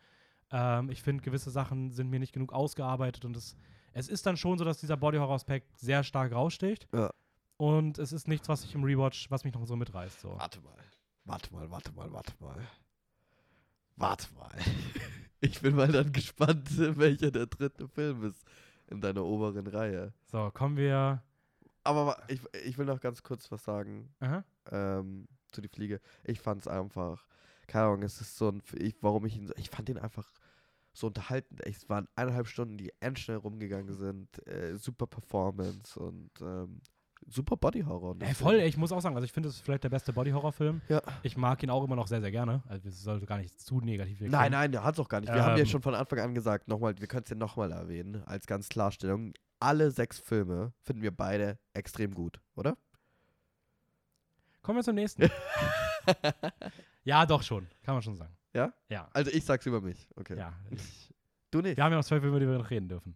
Ähm, 0.52 0.90
ich 0.90 1.02
finde, 1.02 1.24
gewisse 1.24 1.52
Sachen 1.52 1.92
sind 1.92 2.10
mir 2.10 2.20
nicht 2.20 2.34
genug 2.34 2.52
ausgearbeitet 2.52 3.24
und 3.24 3.38
es, 3.38 3.56
es 3.94 4.10
ist 4.10 4.26
dann 4.26 4.36
schon 4.36 4.58
so, 4.58 4.66
dass 4.66 4.80
dieser 4.80 4.98
Body-Horror-Aspekt 4.98 5.78
sehr 5.78 6.04
stark 6.04 6.34
raussticht. 6.34 6.88
Ja. 6.94 7.12
Und 7.56 7.98
es 7.98 8.12
ist 8.12 8.28
nichts, 8.28 8.50
was 8.50 8.64
ich 8.66 8.76
im 8.76 8.84
Rewatch, 8.84 9.32
was 9.32 9.44
mich 9.46 9.54
noch 9.54 9.66
so 9.66 9.76
mitreißt. 9.78 10.20
So. 10.20 10.38
Warte 10.38 10.60
mal. 10.62 10.76
Warte 11.24 11.54
mal, 11.54 11.70
warte 11.72 11.92
mal, 11.94 12.12
warte 12.12 12.34
mal. 12.40 12.58
Warte 13.98 14.28
mal. 14.36 14.52
Ich 15.40 15.62
bin 15.62 15.76
mal 15.76 15.88
dann 15.92 16.12
gespannt, 16.12 16.68
welcher 16.98 17.30
der 17.30 17.46
dritte 17.46 17.88
Film 17.88 18.24
ist 18.24 18.44
in 18.88 19.02
deiner 19.02 19.24
oberen 19.24 19.68
Reihe. 19.68 20.12
So, 20.26 20.50
kommen 20.50 20.78
wir. 20.78 21.22
Aber 21.84 22.18
ich, 22.28 22.42
ich 22.66 22.76
will 22.80 22.88
noch 22.88 23.00
ganz 23.00 23.22
kurz 23.22 23.52
was 23.52 23.64
sagen 23.64 24.10
ähm, 24.72 25.28
zu 25.52 25.62
die 25.62 25.68
Fliege. 25.68 26.02
Ich 26.24 26.40
fand 26.42 26.62
es 26.62 26.68
einfach, 26.68 27.28
keine 27.68 27.86
Ahnung, 27.86 28.02
es 28.02 28.20
ist 28.20 28.36
so 28.36 28.50
ein, 28.50 28.64
ich, 28.80 28.96
warum 29.02 29.28
ich 29.28 29.38
ihn, 29.38 29.46
so- 29.46 29.54
ich 29.58 29.70
fand 29.70 29.90
ihn 29.90 30.00
einfach 30.00 30.28
so 30.92 31.06
unterhaltend. 31.06 31.62
Es 31.64 31.88
waren 31.88 32.08
eineinhalb 32.16 32.48
Stunden, 32.48 32.80
die 32.80 32.92
endschnell 33.00 33.38
rumgegangen 33.38 33.94
sind. 33.94 34.46
Äh, 34.48 34.76
super 34.78 35.06
Performance 35.06 36.00
und 36.00 36.32
ähm, 36.42 36.82
super 37.28 37.58
Body 37.58 37.82
Horror. 37.82 38.12
und 38.12 38.22
Ey, 38.24 38.34
voll, 38.34 38.56
ey, 38.56 38.68
ich 38.68 38.78
muss 38.78 38.92
auch 38.92 39.02
sagen, 39.02 39.16
also 39.16 39.26
ich 39.26 39.32
finde, 39.32 39.50
es 39.50 39.56
ist 39.56 39.62
vielleicht 39.62 39.84
der 39.84 39.90
beste 39.90 40.14
Body-Horror-Film. 40.14 40.82
Ja. 40.90 41.02
Ich 41.24 41.36
mag 41.38 41.62
ihn 41.64 41.70
auch 41.70 41.84
immer 41.84 41.96
noch 41.96 42.08
sehr, 42.08 42.22
sehr 42.22 42.32
gerne. 42.32 42.62
Also 42.68 42.90
es 42.90 43.02
sollte 43.02 43.26
gar 43.26 43.38
nicht 43.38 43.60
zu 43.60 43.80
negativ 43.82 44.20
wirken. 44.20 44.32
Nein, 44.32 44.52
nein, 44.52 44.72
der 44.72 44.84
hat 44.84 44.94
es 44.96 45.00
auch 45.00 45.10
gar 45.10 45.20
nicht. 45.22 45.34
Wir 45.34 45.44
haben 45.44 45.56
ja 45.58 45.64
Ähm. 45.64 45.66
schon 45.66 45.82
von 45.82 45.96
Anfang 45.96 46.20
an 46.20 46.36
gesagt, 46.36 46.68
nochmal, 46.68 46.98
wir 47.00 47.08
können 47.08 47.24
es 47.24 47.30
ja 47.30 47.36
nochmal 47.36 47.72
erwähnen, 47.72 48.24
als 48.26 48.46
ganz 48.48 48.70
Klarstellung. 48.70 49.34
Alle 49.60 49.90
sechs 49.92 50.20
Filme 50.20 50.74
finden 50.84 51.02
wir 51.02 51.12
beide 51.12 51.58
extrem 51.74 52.14
gut, 52.14 52.40
oder? 52.56 52.78
Kommen 54.62 54.80
wir 54.80 54.84
zum 54.84 54.96
nächsten. 54.96 55.30
ja, 57.04 57.26
doch 57.26 57.42
schon. 57.42 57.68
Kann 57.84 57.96
man 57.96 58.02
schon 58.02 58.16
sagen. 58.16 58.36
Ja? 58.54 58.74
Ja. 58.90 59.10
Also 59.14 59.32
ich 59.32 59.44
sag's 59.46 59.66
über 59.66 59.82
mich. 59.82 60.08
Okay. 60.16 60.38
Ja. 60.38 60.54
Ich, 60.70 61.10
Du 61.52 61.62
nicht? 61.62 61.78
wir 61.78 61.84
haben 61.86 61.94
ja 61.94 61.98
noch 62.00 62.06
zwei 62.06 62.20
Filme, 62.20 62.36
über 62.36 62.40
die 62.42 62.48
wir 62.52 62.58
noch 62.58 62.70
reden 62.70 62.90
dürfen. 62.90 63.16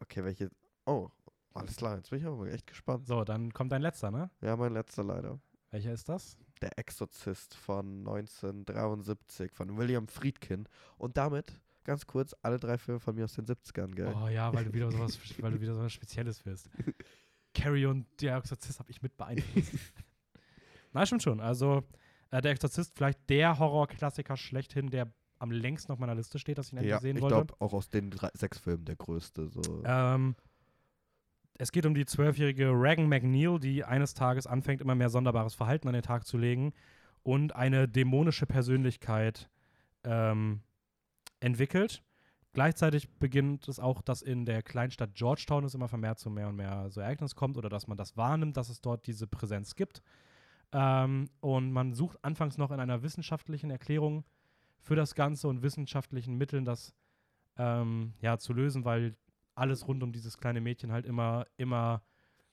Okay, 0.00 0.22
welche? 0.22 0.48
Oh, 0.86 1.08
alles 1.54 1.76
klar, 1.76 1.96
jetzt 1.96 2.10
bin 2.10 2.20
ich 2.20 2.26
aber 2.26 2.46
echt 2.50 2.66
gespannt. 2.66 3.06
So, 3.06 3.24
dann 3.24 3.52
kommt 3.52 3.72
dein 3.72 3.82
letzter, 3.82 4.10
ne? 4.10 4.30
Ja, 4.40 4.56
mein 4.56 4.72
letzter 4.72 5.04
leider. 5.04 5.40
Welcher 5.70 5.92
ist 5.92 6.08
das? 6.08 6.38
Der 6.60 6.78
Exorzist 6.78 7.54
von 7.54 7.98
1973 8.00 9.52
von 9.52 9.76
William 9.76 10.08
Friedkin. 10.08 10.68
Und 10.96 11.16
damit, 11.16 11.60
ganz 11.84 12.06
kurz, 12.06 12.34
alle 12.42 12.58
drei 12.58 12.78
Filme 12.78 13.00
von 13.00 13.14
mir 13.14 13.24
aus 13.24 13.34
den 13.34 13.46
70ern, 13.46 13.94
gell? 13.94 14.14
Oh 14.22 14.28
ja, 14.28 14.52
weil 14.52 14.64
du 14.64 14.72
wieder 14.72 14.90
sowas, 14.90 15.18
weil 15.40 15.52
du 15.52 15.60
wieder 15.60 15.74
sowas 15.74 15.92
Spezielles 15.92 16.44
wirst. 16.46 16.68
Carrie 17.54 17.86
und 17.86 18.06
der 18.20 18.36
Exorzist 18.36 18.78
habe 18.78 18.90
ich 18.90 19.02
mit 19.02 19.16
beeinflusst. 19.16 19.72
Nein, 20.92 21.06
stimmt 21.06 21.22
schon. 21.22 21.40
Also, 21.40 21.82
äh, 22.30 22.40
der 22.40 22.52
Exorzist, 22.52 22.92
vielleicht 22.96 23.28
der 23.28 23.58
Horrorklassiker 23.58 24.36
schlechthin, 24.36 24.88
der 24.90 25.12
am 25.38 25.50
längsten 25.50 25.92
auf 25.92 25.98
meiner 25.98 26.14
Liste 26.14 26.38
steht, 26.38 26.58
dass 26.58 26.68
ich 26.68 26.72
ihn 26.72 26.78
endlich 26.78 26.90
Ja, 26.92 27.00
sehen 27.00 27.16
ich 27.16 27.22
wollte. 27.22 27.36
glaube 27.36 27.54
auch 27.60 27.72
aus 27.72 27.88
den 27.88 28.10
drei, 28.10 28.30
sechs 28.34 28.58
Filmen 28.58 28.84
der 28.84 28.96
größte. 28.96 29.48
So. 29.48 29.82
Ähm, 29.84 30.34
es 31.58 31.72
geht 31.72 31.86
um 31.86 31.94
die 31.94 32.06
zwölfjährige 32.06 32.70
Regan 32.70 33.08
McNeil, 33.08 33.58
die 33.58 33.84
eines 33.84 34.14
Tages 34.14 34.46
anfängt, 34.46 34.80
immer 34.80 34.94
mehr 34.94 35.10
sonderbares 35.10 35.54
Verhalten 35.54 35.88
an 35.88 35.94
den 35.94 36.02
Tag 36.02 36.24
zu 36.24 36.38
legen 36.38 36.72
und 37.24 37.54
eine 37.54 37.88
dämonische 37.88 38.46
Persönlichkeit 38.46 39.50
ähm, 40.04 40.60
entwickelt. 41.40 42.02
Gleichzeitig 42.52 43.10
beginnt 43.18 43.68
es 43.68 43.78
auch, 43.80 44.00
dass 44.00 44.22
in 44.22 44.46
der 44.46 44.62
Kleinstadt 44.62 45.14
Georgetown 45.14 45.64
es 45.64 45.74
immer 45.74 45.88
vermehrt 45.88 46.18
zu 46.18 46.30
mehr 46.30 46.48
und 46.48 46.56
mehr 46.56 46.90
so 46.90 47.00
Ereignis 47.00 47.34
kommt 47.34 47.56
oder 47.56 47.68
dass 47.68 47.88
man 47.88 47.98
das 47.98 48.16
wahrnimmt, 48.16 48.56
dass 48.56 48.68
es 48.68 48.80
dort 48.80 49.06
diese 49.06 49.26
Präsenz 49.26 49.74
gibt. 49.74 50.00
Ähm, 50.72 51.28
und 51.40 51.72
man 51.72 51.92
sucht 51.92 52.18
anfangs 52.22 52.56
noch 52.56 52.70
in 52.70 52.80
einer 52.80 53.02
wissenschaftlichen 53.02 53.70
Erklärung 53.70 54.24
für 54.80 54.94
das 54.94 55.14
Ganze 55.14 55.48
und 55.48 55.62
wissenschaftlichen 55.62 56.36
Mitteln, 56.36 56.64
das 56.64 56.94
ähm, 57.56 58.14
ja, 58.20 58.38
zu 58.38 58.52
lösen, 58.52 58.84
weil 58.84 59.16
alles 59.58 59.86
rund 59.86 60.02
um 60.02 60.12
dieses 60.12 60.38
kleine 60.38 60.60
Mädchen 60.60 60.92
halt 60.92 61.06
immer, 61.06 61.46
immer 61.56 62.02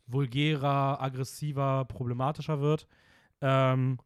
vulgärer, 0.07 1.01
aggressiver, 1.01 1.85
problematischer 1.85 2.59
wird. 2.61 2.87
Ähm, 3.41 3.99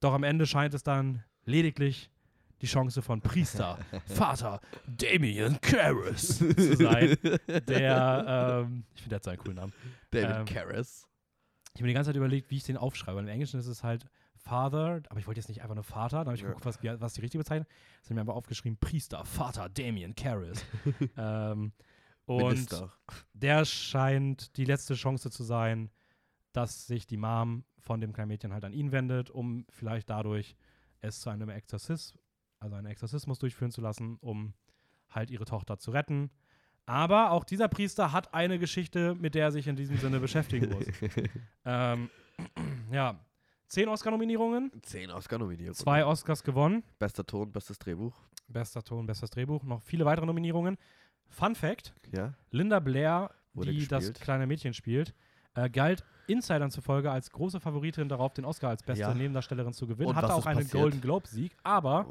doch 0.00 0.12
am 0.14 0.24
Ende 0.24 0.46
scheint 0.46 0.74
es 0.74 0.82
dann 0.82 1.22
lediglich 1.44 2.10
die 2.60 2.66
Chance 2.66 3.02
von 3.02 3.20
Priester, 3.20 3.78
Vater 4.06 4.60
Damien 4.86 5.60
Karras 5.60 6.38
zu 6.38 6.76
sein, 6.76 7.16
der, 7.68 8.62
ähm, 8.64 8.84
ich 8.94 9.02
finde, 9.02 9.08
der 9.10 9.16
hat 9.16 9.24
so 9.24 9.30
einen 9.30 9.38
coolen 9.40 9.56
Namen. 9.56 9.72
David 10.10 10.36
ähm, 10.36 10.44
Karras. 10.46 11.06
Ich 11.74 11.80
habe 11.80 11.82
mir 11.84 11.88
die 11.88 11.94
ganze 11.94 12.08
Zeit 12.10 12.16
überlegt, 12.16 12.50
wie 12.50 12.56
ich 12.56 12.62
den 12.64 12.76
aufschreibe. 12.76 13.18
Im 13.20 13.28
Englischen 13.28 13.58
ist 13.60 13.66
es 13.66 13.82
halt 13.82 14.06
Father, 14.36 15.02
aber 15.08 15.18
ich 15.18 15.26
wollte 15.26 15.40
jetzt 15.40 15.48
nicht 15.48 15.62
einfach 15.62 15.74
nur 15.74 15.84
Vater, 15.84 16.18
dann 16.18 16.26
habe 16.28 16.36
ich 16.36 16.42
Ja. 16.42 16.48
geguckt, 16.48 16.64
was, 16.66 16.78
was 17.00 17.14
die 17.14 17.20
richtige 17.20 17.42
Bezeichnung 17.42 17.66
ist. 17.66 17.74
Das 18.00 18.10
habe 18.10 18.14
mir 18.14 18.20
einfach 18.20 18.34
aufgeschrieben, 18.34 18.78
Priester, 18.78 19.24
Vater 19.24 19.68
Damien 19.68 20.14
Karras. 20.14 20.64
ähm, 21.16 21.72
und 22.26 22.42
Minister. 22.42 22.92
der 23.32 23.64
scheint 23.64 24.56
die 24.56 24.64
letzte 24.64 24.94
Chance 24.94 25.30
zu 25.30 25.42
sein, 25.42 25.90
dass 26.52 26.86
sich 26.86 27.06
die 27.06 27.16
Mom 27.16 27.64
von 27.80 28.00
dem 28.00 28.12
kleinen 28.12 28.28
Mädchen 28.28 28.52
halt 28.52 28.64
an 28.64 28.72
ihn 28.72 28.92
wendet, 28.92 29.30
um 29.30 29.66
vielleicht 29.68 30.08
dadurch 30.08 30.56
es 31.00 31.20
zu 31.20 31.30
einem 31.30 31.50
Exorzismus, 31.50 32.18
also 32.60 32.76
einen 32.76 32.86
Exorzismus 32.86 33.38
durchführen 33.38 33.70
zu 33.70 33.80
lassen, 33.80 34.16
um 34.20 34.54
halt 35.10 35.30
ihre 35.30 35.44
Tochter 35.44 35.78
zu 35.78 35.90
retten. 35.90 36.30
Aber 36.86 37.30
auch 37.30 37.44
dieser 37.44 37.68
Priester 37.68 38.12
hat 38.12 38.34
eine 38.34 38.58
Geschichte, 38.58 39.14
mit 39.14 39.34
der 39.34 39.44
er 39.44 39.52
sich 39.52 39.66
in 39.66 39.76
diesem 39.76 39.96
Sinne 39.98 40.20
beschäftigen 40.20 40.70
muss. 40.70 40.86
ähm, 41.64 42.10
ja, 42.92 43.18
zehn 43.68 43.88
Oscar-Nominierungen, 43.88 44.70
Zehn 44.82 45.10
Oscar-Nominierungen. 45.10 45.74
zwei 45.74 46.04
Oscars 46.04 46.42
gewonnen. 46.42 46.84
Bester 46.98 47.24
Ton, 47.24 47.50
bestes 47.52 47.78
Drehbuch. 47.78 48.14
Bester 48.48 48.82
Ton, 48.82 49.06
bestes 49.06 49.30
Drehbuch, 49.30 49.62
noch 49.64 49.82
viele 49.82 50.04
weitere 50.04 50.26
Nominierungen. 50.26 50.76
Fun 51.28 51.54
Fact: 51.54 51.94
Ja. 52.12 52.34
Linda 52.50 52.80
Blair, 52.80 53.30
Wurde 53.54 53.70
die 53.72 53.86
das 53.86 54.04
gespielt. 54.06 54.20
kleine 54.20 54.46
Mädchen 54.46 54.74
spielt, 54.74 55.14
äh, 55.54 55.68
galt 55.70 56.04
Insidern 56.26 56.70
zufolge 56.70 57.10
als 57.10 57.30
große 57.30 57.60
Favoritin 57.60 58.08
darauf, 58.08 58.32
den 58.32 58.44
Oscar 58.44 58.70
als 58.70 58.82
beste 58.82 59.02
Ja. 59.02 59.14
Nebendarstellerin 59.14 59.72
zu 59.74 59.86
gewinnen. 59.86 60.08
Und 60.10 60.16
Hatte 60.16 60.32
auch 60.34 60.46
einen 60.46 60.60
passiert? 60.60 60.72
Golden 60.82 61.00
Globe-Sieg, 61.00 61.54
aber? 61.62 62.06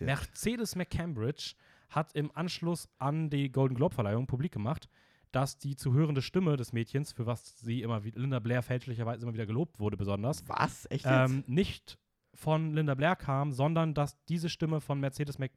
Mercedes 0.00 0.74
McCambridge 0.76 1.54
hat 1.90 2.12
im 2.14 2.30
Anschluss 2.34 2.88
an 2.98 3.30
die 3.30 3.50
Golden 3.52 3.74
Globe-Verleihung 3.74 4.26
publik 4.26 4.52
gemacht, 4.52 4.88
dass 5.30 5.58
die 5.58 5.76
zu 5.76 5.92
hörende 5.94 6.22
Stimme 6.22 6.56
des 6.56 6.72
Mädchens, 6.72 7.12
für 7.12 7.26
was 7.26 7.58
sie 7.60 7.82
immer 7.82 8.04
wieder, 8.04 8.20
Linda 8.20 8.38
Blair 8.38 8.62
fälschlicherweise 8.62 9.22
immer 9.24 9.32
wieder 9.34 9.46
gelobt 9.46 9.78
wurde, 9.78 9.96
besonders, 9.96 10.42
Was? 10.48 10.86
Echt 10.90 11.06
ähm, 11.08 11.44
nicht 11.46 11.98
von 12.34 12.74
Linda 12.74 12.94
Blair 12.94 13.14
kam, 13.16 13.52
sondern 13.52 13.94
dass 13.94 14.22
diese 14.24 14.48
Stimme 14.48 14.80
von 14.80 14.98
Mercedes 15.00 15.38
Mc, 15.38 15.52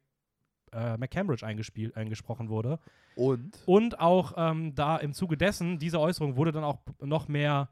äh, 0.72 0.96
McCambridge 0.96 1.46
eingespielt, 1.46 1.96
eingesprochen 1.96 2.48
wurde. 2.48 2.78
Und? 3.14 3.62
Und 3.66 4.00
auch 4.00 4.34
ähm, 4.36 4.74
da 4.74 4.96
im 4.96 5.12
Zuge 5.12 5.36
dessen, 5.36 5.78
dieser 5.78 6.00
Äußerung 6.00 6.36
wurde 6.36 6.52
dann 6.52 6.64
auch 6.64 6.78
noch 7.00 7.28
mehr 7.28 7.68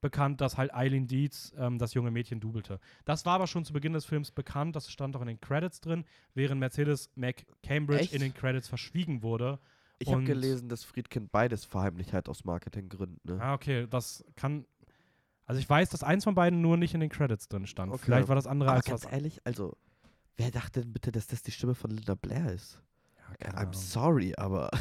bekannt, 0.00 0.40
dass 0.40 0.56
halt 0.56 0.72
Eileen 0.74 1.06
Dietz 1.06 1.52
ähm, 1.58 1.78
das 1.78 1.94
junge 1.94 2.10
Mädchen 2.10 2.40
dubelte. 2.40 2.78
Das 3.04 3.26
war 3.26 3.34
aber 3.34 3.46
schon 3.46 3.64
zu 3.64 3.72
Beginn 3.72 3.92
des 3.92 4.04
Films 4.04 4.30
bekannt, 4.30 4.76
das 4.76 4.90
stand 4.90 5.16
auch 5.16 5.20
in 5.20 5.26
den 5.26 5.40
Credits 5.40 5.80
drin, 5.80 6.04
während 6.34 6.60
Mercedes 6.60 7.10
McCambridge 7.16 8.02
Echt? 8.02 8.14
in 8.14 8.20
den 8.20 8.34
Credits 8.34 8.68
verschwiegen 8.68 9.22
wurde. 9.22 9.58
Ich 9.98 10.12
habe 10.12 10.22
gelesen, 10.22 10.68
dass 10.68 10.84
Friedkin 10.84 11.28
beides 11.28 11.64
verheimlicht 11.64 12.12
hat 12.12 12.28
aus 12.28 12.44
Marketinggründen. 12.44 13.20
Ne? 13.24 13.42
Ah, 13.42 13.54
okay, 13.54 13.86
das 13.90 14.24
kann. 14.36 14.64
Also 15.44 15.60
ich 15.60 15.68
weiß, 15.68 15.90
dass 15.90 16.04
eins 16.04 16.24
von 16.24 16.34
beiden 16.34 16.60
nur 16.60 16.76
nicht 16.76 16.94
in 16.94 17.00
den 17.00 17.08
Credits 17.08 17.48
drin 17.48 17.66
stand. 17.66 17.92
Okay. 17.92 18.02
Vielleicht 18.04 18.28
war 18.28 18.36
das 18.36 18.46
andere 18.46 18.70
Aber 18.70 18.76
als 18.76 18.86
ganz 18.86 19.04
was. 19.04 19.12
ehrlich, 19.12 19.40
also, 19.44 19.76
wer 20.38 20.50
dachte 20.50 20.80
denn 20.80 20.92
bitte, 20.92 21.12
dass 21.12 21.26
das 21.26 21.42
die 21.42 21.50
Stimme 21.50 21.74
von 21.74 21.90
Linda 21.90 22.14
Blair 22.14 22.52
ist? 22.52 22.80
Ja, 23.18 23.34
keine 23.36 23.70
I'm 23.70 23.74
sorry, 23.74 24.34
aber. 24.36 24.70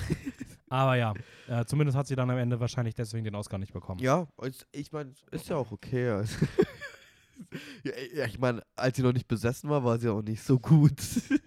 Aber 0.69 0.95
ja, 0.95 1.13
äh, 1.47 1.63
zumindest 1.63 1.97
hat 1.97 2.07
sie 2.07 2.15
dann 2.17 2.29
am 2.29 2.37
Ende 2.37 2.59
wahrscheinlich 2.59 2.93
deswegen 2.93 3.23
den 3.23 3.35
Oscar 3.35 3.57
nicht 3.57 3.71
bekommen. 3.71 4.01
ja, 4.01 4.27
ich 4.73 4.91
meine, 4.91 5.13
ist 5.31 5.47
ja 5.47 5.55
auch 5.55 5.71
okay. 5.71 6.09
also. 6.09 6.45
ja, 8.13 8.25
ich 8.25 8.37
meine, 8.37 8.61
als 8.75 8.97
sie 8.97 9.03
noch 9.03 9.13
nicht 9.13 9.29
besessen 9.29 9.69
war, 9.69 9.85
war 9.85 9.97
sie 9.97 10.09
auch 10.09 10.21
nicht 10.21 10.43
so 10.43 10.59
gut. 10.59 10.99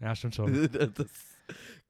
Ja, 0.00 0.14
stimmt 0.14 0.34
schon. 0.34 0.68
das, 0.72 1.06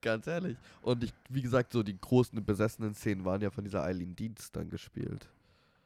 ganz 0.00 0.28
ehrlich. 0.28 0.56
Und 0.82 1.02
ich, 1.02 1.12
wie 1.30 1.42
gesagt, 1.42 1.72
so 1.72 1.82
die 1.82 1.98
großen 1.98 2.44
besessenen 2.44 2.94
Szenen 2.94 3.24
waren 3.24 3.40
ja 3.40 3.50
von 3.50 3.64
dieser 3.64 3.82
Eileen 3.82 4.14
Dienst 4.14 4.54
dann 4.54 4.70
gespielt. 4.70 5.28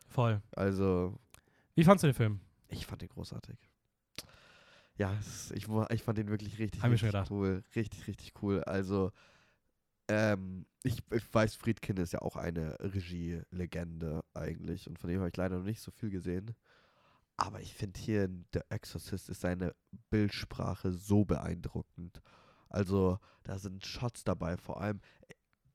Voll. 0.09 0.43
Also, 0.53 1.19
Wie 1.75 1.85
fandst 1.85 2.03
du 2.03 2.09
den 2.09 2.15
Film? 2.15 2.41
Ich 2.69 2.85
fand 2.85 3.01
den 3.01 3.09
großartig. 3.09 3.57
Ja, 4.99 5.17
ich, 5.55 5.69
ich 5.91 6.03
fand 6.03 6.19
den 6.19 6.29
wirklich 6.29 6.59
richtig, 6.59 6.83
Hab 6.83 6.91
richtig 6.91 7.31
cool. 7.31 7.63
Richtig, 7.77 8.07
richtig 8.09 8.33
cool. 8.43 8.65
Also, 8.65 9.13
ähm, 10.09 10.67
ich, 10.83 11.03
ich 11.13 11.35
weiß, 11.35 11.55
Friedkin 11.55 11.97
ist 11.99 12.13
ja 12.13 12.21
auch 12.21 12.37
eine 12.37 12.77
Regielegende 12.81 14.25
eigentlich. 14.35 14.89
Und 14.89 14.99
von 14.99 15.09
dem 15.09 15.21
habe 15.21 15.29
ich 15.29 15.37
leider 15.37 15.59
noch 15.59 15.65
nicht 15.65 15.81
so 15.81 15.93
viel 15.93 16.11
gesehen. 16.11 16.55
Aber 17.37 17.61
ich 17.61 17.75
finde 17.75 18.01
hier 18.01 18.25
in 18.25 18.45
The 18.53 18.61
Exorcist 18.71 19.29
ist 19.29 19.41
seine 19.41 19.73
Bildsprache 20.11 20.91
so 20.93 21.25
beeindruckend. 21.25 22.21
Also, 22.69 23.19
da 23.45 23.59
sind 23.59 23.87
Shots 23.87 24.25
dabei, 24.25 24.57
vor 24.57 24.81
allem. 24.81 25.01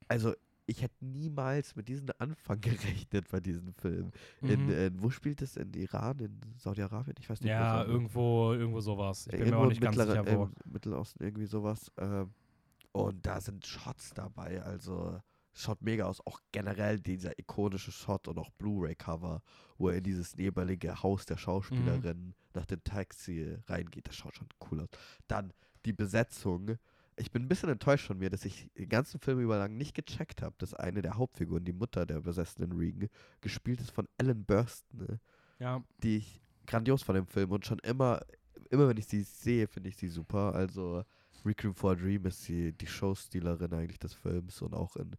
Also, 0.09 0.33
ich 0.65 0.81
hätte 0.81 1.03
niemals 1.05 1.75
mit 1.75 1.87
diesem 1.89 2.07
Anfang 2.19 2.59
gerechnet 2.61 3.29
bei 3.29 3.39
diesem 3.39 3.73
Film. 3.73 4.11
In, 4.41 4.65
Mhm. 4.65 4.71
äh, 4.71 4.91
wo 4.95 5.09
spielt 5.09 5.41
es? 5.41 5.57
In 5.57 5.73
Iran, 5.73 6.19
in 6.19 6.39
Saudi-Arabien? 6.57 7.15
Ich 7.19 7.29
weiß 7.29 7.41
nicht. 7.41 7.49
ja, 7.49 7.83
irgendwo, 7.83 8.53
irgendwo 8.53 8.79
sowas. 8.81 9.25
Ich 9.27 9.31
bin 9.31 9.39
mir 9.41 9.45
Irgendwo 9.47 9.63
auch 9.65 9.69
nicht 9.69 9.81
ganz 9.81 9.95
sicher, 9.97 10.25
wo. 10.25 10.43
Im 10.45 10.71
Mittelosten, 10.71 11.23
irgendwie 11.25 11.45
sowas. 11.45 11.91
Ähm, 11.97 12.33
und 12.91 13.25
da 13.25 13.41
sind 13.41 13.65
Shots 13.65 14.13
dabei, 14.13 14.61
also 14.61 15.19
schaut 15.53 15.81
mega 15.81 16.05
aus. 16.05 16.25
Auch 16.25 16.39
generell 16.51 16.99
dieser 16.99 17.37
ikonische 17.39 17.91
Shot 17.91 18.27
und 18.27 18.37
auch 18.37 18.49
Blu-ray-Cover, 18.51 19.41
wo 19.77 19.89
er 19.89 19.97
in 19.97 20.03
dieses 20.03 20.35
nebelige 20.37 21.01
Haus 21.03 21.25
der 21.25 21.37
Schauspielerin 21.37 22.35
nach 22.53 22.65
dem 22.65 22.83
Taxi 22.83 23.57
reingeht. 23.67 24.07
Das 24.07 24.15
schaut 24.15 24.35
schon 24.35 24.47
cool 24.71 24.81
aus. 24.81 24.89
Dann 25.27 25.51
die 25.85 25.93
Besetzung. 25.93 26.77
Ich 27.17 27.31
bin 27.31 27.43
ein 27.43 27.47
bisschen 27.47 27.69
enttäuscht 27.69 28.07
von 28.07 28.17
mir, 28.17 28.29
dass 28.29 28.45
ich 28.45 28.69
den 28.77 28.89
ganzen 28.89 29.19
Film 29.19 29.39
über 29.39 29.57
lang 29.57 29.77
nicht 29.77 29.93
gecheckt 29.93 30.41
habe, 30.41 30.55
dass 30.57 30.73
eine 30.73 31.01
der 31.01 31.15
Hauptfiguren, 31.15 31.65
die 31.65 31.73
Mutter 31.73 32.05
der 32.05 32.21
besessenen 32.21 32.71
Regan, 32.73 33.09
gespielt 33.41 33.81
ist 33.81 33.91
von 33.91 34.07
Ellen 34.17 34.45
Burstyn. 34.45 34.99
Ne? 34.99 35.19
Ja, 35.59 35.83
die 36.01 36.17
ich 36.17 36.41
grandios 36.65 37.03
von 37.03 37.15
dem 37.15 37.27
Film 37.27 37.51
und 37.51 37.65
schon 37.65 37.79
immer, 37.79 38.21
immer 38.69 38.87
wenn 38.87 38.97
ich 38.97 39.07
sie 39.07 39.21
sehe, 39.21 39.67
finde 39.67 39.89
ich 39.89 39.97
sie 39.97 40.07
super. 40.07 40.55
Also 40.55 41.03
Requiem 41.45 41.73
for 41.73 41.91
a 41.91 41.95
Dream 41.95 42.25
ist 42.25 42.43
sie 42.43 42.73
die 42.73 42.87
Showstealerin 42.87 43.73
eigentlich 43.73 43.99
des 43.99 44.13
Films 44.13 44.61
und 44.61 44.73
auch 44.73 44.95
in, 44.95 45.15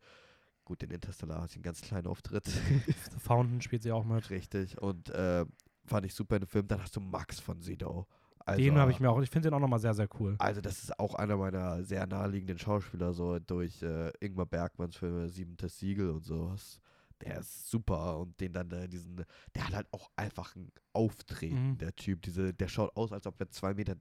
gut, 0.64 0.82
in 0.82 0.90
Interstellar 0.90 1.42
hat 1.42 1.50
sie 1.50 1.56
einen 1.56 1.64
ganz 1.64 1.80
kleinen 1.80 2.06
Auftritt. 2.06 2.46
The 2.86 3.20
Fountain 3.20 3.60
spielt 3.60 3.82
sie 3.82 3.92
auch 3.92 4.04
mit. 4.04 4.30
Richtig. 4.30 4.80
Und 4.80 5.10
äh, 5.10 5.44
fand 5.84 6.06
ich 6.06 6.14
super 6.14 6.36
in 6.36 6.42
dem 6.42 6.48
Film. 6.48 6.66
Dann 6.66 6.82
hast 6.82 6.96
du 6.96 7.00
Max 7.00 7.40
von 7.40 7.60
Sido. 7.60 8.06
Also, 8.46 8.60
den 8.62 8.76
habe 8.78 8.90
ich 8.90 9.00
mir 9.00 9.10
auch, 9.10 9.20
ich 9.22 9.30
finde 9.30 9.48
den 9.48 9.54
auch 9.54 9.60
nochmal 9.60 9.78
sehr, 9.78 9.94
sehr 9.94 10.08
cool. 10.20 10.36
also 10.38 10.60
das 10.60 10.82
ist 10.82 10.98
auch 10.98 11.14
einer 11.14 11.36
meiner 11.36 11.82
sehr 11.82 12.06
naheliegenden 12.06 12.58
Schauspieler, 12.58 13.12
so 13.12 13.38
durch 13.38 13.82
äh, 13.82 14.10
Ingmar 14.20 14.46
Bergmanns 14.46 14.96
Filme 14.96 15.28
Siebentes 15.28 15.78
Siegel 15.78 16.10
und 16.10 16.24
sowas. 16.24 16.78
Der 17.22 17.38
ist 17.38 17.70
super 17.70 18.18
und 18.18 18.38
den 18.40 18.52
dann 18.52 18.70
äh, 18.72 18.88
diesen, 18.88 19.24
der 19.54 19.66
hat 19.68 19.72
halt 19.74 19.86
auch 19.92 20.10
einfach 20.16 20.56
ein 20.56 20.70
Auftreten, 20.92 21.70
Mhm. 21.70 21.78
der 21.78 21.94
Typ. 21.94 22.20
Diese, 22.22 22.52
der 22.52 22.68
schaut 22.68 22.94
aus, 22.96 23.12
als 23.12 23.26
ob 23.26 23.40
er 23.40 23.46
2,30 23.46 23.74
Meter 23.74 23.94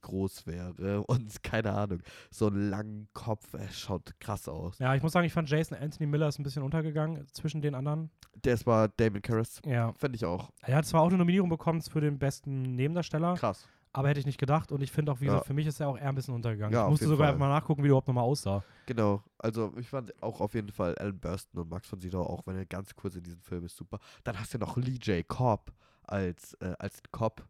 groß 0.00 0.46
wäre 0.46 1.02
und 1.06 1.42
keine 1.42 1.72
Ahnung, 1.72 2.00
so 2.30 2.46
einen 2.48 2.68
langen 2.70 3.08
Kopf, 3.12 3.52
er 3.54 3.68
schaut 3.68 4.18
krass 4.20 4.48
aus. 4.48 4.78
Ja, 4.78 4.94
ich 4.94 5.02
muss 5.02 5.12
sagen, 5.12 5.26
ich 5.26 5.32
fand 5.32 5.48
Jason 5.50 5.76
Anthony 5.78 6.06
Miller 6.06 6.28
ist 6.28 6.38
ein 6.38 6.42
bisschen 6.44 6.62
untergegangen 6.62 7.26
zwischen 7.32 7.60
den 7.60 7.74
anderen. 7.74 8.10
Der 8.44 8.58
war 8.66 8.88
Damon 8.88 9.22
Karras, 9.22 9.60
Ja. 9.64 9.92
finde 9.92 10.16
ich 10.16 10.24
auch 10.24 10.50
Er 10.62 10.76
hat 10.76 10.86
zwar 10.86 11.02
auch 11.02 11.08
eine 11.08 11.18
Nominierung 11.18 11.48
bekommen 11.50 11.82
für 11.82 12.00
den 12.00 12.18
besten 12.18 12.74
Nebendarsteller, 12.74 13.34
krass. 13.34 13.68
Aber 13.96 14.08
hätte 14.08 14.20
ich 14.20 14.26
nicht 14.26 14.38
gedacht. 14.38 14.70
Und 14.72 14.82
ich 14.82 14.92
finde 14.92 15.12
auch, 15.12 15.20
wie 15.20 15.26
Ja. 15.26 15.32
gesagt, 15.32 15.46
für 15.46 15.54
mich 15.54 15.66
ist 15.66 15.80
er 15.80 15.88
auch 15.88 15.96
eher 15.98 16.08
ein 16.08 16.14
bisschen 16.14 16.34
untergegangen. 16.34 16.72
Ja, 16.74 16.84
ich 16.84 16.90
musste 16.90 17.06
sogar 17.06 17.26
Fall. 17.26 17.34
einfach 17.34 17.40
mal 17.40 17.48
nachgucken, 17.48 17.82
wie 17.82 17.86
der 17.86 17.90
überhaupt 17.90 18.08
nochmal 18.08 18.24
aussah. 18.24 18.62
Genau, 18.86 19.22
also 19.38 19.72
ich 19.76 19.88
fand 19.88 20.20
auch 20.22 20.40
auf 20.40 20.54
jeden 20.54 20.70
Fall 20.70 20.94
Alan 20.96 21.18
Burstyn 21.18 21.60
und 21.60 21.70
Max 21.70 21.88
von 21.88 22.00
Sydow, 22.00 22.22
auch 22.22 22.46
wenn 22.46 22.56
er 22.56 22.66
ganz 22.66 22.94
kurz 22.94 23.16
in 23.16 23.22
diesem 23.22 23.40
Film 23.40 23.64
ist, 23.64 23.76
super. 23.76 23.98
Dann 24.24 24.38
hast 24.38 24.54
du 24.54 24.58
noch 24.58 24.76
Lee 24.76 24.98
J. 25.02 25.26
Cobb 25.26 25.72
als, 26.02 26.54
äh, 26.60 26.74
als 26.78 27.02
Cop. 27.10 27.44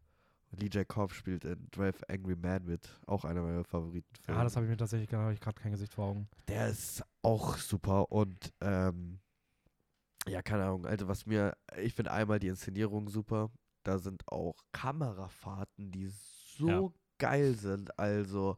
Lee 0.53 0.68
J. 0.68 0.86
Cobb 0.88 1.12
spielt 1.12 1.44
in 1.44 1.66
Drive 1.72 2.03
Angry 2.09 2.36
Man 2.36 2.64
mit. 2.64 2.88
Auch 3.07 3.24
einer 3.24 3.42
meiner 3.42 3.64
Favoritenfilme. 3.64 4.38
Ja, 4.38 4.44
das 4.44 4.57
habe 4.57 4.64
ich 4.64 4.70
mir 4.70 4.76
tatsächlich 4.76 5.09
gerade 5.11 5.36
kein 5.61 5.72
Gesicht 5.72 5.92
vor 5.92 6.07
Augen. 6.07 6.28
Der 6.49 6.68
ist 6.68 7.03
auch 7.22 7.59
super 7.59 8.11
und 8.12 8.53
ähm, 8.62 9.18
ja, 10.28 10.40
keine 10.42 10.64
Ahnung. 10.64 10.86
Also 10.86 11.09
was 11.09 11.26
mir, 11.26 11.53
ich 11.76 11.94
finde 11.94 12.12
einmal 12.12 12.38
die 12.38 12.49
Inszenierung 12.49 13.09
super. 13.09 13.51
Da 13.82 13.99
sind 13.99 14.26
auch 14.32 14.55
Kamerafahrten, 14.72 15.92
die 15.92 16.05
so 16.57 16.68
Ja. 16.68 16.88
geil 17.18 17.54
sind. 17.54 17.98
Also 17.98 18.57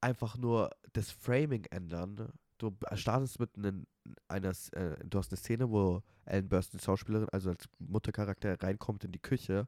einfach 0.00 0.36
nur 0.36 0.70
das 0.92 1.10
Framing 1.10 1.64
ändern. 1.70 2.32
Du 2.58 2.70
b- 2.70 2.86
startest 2.96 3.40
mit 3.40 3.56
nen- 3.56 3.86
einer, 4.28 4.52
äh, 4.72 4.96
du 5.04 5.18
hast 5.18 5.32
eine 5.32 5.38
Szene, 5.38 5.70
wo 5.70 6.02
Ellen 6.24 6.48
Burstyn, 6.48 6.78
die 6.78 6.84
Schauspielerin, 6.84 7.28
also 7.30 7.50
als 7.50 7.68
Muttercharakter 7.78 8.62
reinkommt 8.62 9.04
in 9.04 9.12
die 9.12 9.18
Küche 9.22 9.66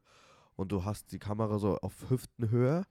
und 0.55 0.71
du 0.71 0.85
hast 0.85 1.11
die 1.11 1.19
Kamera 1.19 1.57
so 1.59 1.77
auf 1.79 2.09
Hüftenhöhe, 2.09 2.83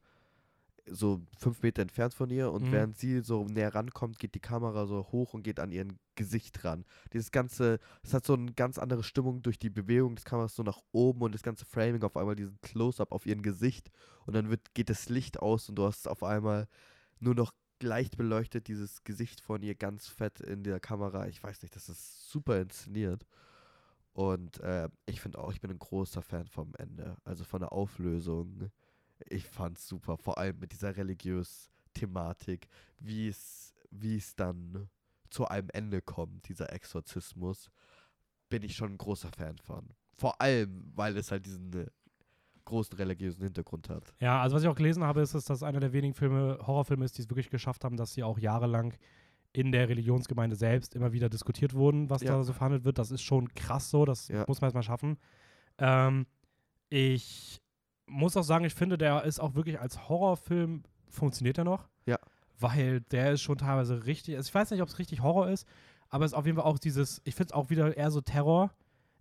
so 0.88 1.20
fünf 1.38 1.62
Meter 1.62 1.82
entfernt 1.82 2.14
von 2.14 2.30
ihr 2.30 2.50
und 2.52 2.64
Mhm. 2.68 2.72
während 2.72 2.96
sie 2.98 3.20
so 3.20 3.44
näher 3.44 3.74
rankommt, 3.74 4.18
geht 4.18 4.34
die 4.34 4.40
Kamera 4.40 4.86
so 4.86 5.06
hoch 5.12 5.34
und 5.34 5.42
geht 5.42 5.58
an 5.60 5.72
ihren 5.72 5.98
Gesicht 6.14 6.64
ran. 6.64 6.84
Dieses 7.12 7.30
ganze, 7.30 7.78
es 8.02 8.14
hat 8.14 8.24
so 8.24 8.34
eine 8.34 8.52
ganz 8.52 8.78
andere 8.78 9.02
Stimmung 9.02 9.42
durch 9.42 9.58
die 9.58 9.70
Bewegung 9.70 10.14
des 10.14 10.24
Kameras 10.24 10.54
so 10.54 10.62
nach 10.62 10.80
oben 10.92 11.22
und 11.22 11.34
das 11.34 11.42
ganze 11.42 11.64
Framing 11.64 12.02
auf 12.02 12.16
einmal 12.16 12.36
diesen 12.36 12.60
Close-up 12.62 13.12
auf 13.12 13.26
ihren 13.26 13.42
Gesicht 13.42 13.90
und 14.26 14.34
dann 14.34 14.48
wird, 14.48 14.74
geht 14.74 14.88
das 14.90 15.08
Licht 15.08 15.40
aus 15.40 15.68
und 15.68 15.74
du 15.76 15.84
hast 15.84 16.06
auf 16.08 16.22
einmal 16.22 16.68
nur 17.18 17.34
noch 17.34 17.52
leicht 17.82 18.16
beleuchtet 18.16 18.68
dieses 18.68 19.04
Gesicht 19.04 19.40
von 19.40 19.62
ihr 19.62 19.74
ganz 19.74 20.06
fett 20.08 20.40
in 20.40 20.62
der 20.62 20.80
Kamera. 20.80 21.26
Ich 21.28 21.42
weiß 21.42 21.62
nicht, 21.62 21.76
das 21.76 21.88
ist 21.88 22.30
super 22.30 22.60
inszeniert. 22.60 23.26
Und 24.14 24.60
äh, 24.60 24.88
ich 25.04 25.20
finde 25.20 25.38
auch, 25.38 25.52
ich 25.52 25.60
bin 25.60 25.70
ein 25.70 25.78
großer 25.78 26.22
Fan 26.22 26.46
vom 26.46 26.74
Ende, 26.78 27.16
also 27.24 27.44
von 27.44 27.60
der 27.60 27.72
Auflösung. 27.72 28.70
Ich 29.28 29.44
fand's 29.46 29.86
super, 29.88 30.16
vor 30.18 30.38
allem 30.38 30.58
mit 30.58 30.72
dieser 30.72 30.96
religiös 30.96 31.70
Thematik, 31.94 32.68
wie 32.98 33.28
es, 33.28 33.74
wie 33.90 34.16
es 34.16 34.34
dann 34.36 34.88
zu 35.30 35.46
einem 35.48 35.68
Ende 35.72 36.02
kommt, 36.02 36.48
dieser 36.48 36.72
Exorzismus, 36.72 37.70
bin 38.48 38.62
ich 38.62 38.76
schon 38.76 38.92
ein 38.92 38.98
großer 38.98 39.30
Fan 39.30 39.58
von. 39.58 39.88
Vor 40.12 40.40
allem, 40.40 40.92
weil 40.94 41.16
es 41.16 41.30
halt 41.30 41.46
diesen 41.46 41.72
äh, 41.72 41.86
großen 42.64 42.96
religiösen 42.96 43.42
Hintergrund 43.42 43.88
hat. 43.88 44.14
Ja, 44.20 44.40
also 44.42 44.56
was 44.56 44.62
ich 44.62 44.68
auch 44.68 44.74
gelesen 44.76 45.02
habe, 45.04 45.20
ist, 45.20 45.34
dass 45.34 45.44
das 45.46 45.62
einer 45.62 45.80
der 45.80 45.92
wenigen 45.92 46.14
Filme, 46.14 46.58
Horrorfilme 46.66 47.04
ist, 47.04 47.16
die 47.18 47.22
es 47.22 47.30
wirklich 47.30 47.50
geschafft 47.50 47.84
haben, 47.84 47.96
dass 47.96 48.12
sie 48.12 48.22
auch 48.22 48.38
jahrelang 48.38 48.94
in 49.52 49.72
der 49.72 49.88
Religionsgemeinde 49.88 50.54
selbst 50.56 50.94
immer 50.94 51.12
wieder 51.12 51.28
diskutiert 51.30 51.72
wurden, 51.74 52.10
was 52.10 52.22
Ja. 52.22 52.32
da 52.36 52.42
so 52.44 52.52
verhandelt 52.52 52.84
wird. 52.84 52.98
Das 52.98 53.10
ist 53.10 53.22
schon 53.22 53.48
krass 53.54 53.90
so, 53.90 54.04
das 54.04 54.28
Ja. 54.28 54.44
muss 54.46 54.60
man 54.60 54.66
erstmal 54.66 54.82
schaffen. 54.82 55.18
Ähm, 55.78 56.26
ich 56.88 57.60
muss 58.06 58.36
auch 58.36 58.42
sagen, 58.42 58.64
ich 58.64 58.74
finde, 58.74 58.98
der 58.98 59.24
ist 59.24 59.40
auch 59.40 59.54
wirklich 59.54 59.80
als 59.80 60.08
Horrorfilm, 60.08 60.82
funktioniert 61.08 61.58
er 61.58 61.64
noch. 61.64 61.88
Ja. 62.06 62.18
Weil 62.58 63.00
der 63.00 63.32
ist 63.32 63.42
schon 63.42 63.58
teilweise 63.58 64.06
richtig, 64.06 64.36
also 64.36 64.48
ich 64.48 64.54
weiß 64.54 64.70
nicht, 64.70 64.82
ob 64.82 64.88
es 64.88 64.98
richtig 64.98 65.22
Horror 65.22 65.48
ist, 65.48 65.66
aber 66.08 66.24
es 66.24 66.32
ist 66.32 66.38
auf 66.38 66.46
jeden 66.46 66.56
Fall 66.56 66.66
auch 66.66 66.78
dieses, 66.78 67.20
ich 67.24 67.34
finde 67.34 67.50
es 67.50 67.52
auch 67.52 67.70
wieder 67.70 67.96
eher 67.96 68.10
so 68.10 68.20
Terror. 68.20 68.70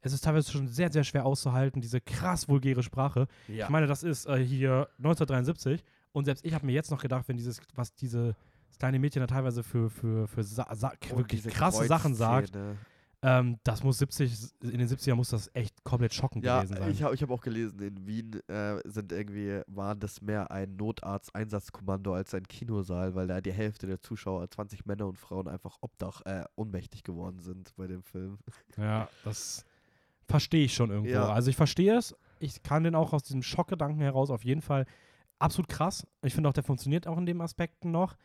Es 0.02 0.14
ist 0.14 0.24
teilweise 0.24 0.52
schon 0.52 0.68
sehr, 0.68 0.92
sehr 0.92 1.04
schwer 1.04 1.26
auszuhalten, 1.26 1.82
diese 1.82 2.00
krass 2.00 2.48
vulgäre 2.48 2.84
Sprache. 2.84 3.28
Ja. 3.48 3.66
Ich 3.66 3.70
meine, 3.70 3.88
das 3.88 4.04
ist 4.04 4.28
äh, 4.28 4.38
hier 4.38 4.88
1973 5.00 5.84
und 6.12 6.26
selbst 6.26 6.46
ich 6.46 6.54
habe 6.54 6.66
mir 6.66 6.74
jetzt 6.74 6.92
noch 6.92 7.02
gedacht, 7.02 7.28
wenn 7.28 7.38
dieses, 7.38 7.60
was 7.74 7.94
diese 7.96 8.36
das 8.68 8.78
kleine 8.78 9.00
Mädchen 9.00 9.22
da 9.22 9.28
teilweise 9.28 9.64
für, 9.64 9.90
für, 9.90 10.28
für 10.28 10.44
Sa 10.44 10.68
Sa 10.76 10.94
wirklich 11.10 11.42
diese 11.42 11.50
krasse 11.50 11.86
Sachen 11.88 12.14
sagt. 12.14 12.58
Ähm, 13.28 13.58
das 13.64 13.84
muss 13.84 13.98
70, 13.98 14.54
in 14.62 14.78
den 14.78 14.88
70ern 14.88 15.16
muss 15.16 15.30
das 15.32 15.50
echt 15.56 15.84
komplett 15.84 16.14
schockend 16.14 16.46
Ja, 16.46 16.62
gewesen 16.62 16.78
sein. 16.78 16.92
ich 16.92 17.02
habe 17.02 17.16
ich 17.16 17.24
hab 17.24 17.32
auch 17.32 17.42
gelesen, 17.42 17.80
in 17.82 18.06
Wien 18.06 18.40
äh, 18.48 18.78
sind 18.86 19.12
irgendwie, 19.12 19.62
waren 19.66 20.00
das 20.00 20.22
mehr 20.22 20.52
ein 20.52 20.76
Notarzt-Einsatzkommando 20.76 22.14
als 22.14 22.36
ein 22.36 22.44
Kinosaal, 22.48 23.16
weil 23.16 23.26
da 23.26 23.42
die 23.42 23.52
Hälfte 23.52 23.88
der 23.88 24.00
Zuschauer, 24.00 24.48
20 24.48 24.86
Männer 24.86 25.08
und 25.08 25.18
Frauen, 25.18 25.48
einfach 25.48 25.78
Obdach, 25.82 26.22
äh, 26.26 26.44
ohnmächtig 26.56 27.04
geworden 27.04 27.40
sind 27.40 27.76
bei 27.76 27.88
dem 27.88 28.04
Film. 28.04 28.38
Ja, 28.78 29.10
das 29.24 29.66
verstehe 30.28 30.66
ich 30.66 30.74
schon 30.76 30.92
irgendwo. 30.92 31.12
Ja. 31.12 31.30
Also 31.32 31.50
ich 31.50 31.56
verstehe 31.56 31.98
es. 31.98 32.14
Ich 32.40 32.62
kann 32.62 32.84
den 32.84 32.94
auch 32.94 33.14
aus 33.14 33.24
diesem 33.24 33.42
Schockgedanken 33.42 34.02
heraus 34.02 34.30
auf 34.30 34.44
jeden 34.44 34.62
Fall 34.62 34.86
absolut 35.40 35.70
krass. 35.70 36.06
Ich 36.22 36.34
finde 36.36 36.50
auch, 36.50 36.54
der 36.54 36.64
funktioniert 36.64 37.08
auch 37.08 37.18
in 37.18 37.26
den 37.26 37.42
Aspekten 37.42 37.92
noch. 37.92 38.16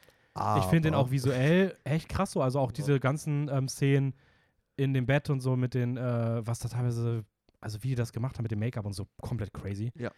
ich 0.59 0.65
finde 0.65 0.89
den 0.91 0.95
auch 0.95 1.11
visuell 1.11 1.77
echt 1.85 2.09
krass 2.09 2.33
so. 2.33 2.43
Also 2.43 2.59
auch 2.59 2.73
diese 2.73 2.99
ganzen 3.01 3.49
ähm, 3.49 3.69
Szenen 3.69 4.15
in 4.81 4.95
dem 4.95 5.07
Bett 5.07 5.29
und 5.31 5.41
so 5.41 5.57
mit 5.57 5.75
den, 5.75 5.97
äh, 5.97 6.47
was 6.47 6.59
da 6.59 6.69
teilweise, 6.69 7.25
also 7.61 7.83
wie 7.83 7.89
die 7.89 7.95
das 7.95 8.13
gemacht 8.13 8.37
haben 8.37 8.45
mit 8.45 8.51
dem 8.51 8.59
Make-up 8.61 8.87
und 8.87 8.95
so, 8.95 9.07
komplett 9.21 9.53
crazy. 9.53 9.93
Ja. 9.97 10.11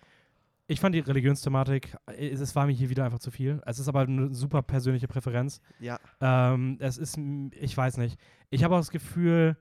Ich 0.68 0.80
fand 0.80 0.94
die 0.94 1.00
Religionsthematik, 1.00 1.96
äh, 2.06 2.28
es, 2.28 2.40
es 2.40 2.54
war 2.54 2.66
mir 2.66 2.72
hier 2.72 2.88
wieder 2.88 3.04
einfach 3.04 3.18
zu 3.18 3.30
viel. 3.30 3.60
Es 3.66 3.78
ist 3.78 3.88
aber 3.88 4.02
eine 4.02 4.32
super 4.32 4.62
persönliche 4.62 5.08
Präferenz. 5.08 5.60
Ja, 5.80 5.98
Ähm, 6.20 6.76
es 6.80 6.96
ist, 6.98 7.18
ich 7.18 7.76
weiß 7.76 7.96
nicht. 7.96 8.18
Ich 8.50 8.62
habe 8.62 8.74
auch 8.74 8.80
das 8.80 8.90
Gefühl, 8.90 9.56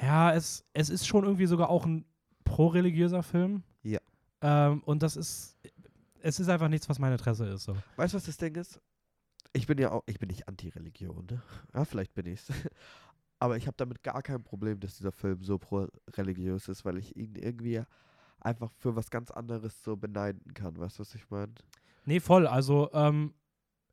ja, 0.00 0.32
es, 0.34 0.64
es 0.74 0.90
ist 0.90 1.06
schon 1.06 1.24
irgendwie 1.24 1.46
sogar 1.46 1.70
auch 1.70 1.86
ein 1.86 2.04
pro-religiöser 2.44 3.22
Film. 3.22 3.62
Ja. 3.82 4.00
Ähm, 4.42 4.82
und 4.84 5.02
das 5.02 5.16
ist, 5.16 5.56
es 6.20 6.38
ist 6.38 6.48
einfach 6.48 6.68
nichts, 6.68 6.88
was 6.88 6.98
mein 6.98 7.12
Interesse 7.12 7.46
ist. 7.46 7.64
So. 7.64 7.76
weißt 7.96 8.12
du, 8.12 8.16
was 8.16 8.24
das 8.24 8.36
Ding 8.36 8.54
ist? 8.56 8.80
Ich 9.54 9.66
bin 9.66 9.78
ja 9.78 9.90
auch, 9.90 10.02
ich 10.06 10.18
bin 10.18 10.28
nicht 10.28 10.46
anti-Religion, 10.46 11.26
ne? 11.30 11.42
Ja, 11.74 11.84
vielleicht 11.86 12.14
bin 12.14 12.26
ich's. 12.26 12.52
Aber 13.38 13.56
ich 13.56 13.66
habe 13.66 13.76
damit 13.76 14.02
gar 14.02 14.22
kein 14.22 14.42
Problem, 14.42 14.80
dass 14.80 14.96
dieser 14.96 15.12
Film 15.12 15.42
so 15.42 15.58
pro-religiös 15.58 16.68
ist, 16.68 16.84
weil 16.84 16.98
ich 16.98 17.16
ihn 17.16 17.36
irgendwie 17.36 17.82
einfach 18.40 18.70
für 18.72 18.96
was 18.96 19.10
ganz 19.10 19.30
anderes 19.30 19.82
so 19.82 19.96
beneiden 19.96 20.54
kann. 20.54 20.78
Weißt 20.78 20.98
du, 20.98 21.00
was 21.00 21.14
ich 21.14 21.28
meine? 21.30 21.54
Nee, 22.04 22.20
voll. 22.20 22.46
Also, 22.46 22.90
ähm, 22.92 23.34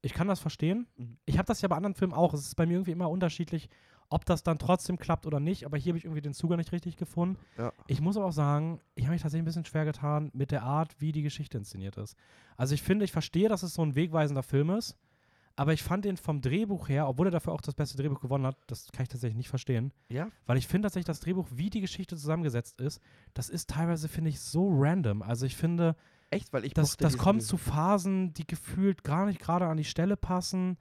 ich 0.01 0.13
kann 0.13 0.27
das 0.27 0.39
verstehen. 0.39 0.87
Mhm. 0.97 1.17
Ich 1.25 1.37
habe 1.37 1.47
das 1.47 1.61
ja 1.61 1.67
bei 1.67 1.75
anderen 1.75 1.95
Filmen 1.95 2.13
auch. 2.13 2.33
Es 2.33 2.41
ist 2.41 2.55
bei 2.55 2.65
mir 2.65 2.73
irgendwie 2.73 2.91
immer 2.91 3.09
unterschiedlich, 3.09 3.69
ob 4.09 4.25
das 4.25 4.43
dann 4.43 4.59
trotzdem 4.59 4.97
klappt 4.97 5.25
oder 5.25 5.39
nicht. 5.39 5.65
Aber 5.65 5.77
hier 5.77 5.91
habe 5.91 5.97
ich 5.97 6.05
irgendwie 6.05 6.21
den 6.21 6.33
Zugang 6.33 6.57
nicht 6.57 6.71
richtig 6.71 6.95
gefunden. 6.95 7.37
Ja. 7.57 7.71
Ich 7.87 8.01
muss 8.01 8.15
aber 8.15 8.27
auch 8.27 8.31
sagen, 8.31 8.79
ich 8.93 9.05
habe 9.05 9.13
mich 9.13 9.21
tatsächlich 9.21 9.43
ein 9.43 9.45
bisschen 9.45 9.65
schwer 9.65 9.85
getan 9.85 10.29
mit 10.33 10.51
der 10.51 10.63
Art, 10.63 10.95
wie 10.99 11.11
die 11.11 11.23
Geschichte 11.23 11.57
inszeniert 11.57 11.97
ist. 11.97 12.15
Also 12.55 12.73
ich 12.75 12.83
finde, 12.83 13.05
ich 13.05 13.11
verstehe, 13.11 13.49
dass 13.49 13.63
es 13.63 13.73
so 13.73 13.81
ein 13.81 13.95
wegweisender 13.95 14.43
Film 14.43 14.69
ist, 14.69 14.95
aber 15.55 15.73
ich 15.73 15.83
fand 15.83 16.05
den 16.05 16.17
vom 16.17 16.41
Drehbuch 16.41 16.89
her, 16.89 17.07
obwohl 17.07 17.27
er 17.27 17.31
dafür 17.31 17.53
auch 17.53 17.61
das 17.61 17.75
beste 17.75 17.97
Drehbuch 17.97 18.19
gewonnen 18.19 18.45
hat, 18.45 18.57
das 18.67 18.91
kann 18.91 19.03
ich 19.03 19.09
tatsächlich 19.09 19.37
nicht 19.37 19.49
verstehen, 19.49 19.93
Ja? 20.09 20.27
weil 20.45 20.57
ich 20.57 20.67
finde 20.67 20.87
tatsächlich 20.87 21.05
das 21.05 21.21
Drehbuch, 21.21 21.47
wie 21.51 21.69
die 21.69 21.81
Geschichte 21.81 22.17
zusammengesetzt 22.17 22.79
ist, 22.81 23.01
das 23.33 23.49
ist 23.49 23.69
teilweise, 23.69 24.09
finde 24.09 24.29
ich, 24.29 24.39
so 24.39 24.67
random. 24.69 25.21
Also 25.21 25.45
ich 25.45 25.55
finde, 25.55 25.95
Echt? 26.31 26.51
Weil 26.51 26.65
ich 26.65 26.73
das, 26.73 26.97
das 26.97 27.17
kommt 27.17 27.43
zu 27.43 27.57
Phasen, 27.57 28.33
die 28.33 28.47
gefühlt 28.47 29.03
gar 29.03 29.25
nicht 29.25 29.39
gerade 29.39 29.67
an 29.67 29.77
die 29.77 29.83
Stelle 29.83 30.17
passen. 30.17 30.77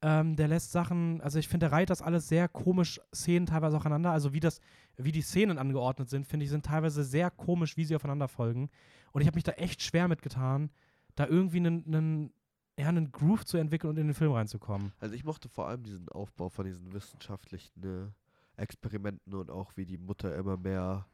Ähm, 0.00 0.36
der 0.36 0.48
lässt 0.48 0.72
Sachen, 0.72 1.20
also 1.20 1.38
ich 1.38 1.48
finde, 1.48 1.66
der 1.66 1.72
reiht 1.72 1.90
das 1.90 2.02
alles 2.02 2.28
sehr 2.28 2.48
komisch, 2.48 3.00
Szenen 3.14 3.46
teilweise 3.46 3.76
aufeinander. 3.76 4.12
Also 4.12 4.32
wie 4.32 4.40
das, 4.40 4.60
wie 4.96 5.12
die 5.12 5.22
Szenen 5.22 5.58
angeordnet 5.58 6.08
sind, 6.08 6.26
finde 6.26 6.44
ich, 6.44 6.50
sind 6.50 6.64
teilweise 6.64 7.04
sehr 7.04 7.30
komisch, 7.30 7.76
wie 7.76 7.84
sie 7.84 7.96
aufeinander 7.96 8.28
folgen. 8.28 8.70
Und 9.12 9.20
ich 9.20 9.26
habe 9.26 9.36
mich 9.36 9.44
da 9.44 9.52
echt 9.52 9.82
schwer 9.82 10.08
mitgetan, 10.08 10.70
da 11.16 11.26
irgendwie 11.26 11.58
einen, 11.58 12.32
ja, 12.78 12.88
einen 12.88 13.10
Groove 13.10 13.44
zu 13.44 13.56
entwickeln 13.58 13.90
und 13.90 13.98
in 13.98 14.06
den 14.06 14.14
Film 14.14 14.32
reinzukommen. 14.32 14.92
Also 15.00 15.14
ich 15.14 15.24
mochte 15.24 15.48
vor 15.48 15.66
allem 15.68 15.82
diesen 15.82 16.08
Aufbau 16.08 16.48
von 16.48 16.64
diesen 16.64 16.92
wissenschaftlichen 16.92 17.82
äh, 17.84 18.62
Experimenten 18.62 19.34
und 19.34 19.50
auch 19.50 19.76
wie 19.76 19.84
die 19.84 19.98
Mutter 19.98 20.34
immer 20.36 20.56
mehr 20.56 21.06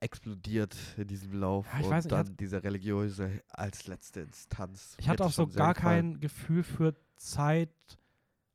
explodiert 0.00 0.76
in 0.96 1.08
diesem 1.08 1.32
Lauf 1.34 1.66
Ja, 1.72 1.80
ich 1.80 1.86
und 1.86 1.92
weiß 1.92 2.04
nicht, 2.04 2.12
ich 2.12 2.18
dann 2.18 2.36
diese 2.36 2.62
religiöse 2.62 3.42
als 3.50 3.86
letzte 3.86 4.20
Instanz. 4.20 4.96
Ich 4.98 5.08
hatte 5.08 5.24
auch 5.24 5.32
so 5.32 5.46
gar 5.46 5.74
gefallen. 5.74 6.12
kein 6.14 6.20
Gefühl 6.20 6.62
für 6.62 6.94
Zeit, 7.16 7.70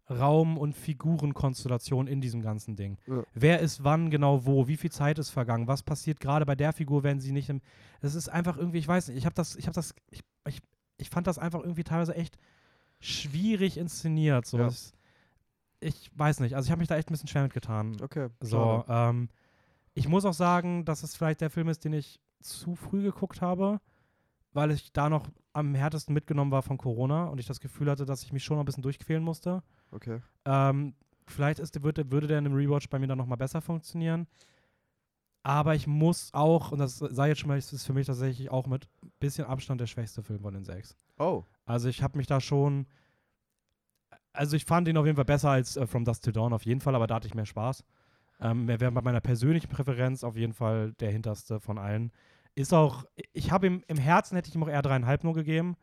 Raum 0.09 0.57
und 0.57 0.73
Figurenkonstellation 0.73 2.07
in 2.07 2.21
diesem 2.21 2.41
ganzen 2.41 2.75
Ding. 2.75 2.97
Ja. 3.07 3.23
Wer 3.33 3.59
ist 3.59 3.83
wann 3.83 4.09
genau 4.09 4.45
wo? 4.45 4.67
Wie 4.67 4.77
viel 4.77 4.91
Zeit 4.91 5.19
ist 5.19 5.31
vergangen? 5.31 5.67
Was 5.67 5.83
passiert 5.83 6.19
gerade 6.19 6.45
bei 6.45 6.55
der 6.55 6.73
Figur, 6.73 7.03
wenn 7.03 7.19
sie 7.19 7.31
nicht 7.31 7.49
im. 7.49 7.61
Es 8.01 8.15
ist 8.15 8.29
einfach 8.29 8.57
irgendwie, 8.57 8.77
ich 8.77 8.87
weiß 8.87 9.07
nicht, 9.07 9.17
ich 9.17 9.25
habe 9.25 9.35
das, 9.35 9.55
ich 9.55 9.65
habe 9.65 9.73
das, 9.73 9.95
ich, 10.11 10.23
ich, 10.97 11.05
ich 11.05 11.09
fand 11.09 11.27
das 11.27 11.37
einfach 11.39 11.59
irgendwie 11.61 11.83
teilweise 11.83 12.15
echt 12.15 12.37
schwierig 12.99 13.77
inszeniert. 13.77 14.45
So. 14.45 14.57
Ja. 14.59 14.67
Es- 14.67 14.93
Ich 15.81 16.09
weiß 16.15 16.39
nicht, 16.39 16.55
also 16.55 16.65
ich 16.65 16.71
habe 16.71 16.79
mich 16.79 16.87
da 16.87 16.95
echt 16.95 17.09
ein 17.09 17.13
bisschen 17.13 17.27
schwer 17.27 17.43
mitgetan. 17.43 17.97
Okay, 18.01 18.29
So, 18.39 18.83
ähm, 18.87 19.29
ich 19.93 20.07
muss 20.07 20.25
auch 20.25 20.33
sagen, 20.33 20.83
dass 20.85 21.03
es 21.03 21.15
vielleicht 21.15 21.41
der 21.41 21.49
Film 21.49 21.67
ist, 21.69 21.83
den 21.85 21.93
ich 21.93 22.19
zu 22.41 22.75
früh 22.75 23.03
geguckt 23.03 23.41
habe, 23.41 23.79
weil 24.53 24.71
ich 24.71 24.91
da 24.93 25.09
noch 25.09 25.27
am 25.53 25.75
härtesten 25.75 26.13
mitgenommen 26.13 26.51
war 26.51 26.63
von 26.63 26.77
Corona 26.77 27.25
und 27.25 27.39
ich 27.39 27.45
das 27.45 27.59
Gefühl 27.59 27.89
hatte, 27.91 28.05
dass 28.05 28.23
ich 28.23 28.33
mich 28.33 28.43
schon 28.43 28.55
noch 28.57 28.63
ein 28.63 28.65
bisschen 28.65 28.83
durchquälen 28.83 29.23
musste. 29.23 29.63
Okay. 29.91 30.21
Ähm, 30.45 30.95
vielleicht 31.27 31.59
ist, 31.59 31.81
würde, 31.83 32.09
würde 32.11 32.27
der 32.27 32.39
in 32.39 32.45
einem 32.45 32.55
Rewatch 32.55 32.89
bei 32.89 32.97
mir 32.99 33.07
dann 33.07 33.17
nochmal 33.17 33.37
besser 33.37 33.61
funktionieren. 33.61 34.27
Aber 35.45 35.75
ich 35.75 35.85
muss 35.85 36.33
auch, 36.33 36.71
und 36.71 36.79
das 36.79 36.97
sei 36.97 37.27
jetzt 37.27 37.41
schon 37.41 37.49
mal, 37.49 37.57
es 37.59 37.71
ist 37.71 37.85
für 37.85 37.93
mich 37.93 38.07
tatsächlich 38.07 38.49
auch 38.49 38.65
mit 38.65 38.87
ein 39.03 39.11
bisschen 39.19 39.45
Abstand 39.45 39.79
der 39.79 39.85
schwächste 39.85 40.23
Film 40.23 40.39
von 40.39 40.55
den 40.55 40.63
sechs. 40.65 40.97
Oh, 41.19 41.43
Also 41.65 41.87
ich 41.87 42.01
habe 42.01 42.17
mich 42.17 42.25
da 42.25 42.41
schon, 42.41 42.87
also 44.33 44.55
ich 44.55 44.65
fand 44.65 44.87
ihn 44.87 44.97
auf 44.97 45.05
jeden 45.05 45.17
Fall 45.17 45.25
besser 45.25 45.51
als 45.51 45.77
äh, 45.77 45.85
From 45.85 46.03
Dust 46.03 46.25
to 46.25 46.31
Dawn 46.31 46.51
auf 46.51 46.65
jeden 46.65 46.81
Fall, 46.81 46.95
aber 46.95 47.05
da 47.05 47.15
hatte 47.15 47.27
ich 47.27 47.35
mehr 47.35 47.45
Spaß. 47.45 47.83
Ähm, 48.39 48.67
er 48.67 48.79
wäre 48.79 48.91
bei 48.91 49.01
meiner 49.01 49.21
persönlichen 49.21 49.67
Präferenz 49.67 50.23
auf 50.23 50.35
jeden 50.35 50.53
Fall 50.53 50.93
der 50.93 51.11
hinterste 51.11 51.59
von 51.59 51.77
allen. 51.77 52.11
Ist 52.55 52.73
auch, 52.73 53.05
ich 53.31 53.51
habe 53.51 53.67
ihm 53.67 53.83
im 53.87 53.97
Herzen 53.97 54.35
hätte 54.37 54.49
ich 54.49 54.55
ihm 54.55 54.63
auch 54.63 54.67
eher 54.67 54.81
dreieinhalb 54.81 55.23
nur 55.23 55.35
gegeben. 55.35 55.77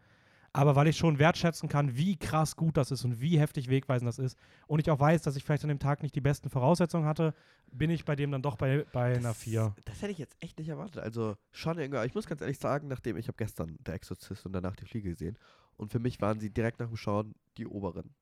Aber 0.55 0.77
weil 0.77 0.87
ich 0.87 0.99
schon 0.99 1.19
wertschätzen 1.19 1.69
kann, 1.69 1.97
wie 1.97 2.17
krass 2.17 2.57
gut 2.57 2.77
das 2.77 2.91
ist 2.91 3.05
und 3.05 3.21
wie 3.21 3.39
heftig 3.39 3.69
wegweisend 3.69 4.07
das 4.09 4.19
ist 4.19 4.39
und 4.67 4.81
ich 4.81 4.91
auch 4.91 5.01
weiß, 5.01 5.23
dass 5.23 5.37
ich 5.37 5.45
vielleicht 5.45 5.63
an 5.63 5.71
dem 5.71 5.79
Tag 5.79 6.03
nicht 6.03 6.15
die 6.15 6.21
besten 6.21 6.51
Voraussetzungen 6.51 7.07
hatte, 7.07 7.35
bin 7.71 7.89
ich 7.89 8.05
bei 8.05 8.17
dem 8.17 8.31
dann 8.31 8.43
doch 8.43 8.57
bei, 8.57 8.85
bei 8.93 9.17
einer 9.17 9.33
4. 9.33 9.75
Das 9.87 10.03
hätte 10.03 10.13
ich 10.13 10.19
jetzt 10.19 10.37
echt 10.41 10.59
nicht 10.59 10.69
erwartet. 10.69 11.03
Also 11.03 11.37
schon 11.53 11.79
ich 11.79 12.15
muss 12.15 12.27
ganz 12.27 12.43
ehrlich 12.43 12.59
sagen, 12.59 12.89
nachdem 12.89 13.17
ich 13.17 13.29
habe 13.29 13.37
gestern 13.39 13.77
Der 13.81 13.95
Exorzist 13.95 14.45
und 14.45 14.53
danach 14.53 14.77
die 14.77 14.85
Fliege 14.85 15.11
gesehen 15.11 15.39
und 15.77 15.91
für 15.91 15.99
mich 15.99 16.21
waren 16.21 16.39
sie 16.39 16.51
direkt 16.51 16.81
nach 16.81 16.89
dem 16.89 16.97
Schauen 16.97 17.35
die 17.57 17.67
oberen. 17.67 18.15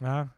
Ja. 0.00 0.34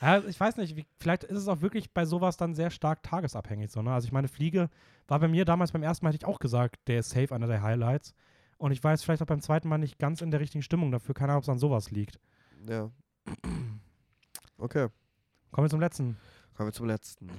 ja 0.00 0.24
ich 0.26 0.40
weiß 0.40 0.56
nicht, 0.56 0.76
wie, 0.76 0.86
vielleicht 0.98 1.24
ist 1.24 1.38
es 1.38 1.48
auch 1.48 1.60
wirklich 1.60 1.92
bei 1.92 2.04
sowas 2.04 2.36
dann 2.36 2.54
sehr 2.54 2.70
stark 2.70 3.02
tagesabhängig. 3.02 3.70
So, 3.70 3.82
ne? 3.82 3.92
Also 3.92 4.06
ich 4.06 4.12
meine, 4.12 4.28
Fliege 4.28 4.70
war 5.06 5.20
bei 5.20 5.28
mir 5.28 5.44
damals 5.44 5.72
beim 5.72 5.82
ersten 5.82 6.04
Mal, 6.04 6.12
hätte 6.12 6.24
ich 6.24 6.28
auch 6.28 6.38
gesagt, 6.38 6.76
der 6.86 7.00
ist 7.00 7.10
safe 7.10 7.34
einer 7.34 7.46
der 7.46 7.62
Highlights. 7.62 8.14
Und 8.58 8.72
ich 8.72 8.82
war 8.82 8.92
jetzt 8.92 9.04
vielleicht 9.04 9.22
auch 9.22 9.26
beim 9.26 9.40
zweiten 9.40 9.68
Mal 9.68 9.78
nicht 9.78 9.98
ganz 9.98 10.22
in 10.22 10.30
der 10.30 10.40
richtigen 10.40 10.62
Stimmung 10.62 10.90
dafür. 10.90 11.14
Keine 11.14 11.32
Ahnung, 11.32 11.38
ob 11.38 11.44
es 11.44 11.48
an 11.48 11.58
sowas 11.58 11.90
liegt. 11.90 12.18
Ja. 12.68 12.90
Okay. 14.58 14.88
Kommen 15.50 15.66
wir 15.66 15.70
zum 15.70 15.80
letzten. 15.80 16.16
Kommen 16.54 16.68
wir 16.68 16.72
zum 16.72 16.86
letzten. 16.86 17.30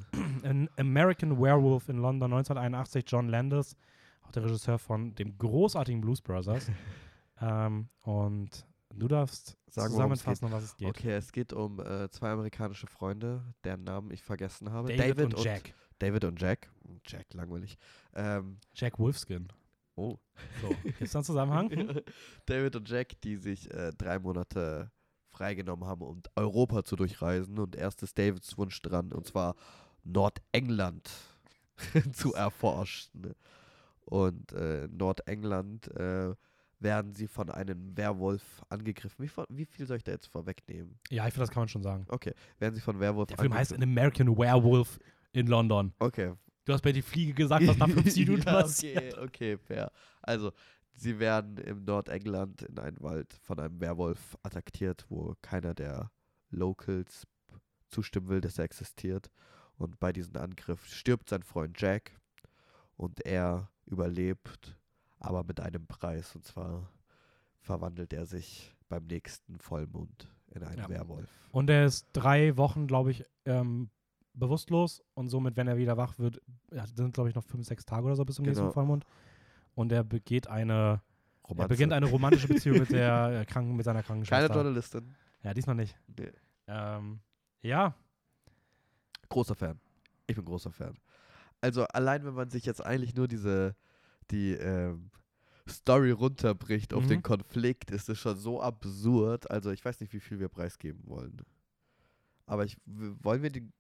An 0.44 0.70
American 0.78 1.42
Werewolf 1.42 1.90
in 1.90 1.98
London 1.98 2.32
1981, 2.32 3.04
John 3.08 3.30
Landis, 3.30 3.76
auch 4.22 4.32
der 4.32 4.44
Regisseur 4.44 4.78
von 4.78 5.16
dem 5.16 5.38
großartigen 5.38 6.02
Blues 6.02 6.22
Brothers. 6.22 6.70
ähm, 7.42 7.90
und 8.02 8.68
du 8.94 9.08
darfst 9.08 9.58
Sagen, 9.70 9.92
zusammenfassen, 9.92 10.46
um 10.46 10.52
was 10.52 10.64
es 10.64 10.78
geht. 10.78 10.90
Okay, 10.90 11.12
es 11.14 11.32
geht 11.32 11.52
um 11.52 11.80
äh, 11.80 12.10
zwei 12.10 12.30
amerikanische 12.30 12.86
Freunde, 12.86 13.44
deren 13.64 13.84
Namen 13.84 14.12
ich 14.12 14.24
vergessen 14.24 14.72
habe. 14.72 14.96
David, 14.96 15.34
und 15.34 15.44
Jack. 15.44 15.74
David 16.00 16.26
und 16.26 16.40
Jack. 16.40 16.70
Jack, 17.06 17.34
langweilig. 17.34 17.78
Ähm, 18.14 18.60
Jack 18.74 19.00
Wolfskin. 19.00 19.48
Oh. 19.98 20.18
So, 20.62 20.70
gibt's 20.84 21.12
da 21.12 21.20
einen 21.20 21.26
Zusammenhang? 21.26 21.70
David 22.46 22.76
und 22.76 22.90
Jack, 22.90 23.20
die 23.22 23.36
sich 23.36 23.70
äh, 23.74 23.92
drei 23.98 24.20
Monate 24.20 24.92
freigenommen 25.30 25.88
haben, 25.88 26.02
um 26.02 26.22
Europa 26.36 26.84
zu 26.84 26.96
durchreisen. 26.96 27.60
Und 27.60 27.76
erst 27.76 28.02
ist 28.04 28.18
Davids 28.18 28.58
Wunsch 28.58 28.82
dran, 28.82 29.12
und 29.12 29.26
zwar 29.26 29.56
Nordengland 30.04 31.10
zu 32.14 32.34
erforschen. 32.34 33.36
Und 34.06 34.54
äh, 34.54 34.86
in 34.86 34.98
Nordengland 34.98 35.88
äh, 35.96 36.34
werden 36.80 37.14
sie 37.14 37.28
von 37.28 37.50
einem 37.50 37.98
Werwolf 37.98 38.64
angegriffen. 38.70 39.26
Wie, 39.26 39.32
wie 39.50 39.66
viel 39.66 39.86
soll 39.86 39.98
ich 39.98 40.04
da 40.04 40.12
jetzt 40.12 40.28
vorwegnehmen? 40.28 41.00
Ja, 41.10 41.28
ich 41.28 41.34
finde, 41.34 41.46
das 41.46 41.52
kann 41.52 41.62
man 41.62 41.70
schon 41.70 41.84
sagen. 41.84 42.06
Okay, 42.10 42.34
werden 42.60 42.76
sie 42.76 42.82
von 42.82 43.00
Werwolf 43.00 43.28
Der 43.28 43.38
Film 43.38 43.54
heißt 43.54 43.74
angegriffen. 43.74 43.98
An 43.98 43.98
American 43.98 44.38
Werewolf 44.38 45.00
in 45.34 45.48
London. 45.48 45.94
Okay. 46.00 46.34
Du 46.68 46.74
hast 46.74 46.82
bei 46.82 46.92
die 46.92 47.02
Fliege 47.02 47.34
gesagt, 47.34 47.66
was 47.66 47.78
nach 47.78 47.90
fünf 47.90 48.14
Minuten 48.18 48.44
ja, 48.46 48.62
passiert. 48.62 49.14
okay, 49.18 49.24
okay, 49.24 49.58
fair. 49.58 49.90
Also, 50.22 50.52
sie 50.96 51.18
werden 51.18 51.58
im 51.60 51.86
Nordengland 51.86 52.62
in 52.64 52.78
einem 52.78 53.00
Wald 53.00 53.34
von 53.42 53.58
einem 53.58 53.80
Werwolf 53.80 54.38
attackiert, 54.44 55.06
wo 55.08 55.34
keiner 55.42 55.74
der 55.74 56.12
Locals 56.50 57.26
zustimmen 57.90 58.28
will, 58.28 58.42
dass 58.42 58.58
er 58.58 58.66
existiert. 58.66 59.32
Und 59.78 59.98
bei 60.02 60.12
diesem 60.12 60.36
Angriff 60.36 60.86
stirbt 60.88 61.30
sein 61.30 61.42
Freund 61.44 61.80
Jack 61.80 62.20
und 62.98 63.26
er 63.26 63.72
überlebt, 63.86 64.76
aber 65.20 65.46
mit 65.46 65.62
einem 65.62 65.88
Preis. 65.88 66.36
Und 66.36 66.44
zwar 66.44 66.92
verwandelt 67.62 68.12
er 68.12 68.26
sich 68.26 68.76
beim 68.90 69.06
nächsten 69.06 69.58
Vollmond 69.60 70.28
in 70.52 70.64
einen 70.64 70.80
Ja. 70.80 70.90
Werwolf. 70.90 71.30
Und 71.54 71.70
er 71.70 71.86
ist 71.86 72.08
drei 72.12 72.58
Wochen, 72.58 72.88
glaube 72.88 73.12
ich, 73.12 73.24
ähm, 73.46 73.90
bewusstlos 74.38 75.04
und 75.14 75.30
somit, 75.30 75.56
wenn 75.58 75.68
er 75.68 75.78
wieder 75.78 75.98
wach 75.98 76.18
wird, 76.20 76.42
ja, 76.72 76.86
sind, 76.88 77.14
glaube 77.14 77.30
ich, 77.30 77.36
noch 77.36 77.44
fünf, 77.44 77.66
sechs 77.66 77.86
Tage 77.86 78.06
oder 78.06 78.16
so 78.16 78.24
bis 78.26 78.36
zum 78.36 78.46
Genau. 78.46 78.60
nächsten 78.60 78.74
Vollmond. 78.74 79.06
Und 79.76 79.92
er 79.92 80.04
begeht 80.04 80.48
eine, 80.48 80.74
er 81.44 81.50
Romanze. 81.50 81.68
beginnt 81.70 81.94
eine 81.94 82.06
romantische 82.08 82.48
Beziehung 82.48 82.80
mit 82.80 82.92
der 82.92 83.42
äh, 83.42 83.46
Kranken, 83.46 83.76
mit 83.76 83.86
seiner 83.86 84.00
Keine 84.04 84.08
Krankenschwester. 84.24 84.54
Journalistin. 84.54 85.16
Ja, 85.44 85.54
diesmal 85.54 85.76
nicht. 85.76 85.96
Nee. 86.18 86.32
Ähm, 86.68 87.20
ja, 87.62 87.96
Großer 89.30 89.56
Fan. 89.56 89.80
Ich 90.26 90.36
bin 90.36 90.46
großer 90.46 90.72
Fan. 90.72 90.98
Also 91.62 91.84
allein 91.86 92.24
wenn 92.26 92.34
man 92.34 92.50
sich 92.50 92.66
jetzt 92.66 92.86
eigentlich 92.86 93.16
nur 93.16 93.28
diese 93.28 93.76
die 94.32 94.52
ähm, 94.54 95.10
Story 95.68 96.12
runterbricht 96.12 96.94
auf 96.94 97.04
Mhm. 97.04 97.10
den 97.10 97.24
Konflikt, 97.24 97.92
ist 97.92 98.08
es 98.10 98.18
schon 98.20 98.38
so 98.38 98.62
absurd. 98.62 99.50
Also 99.52 99.72
ich 99.72 99.84
weiß 99.84 100.00
nicht, 100.00 100.14
wie 100.14 100.20
viel 100.20 100.40
wir 100.40 100.48
preisgeben 100.50 101.02
wollen. 101.06 101.42
Aber 102.46 102.64
ich 102.64 102.78
wollen 102.86 103.44
wir 103.44 103.50
den 103.50 103.74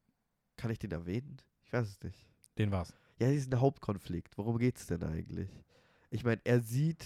kann 0.58 0.72
ich 0.72 0.80
den 0.80 0.92
erwähnen? 0.92 1.38
Ich 1.66 1.72
weiß 1.74 1.88
es 1.88 2.04
nicht. 2.04 2.26
den 2.58 2.72
war's. 2.72 2.94
Ja, 3.20 3.30
diesen 3.30 3.60
Hauptkonflikt. 3.60 4.38
Worum 4.38 4.58
geht's 4.60 4.86
denn 4.88 5.04
eigentlich? 5.04 5.50
Ich 6.10 6.24
meine, 6.24 6.42
er 6.44 6.60
sieht 6.62 7.06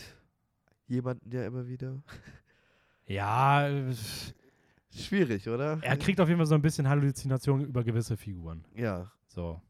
jemanden 0.88 1.32
ja 1.32 1.46
immer 1.46 1.68
wieder. 1.68 2.02
Ja, 3.06 3.68
äh, 3.68 3.94
Schwierig, 4.94 5.48
oder? 5.48 5.80
er 5.82 5.98
kriegt 5.98 6.20
auf 6.20 6.28
jeden 6.28 6.38
Fall 6.40 6.48
so 6.48 6.56
ein 6.56 6.62
bisschen 6.62 6.88
Halluzinationen 6.88 7.66
über 7.66 7.84
gewisse 7.84 8.18
Figuren. 8.18 8.66
ja. 8.76 9.12
So. 9.28 9.62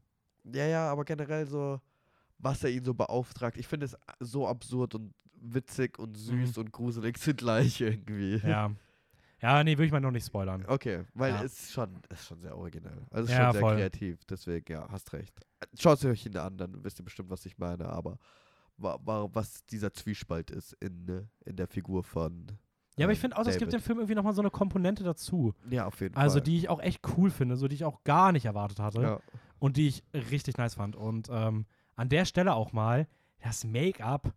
Ja, 0.44 0.66
ja, 0.66 0.92
aber 0.92 1.06
generell 1.06 1.46
so, 1.46 1.80
was 2.40 2.64
er 2.64 2.72
ihn 2.72 2.84
so 2.84 2.96
beauftragt. 2.96 3.58
Ich 3.58 3.68
finde 3.68 3.86
es 3.86 3.96
so 4.20 4.48
absurd 4.48 4.96
und 4.96 5.14
witzig 5.40 6.00
und 6.00 6.16
süß 6.18 6.58
und 6.58 6.72
gruselig 6.72 7.18
zugleich 7.20 7.80
irgendwie. 7.80 8.38
Mhm. 8.42 8.50
Ja. 8.50 8.72
Ja, 9.42 9.64
nee, 9.64 9.72
würde 9.72 9.86
ich 9.86 9.92
mal 9.92 10.00
noch 10.00 10.12
nicht 10.12 10.26
spoilern. 10.26 10.64
Okay, 10.68 11.04
weil 11.14 11.32
Ja. 11.34 11.44
es 11.44 11.54
ist 11.64 11.72
schon, 11.74 12.00
ist 12.10 12.26
schon 12.28 12.40
sehr 12.42 12.56
originell. 12.58 13.02
Also 13.10 13.24
es 13.26 13.30
ist 13.32 13.38
Ja, 13.38 13.44
schon 13.46 13.52
sehr 13.54 13.62
voll. 13.62 13.76
kreativ. 13.76 14.26
Deswegen, 14.26 14.72
ja, 14.72 14.88
hast 14.90 15.12
recht. 15.14 15.34
Schaut 15.80 16.04
euch 16.06 16.26
ihn 16.26 16.38
an, 16.38 16.58
dann 16.58 16.84
wisst 16.84 17.00
ihr 17.00 17.06
bestimmt, 17.06 17.30
was 17.30 17.46
ich 17.46 17.58
meine. 17.58 17.88
Aber 17.88 18.18
wa 18.78 18.98
wa 19.04 19.28
was 19.34 19.66
dieser 19.66 19.94
Zwiespalt 19.94 20.52
ist 20.52 20.74
in, 20.74 21.08
äh, 21.10 21.24
in 21.50 21.56
der 21.56 21.68
Figur 21.68 22.04
von. 22.04 22.48
Ja, 22.98 23.06
aber 23.06 23.14
ich 23.14 23.20
ähm, 23.20 23.22
finde 23.22 23.38
auch, 23.38 23.48
es 23.48 23.58
gibt 23.58 23.72
dem. 23.74 23.80
Film 23.82 24.00
irgendwie 24.00 24.16
nochmal 24.16 24.34
so 24.34 24.42
eine 24.42 24.52
Komponente 24.52 25.04
dazu. 25.04 25.54
Ja, 25.70 25.86
auf 25.86 26.00
jeden 26.02 26.16
Also 26.16 26.36
Fall. 26.36 26.42
die 26.44 26.58
ich 26.58 26.70
auch 26.70 26.80
echt 26.82 27.00
cool 27.18 27.32
finde, 27.32 27.56
so 27.56 27.68
die 27.68 27.76
ich 27.76 27.86
auch 27.86 28.04
gar 28.04 28.32
nicht 28.32 28.46
erwartet 28.46 28.80
hatte 28.80 29.02
Ja. 29.02 29.20
und 29.60 29.78
die 29.78 29.88
ich 29.88 30.04
richtig 30.14 30.58
nice 30.58 30.76
fand. 30.76 30.96
Und 30.96 31.30
ähm, 31.32 31.66
an 31.96 32.10
der 32.10 32.26
Stelle 32.26 32.54
auch 32.54 32.74
mal 32.74 33.08
das 33.42 33.64
Make-up. 33.64 34.34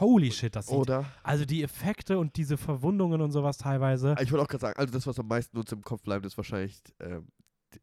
Holy 0.00 0.30
shit, 0.30 0.54
das 0.54 0.66
sieht. 0.68 0.76
Oder? 0.76 1.04
Also 1.22 1.44
die 1.44 1.62
Effekte 1.62 2.18
und 2.18 2.36
diese 2.36 2.56
Verwundungen 2.56 3.20
und 3.20 3.32
sowas 3.32 3.58
teilweise. 3.58 4.14
Ich 4.20 4.30
wollte 4.30 4.44
auch 4.44 4.48
gerade 4.48 4.60
sagen, 4.62 4.78
also 4.78 4.92
das, 4.92 5.06
was 5.06 5.18
am 5.18 5.26
meisten 5.28 5.56
uns 5.58 5.72
im 5.72 5.82
Kopf 5.82 6.02
bleibt, 6.02 6.24
ist 6.26 6.36
wahrscheinlich 6.36 6.80
ähm, 7.00 7.28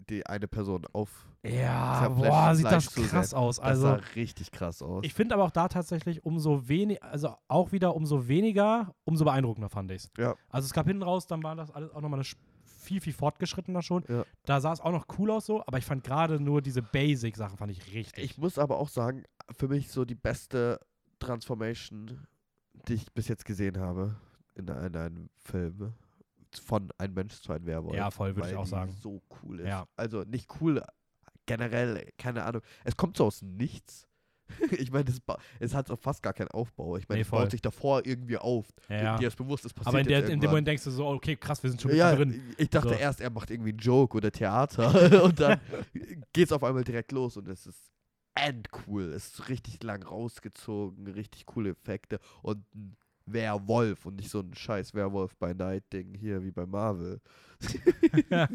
die, 0.09 0.25
eine 0.25 0.47
Person 0.47 0.85
auf. 0.93 1.27
Ja, 1.43 2.07
boah, 2.09 2.55
sieht 2.55 2.65
das 2.65 2.93
krass 2.93 3.31
sehen. 3.31 3.39
aus. 3.39 3.57
Das 3.57 3.65
Also 3.65 3.81
sah 3.81 3.99
richtig 4.15 4.51
krass 4.51 4.81
aus. 4.81 5.03
ich 5.03 5.13
finde 5.13 5.35
aber 5.35 5.43
auch 5.43 5.51
da 5.51 5.67
tatsächlich 5.67 6.23
umso 6.23 6.67
weniger, 6.67 7.03
also 7.03 7.35
auch 7.47 7.71
wieder 7.71 7.95
umso 7.95 8.27
weniger, 8.27 8.93
umso 9.03 9.25
beeindruckender 9.25 9.69
fand 9.69 9.91
ich 9.91 10.03
es. 10.03 10.11
Ja. 10.17 10.35
Also 10.49 10.65
es 10.67 10.73
gab 10.73 10.87
hinten 10.87 11.03
raus, 11.03 11.27
dann 11.27 11.43
war 11.43 11.55
das 11.55 11.71
alles 11.71 11.91
auch 11.91 12.01
nochmal 12.01 12.19
eine 12.19 12.27
viel, 12.63 13.01
viel 13.01 13.13
fortgeschrittener 13.13 13.81
schon. 13.81 14.03
Ja. 14.07 14.23
Da 14.45 14.59
sah 14.61 14.73
es 14.73 14.81
auch 14.81 14.91
noch 14.91 15.05
cool 15.17 15.31
aus 15.31 15.45
so, 15.45 15.61
aber 15.65 15.77
ich 15.77 15.85
fand 15.85 16.03
gerade 16.03 16.39
nur 16.39 16.61
diese 16.61 16.81
Basic-Sachen 16.81 17.57
fand 17.57 17.71
ich 17.71 17.93
richtig. 17.93 18.23
Ich 18.23 18.37
muss 18.37 18.57
aber 18.57 18.77
auch 18.79 18.89
sagen, 18.89 19.23
für 19.57 19.67
mich 19.67 19.91
so 19.91 20.05
die 20.05 20.15
beste 20.15 20.79
Transformation, 21.21 22.19
die 22.87 22.95
ich 22.95 23.11
bis 23.13 23.27
jetzt 23.27 23.45
gesehen 23.45 23.79
habe 23.79 24.15
in, 24.55 24.67
in 24.67 24.95
einem 24.95 25.29
Film. 25.37 25.93
Von 26.65 26.89
ein 26.97 27.13
Mensch 27.13 27.39
zu 27.39 27.53
einem 27.53 27.65
Werwolf. 27.65 27.95
Ja, 27.95 28.11
voll, 28.11 28.35
würde 28.35 28.49
ich 28.49 28.55
auch 28.57 28.65
sagen. 28.65 28.91
so 29.01 29.21
cool 29.41 29.61
ist. 29.61 29.67
Ja. 29.69 29.87
Also 29.95 30.23
nicht 30.23 30.49
cool, 30.59 30.83
generell, 31.45 32.09
keine 32.17 32.43
Ahnung. 32.43 32.61
Es 32.83 32.97
kommt 32.97 33.15
so 33.15 33.25
aus 33.25 33.41
nichts. 33.41 34.05
ich 34.71 34.91
meine, 34.91 35.09
es, 35.09 35.21
es 35.61 35.73
hat 35.73 35.87
so 35.87 35.95
fast 35.95 36.21
gar 36.21 36.33
keinen 36.33 36.49
Aufbau. 36.49 36.97
Ich 36.97 37.07
meine, 37.07 37.19
Nee, 37.19 37.21
es 37.23 37.29
baut 37.29 37.51
sich 37.51 37.61
davor 37.61 38.05
irgendwie 38.05 38.37
auf. 38.37 38.67
Ja. 38.89 39.17
Dir 39.17 39.29
ist 39.29 39.37
bewusst, 39.37 39.63
es 39.63 39.73
passiert 39.73 39.87
aber 39.87 39.99
in, 40.01 40.07
der, 40.07 40.27
in 40.29 40.41
dem. 40.41 40.49
Moment 40.49 40.67
denkst 40.67 40.83
du 40.83 40.91
so, 40.91 41.07
okay, 41.07 41.37
krass, 41.37 41.63
wir 41.63 41.69
sind 41.69 41.81
schon 41.81 41.95
Ja, 41.95 42.13
drin. 42.13 42.53
ich 42.57 42.69
dachte 42.69 42.89
So. 42.89 42.95
erst, 42.95 43.21
er 43.21 43.29
macht 43.29 43.49
irgendwie 43.49 43.69
einen 43.69 43.79
Joke 43.79 44.17
oder 44.17 44.29
Theater 44.29 45.23
und 45.23 45.39
dann 45.39 45.61
geht's 46.33 46.51
auf 46.51 46.63
einmal 46.65 46.83
direkt 46.83 47.13
los 47.13 47.37
und 47.37 47.47
es 47.47 47.65
ist 47.65 47.91
endcool. 48.35 49.03
Es 49.13 49.27
ist 49.27 49.49
richtig 49.49 49.83
lang 49.83 50.03
rausgezogen, 50.03 51.07
richtig 51.07 51.45
coole 51.45 51.71
Effekte 51.71 52.19
und 52.41 52.63
ein 52.75 52.95
Werwolf 53.25 54.05
und 54.05 54.15
nicht 54.15 54.29
so 54.29 54.39
ein 54.39 54.53
scheiß 54.53 54.93
Werwolf 54.93 55.35
bei 55.37 55.53
Night-Ding 55.53 56.13
hier 56.15 56.43
wie 56.43 56.51
bei 56.51 56.65
Marvel. 56.65 57.21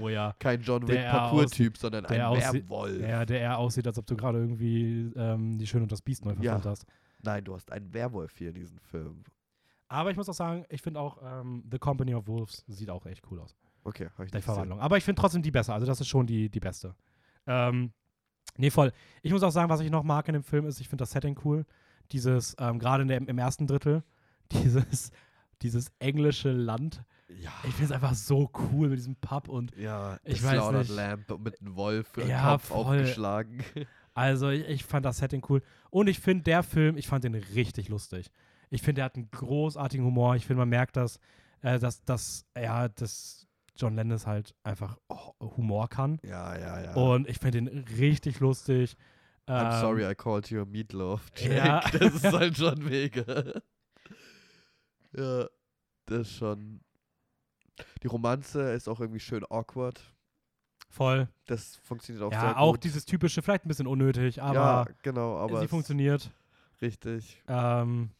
Oh 0.00 0.08
ja. 0.08 0.34
Kein 0.38 0.62
John 0.62 0.88
Wick 0.88 1.00
Parkour-Typ, 1.04 1.76
sondern 1.76 2.04
der 2.04 2.30
ein 2.32 2.40
Werwolf. 2.40 3.00
Ja, 3.00 3.24
der 3.26 3.40
eher 3.40 3.58
aussieht, 3.58 3.86
als 3.86 3.98
ob 3.98 4.06
du 4.06 4.16
gerade 4.16 4.38
irgendwie 4.38 5.12
ähm, 5.14 5.58
die 5.58 5.66
Schöne 5.66 5.82
und 5.84 5.92
das 5.92 6.00
Biest 6.02 6.24
neu 6.24 6.32
Ja. 6.32 6.54
verfilmt 6.54 6.66
hast. 6.66 6.86
Nein, 7.22 7.44
du 7.44 7.54
hast 7.54 7.70
einen 7.70 7.92
Werwolf 7.92 8.36
hier 8.36 8.48
in 8.48 8.54
diesem 8.54 8.78
Film. 8.78 9.22
Aber 9.88 10.10
ich 10.10 10.16
muss 10.16 10.28
auch 10.28 10.34
sagen, 10.34 10.64
ich 10.70 10.80
finde 10.82 10.98
auch 10.98 11.18
ähm, 11.22 11.62
The 11.70 11.78
Company 11.78 12.14
of 12.14 12.26
Wolves 12.26 12.64
sieht 12.66 12.88
auch 12.90 13.04
echt 13.06 13.22
cool 13.30 13.38
aus. 13.40 13.54
Okay, 13.84 14.08
habe 14.14 14.24
ich 14.24 14.30
Die. 14.32 14.40
Verwandlung. 14.40 14.80
Aber 14.80 14.96
ich 14.96 15.04
finde 15.04 15.20
trotzdem 15.20 15.42
die 15.42 15.50
besser. 15.50 15.74
Also 15.74 15.86
das 15.86 16.00
ist 16.00 16.08
schon 16.08 16.26
die, 16.26 16.48
die 16.48 16.60
beste. 16.60 16.94
Ähm, 17.46 17.92
nee, 18.56 18.70
voll. 18.70 18.92
Ich 19.22 19.32
muss 19.32 19.42
auch 19.42 19.50
sagen, 19.50 19.68
was 19.70 19.80
ich 19.80 19.90
noch 19.90 20.02
mag 20.02 20.28
in 20.28 20.34
dem 20.34 20.42
Film 20.42 20.66
ist, 20.66 20.80
ich 20.80 20.88
finde 20.88 21.02
das 21.02 21.10
Setting 21.12 21.38
cool. 21.44 21.64
Dieses, 22.12 22.54
ähm, 22.58 22.78
gerade 22.78 23.02
im 23.14 23.38
ersten 23.38 23.66
Drittel, 23.66 24.02
dieses, 24.52 25.10
dieses 25.62 25.90
englische 25.98 26.50
Land. 26.52 27.02
Ja. 27.28 27.50
Ich 27.64 27.70
finde 27.70 27.84
es 27.86 27.92
einfach 27.92 28.14
so 28.14 28.50
cool 28.72 28.88
mit 28.90 28.98
diesem 28.98 29.16
Pub 29.16 29.48
und 29.48 29.74
Ja, 29.76 30.18
Ich 30.24 30.42
weiß 30.42 30.50
Slaughtered 30.52 30.82
nicht. 30.88 30.90
Lamp 30.96 31.38
mit 31.42 31.60
einem 31.60 31.76
Wolf 31.76 32.12
Ja, 32.28 32.50
Kopf 32.52 32.64
voll. 32.66 32.98
aufgeschlagen. 32.98 33.64
Also 34.14 34.50
ich, 34.50 34.68
ich 34.68 34.84
fand 34.84 35.06
das 35.06 35.16
Setting 35.16 35.42
cool. 35.48 35.62
Und 35.88 36.06
ich 36.06 36.20
finde, 36.20 36.44
der 36.44 36.62
Film, 36.62 36.98
ich 36.98 37.08
fand 37.08 37.24
den 37.24 37.34
richtig 37.34 37.88
lustig. 37.88 38.30
Ich 38.68 38.82
finde, 38.82 38.96
der 38.96 39.04
hat 39.06 39.16
einen 39.16 39.30
großartigen 39.30 40.04
Humor. 40.04 40.36
Ich 40.36 40.44
finde, 40.44 40.58
man 40.58 40.68
merkt, 40.68 40.98
dass, 40.98 41.18
äh, 41.62 41.78
dass, 41.78 42.04
dass, 42.04 42.44
ja, 42.54 42.88
dass 42.88 43.46
John 43.76 43.94
Landis 43.96 44.26
halt 44.26 44.54
einfach 44.62 44.98
oh, 45.08 45.32
Humor 45.56 45.88
kann. 45.88 46.18
Ja, 46.22 46.56
ja, 46.58 46.80
ja. 46.82 46.94
Und 46.94 47.28
ich 47.28 47.38
finde 47.38 47.62
den 47.62 47.84
richtig 47.98 48.40
lustig. 48.40 48.96
I'm 49.48 49.74
Ähm, 49.74 49.80
sorry 49.80 50.08
I 50.08 50.14
called 50.14 50.50
you 50.50 50.62
a 50.62 50.64
meatloaf. 50.64 51.30
Jake. 51.36 51.56
Ja. 51.56 51.80
Das 51.92 52.14
ist 52.14 52.32
halt 52.32 52.56
schon 52.56 52.84
mega. 52.84 53.60
ja, 55.16 55.46
das 56.06 56.20
ist 56.20 56.36
schon. 56.36 56.80
Die 58.02 58.06
Romanze 58.06 58.72
ist 58.72 58.88
auch 58.88 59.00
irgendwie 59.00 59.20
schön 59.20 59.44
awkward. 59.48 60.00
Voll. 60.92 61.26
Das 61.46 61.76
funktioniert 61.76 62.22
auch 62.22 62.32
ja, 62.32 62.40
sehr 62.40 62.58
auch 62.58 62.72
gut. 62.72 62.84
dieses 62.84 63.06
typische, 63.06 63.40
vielleicht 63.40 63.64
ein 63.64 63.68
bisschen 63.68 63.86
unnötig, 63.86 64.42
aber 64.42 64.54
ja, 64.54 64.86
genau, 65.02 65.38
aber 65.38 65.60
sie 65.60 65.68
funktioniert. 65.68 66.30
richtig. 66.82 67.42
Ähm, 67.48 68.10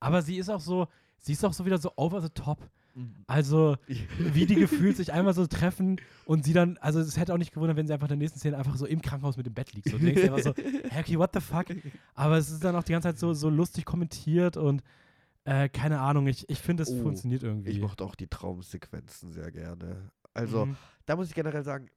aber 0.00 0.22
sie 0.22 0.38
ist 0.38 0.48
auch 0.48 0.60
so, 0.60 0.88
sie 1.18 1.32
ist 1.32 1.44
auch 1.44 1.52
so 1.52 1.66
wieder 1.66 1.76
so 1.76 1.92
over 1.96 2.22
the 2.22 2.30
top. 2.30 2.66
Also, 3.26 3.76
wie 4.18 4.46
die 4.46 4.54
gefühlt 4.56 4.96
sich 4.96 5.12
einmal 5.12 5.34
so 5.34 5.46
treffen 5.46 6.00
und 6.24 6.44
sie 6.44 6.52
dann, 6.52 6.76
also 6.78 7.00
es 7.00 7.16
hätte 7.16 7.32
auch 7.34 7.38
nicht 7.38 7.52
gewundert, 7.52 7.76
wenn 7.76 7.86
sie 7.86 7.92
einfach 7.92 8.06
in 8.06 8.10
der 8.10 8.16
nächsten 8.18 8.38
Szene 8.38 8.56
einfach 8.56 8.76
so 8.76 8.86
im 8.86 9.00
Krankenhaus 9.02 9.36
mit 9.36 9.46
dem 9.46 9.54
Bett 9.54 9.72
liegt. 9.72 9.88
So, 9.90 9.98
du 9.98 10.04
denkst 10.04 10.22
dir 10.22 10.34
einfach 10.34 10.54
so, 10.54 10.54
hä, 10.90 11.00
okay, 11.00 11.18
what 11.18 11.30
the 11.34 11.40
fuck? 11.40 11.66
Aber 12.14 12.36
es 12.38 12.50
ist 12.50 12.64
dann 12.64 12.74
auch 12.76 12.82
die 12.84 12.92
ganze 12.92 13.08
Zeit 13.08 13.18
so, 13.18 13.32
so 13.34 13.48
lustig 13.50 13.84
kommentiert 13.84 14.56
und 14.56 14.82
äh, 15.44 15.68
keine 15.68 16.00
Ahnung, 16.00 16.26
ich, 16.26 16.48
ich 16.50 16.58
finde, 16.58 16.82
es 16.82 16.90
Oh, 16.90 17.02
funktioniert 17.02 17.42
irgendwie. 17.42 17.70
Ich 17.70 17.80
mochte 17.80 18.04
auch 18.04 18.14
die 18.14 18.26
Traumsequenzen 18.28 19.32
sehr 19.32 19.50
gerne. 19.50 20.10
Also, 20.34 20.66
Mhm. 20.66 20.76
da 21.06 21.16
muss 21.16 21.28
ich 21.28 21.34
generell 21.34 21.62
sagen, 21.64 21.88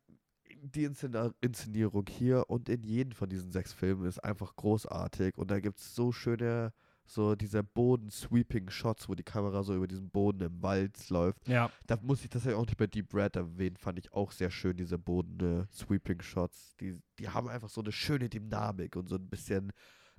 die 0.63 0.87
Inszena- 0.87 1.33
Inszenierung 1.41 2.05
hier 2.07 2.45
und 2.49 2.69
in 2.69 2.83
jedem 2.83 3.13
von 3.13 3.27
diesen 3.29 3.51
sechs 3.51 3.73
Filmen 3.73 4.05
ist 4.05 4.19
einfach 4.23 4.55
großartig. 4.55 5.37
Und 5.37 5.49
da 5.51 5.59
gibt 5.59 5.79
es 5.79 5.95
so 5.95 6.11
schöne, 6.11 6.71
so 7.05 7.35
diese 7.35 7.63
Boden-Sweeping-Shots, 7.63 9.09
wo 9.09 9.15
die 9.15 9.23
Kamera 9.23 9.63
so 9.63 9.75
über 9.75 9.87
diesen 9.87 10.09
Boden 10.09 10.41
im 10.41 10.61
Wald 10.63 11.09
läuft. 11.09 11.47
Ja, 11.47 11.69
Da 11.87 11.97
muss 12.01 12.23
ich 12.23 12.29
das 12.29 12.45
ja 12.45 12.55
auch 12.55 12.65
nicht 12.65 12.77
bei 12.77 12.87
Deep 12.87 13.13
Red 13.13 13.35
erwähnen, 13.35 13.75
fand 13.77 13.99
ich 13.99 14.13
auch 14.13 14.31
sehr 14.31 14.49
schön, 14.49 14.77
diese 14.77 14.97
Boden-Sweeping-Shots. 14.97 16.75
Die, 16.77 16.99
die 17.19 17.29
haben 17.29 17.47
einfach 17.47 17.69
so 17.69 17.81
eine 17.81 17.91
schöne 17.91 18.29
Dynamik 18.29 18.95
und 18.95 19.07
so 19.07 19.15
ein 19.15 19.29
bisschen 19.29 19.71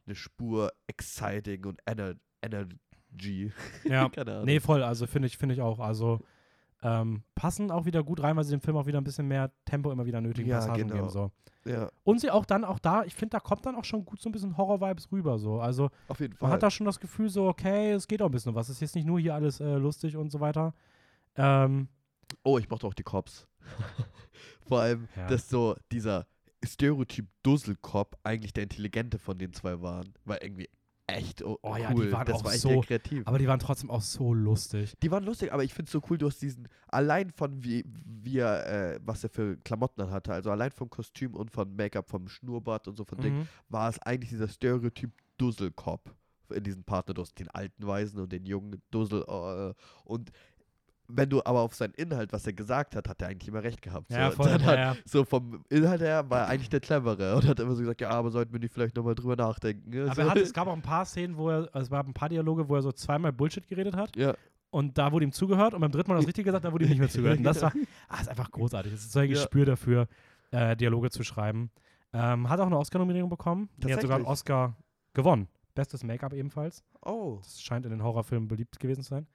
eine 0.06 0.14
Spur 0.14 0.72
Exciting 0.86 1.64
und 1.66 1.80
Ener 1.86 2.14
Energy. 2.42 3.52
ja. 3.84 4.04
Nee, 4.44 4.58
voll, 4.60 4.82
also 4.82 5.06
finde 5.06 5.26
ich, 5.28 5.38
finde 5.38 5.54
ich 5.54 5.60
auch. 5.60 5.78
Also 5.78 6.20
ähm, 6.82 7.22
passen 7.34 7.70
auch 7.70 7.84
wieder 7.84 8.02
gut 8.02 8.22
rein, 8.22 8.36
weil 8.36 8.44
sie 8.44 8.50
dem 8.50 8.60
Film 8.60 8.76
auch 8.76 8.86
wieder 8.86 9.00
ein 9.00 9.04
bisschen 9.04 9.28
mehr 9.28 9.50
Tempo 9.64 9.90
immer 9.92 10.04
wieder 10.06 10.20
nötigen 10.20 10.48
Ja, 10.48 10.58
Passagen 10.58 10.82
genau. 10.88 10.94
geben. 10.94 11.08
So. 11.10 11.30
Ja, 11.64 11.88
Und 12.02 12.20
sie 12.20 12.30
auch 12.30 12.44
dann 12.44 12.64
auch 12.64 12.80
da, 12.80 13.04
ich 13.04 13.14
finde, 13.14 13.30
da 13.36 13.40
kommt 13.40 13.64
dann 13.64 13.76
auch 13.76 13.84
schon 13.84 14.04
gut 14.04 14.20
so 14.20 14.28
ein 14.28 14.32
bisschen 14.32 14.56
Horror-Vibes 14.56 15.12
rüber. 15.12 15.38
So. 15.38 15.60
Also 15.60 15.90
auf 16.08 16.18
jeden 16.18 16.34
Fall. 16.34 16.48
man 16.48 16.54
hat 16.54 16.62
da 16.64 16.70
schon 16.70 16.86
das 16.86 16.98
Gefühl, 16.98 17.28
so, 17.28 17.46
okay, 17.46 17.92
es 17.92 18.08
geht 18.08 18.20
auch 18.20 18.26
ein 18.26 18.32
bisschen 18.32 18.54
was. 18.56 18.68
Es 18.68 18.76
ist 18.76 18.80
jetzt 18.80 18.94
nicht 18.96 19.06
nur 19.06 19.20
hier 19.20 19.34
alles 19.34 19.60
äh, 19.60 19.76
lustig 19.76 20.16
und 20.16 20.30
so 20.30 20.40
weiter. 20.40 20.74
Ähm, 21.36 21.88
Oh, 22.44 22.58
ich 22.58 22.68
mochte 22.70 22.86
auch 22.86 22.94
die 22.94 23.02
Cops. 23.02 23.46
Vor 24.66 24.80
allem, 24.80 25.06
Ja. 25.16 25.26
dass 25.28 25.48
so 25.48 25.76
dieser 25.90 26.26
Stereotyp 26.64 27.26
Dusselkopf 27.42 28.16
eigentlich 28.24 28.52
der 28.52 28.62
Intelligente 28.62 29.18
von 29.18 29.36
den 29.38 29.52
zwei 29.52 29.80
waren. 29.82 30.14
War 30.24 30.42
irgendwie 30.42 30.68
echt 31.12 31.42
oh, 31.42 31.58
Oh 31.62 31.70
cool. 31.72 31.78
ja, 31.80 31.94
die 31.94 32.12
waren 32.12 32.26
das 32.26 32.36
auch 32.40 32.44
war 32.44 32.52
echt 32.52 32.60
so- 32.62 32.80
kreativ. 32.80 33.22
aber 33.26 33.38
die 33.38 33.46
waren 33.48 33.58
trotzdem 33.60 33.90
auch 33.90 34.00
so 34.02 34.34
lustig. 34.34 34.94
die 35.02 35.10
waren 35.10 35.24
lustig, 35.24 35.52
aber 35.52 35.64
ich 35.64 35.72
finde 35.74 35.86
es 35.88 35.92
so 35.92 36.00
cool, 36.10 36.18
du 36.18 36.26
hast 36.26 36.40
diesen, 36.42 36.68
allein 36.88 37.30
von 37.30 37.62
wie, 37.62 37.84
wie 37.86 38.38
er, 38.38 38.94
äh, 38.94 39.00
was 39.04 39.22
er 39.24 39.30
für 39.30 39.56
Klamotten 39.58 40.00
dann 40.00 40.10
hatte, 40.10 40.32
also 40.32 40.50
allein 40.50 40.70
vom 40.70 40.90
Kostüm 40.90 41.34
und 41.34 41.50
von 41.50 41.74
Make-up, 41.74 42.08
vom 42.08 42.28
Schnurrbart 42.28 42.88
und 42.88 42.96
so 42.96 43.04
von 43.04 43.18
Ding, 43.20 43.38
Mhm. 43.40 43.48
war 43.68 43.88
es 43.88 43.98
eigentlich 44.00 44.30
dieser 44.30 44.48
Stereotyp 44.48 45.10
Dusselkopf 45.38 46.02
in 46.54 46.64
diesen 46.64 46.84
Partner. 46.84 47.14
Du 47.14 47.22
hast 47.22 47.38
den 47.38 47.48
alten 47.48 47.86
Weisen 47.86 48.20
und 48.20 48.30
den 48.30 48.44
jungen 48.44 48.82
Dussel. 48.90 49.24
äh, 49.26 49.72
und 50.04 50.30
wenn 51.16 51.28
du 51.30 51.40
aber 51.44 51.60
auf 51.60 51.74
seinen 51.74 51.94
Inhalt, 51.94 52.32
was 52.32 52.46
er 52.46 52.52
gesagt 52.52 52.96
hat, 52.96 53.08
hat 53.08 53.22
er 53.22 53.28
eigentlich 53.28 53.48
immer 53.48 53.62
recht 53.62 53.80
gehabt. 53.82 54.10
Ja, 54.10 54.30
so. 54.30 54.36
voll. 54.36 54.48
Dann 54.50 54.60
Ja, 54.60 54.66
hat, 54.66 54.78
ja. 54.78 54.96
so 55.04 55.24
vom 55.24 55.64
Inhalt 55.68 56.00
her 56.00 56.28
war 56.30 56.40
er 56.40 56.48
eigentlich 56.48 56.70
der 56.70 56.80
Clevere 56.80 57.36
und 57.36 57.46
hat 57.46 57.60
immer 57.60 57.74
so 57.74 57.80
gesagt, 57.80 58.00
ja, 58.00 58.10
aber 58.10 58.30
sollten 58.30 58.52
wir 58.52 58.60
nicht 58.60 58.72
vielleicht 58.72 58.96
nochmal 58.96 59.14
drüber 59.14 59.36
nachdenken. 59.36 59.90
ne? 59.90 60.04
Aber 60.10 60.14
so. 60.24 60.30
hat, 60.30 60.36
es 60.38 60.52
gab 60.52 60.66
auch 60.68 60.72
ein 60.72 60.82
paar 60.82 61.04
Szenen, 61.04 61.36
wo 61.36 61.50
er, 61.50 61.68
also 61.72 61.80
es 61.80 61.90
gab 61.90 62.06
ein 62.06 62.14
paar 62.14 62.28
Dialoge, 62.28 62.68
wo 62.68 62.76
er 62.76 62.82
so 62.82 62.92
zweimal 62.92 63.32
Bullshit 63.32 63.66
geredet 63.66 63.94
hat. 63.96 64.16
ja, 64.16 64.34
Und 64.70 64.96
da 64.98 65.12
wurde 65.12 65.24
ihm 65.24 65.32
zugehört 65.32 65.74
und 65.74 65.80
beim 65.80 65.92
dritten 65.92 66.10
Mal 66.10 66.16
das 66.16 66.26
Richtige 66.28 66.46
gesagt, 66.46 66.64
da 66.64 66.72
wurde 66.72 66.84
ihm 66.84 66.90
nicht 66.90 66.98
mehr 67.00 67.08
zugehört. 67.08 67.38
Und 67.38 67.44
das 67.44 67.62
war, 67.62 67.72
ah, 68.08 68.20
ist 68.20 68.28
einfach 68.28 68.50
großartig. 68.50 68.92
Es 68.92 69.00
ist 69.02 69.12
so 69.12 69.18
ein 69.20 69.26
Ja. 69.28 69.34
Gespür 69.34 69.66
dafür, 69.66 70.08
äh, 70.50 70.76
Dialoge 70.76 71.10
zu 71.10 71.22
schreiben. 71.24 71.70
Ähm, 72.14 72.48
hat 72.48 72.60
auch 72.60 72.66
eine 72.66 72.76
Oscar-Nominierung 72.78 73.30
bekommen. 73.30 73.68
Er 73.86 73.94
hat 73.94 74.02
sogar 74.02 74.16
einen? 74.16 74.26
Oscar 74.26 74.76
gewonnen. 75.14 75.48
Bestes 75.74 76.04
Make-up 76.04 76.34
ebenfalls. 76.34 76.84
oh, 77.00 77.38
Das 77.42 77.62
scheint 77.62 77.86
in 77.86 77.90
den 77.90 78.02
Horrorfilmen 78.02 78.48
beliebt 78.48 78.78
gewesen 78.78 79.02
zu 79.02 79.08
sein. 79.10 79.26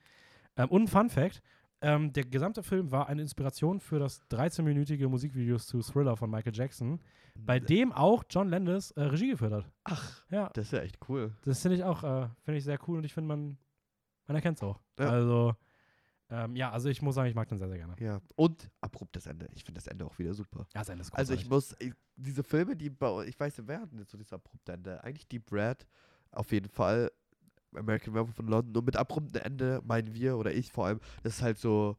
Ähm, 0.55 0.69
und 0.69 0.83
ein 0.83 0.87
Fun 0.87 1.09
Fact: 1.09 1.41
ähm, 1.81 2.11
Der 2.13 2.23
gesamte 2.25 2.63
Film 2.63 2.91
war 2.91 3.07
eine 3.07 3.21
Inspiration 3.21 3.79
für 3.79 3.99
das 3.99 4.21
13-minütige 4.29 5.07
Musikvideo 5.07 5.57
zu 5.57 5.81
Thriller 5.81 6.15
von 6.17 6.29
Michael 6.29 6.55
Jackson, 6.55 6.99
bei 7.35 7.59
dem 7.59 7.91
auch 7.91 8.23
John 8.29 8.49
Landis 8.49 8.91
äh, 8.91 9.01
Regie 9.03 9.29
geführt 9.31 9.53
hat. 9.53 9.71
Ach, 9.83 10.23
Ja, 10.29 10.49
das 10.53 10.65
ist 10.65 10.71
ja 10.73 10.79
echt 10.79 10.97
cool. 11.09 11.35
das 11.43 11.61
finde 11.61 11.77
ich 11.77 11.83
auch 11.83 12.03
äh, 12.03 12.27
finde 12.43 12.57
ich 12.57 12.63
sehr 12.63 12.79
cool 12.87 12.97
und 12.97 13.03
ich 13.03 13.13
finde, 13.13 13.27
man, 13.27 13.57
man 14.25 14.35
erkennt 14.35 14.57
es 14.57 14.63
auch. 14.63 14.79
Ja. 14.99 15.09
Also, 15.09 15.55
ähm, 16.29 16.55
ja, 16.55 16.71
also 16.71 16.89
ich 16.89 17.01
muss 17.01 17.15
sagen, 17.15 17.29
ich 17.29 17.35
mag 17.35 17.47
den 17.47 17.57
sehr, 17.57 17.69
sehr 17.69 17.77
gerne. 17.77 17.95
Ja, 17.99 18.19
und 18.35 18.69
abruptes 18.81 19.27
Ende. 19.27 19.47
Ich 19.53 19.63
finde 19.63 19.77
das 19.79 19.87
Ende 19.87 20.05
auch 20.05 20.17
wieder 20.19 20.33
super. 20.33 20.67
Ja, 20.75 20.83
sein 20.83 20.99
ist 20.99 21.13
Also 21.15 21.33
ich 21.33 21.47
großartig. 21.47 21.87
muss, 21.87 21.87
ich, 21.87 21.93
diese 22.17 22.43
Filme, 22.43 22.75
die 22.75 22.89
bei, 22.89 23.25
ich 23.25 23.39
weiß 23.39 23.57
nicht, 23.59 23.67
wer 23.67 23.81
hat 23.81 23.91
denn 23.91 23.99
jetzt 23.99 24.11
so 24.11 24.17
dieses 24.17 24.33
abrupte 24.33 24.73
Ende? 24.73 25.01
Eigentlich 25.03 25.27
Deep 25.29 25.49
Red, 25.53 25.87
auf 26.31 26.51
jeden 26.51 26.67
Fall. 26.69 27.11
American 27.75 28.13
Werewolf 28.13 28.35
von 28.35 28.47
London. 28.47 28.75
Und 28.77 28.85
mit 28.85 28.95
abruptem 28.95 29.41
Ende 29.41 29.81
meinen 29.85 30.13
wir, 30.13 30.37
oder 30.37 30.53
ich 30.53 30.71
vor 30.71 30.85
allem, 30.87 30.99
das 31.23 31.35
ist 31.37 31.41
halt 31.41 31.57
so, 31.57 31.97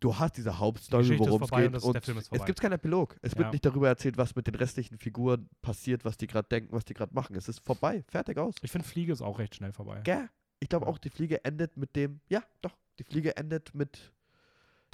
du 0.00 0.16
hast 0.18 0.36
diese 0.36 0.58
Hauptstory, 0.58 1.14
ist 1.14 1.18
worum 1.18 1.42
es 1.42 1.50
geht. 1.50 1.74
und 1.74 1.84
Und 1.84 2.30
es 2.32 2.44
gibt 2.44 2.60
keinen 2.60 2.72
Epilog. 2.72 3.16
Es 3.22 3.32
Ja. 3.32 3.38
wird 3.38 3.52
nicht 3.52 3.64
darüber 3.64 3.88
erzählt, 3.88 4.16
was 4.18 4.36
mit 4.36 4.46
den 4.46 4.54
restlichen 4.54 4.98
Figuren 4.98 5.48
passiert, 5.62 6.04
was 6.04 6.16
die 6.16 6.26
gerade 6.26 6.48
denken, 6.48 6.72
was 6.72 6.84
die 6.84 6.94
gerade 6.94 7.14
machen. 7.14 7.34
Es 7.36 7.48
ist 7.48 7.60
vorbei, 7.60 8.04
fertig 8.08 8.38
aus. 8.38 8.54
Ich 8.62 8.70
finde, 8.70 8.86
Fliege 8.86 9.12
ist 9.12 9.22
auch 9.22 9.38
recht 9.38 9.54
schnell 9.54 9.72
vorbei. 9.72 10.00
Gell? 10.04 10.28
Ich 10.60 10.68
glaube 10.68 10.86
Ja. 10.86 10.92
auch, 10.92 10.98
die 10.98 11.10
Fliege 11.10 11.44
endet 11.44 11.76
mit 11.76 11.96
dem, 11.96 12.20
ja, 12.28 12.42
doch, 12.62 12.76
die 12.98 13.04
Fliege 13.04 13.36
endet 13.36 13.74
mit 13.74 14.12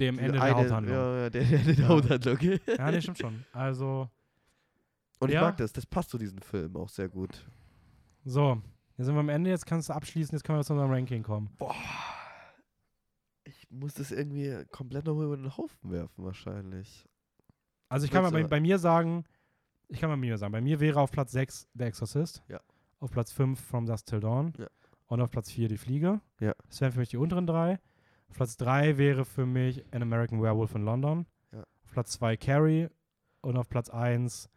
Dem 0.00 0.18
Ende 0.18 0.32
der 0.32 0.42
eine- 0.42 0.54
Haupthandlung. 0.56 0.94
Ja, 0.96 1.14
Ja, 1.16 1.22
ja, 1.24 1.30
der, 1.30 1.44
der, 1.44 1.58
der 1.60 1.74
Ja. 1.74 1.88
Haupthandlung. 1.88 2.38
nee, 2.40 3.00
stimmt 3.00 3.18
schon. 3.18 3.44
Also, 3.52 4.08
Und 5.20 5.28
ich 5.28 5.34
Ja. 5.34 5.42
mag 5.42 5.56
das, 5.58 5.72
das 5.72 5.86
passt 5.86 6.10
zu 6.10 6.18
diesem 6.18 6.38
Film 6.38 6.74
auch 6.76 6.88
sehr 6.88 7.08
gut. 7.08 7.46
so. 8.24 8.60
Jetzt 9.02 9.06
sind 9.06 9.16
wir 9.16 9.20
am 9.20 9.30
Ende, 9.30 9.50
jetzt 9.50 9.66
kannst 9.66 9.88
du 9.88 9.94
abschließen, 9.94 10.32
jetzt 10.32 10.44
können 10.44 10.60
wir 10.60 10.62
zu 10.62 10.74
unserem 10.74 10.92
Ranking 10.92 11.24
kommen. 11.24 11.50
Boah. 11.58 11.74
Ich 13.42 13.68
muss 13.68 13.94
das 13.94 14.12
irgendwie 14.12 14.64
komplett 14.70 15.06
nochmal 15.06 15.24
über 15.24 15.36
den 15.36 15.56
Haufen 15.56 15.90
werfen, 15.90 16.24
wahrscheinlich. 16.24 17.04
Also 17.88 18.04
ich 18.04 18.12
kann 18.12 18.22
mal 18.22 18.30
bei, 18.30 18.44
bei 18.44 18.60
mir 18.60 18.78
sagen, 18.78 19.24
ich 19.88 19.98
kann 19.98 20.08
mal 20.08 20.14
bei 20.14 20.20
mir 20.20 20.38
sagen, 20.38 20.52
bei 20.52 20.60
mir 20.60 20.78
wäre 20.78 21.00
auf 21.00 21.10
Platz 21.10 21.32
6 21.32 21.66
Der 21.74 21.88
Exorcist. 21.88 22.44
Ja. 22.46 22.60
Auf 23.00 23.10
Platz 23.10 23.32
5 23.32 23.58
From 23.58 23.86
Dusk 23.86 24.06
Till 24.06 24.20
Dawn. 24.20 24.52
Ja. 24.56 24.68
Und 25.08 25.20
auf 25.20 25.32
Platz 25.32 25.50
4 25.50 25.66
Die 25.66 25.78
Fliege. 25.78 26.20
Ja. 26.38 26.54
Das 26.68 26.80
wären 26.80 26.92
für 26.92 27.00
mich 27.00 27.08
die 27.08 27.16
unteren 27.16 27.48
drei. 27.48 27.80
Auf 28.28 28.36
Platz 28.36 28.56
3 28.56 28.98
wäre 28.98 29.24
für 29.24 29.46
mich 29.46 29.84
An 29.92 30.02
American 30.02 30.40
Werewolf 30.40 30.76
in 30.76 30.84
London. 30.84 31.26
Ja. 31.50 31.64
Auf 31.82 31.90
Platz 31.90 32.12
2 32.12 32.36
Carrie. 32.36 32.86
Und 33.40 33.56
auf 33.56 33.68
Platz 33.68 33.90
1 33.90 34.48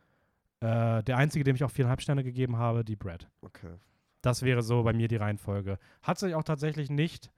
äh, 0.59 1.01
der 1.01 1.17
einzige, 1.17 1.43
dem 1.43 1.55
ich 1.55 1.63
auch 1.63 1.71
viereinhalb 1.71 2.01
Sterne 2.01 2.23
gegeben 2.23 2.57
habe, 2.57 2.85
Die 2.85 2.95
Bread. 2.95 3.27
Okay. 3.41 3.79
Das 4.25 4.41
wäre 4.41 4.63
so 4.63 4.81
bei 4.83 4.93
mir 4.93 5.07
die 5.07 5.17
Reihenfolge. 5.17 5.77
Hat 6.01 6.17
sich 6.17 6.33
auch 6.33 6.43
tatsächlich 6.43 6.89
nicht 6.89 7.31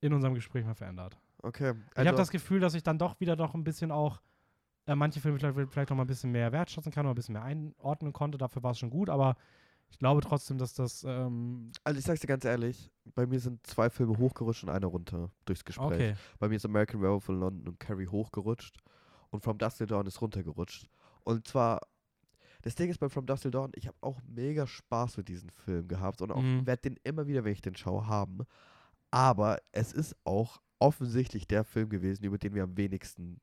in 0.00 0.12
unserem 0.12 0.34
Gespräch 0.34 0.64
mal 0.64 0.74
verändert. 0.74 1.16
Okay. 1.42 1.74
ich 1.92 1.98
habe 1.98 2.08
also- 2.08 2.18
das 2.18 2.30
Gefühl, 2.30 2.60
dass 2.60 2.74
ich 2.74 2.82
dann 2.82 2.98
doch 2.98 3.20
wieder 3.20 3.36
noch 3.36 3.54
ein 3.54 3.64
bisschen 3.64 3.90
auch 3.90 4.20
äh, 4.86 4.94
manche 4.94 5.20
Filme 5.20 5.38
vielleicht, 5.38 5.72
vielleicht 5.72 5.90
noch 5.90 5.96
mal 5.96 6.04
ein 6.04 6.08
bisschen 6.08 6.32
mehr 6.32 6.52
wertschätzen 6.52 6.92
kann 6.92 7.06
oder 7.06 7.12
ein 7.12 7.16
bisschen 7.16 7.34
mehr 7.34 7.42
einordnen 7.42 8.12
konnte. 8.12 8.36
Dafür 8.36 8.62
war 8.62 8.72
es 8.72 8.78
schon 8.78 8.90
gut, 8.90 9.08
aber 9.08 9.36
ich 9.88 9.98
glaube 9.98 10.20
trotzdem, 10.20 10.58
dass 10.58 10.74
das 10.74 11.04
ähm, 11.04 11.70
Also 11.84 11.98
ich 11.98 12.04
sag's 12.04 12.20
dir 12.20 12.26
ganz 12.26 12.44
ehrlich, 12.44 12.90
bei 13.14 13.26
mir 13.26 13.38
sind 13.40 13.66
zwei 13.66 13.88
Filme 13.88 14.18
hochgerutscht 14.18 14.64
und 14.64 14.70
einer 14.70 14.86
runter 14.88 15.30
durchs 15.44 15.64
Gespräch. 15.64 15.86
okay. 15.86 16.14
Bei 16.38 16.48
mir 16.48 16.56
ist 16.56 16.64
American 16.64 17.00
Werewolf 17.00 17.28
in 17.28 17.40
London 17.40 17.68
und 17.68 17.80
Carrie 17.80 18.08
hochgerutscht 18.08 18.76
und 19.30 19.42
From 19.42 19.56
Dusk 19.56 19.78
Till 19.78 19.86
Dawn 19.86 20.06
ist 20.06 20.20
runtergerutscht. 20.20 20.88
Und 21.22 21.46
zwar, 21.46 21.80
das 22.64 22.74
Ding 22.74 22.88
ist 22.88 22.98
bei 22.98 23.10
From 23.10 23.26
Dusk 23.26 23.42
Till 23.42 23.50
Dawn, 23.50 23.72
ich 23.74 23.86
habe 23.86 23.96
auch 24.00 24.18
mega 24.26 24.66
Spaß 24.66 25.18
mit 25.18 25.28
diesem 25.28 25.50
Film 25.50 25.86
gehabt 25.86 26.22
und 26.22 26.32
auch 26.32 26.40
Mhm. 26.40 26.66
werde 26.66 26.80
den 26.90 26.96
immer 27.04 27.26
wieder, 27.26 27.44
wenn 27.44 27.52
ich 27.52 27.60
den 27.60 27.76
schaue, 27.76 28.06
haben. 28.06 28.38
Aber 29.10 29.58
es 29.70 29.92
ist 29.92 30.16
auch 30.24 30.60
offensichtlich 30.78 31.46
der 31.46 31.62
Film 31.64 31.90
gewesen, 31.90 32.24
über 32.24 32.38
den 32.38 32.54
wir 32.54 32.62
am 32.64 32.76
wenigsten 32.76 33.40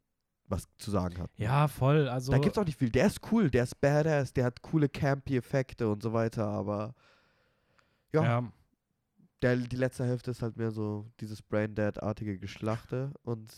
was 0.48 0.68
zu 0.77 0.91
sagen 0.91 1.18
hatten. 1.19 1.41
Ja, 1.41 1.68
voll. 1.68 2.10
Also 2.10 2.31
Da 2.31 2.39
gibt's 2.39 2.57
auch 2.57 2.65
nicht 2.65 2.77
viel. 2.77 2.89
Der 2.89 3.06
ist 3.06 3.22
cool, 3.31 3.49
der 3.49 3.64
ist 3.64 3.80
badass, 3.80 4.34
der 4.34 4.45
hat 4.45 4.61
coole 4.61 4.89
campy 4.89 5.38
Effekte 5.38 5.88
und 5.89 6.02
so 6.03 6.11
weiter, 6.14 6.45
aber 6.48 6.93
ja, 8.14 8.23
ja. 8.23 8.52
Der, 9.41 9.56
die 9.56 9.76
letzte 9.76 10.03
Hälfte 10.06 10.31
ist 10.31 10.41
halt 10.41 10.57
mehr 10.57 10.72
so 10.72 11.10
dieses 11.19 11.41
Braindead-artige 11.41 12.38
Geschlachte 12.38 13.11
und 13.23 13.52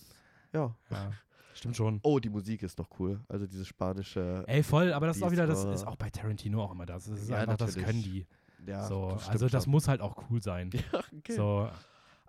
ja. 0.53 0.75
ja. 0.91 1.11
Stimmt 1.53 1.75
schon. 1.77 1.99
Oh, 2.03 2.19
die 2.19 2.29
Musik 2.29 2.63
ist 2.63 2.77
noch 2.79 2.89
cool. 2.99 3.21
Also 3.27 3.45
diese 3.45 3.63
spanische. 3.65 4.43
Ey, 4.47 4.63
voll, 4.63 4.91
aber 4.91 5.07
das 5.07 5.17
ist 5.17 5.23
auch 5.23 5.31
wieder, 5.31 5.45
das 5.47 5.63
ist 5.63 5.85
auch 5.85 5.95
bei 5.95 6.09
Tarantino 6.09 6.63
auch 6.63 6.71
immer 6.71 6.85
das. 6.85 7.05
Das 7.05 7.21
ist 7.21 7.29
Ja, 7.29 7.37
einfach, 7.37 7.57
das 7.57 7.75
können 7.75 8.01
die. 8.01 8.25
Ja, 8.65 8.87
so, 8.87 9.11
das 9.11 9.29
also 9.29 9.47
das 9.49 9.63
schon. 9.65 9.71
muss 9.71 9.87
halt 9.87 10.01
auch 10.01 10.29
cool 10.29 10.41
sein. 10.41 10.71
Ja, 10.91 10.99
okay. 11.17 11.33
So, 11.35 11.69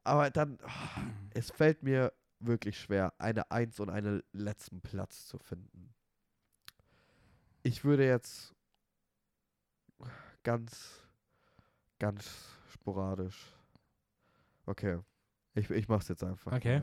Aber 0.02 0.30
dann, 0.30 0.59
oh, 0.62 1.01
es 1.32 1.51
fällt 1.51 1.82
mir 1.82 2.12
wirklich 2.40 2.78
schwer, 2.78 3.14
eine 3.18 3.51
Eins 3.51 3.80
und 3.80 3.88
einen 3.88 4.22
letzten 4.32 4.80
Platz 4.80 5.26
zu 5.26 5.38
finden. 5.38 5.94
Ich 7.62 7.84
würde 7.84 8.06
jetzt 8.06 8.55
ganz, 10.42 11.01
ganz 11.98 12.30
sporadisch. 12.70 13.55
Okay. 14.66 14.98
Ich, 15.55 15.70
ich 15.70 15.88
mach's 15.88 16.09
jetzt 16.09 16.24
einfach. 16.24 16.52
Okay. 16.52 16.82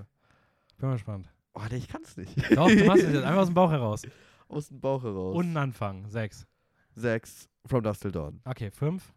bin 0.78 0.90
mal 0.90 0.94
gespannt. 0.94 1.30
Oh, 1.54 1.62
nee, 1.70 1.78
ich 1.78 1.88
kann's 1.88 2.16
nicht. 2.18 2.36
Doch, 2.56 2.68
du 2.70 2.86
machst 2.86 3.04
es 3.04 3.14
jetzt 3.14 3.24
einfach 3.24 3.42
aus 3.42 3.48
dem 3.48 3.54
Bauch 3.54 3.72
heraus. 3.72 4.04
Aus 4.48 4.68
dem 4.68 4.82
Bauch 4.82 5.02
heraus. 5.02 5.34
Und 5.34 5.46
einen 5.46 5.58
Anfang. 5.58 6.10
Sechs. 6.10 6.46
sechs. 6.94 7.48
From 7.66 7.84
Dust 7.84 8.02
Till 8.02 8.12
Dawn. 8.12 8.42
Okay, 8.44 8.70
fünf. 8.70 9.14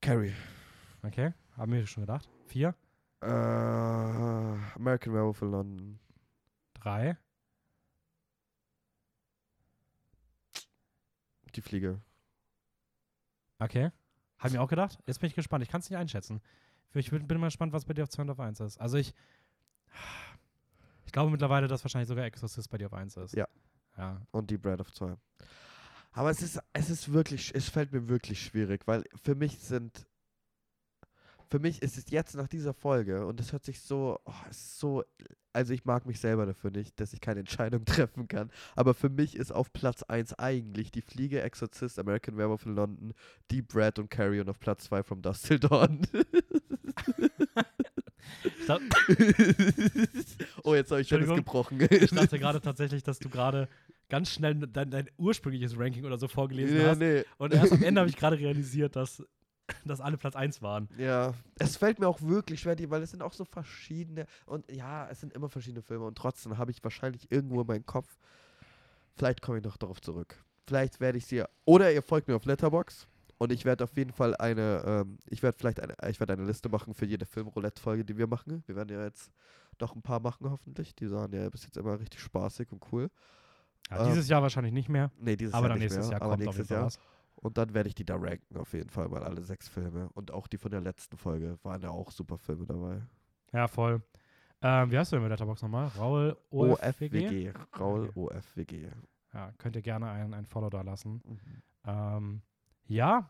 Carrie. 0.00 0.34
Okay, 1.02 1.32
haben 1.56 1.72
wir 1.72 1.84
schon 1.86 2.04
gedacht. 2.04 2.28
Vier. 2.46 2.76
Äh, 3.22 3.26
American 3.26 5.14
Werewolf 5.14 5.42
in 5.42 5.50
London. 5.50 5.98
Drei. 6.74 7.16
Die 11.54 11.60
Fliege. 11.60 12.00
Okay. 13.58 13.90
Haben 14.38 14.54
wir 14.54 14.62
auch 14.62 14.68
gedacht. 14.68 14.98
Jetzt 15.06 15.20
bin 15.20 15.28
ich 15.28 15.34
gespannt. 15.34 15.62
Ich 15.62 15.70
kann 15.70 15.80
es 15.80 15.90
nicht 15.90 15.98
einschätzen. 15.98 16.40
Ich 16.94 17.10
bin, 17.10 17.26
bin 17.26 17.40
mal 17.40 17.46
gespannt, 17.46 17.72
was 17.72 17.84
bei 17.84 17.94
dir 17.94 18.02
auf 18.02 18.10
2 18.10 18.22
und 18.22 18.30
auf 18.30 18.40
1 18.40 18.60
ist. 18.60 18.80
Also 18.80 18.96
ich. 18.96 19.14
Ich 21.04 21.12
glaube 21.12 21.30
mittlerweile, 21.30 21.68
dass 21.68 21.84
wahrscheinlich 21.84 22.08
sogar 22.08 22.24
Exorcist 22.24 22.70
bei 22.70 22.78
dir 22.78 22.86
auf 22.86 22.94
1 22.94 23.16
ist. 23.18 23.34
Ja. 23.34 23.46
Ja. 23.98 24.22
und 24.30 24.50
die 24.50 24.56
Bread 24.56 24.80
of 24.80 24.90
2. 24.92 25.14
Aber 26.12 26.30
es 26.30 26.42
ist, 26.42 26.58
es 26.72 26.90
ist 26.90 27.12
wirklich, 27.12 27.54
es 27.54 27.68
fällt 27.68 27.92
mir 27.92 28.08
wirklich 28.08 28.42
schwierig, 28.42 28.86
weil 28.86 29.04
für 29.22 29.34
mich 29.34 29.58
sind, 29.58 30.06
für 31.52 31.58
mich 31.58 31.82
ist 31.82 31.98
es 31.98 32.06
jetzt 32.08 32.34
nach 32.34 32.48
dieser 32.48 32.72
Folge 32.72 33.26
und 33.26 33.38
es 33.38 33.52
hört 33.52 33.62
sich 33.62 33.82
so, 33.82 34.18
oh, 34.24 34.32
so, 34.50 35.04
also 35.52 35.74
ich 35.74 35.84
mag 35.84 36.06
mich 36.06 36.18
selber 36.18 36.46
dafür 36.46 36.70
nicht, 36.70 36.98
dass 36.98 37.12
ich 37.12 37.20
keine 37.20 37.40
Entscheidung 37.40 37.84
treffen 37.84 38.26
kann, 38.26 38.50
aber 38.74 38.94
für 38.94 39.10
mich 39.10 39.36
ist 39.36 39.52
auf 39.52 39.70
Platz 39.70 40.02
1 40.02 40.38
eigentlich 40.38 40.90
die 40.90 41.02
Fliege, 41.02 41.42
Exorcist, 41.42 41.98
American 41.98 42.38
Werewolf 42.38 42.64
in 42.64 42.74
London, 42.74 43.12
Deep 43.50 43.68
Bread 43.68 43.98
und 43.98 44.08
Carrie 44.08 44.40
und 44.40 44.48
auf 44.48 44.58
Platz 44.60 44.84
2 44.84 45.02
From 45.02 45.20
Dust 45.20 45.46
Till 45.46 45.58
Dawn. 45.58 46.00
Oh, 50.62 50.74
jetzt 50.76 50.92
habe 50.92 51.00
ich 51.00 51.08
Dennis 51.08 51.28
Entschuldigung. 51.28 51.36
gebrochen. 51.36 51.80
ich 51.90 52.10
dachte 52.10 52.38
gerade 52.38 52.60
tatsächlich, 52.60 53.02
dass 53.02 53.18
du 53.18 53.28
gerade 53.28 53.68
ganz 54.08 54.30
schnell 54.30 54.54
dein, 54.54 54.90
dein 54.90 55.10
ursprüngliches 55.18 55.76
Ranking 55.76 56.04
oder 56.04 56.16
so 56.16 56.28
vorgelesen 56.28 56.76
ja, 56.76 56.90
hast. 56.90 56.98
nee. 56.98 57.24
Und 57.38 57.52
erst 57.52 57.72
am 57.72 57.82
Ende 57.82 58.00
habe 58.00 58.08
ich 58.08 58.16
gerade 58.16 58.38
realisiert, 58.38 58.94
dass, 58.94 59.22
dass 59.84 60.00
alle 60.00 60.16
Platz 60.16 60.36
1 60.36 60.62
waren. 60.62 60.88
Ja, 60.98 61.34
es 61.58 61.76
fällt 61.76 61.98
mir 61.98 62.08
auch 62.08 62.20
wirklich 62.22 62.60
schwer, 62.60 62.76
die, 62.76 62.90
weil 62.90 63.02
es 63.02 63.10
sind 63.10 63.22
auch 63.22 63.32
so 63.32 63.44
verschiedene 63.44 64.26
und 64.46 64.70
ja, 64.70 65.08
es 65.08 65.20
sind 65.20 65.32
immer 65.32 65.48
verschiedene 65.48 65.82
Filme 65.82 66.04
und 66.06 66.16
trotzdem 66.16 66.58
habe 66.58 66.70
ich 66.70 66.82
wahrscheinlich 66.82 67.30
irgendwo 67.30 67.60
in 67.62 67.66
meinem 67.66 67.86
Kopf, 67.86 68.16
vielleicht 69.16 69.42
komme 69.42 69.58
ich 69.58 69.64
noch 69.64 69.76
darauf 69.76 70.00
zurück. 70.00 70.42
Vielleicht 70.66 71.00
werde 71.00 71.18
ich 71.18 71.26
sie, 71.26 71.42
oder 71.64 71.92
ihr 71.92 72.02
folgt 72.02 72.28
mir 72.28 72.36
auf 72.36 72.44
Letterbox 72.44 73.06
und 73.38 73.50
ich 73.52 73.64
werde 73.64 73.84
auf 73.84 73.96
jeden 73.96 74.12
Fall 74.12 74.36
eine, 74.36 74.82
ähm, 74.86 75.18
ich 75.28 75.42
werde 75.42 75.58
vielleicht 75.58 75.80
eine, 75.80 75.94
ich 76.08 76.20
werde 76.20 76.34
eine 76.34 76.44
Liste 76.44 76.68
machen 76.68 76.94
für 76.94 77.06
jede 77.06 77.26
Filmroulette-Folge, 77.26 78.04
die 78.04 78.16
wir 78.16 78.28
machen. 78.28 78.62
Wir 78.66 78.76
werden 78.76 78.88
ja 78.96 79.02
jetzt 79.04 79.32
doch 79.78 79.96
ein 79.96 80.02
paar 80.02 80.20
machen 80.20 80.48
hoffentlich. 80.48 80.94
Die 80.94 81.10
waren 81.10 81.32
ja 81.32 81.48
bis 81.50 81.64
jetzt 81.64 81.76
immer 81.76 81.98
richtig 81.98 82.20
spaßig 82.20 82.70
und 82.70 82.84
cool. 82.92 83.10
Ja, 83.90 84.02
Ähm, 84.02 84.10
dieses 84.10 84.28
Jahr 84.28 84.42
wahrscheinlich 84.42 84.72
nicht 84.72 84.88
mehr. 84.88 85.10
Nee, 85.18 85.36
dieses 85.36 85.54
Aber 85.54 85.66
Jahr 85.66 85.70
dann 85.70 85.78
nicht 85.80 85.90
nächstes 85.90 86.06
mehr, 86.06 86.12
Jahr 86.12 86.22
aber 86.22 86.30
kommt 86.30 86.40
jeden 86.42 86.50
nächstes 86.50 86.68
Jahr. 86.68 86.84
was. 86.86 86.98
Und 87.42 87.58
dann 87.58 87.74
werde 87.74 87.88
ich 87.88 87.94
die 87.94 88.04
da 88.04 88.14
ranken, 88.16 88.56
auf 88.56 88.72
jeden 88.72 88.88
Fall 88.88 89.08
mal 89.08 89.24
alle 89.24 89.42
sechs 89.42 89.68
Filme. 89.68 90.08
Und 90.14 90.30
auch 90.30 90.46
die 90.46 90.58
von 90.58 90.70
der 90.70 90.80
letzten 90.80 91.16
Folge 91.16 91.58
waren 91.64 91.82
ja 91.82 91.90
auch 91.90 92.12
super 92.12 92.38
Filme 92.38 92.66
dabei. 92.66 93.02
Ja, 93.52 93.66
voll. 93.66 94.00
Ähm, 94.62 94.90
wie 94.92 94.98
heißt 94.98 95.10
du 95.10 95.16
denn 95.16 95.24
mit 95.24 95.30
Letterbox 95.30 95.60
nochmal? 95.62 95.88
Raul 95.98 96.36
OFWG? 96.50 97.52
OFWG. 97.52 97.52
Raul 97.78 98.08
Okay. 98.08 98.12
OFWG. 98.14 98.88
Ja, 99.34 99.52
könnt 99.58 99.74
ihr 99.74 99.82
gerne 99.82 100.08
ein, 100.10 100.32
ein 100.34 100.46
Follow 100.46 100.70
da 100.70 100.82
lassen. 100.82 101.20
Mhm. 101.24 101.62
Ähm, 101.84 102.42
ja. 102.86 103.28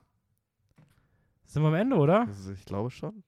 Sind 1.47 1.63
wir 1.63 1.69
am 1.69 1.75
Ende, 1.75 1.97
oder? 1.97 2.27
Also 2.27 2.53
ich 2.53 2.67
glaube 2.67 2.91
schon. 2.91 3.25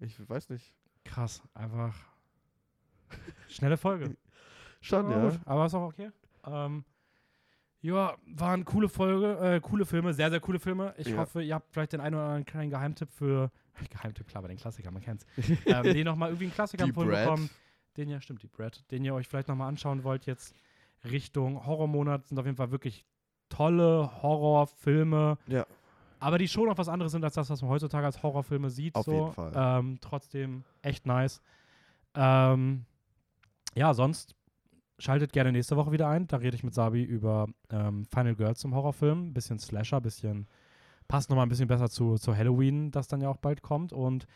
Ich 0.00 0.28
weiß 0.28 0.48
nicht. 0.50 0.74
Krass, 1.04 1.42
einfach 1.54 1.94
schnelle 3.48 3.76
Folge. 3.76 4.16
Schon, 4.80 5.08
ja. 5.10 5.28
gut, 5.28 5.40
aber 5.44 5.66
ist 5.66 5.74
auch 5.74 5.86
okay. 5.86 6.10
Ähm, 6.44 6.84
ja, 7.82 8.16
waren 8.26 8.64
coole 8.64 8.88
Folge, 8.88 9.38
äh, 9.38 9.60
coole 9.60 9.84
Filme, 9.84 10.14
sehr, 10.14 10.30
sehr 10.30 10.40
coole 10.40 10.58
Filme. 10.58 10.94
Ich 10.96 11.08
Ja. 11.08 11.18
hoffe, 11.18 11.42
ihr 11.42 11.54
habt 11.54 11.72
vielleicht 11.72 11.92
den 11.92 12.00
einen 12.00 12.14
oder 12.14 12.24
anderen 12.24 12.44
kleinen 12.46 12.70
Geheimtipp 12.70 13.10
für. 13.10 13.50
Geheimtipp, 13.90 14.28
klar, 14.28 14.42
bei 14.42 14.48
den 14.48 14.56
Klassikern, 14.56 14.94
man 14.94 15.02
kennt's. 15.02 15.26
ähm, 15.66 15.82
den 15.82 16.04
nochmal 16.04 16.30
irgendwie 16.30 16.44
einen 16.46 16.54
Klassiker 16.54 16.84
empfohlen 16.84 17.10
bekommen. 17.10 17.50
Den 17.96 18.08
ja, 18.08 18.20
stimmt, 18.20 18.42
die 18.42 18.46
Brad. 18.46 18.90
Den 18.90 19.04
ihr 19.04 19.12
euch 19.14 19.28
vielleicht 19.28 19.48
nochmal 19.48 19.68
anschauen 19.68 20.04
wollt, 20.04 20.24
jetzt 20.26 20.54
Richtung 21.04 21.66
Horrormonat. 21.66 22.26
Sind 22.28 22.38
auf 22.38 22.46
jeden 22.46 22.56
Fall 22.56 22.70
wirklich 22.70 23.04
tolle 23.48 24.10
Horrorfilme. 24.22 25.36
Ja. 25.46 25.66
Aber 26.20 26.38
die 26.38 26.46
schon 26.48 26.66
noch 26.66 26.78
was 26.78 26.88
anderes 26.88 27.12
sind 27.12 27.24
als 27.24 27.34
das, 27.34 27.50
was 27.50 27.60
man 27.62 27.70
heutzutage 27.70 28.06
als 28.06 28.22
Horrorfilme 28.22 28.70
sieht. 28.70 28.94
Auf 28.94 29.04
so. 29.04 29.12
jeden 29.12 29.32
Fall. 29.32 29.52
Ähm, 29.54 29.98
trotzdem 30.00 30.62
echt 30.80 31.04
nice. 31.04 31.42
Ähm, 32.14 32.86
ja, 33.74 33.92
sonst 33.92 34.34
schaltet 34.98 35.32
gerne 35.32 35.52
nächste 35.52 35.76
Woche 35.76 35.92
wieder 35.92 36.08
ein. 36.08 36.26
Da 36.26 36.36
rede 36.38 36.56
ich 36.56 36.64
mit 36.64 36.74
Sabi 36.74 37.02
über 37.02 37.48
ähm, 37.70 38.04
Final 38.06 38.34
Girls 38.36 38.60
zum 38.60 38.74
Horrorfilm. 38.74 39.32
Bisschen 39.32 39.58
Slasher, 39.58 40.00
bisschen 40.00 40.46
passt 41.08 41.28
nochmal 41.30 41.46
ein 41.46 41.48
bisschen 41.48 41.68
besser 41.68 41.90
zu, 41.90 42.16
zu 42.16 42.36
Halloween, 42.36 42.90
das 42.90 43.08
dann 43.08 43.20
ja 43.20 43.28
auch 43.28 43.36
bald 43.36 43.62
kommt. 43.62 43.92
Und 43.92 44.26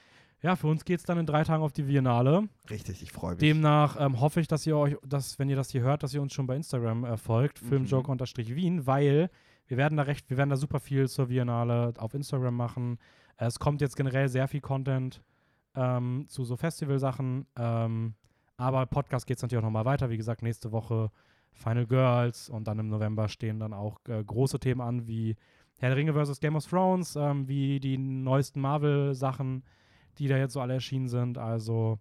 ja, 0.42 0.56
für 0.56 0.66
uns 0.66 0.84
geht 0.84 0.98
es 1.00 1.06
dann 1.06 1.18
in 1.18 1.24
drei 1.26 1.44
Tagen 1.44 1.62
auf 1.62 1.72
die 1.72 1.84
Biennale. 1.84 2.48
Richtig, 2.68 3.02
ich 3.02 3.10
freue 3.12 3.30
mich. 3.30 3.38
Demnach 3.38 3.96
ähm, 3.98 4.20
hoffe 4.20 4.40
ich, 4.40 4.48
dass 4.48 4.66
ihr 4.66 4.76
euch, 4.76 4.96
dass, 5.06 5.38
wenn 5.38 5.48
ihr 5.48 5.56
das 5.56 5.70
hier 5.70 5.80
hört, 5.82 6.02
dass 6.02 6.12
ihr 6.12 6.20
uns 6.20 6.34
schon 6.34 6.46
bei 6.46 6.56
Instagram 6.56 7.04
äh, 7.04 7.16
folgt, 7.16 7.62
Mhm. 7.62 7.68
filmjoker-wien, 7.68 8.86
weil 8.86 9.30
wir 9.68 9.76
werden 9.76 9.96
da 9.96 10.02
recht, 10.04 10.28
wir 10.28 10.36
werden 10.36 10.50
da 10.50 10.56
super 10.56 10.78
viel 10.80 11.08
zur 11.08 11.26
Biennale 11.26 11.94
auf 11.96 12.12
Instagram 12.14 12.54
machen. 12.54 12.98
Es 13.36 13.58
kommt 13.58 13.80
jetzt 13.80 13.96
generell 13.96 14.28
sehr 14.28 14.46
viel 14.48 14.60
Content 14.60 15.22
ähm, 15.74 16.26
zu 16.28 16.44
so 16.44 16.56
Festivalsachen. 16.56 17.46
Ähm, 17.56 18.14
aber 18.56 18.86
Podcast 18.86 19.26
geht 19.26 19.36
es 19.36 19.42
natürlich 19.42 19.60
auch 19.60 19.66
nochmal 19.66 19.84
weiter. 19.84 20.10
Wie 20.10 20.16
gesagt, 20.16 20.42
nächste 20.42 20.72
Woche 20.72 21.10
Final 21.52 21.86
Girls 21.86 22.48
und 22.48 22.66
dann 22.68 22.78
im 22.78 22.88
November 22.88 23.28
stehen 23.28 23.58
dann 23.58 23.72
auch 23.72 23.98
äh, 24.08 24.22
große 24.22 24.58
Themen 24.58 24.80
an 24.80 25.06
wie 25.06 25.36
Herr 25.78 25.90
der 25.90 25.96
Ringe 25.96 26.14
vs. 26.14 26.40
Game 26.40 26.56
of 26.56 26.66
Thrones, 26.66 27.16
ähm, 27.16 27.48
wie 27.48 27.80
die 27.80 27.98
neuesten 27.98 28.60
Marvel-Sachen, 28.60 29.62
die 30.18 30.28
da 30.28 30.36
jetzt 30.38 30.54
so 30.54 30.60
alle 30.60 30.74
erschienen 30.74 31.08
sind. 31.08 31.38
Also 31.38 31.98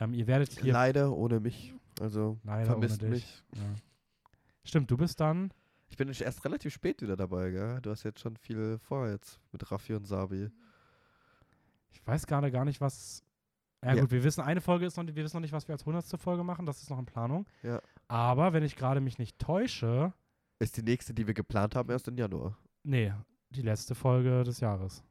ähm, 0.00 0.14
ihr 0.14 0.26
werdet 0.26 0.50
hier 0.60 0.72
Leider 0.72 1.12
ohne 1.12 1.40
mich. 1.40 1.74
Also 2.00 2.38
Leider 2.44 2.66
vermisst 2.66 3.02
mich. 3.02 3.42
Ja. 3.54 3.60
Stimmt, 4.64 4.90
du 4.90 4.96
bist 4.96 5.20
dann. 5.20 5.52
Ich 5.88 5.96
bin 5.96 6.08
erst 6.08 6.44
relativ 6.44 6.72
spät 6.72 7.02
wieder 7.02 7.16
dabei, 7.16 7.50
gell? 7.50 7.80
Du 7.82 7.90
hast 7.90 8.04
jetzt 8.04 8.20
schon 8.20 8.36
viel 8.36 8.78
vor 8.78 9.08
jetzt 9.08 9.40
mit 9.52 9.70
Raffi 9.70 9.94
und 9.94 10.06
Sabi. 10.06 10.50
Ich 11.90 12.06
weiß 12.06 12.26
gerade 12.26 12.50
gar 12.50 12.64
nicht, 12.64 12.80
was. 12.80 13.22
Ja, 13.84 13.94
gut, 14.00 14.10
wir 14.12 14.22
wissen, 14.24 14.40
eine 14.42 14.60
Folge 14.60 14.86
ist 14.86 14.96
noch, 14.96 15.04
wir 15.06 15.14
wissen 15.16 15.36
noch 15.36 15.40
nicht, 15.40 15.52
was 15.52 15.66
wir 15.66 15.72
als 15.74 15.82
100. 15.82 16.04
Folge 16.20 16.44
machen, 16.44 16.66
das 16.66 16.80
ist 16.82 16.90
noch 16.90 16.98
in 16.98 17.06
Planung. 17.06 17.46
Ja. 17.62 17.80
Aber 18.08 18.52
wenn 18.52 18.62
ich 18.62 18.76
gerade 18.76 19.00
mich 19.00 19.18
nicht 19.18 19.38
täusche, 19.38 20.12
Ist 20.60 20.76
die 20.76 20.82
nächste, 20.82 21.12
die 21.14 21.26
wir 21.26 21.34
geplant 21.34 21.74
haben, 21.74 21.90
erst 21.90 22.06
im 22.08 22.16
Januar. 22.16 22.56
nee, 22.84 23.12
die 23.50 23.62
letzte 23.62 23.94
Folge 23.94 24.44
des 24.44 24.60
Jahres. 24.60 25.02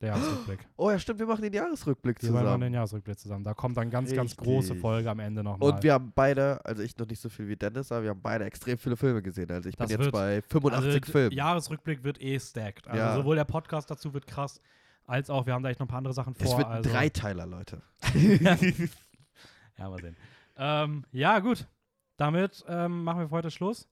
Der 0.00 0.08
Jahresrückblick. 0.10 0.58
Oh 0.76 0.90
ja, 0.90 0.98
stimmt, 0.98 1.18
wir 1.20 1.26
machen 1.26 1.40
den 1.42 1.52
Jahresrückblick 1.54 2.20
Wir 2.22 2.30
machen 2.30 2.44
zusammen. 2.44 2.60
den 2.62 2.74
Jahresrückblick 2.74 3.18
zusammen. 3.18 3.42
Da 3.44 3.54
kommt 3.54 3.76
dann 3.76 3.88
ganz, 3.90 4.12
ganz 4.12 4.36
große 4.36 4.70
Richtig. 4.70 4.80
Folge 4.80 5.10
am 5.10 5.18
Ende 5.20 5.42
nochmal. 5.42 5.70
Und 5.72 5.82
wir 5.82 5.92
haben 5.94 6.12
beide, 6.14 6.62
also 6.64 6.82
ich 6.82 6.96
noch 6.98 7.06
nicht 7.06 7.20
so 7.20 7.28
viel 7.30 7.48
wie 7.48 7.56
Dennis, 7.56 7.90
aber 7.90 8.02
wir 8.02 8.10
haben 8.10 8.20
beide 8.20 8.44
extrem 8.44 8.76
viele 8.76 8.96
Filme 8.96 9.22
gesehen. 9.22 9.50
Also 9.50 9.68
ich 9.68 9.76
Das 9.76 9.88
bin 9.88 10.00
jetzt 10.00 10.12
bei 10.12 10.42
85 10.42 10.94
also, 11.02 11.12
Filmen. 11.12 11.32
Jahresrückblick 11.32 12.04
wird 12.04 12.20
eh 12.20 12.38
stacked. 12.38 12.86
Also 12.86 12.98
Ja. 12.98 13.14
sowohl 13.16 13.36
der 13.36 13.44
Podcast 13.44 13.90
dazu 13.90 14.12
wird 14.12 14.26
krass, 14.26 14.60
als 15.06 15.30
auch, 15.30 15.46
wir 15.46 15.52
haben 15.54 15.62
da 15.62 15.70
echt 15.70 15.80
noch 15.80 15.86
ein 15.86 15.88
paar 15.88 15.98
andere 15.98 16.14
Sachen 16.14 16.34
vor. 16.34 16.46
es 16.46 16.56
wird 16.56 16.66
ein 16.66 16.72
also, 16.78 16.90
Dreiteiler, 16.90 17.46
Leute. 17.46 17.82
Ja, 19.76 19.88
mal 19.90 20.00
sehen. 20.00 20.16
Ähm, 20.56 21.04
ja, 21.10 21.40
gut. 21.40 21.66
Damit 22.16 22.64
ähm, 22.68 23.02
machen 23.02 23.20
wir 23.20 23.28
für 23.28 23.34
heute 23.34 23.50
Schluss. 23.50 23.88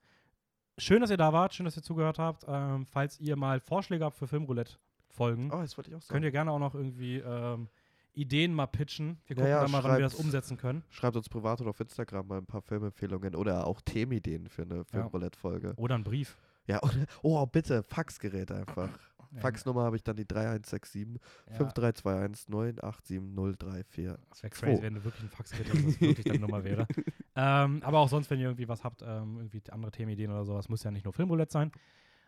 Schön, 0.78 1.00
dass 1.00 1.10
ihr 1.10 1.16
da 1.16 1.32
wart. 1.32 1.54
Schön, 1.54 1.64
dass 1.64 1.76
ihr 1.76 1.82
zugehört 1.82 2.18
habt. 2.20 2.44
Ähm, 2.46 2.86
falls 2.86 3.18
ihr 3.18 3.34
mal 3.36 3.58
Vorschläge 3.60 4.04
habt 4.04 4.16
für 4.16 4.28
Filmroulette-Folgen, 4.28 5.50
Oh, 5.52 5.60
das 5.60 5.76
wollte 5.76 5.90
ich 5.90 5.96
auch 5.96 6.02
sagen. 6.02 6.12
könnt 6.12 6.24
ihr 6.24 6.30
gerne 6.30 6.52
auch 6.52 6.60
noch 6.60 6.74
irgendwie 6.76 7.16
ähm, 7.18 7.68
Ideen 8.14 8.54
mal 8.54 8.66
pitchen. 8.66 9.18
Wir 9.26 9.36
Ja, 9.36 9.42
gucken 9.42 9.50
ja, 9.50 9.60
dann 9.62 9.70
mal, 9.72 9.82
wann 9.84 9.92
wir 9.96 10.00
das 10.02 10.14
umsetzen 10.14 10.56
können. 10.56 10.84
Schreibt 10.90 11.16
uns 11.16 11.28
privat 11.28 11.60
oder 11.60 11.70
auf 11.70 11.80
Instagram 11.80 12.28
mal 12.28 12.38
ein 12.38 12.46
paar 12.46 12.62
Filmempfehlungen 12.62 13.34
oder 13.34 13.66
auch 13.66 13.80
Themenideen 13.80 14.48
für 14.48 14.62
eine 14.62 14.84
Filmroulette-Folge. 14.84 15.74
Oder 15.76 15.96
einen 15.96 16.04
Brief. 16.04 16.36
Ja, 16.66 16.80
oder, 16.82 17.06
oh, 17.22 17.44
bitte, 17.46 17.82
Faxgerät 17.82 18.52
einfach. 18.52 18.88
Ja, 19.32 19.40
Faxnummer 19.40 19.82
habe 19.82 19.96
ich 19.96 20.02
dann 20.02 20.16
die 20.16 20.26
3167 20.26 21.20
ja, 21.48 21.54
5321 21.56 22.48
987 22.48 23.20
034. 23.58 24.06
Das 24.28 24.42
wäre 24.42 24.50
crazy, 24.50 24.76
Zwei. 24.76 24.82
wenn 24.82 24.94
du 24.94 25.04
wirklich 25.04 25.22
ein 25.22 25.30
Fax 25.30 25.58
hättest, 25.58 25.86
das 25.86 26.00
wirklich 26.00 26.24
deine 26.24 26.40
Nummer 26.40 26.64
wäre. 26.64 26.86
Ähm, 27.34 27.82
aber 27.82 28.00
auch 28.00 28.10
sonst, 28.10 28.28
wenn 28.28 28.38
ihr 28.40 28.44
irgendwie 28.44 28.68
was 28.68 28.84
habt, 28.84 29.00
ähm, 29.00 29.38
irgendwie 29.38 29.62
andere 29.70 29.90
Themenideen 29.90 30.30
oder 30.30 30.44
sowas, 30.44 30.68
muss 30.68 30.82
ja 30.82 30.90
nicht 30.90 31.04
nur 31.04 31.14
Filmroulette 31.14 31.50
sein. 31.50 31.72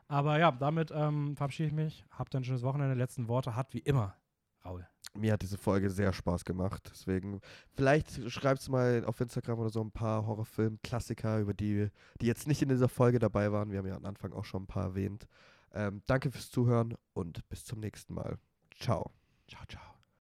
Aber 0.09 0.39
ja, 0.39 0.51
damit 0.51 0.90
ähm, 0.94 1.36
verabschiede 1.36 1.66
ich 1.66 1.74
mich. 1.74 2.06
Habt 2.10 2.35
ein 2.35 2.43
schönes 2.43 2.62
Wochenende. 2.62 2.94
Letzten 2.94 3.28
Worte 3.28 3.55
hat 3.55 3.74
wie 3.74 3.81
immer 3.81 4.16
Raul. 4.64 4.86
Mir 5.16 5.32
hat 5.32 5.43
diese 5.43 5.59
Folge 5.59 5.90
sehr 5.90 6.12
Spaß 6.12 6.44
gemacht. 6.44 6.90
Deswegen, 6.93 7.40
vielleicht 7.76 8.31
schreibt 8.31 8.68
mal 8.68 9.05
auf 9.05 9.20
Instagram 9.20 9.60
oder 9.60 9.68
so 9.68 9.81
ein 9.81 9.93
paar 9.93 10.26
Horrorfilm-Klassiker, 10.26 11.39
über 11.39 11.55
die, 11.55 11.89
die 12.20 12.26
jetzt 12.26 12.48
nicht 12.48 12.62
in 12.62 12.68
dieser 12.68 12.89
Folge 12.89 13.20
dabei 13.20 13.52
waren. 13.52 13.70
Wir 13.70 13.78
haben 13.78 13.86
ja 13.86 13.97
am 13.97 14.06
Anfang 14.06 14.32
auch 14.32 14.44
schon 14.44 14.64
ein 14.64 14.66
paar 14.66 14.85
erwähnt. 14.85 15.28
Ähm, 15.74 16.02
danke 16.06 16.30
fürs 16.30 16.51
Zuhören 16.51 16.94
und 17.12 17.46
bis 17.48 17.64
zum 17.64 17.80
nächsten 17.80 18.14
Mal. 18.14 18.38
Ciao. 18.78 19.12
Ciao, 19.48 19.64
ciao. 19.68 19.94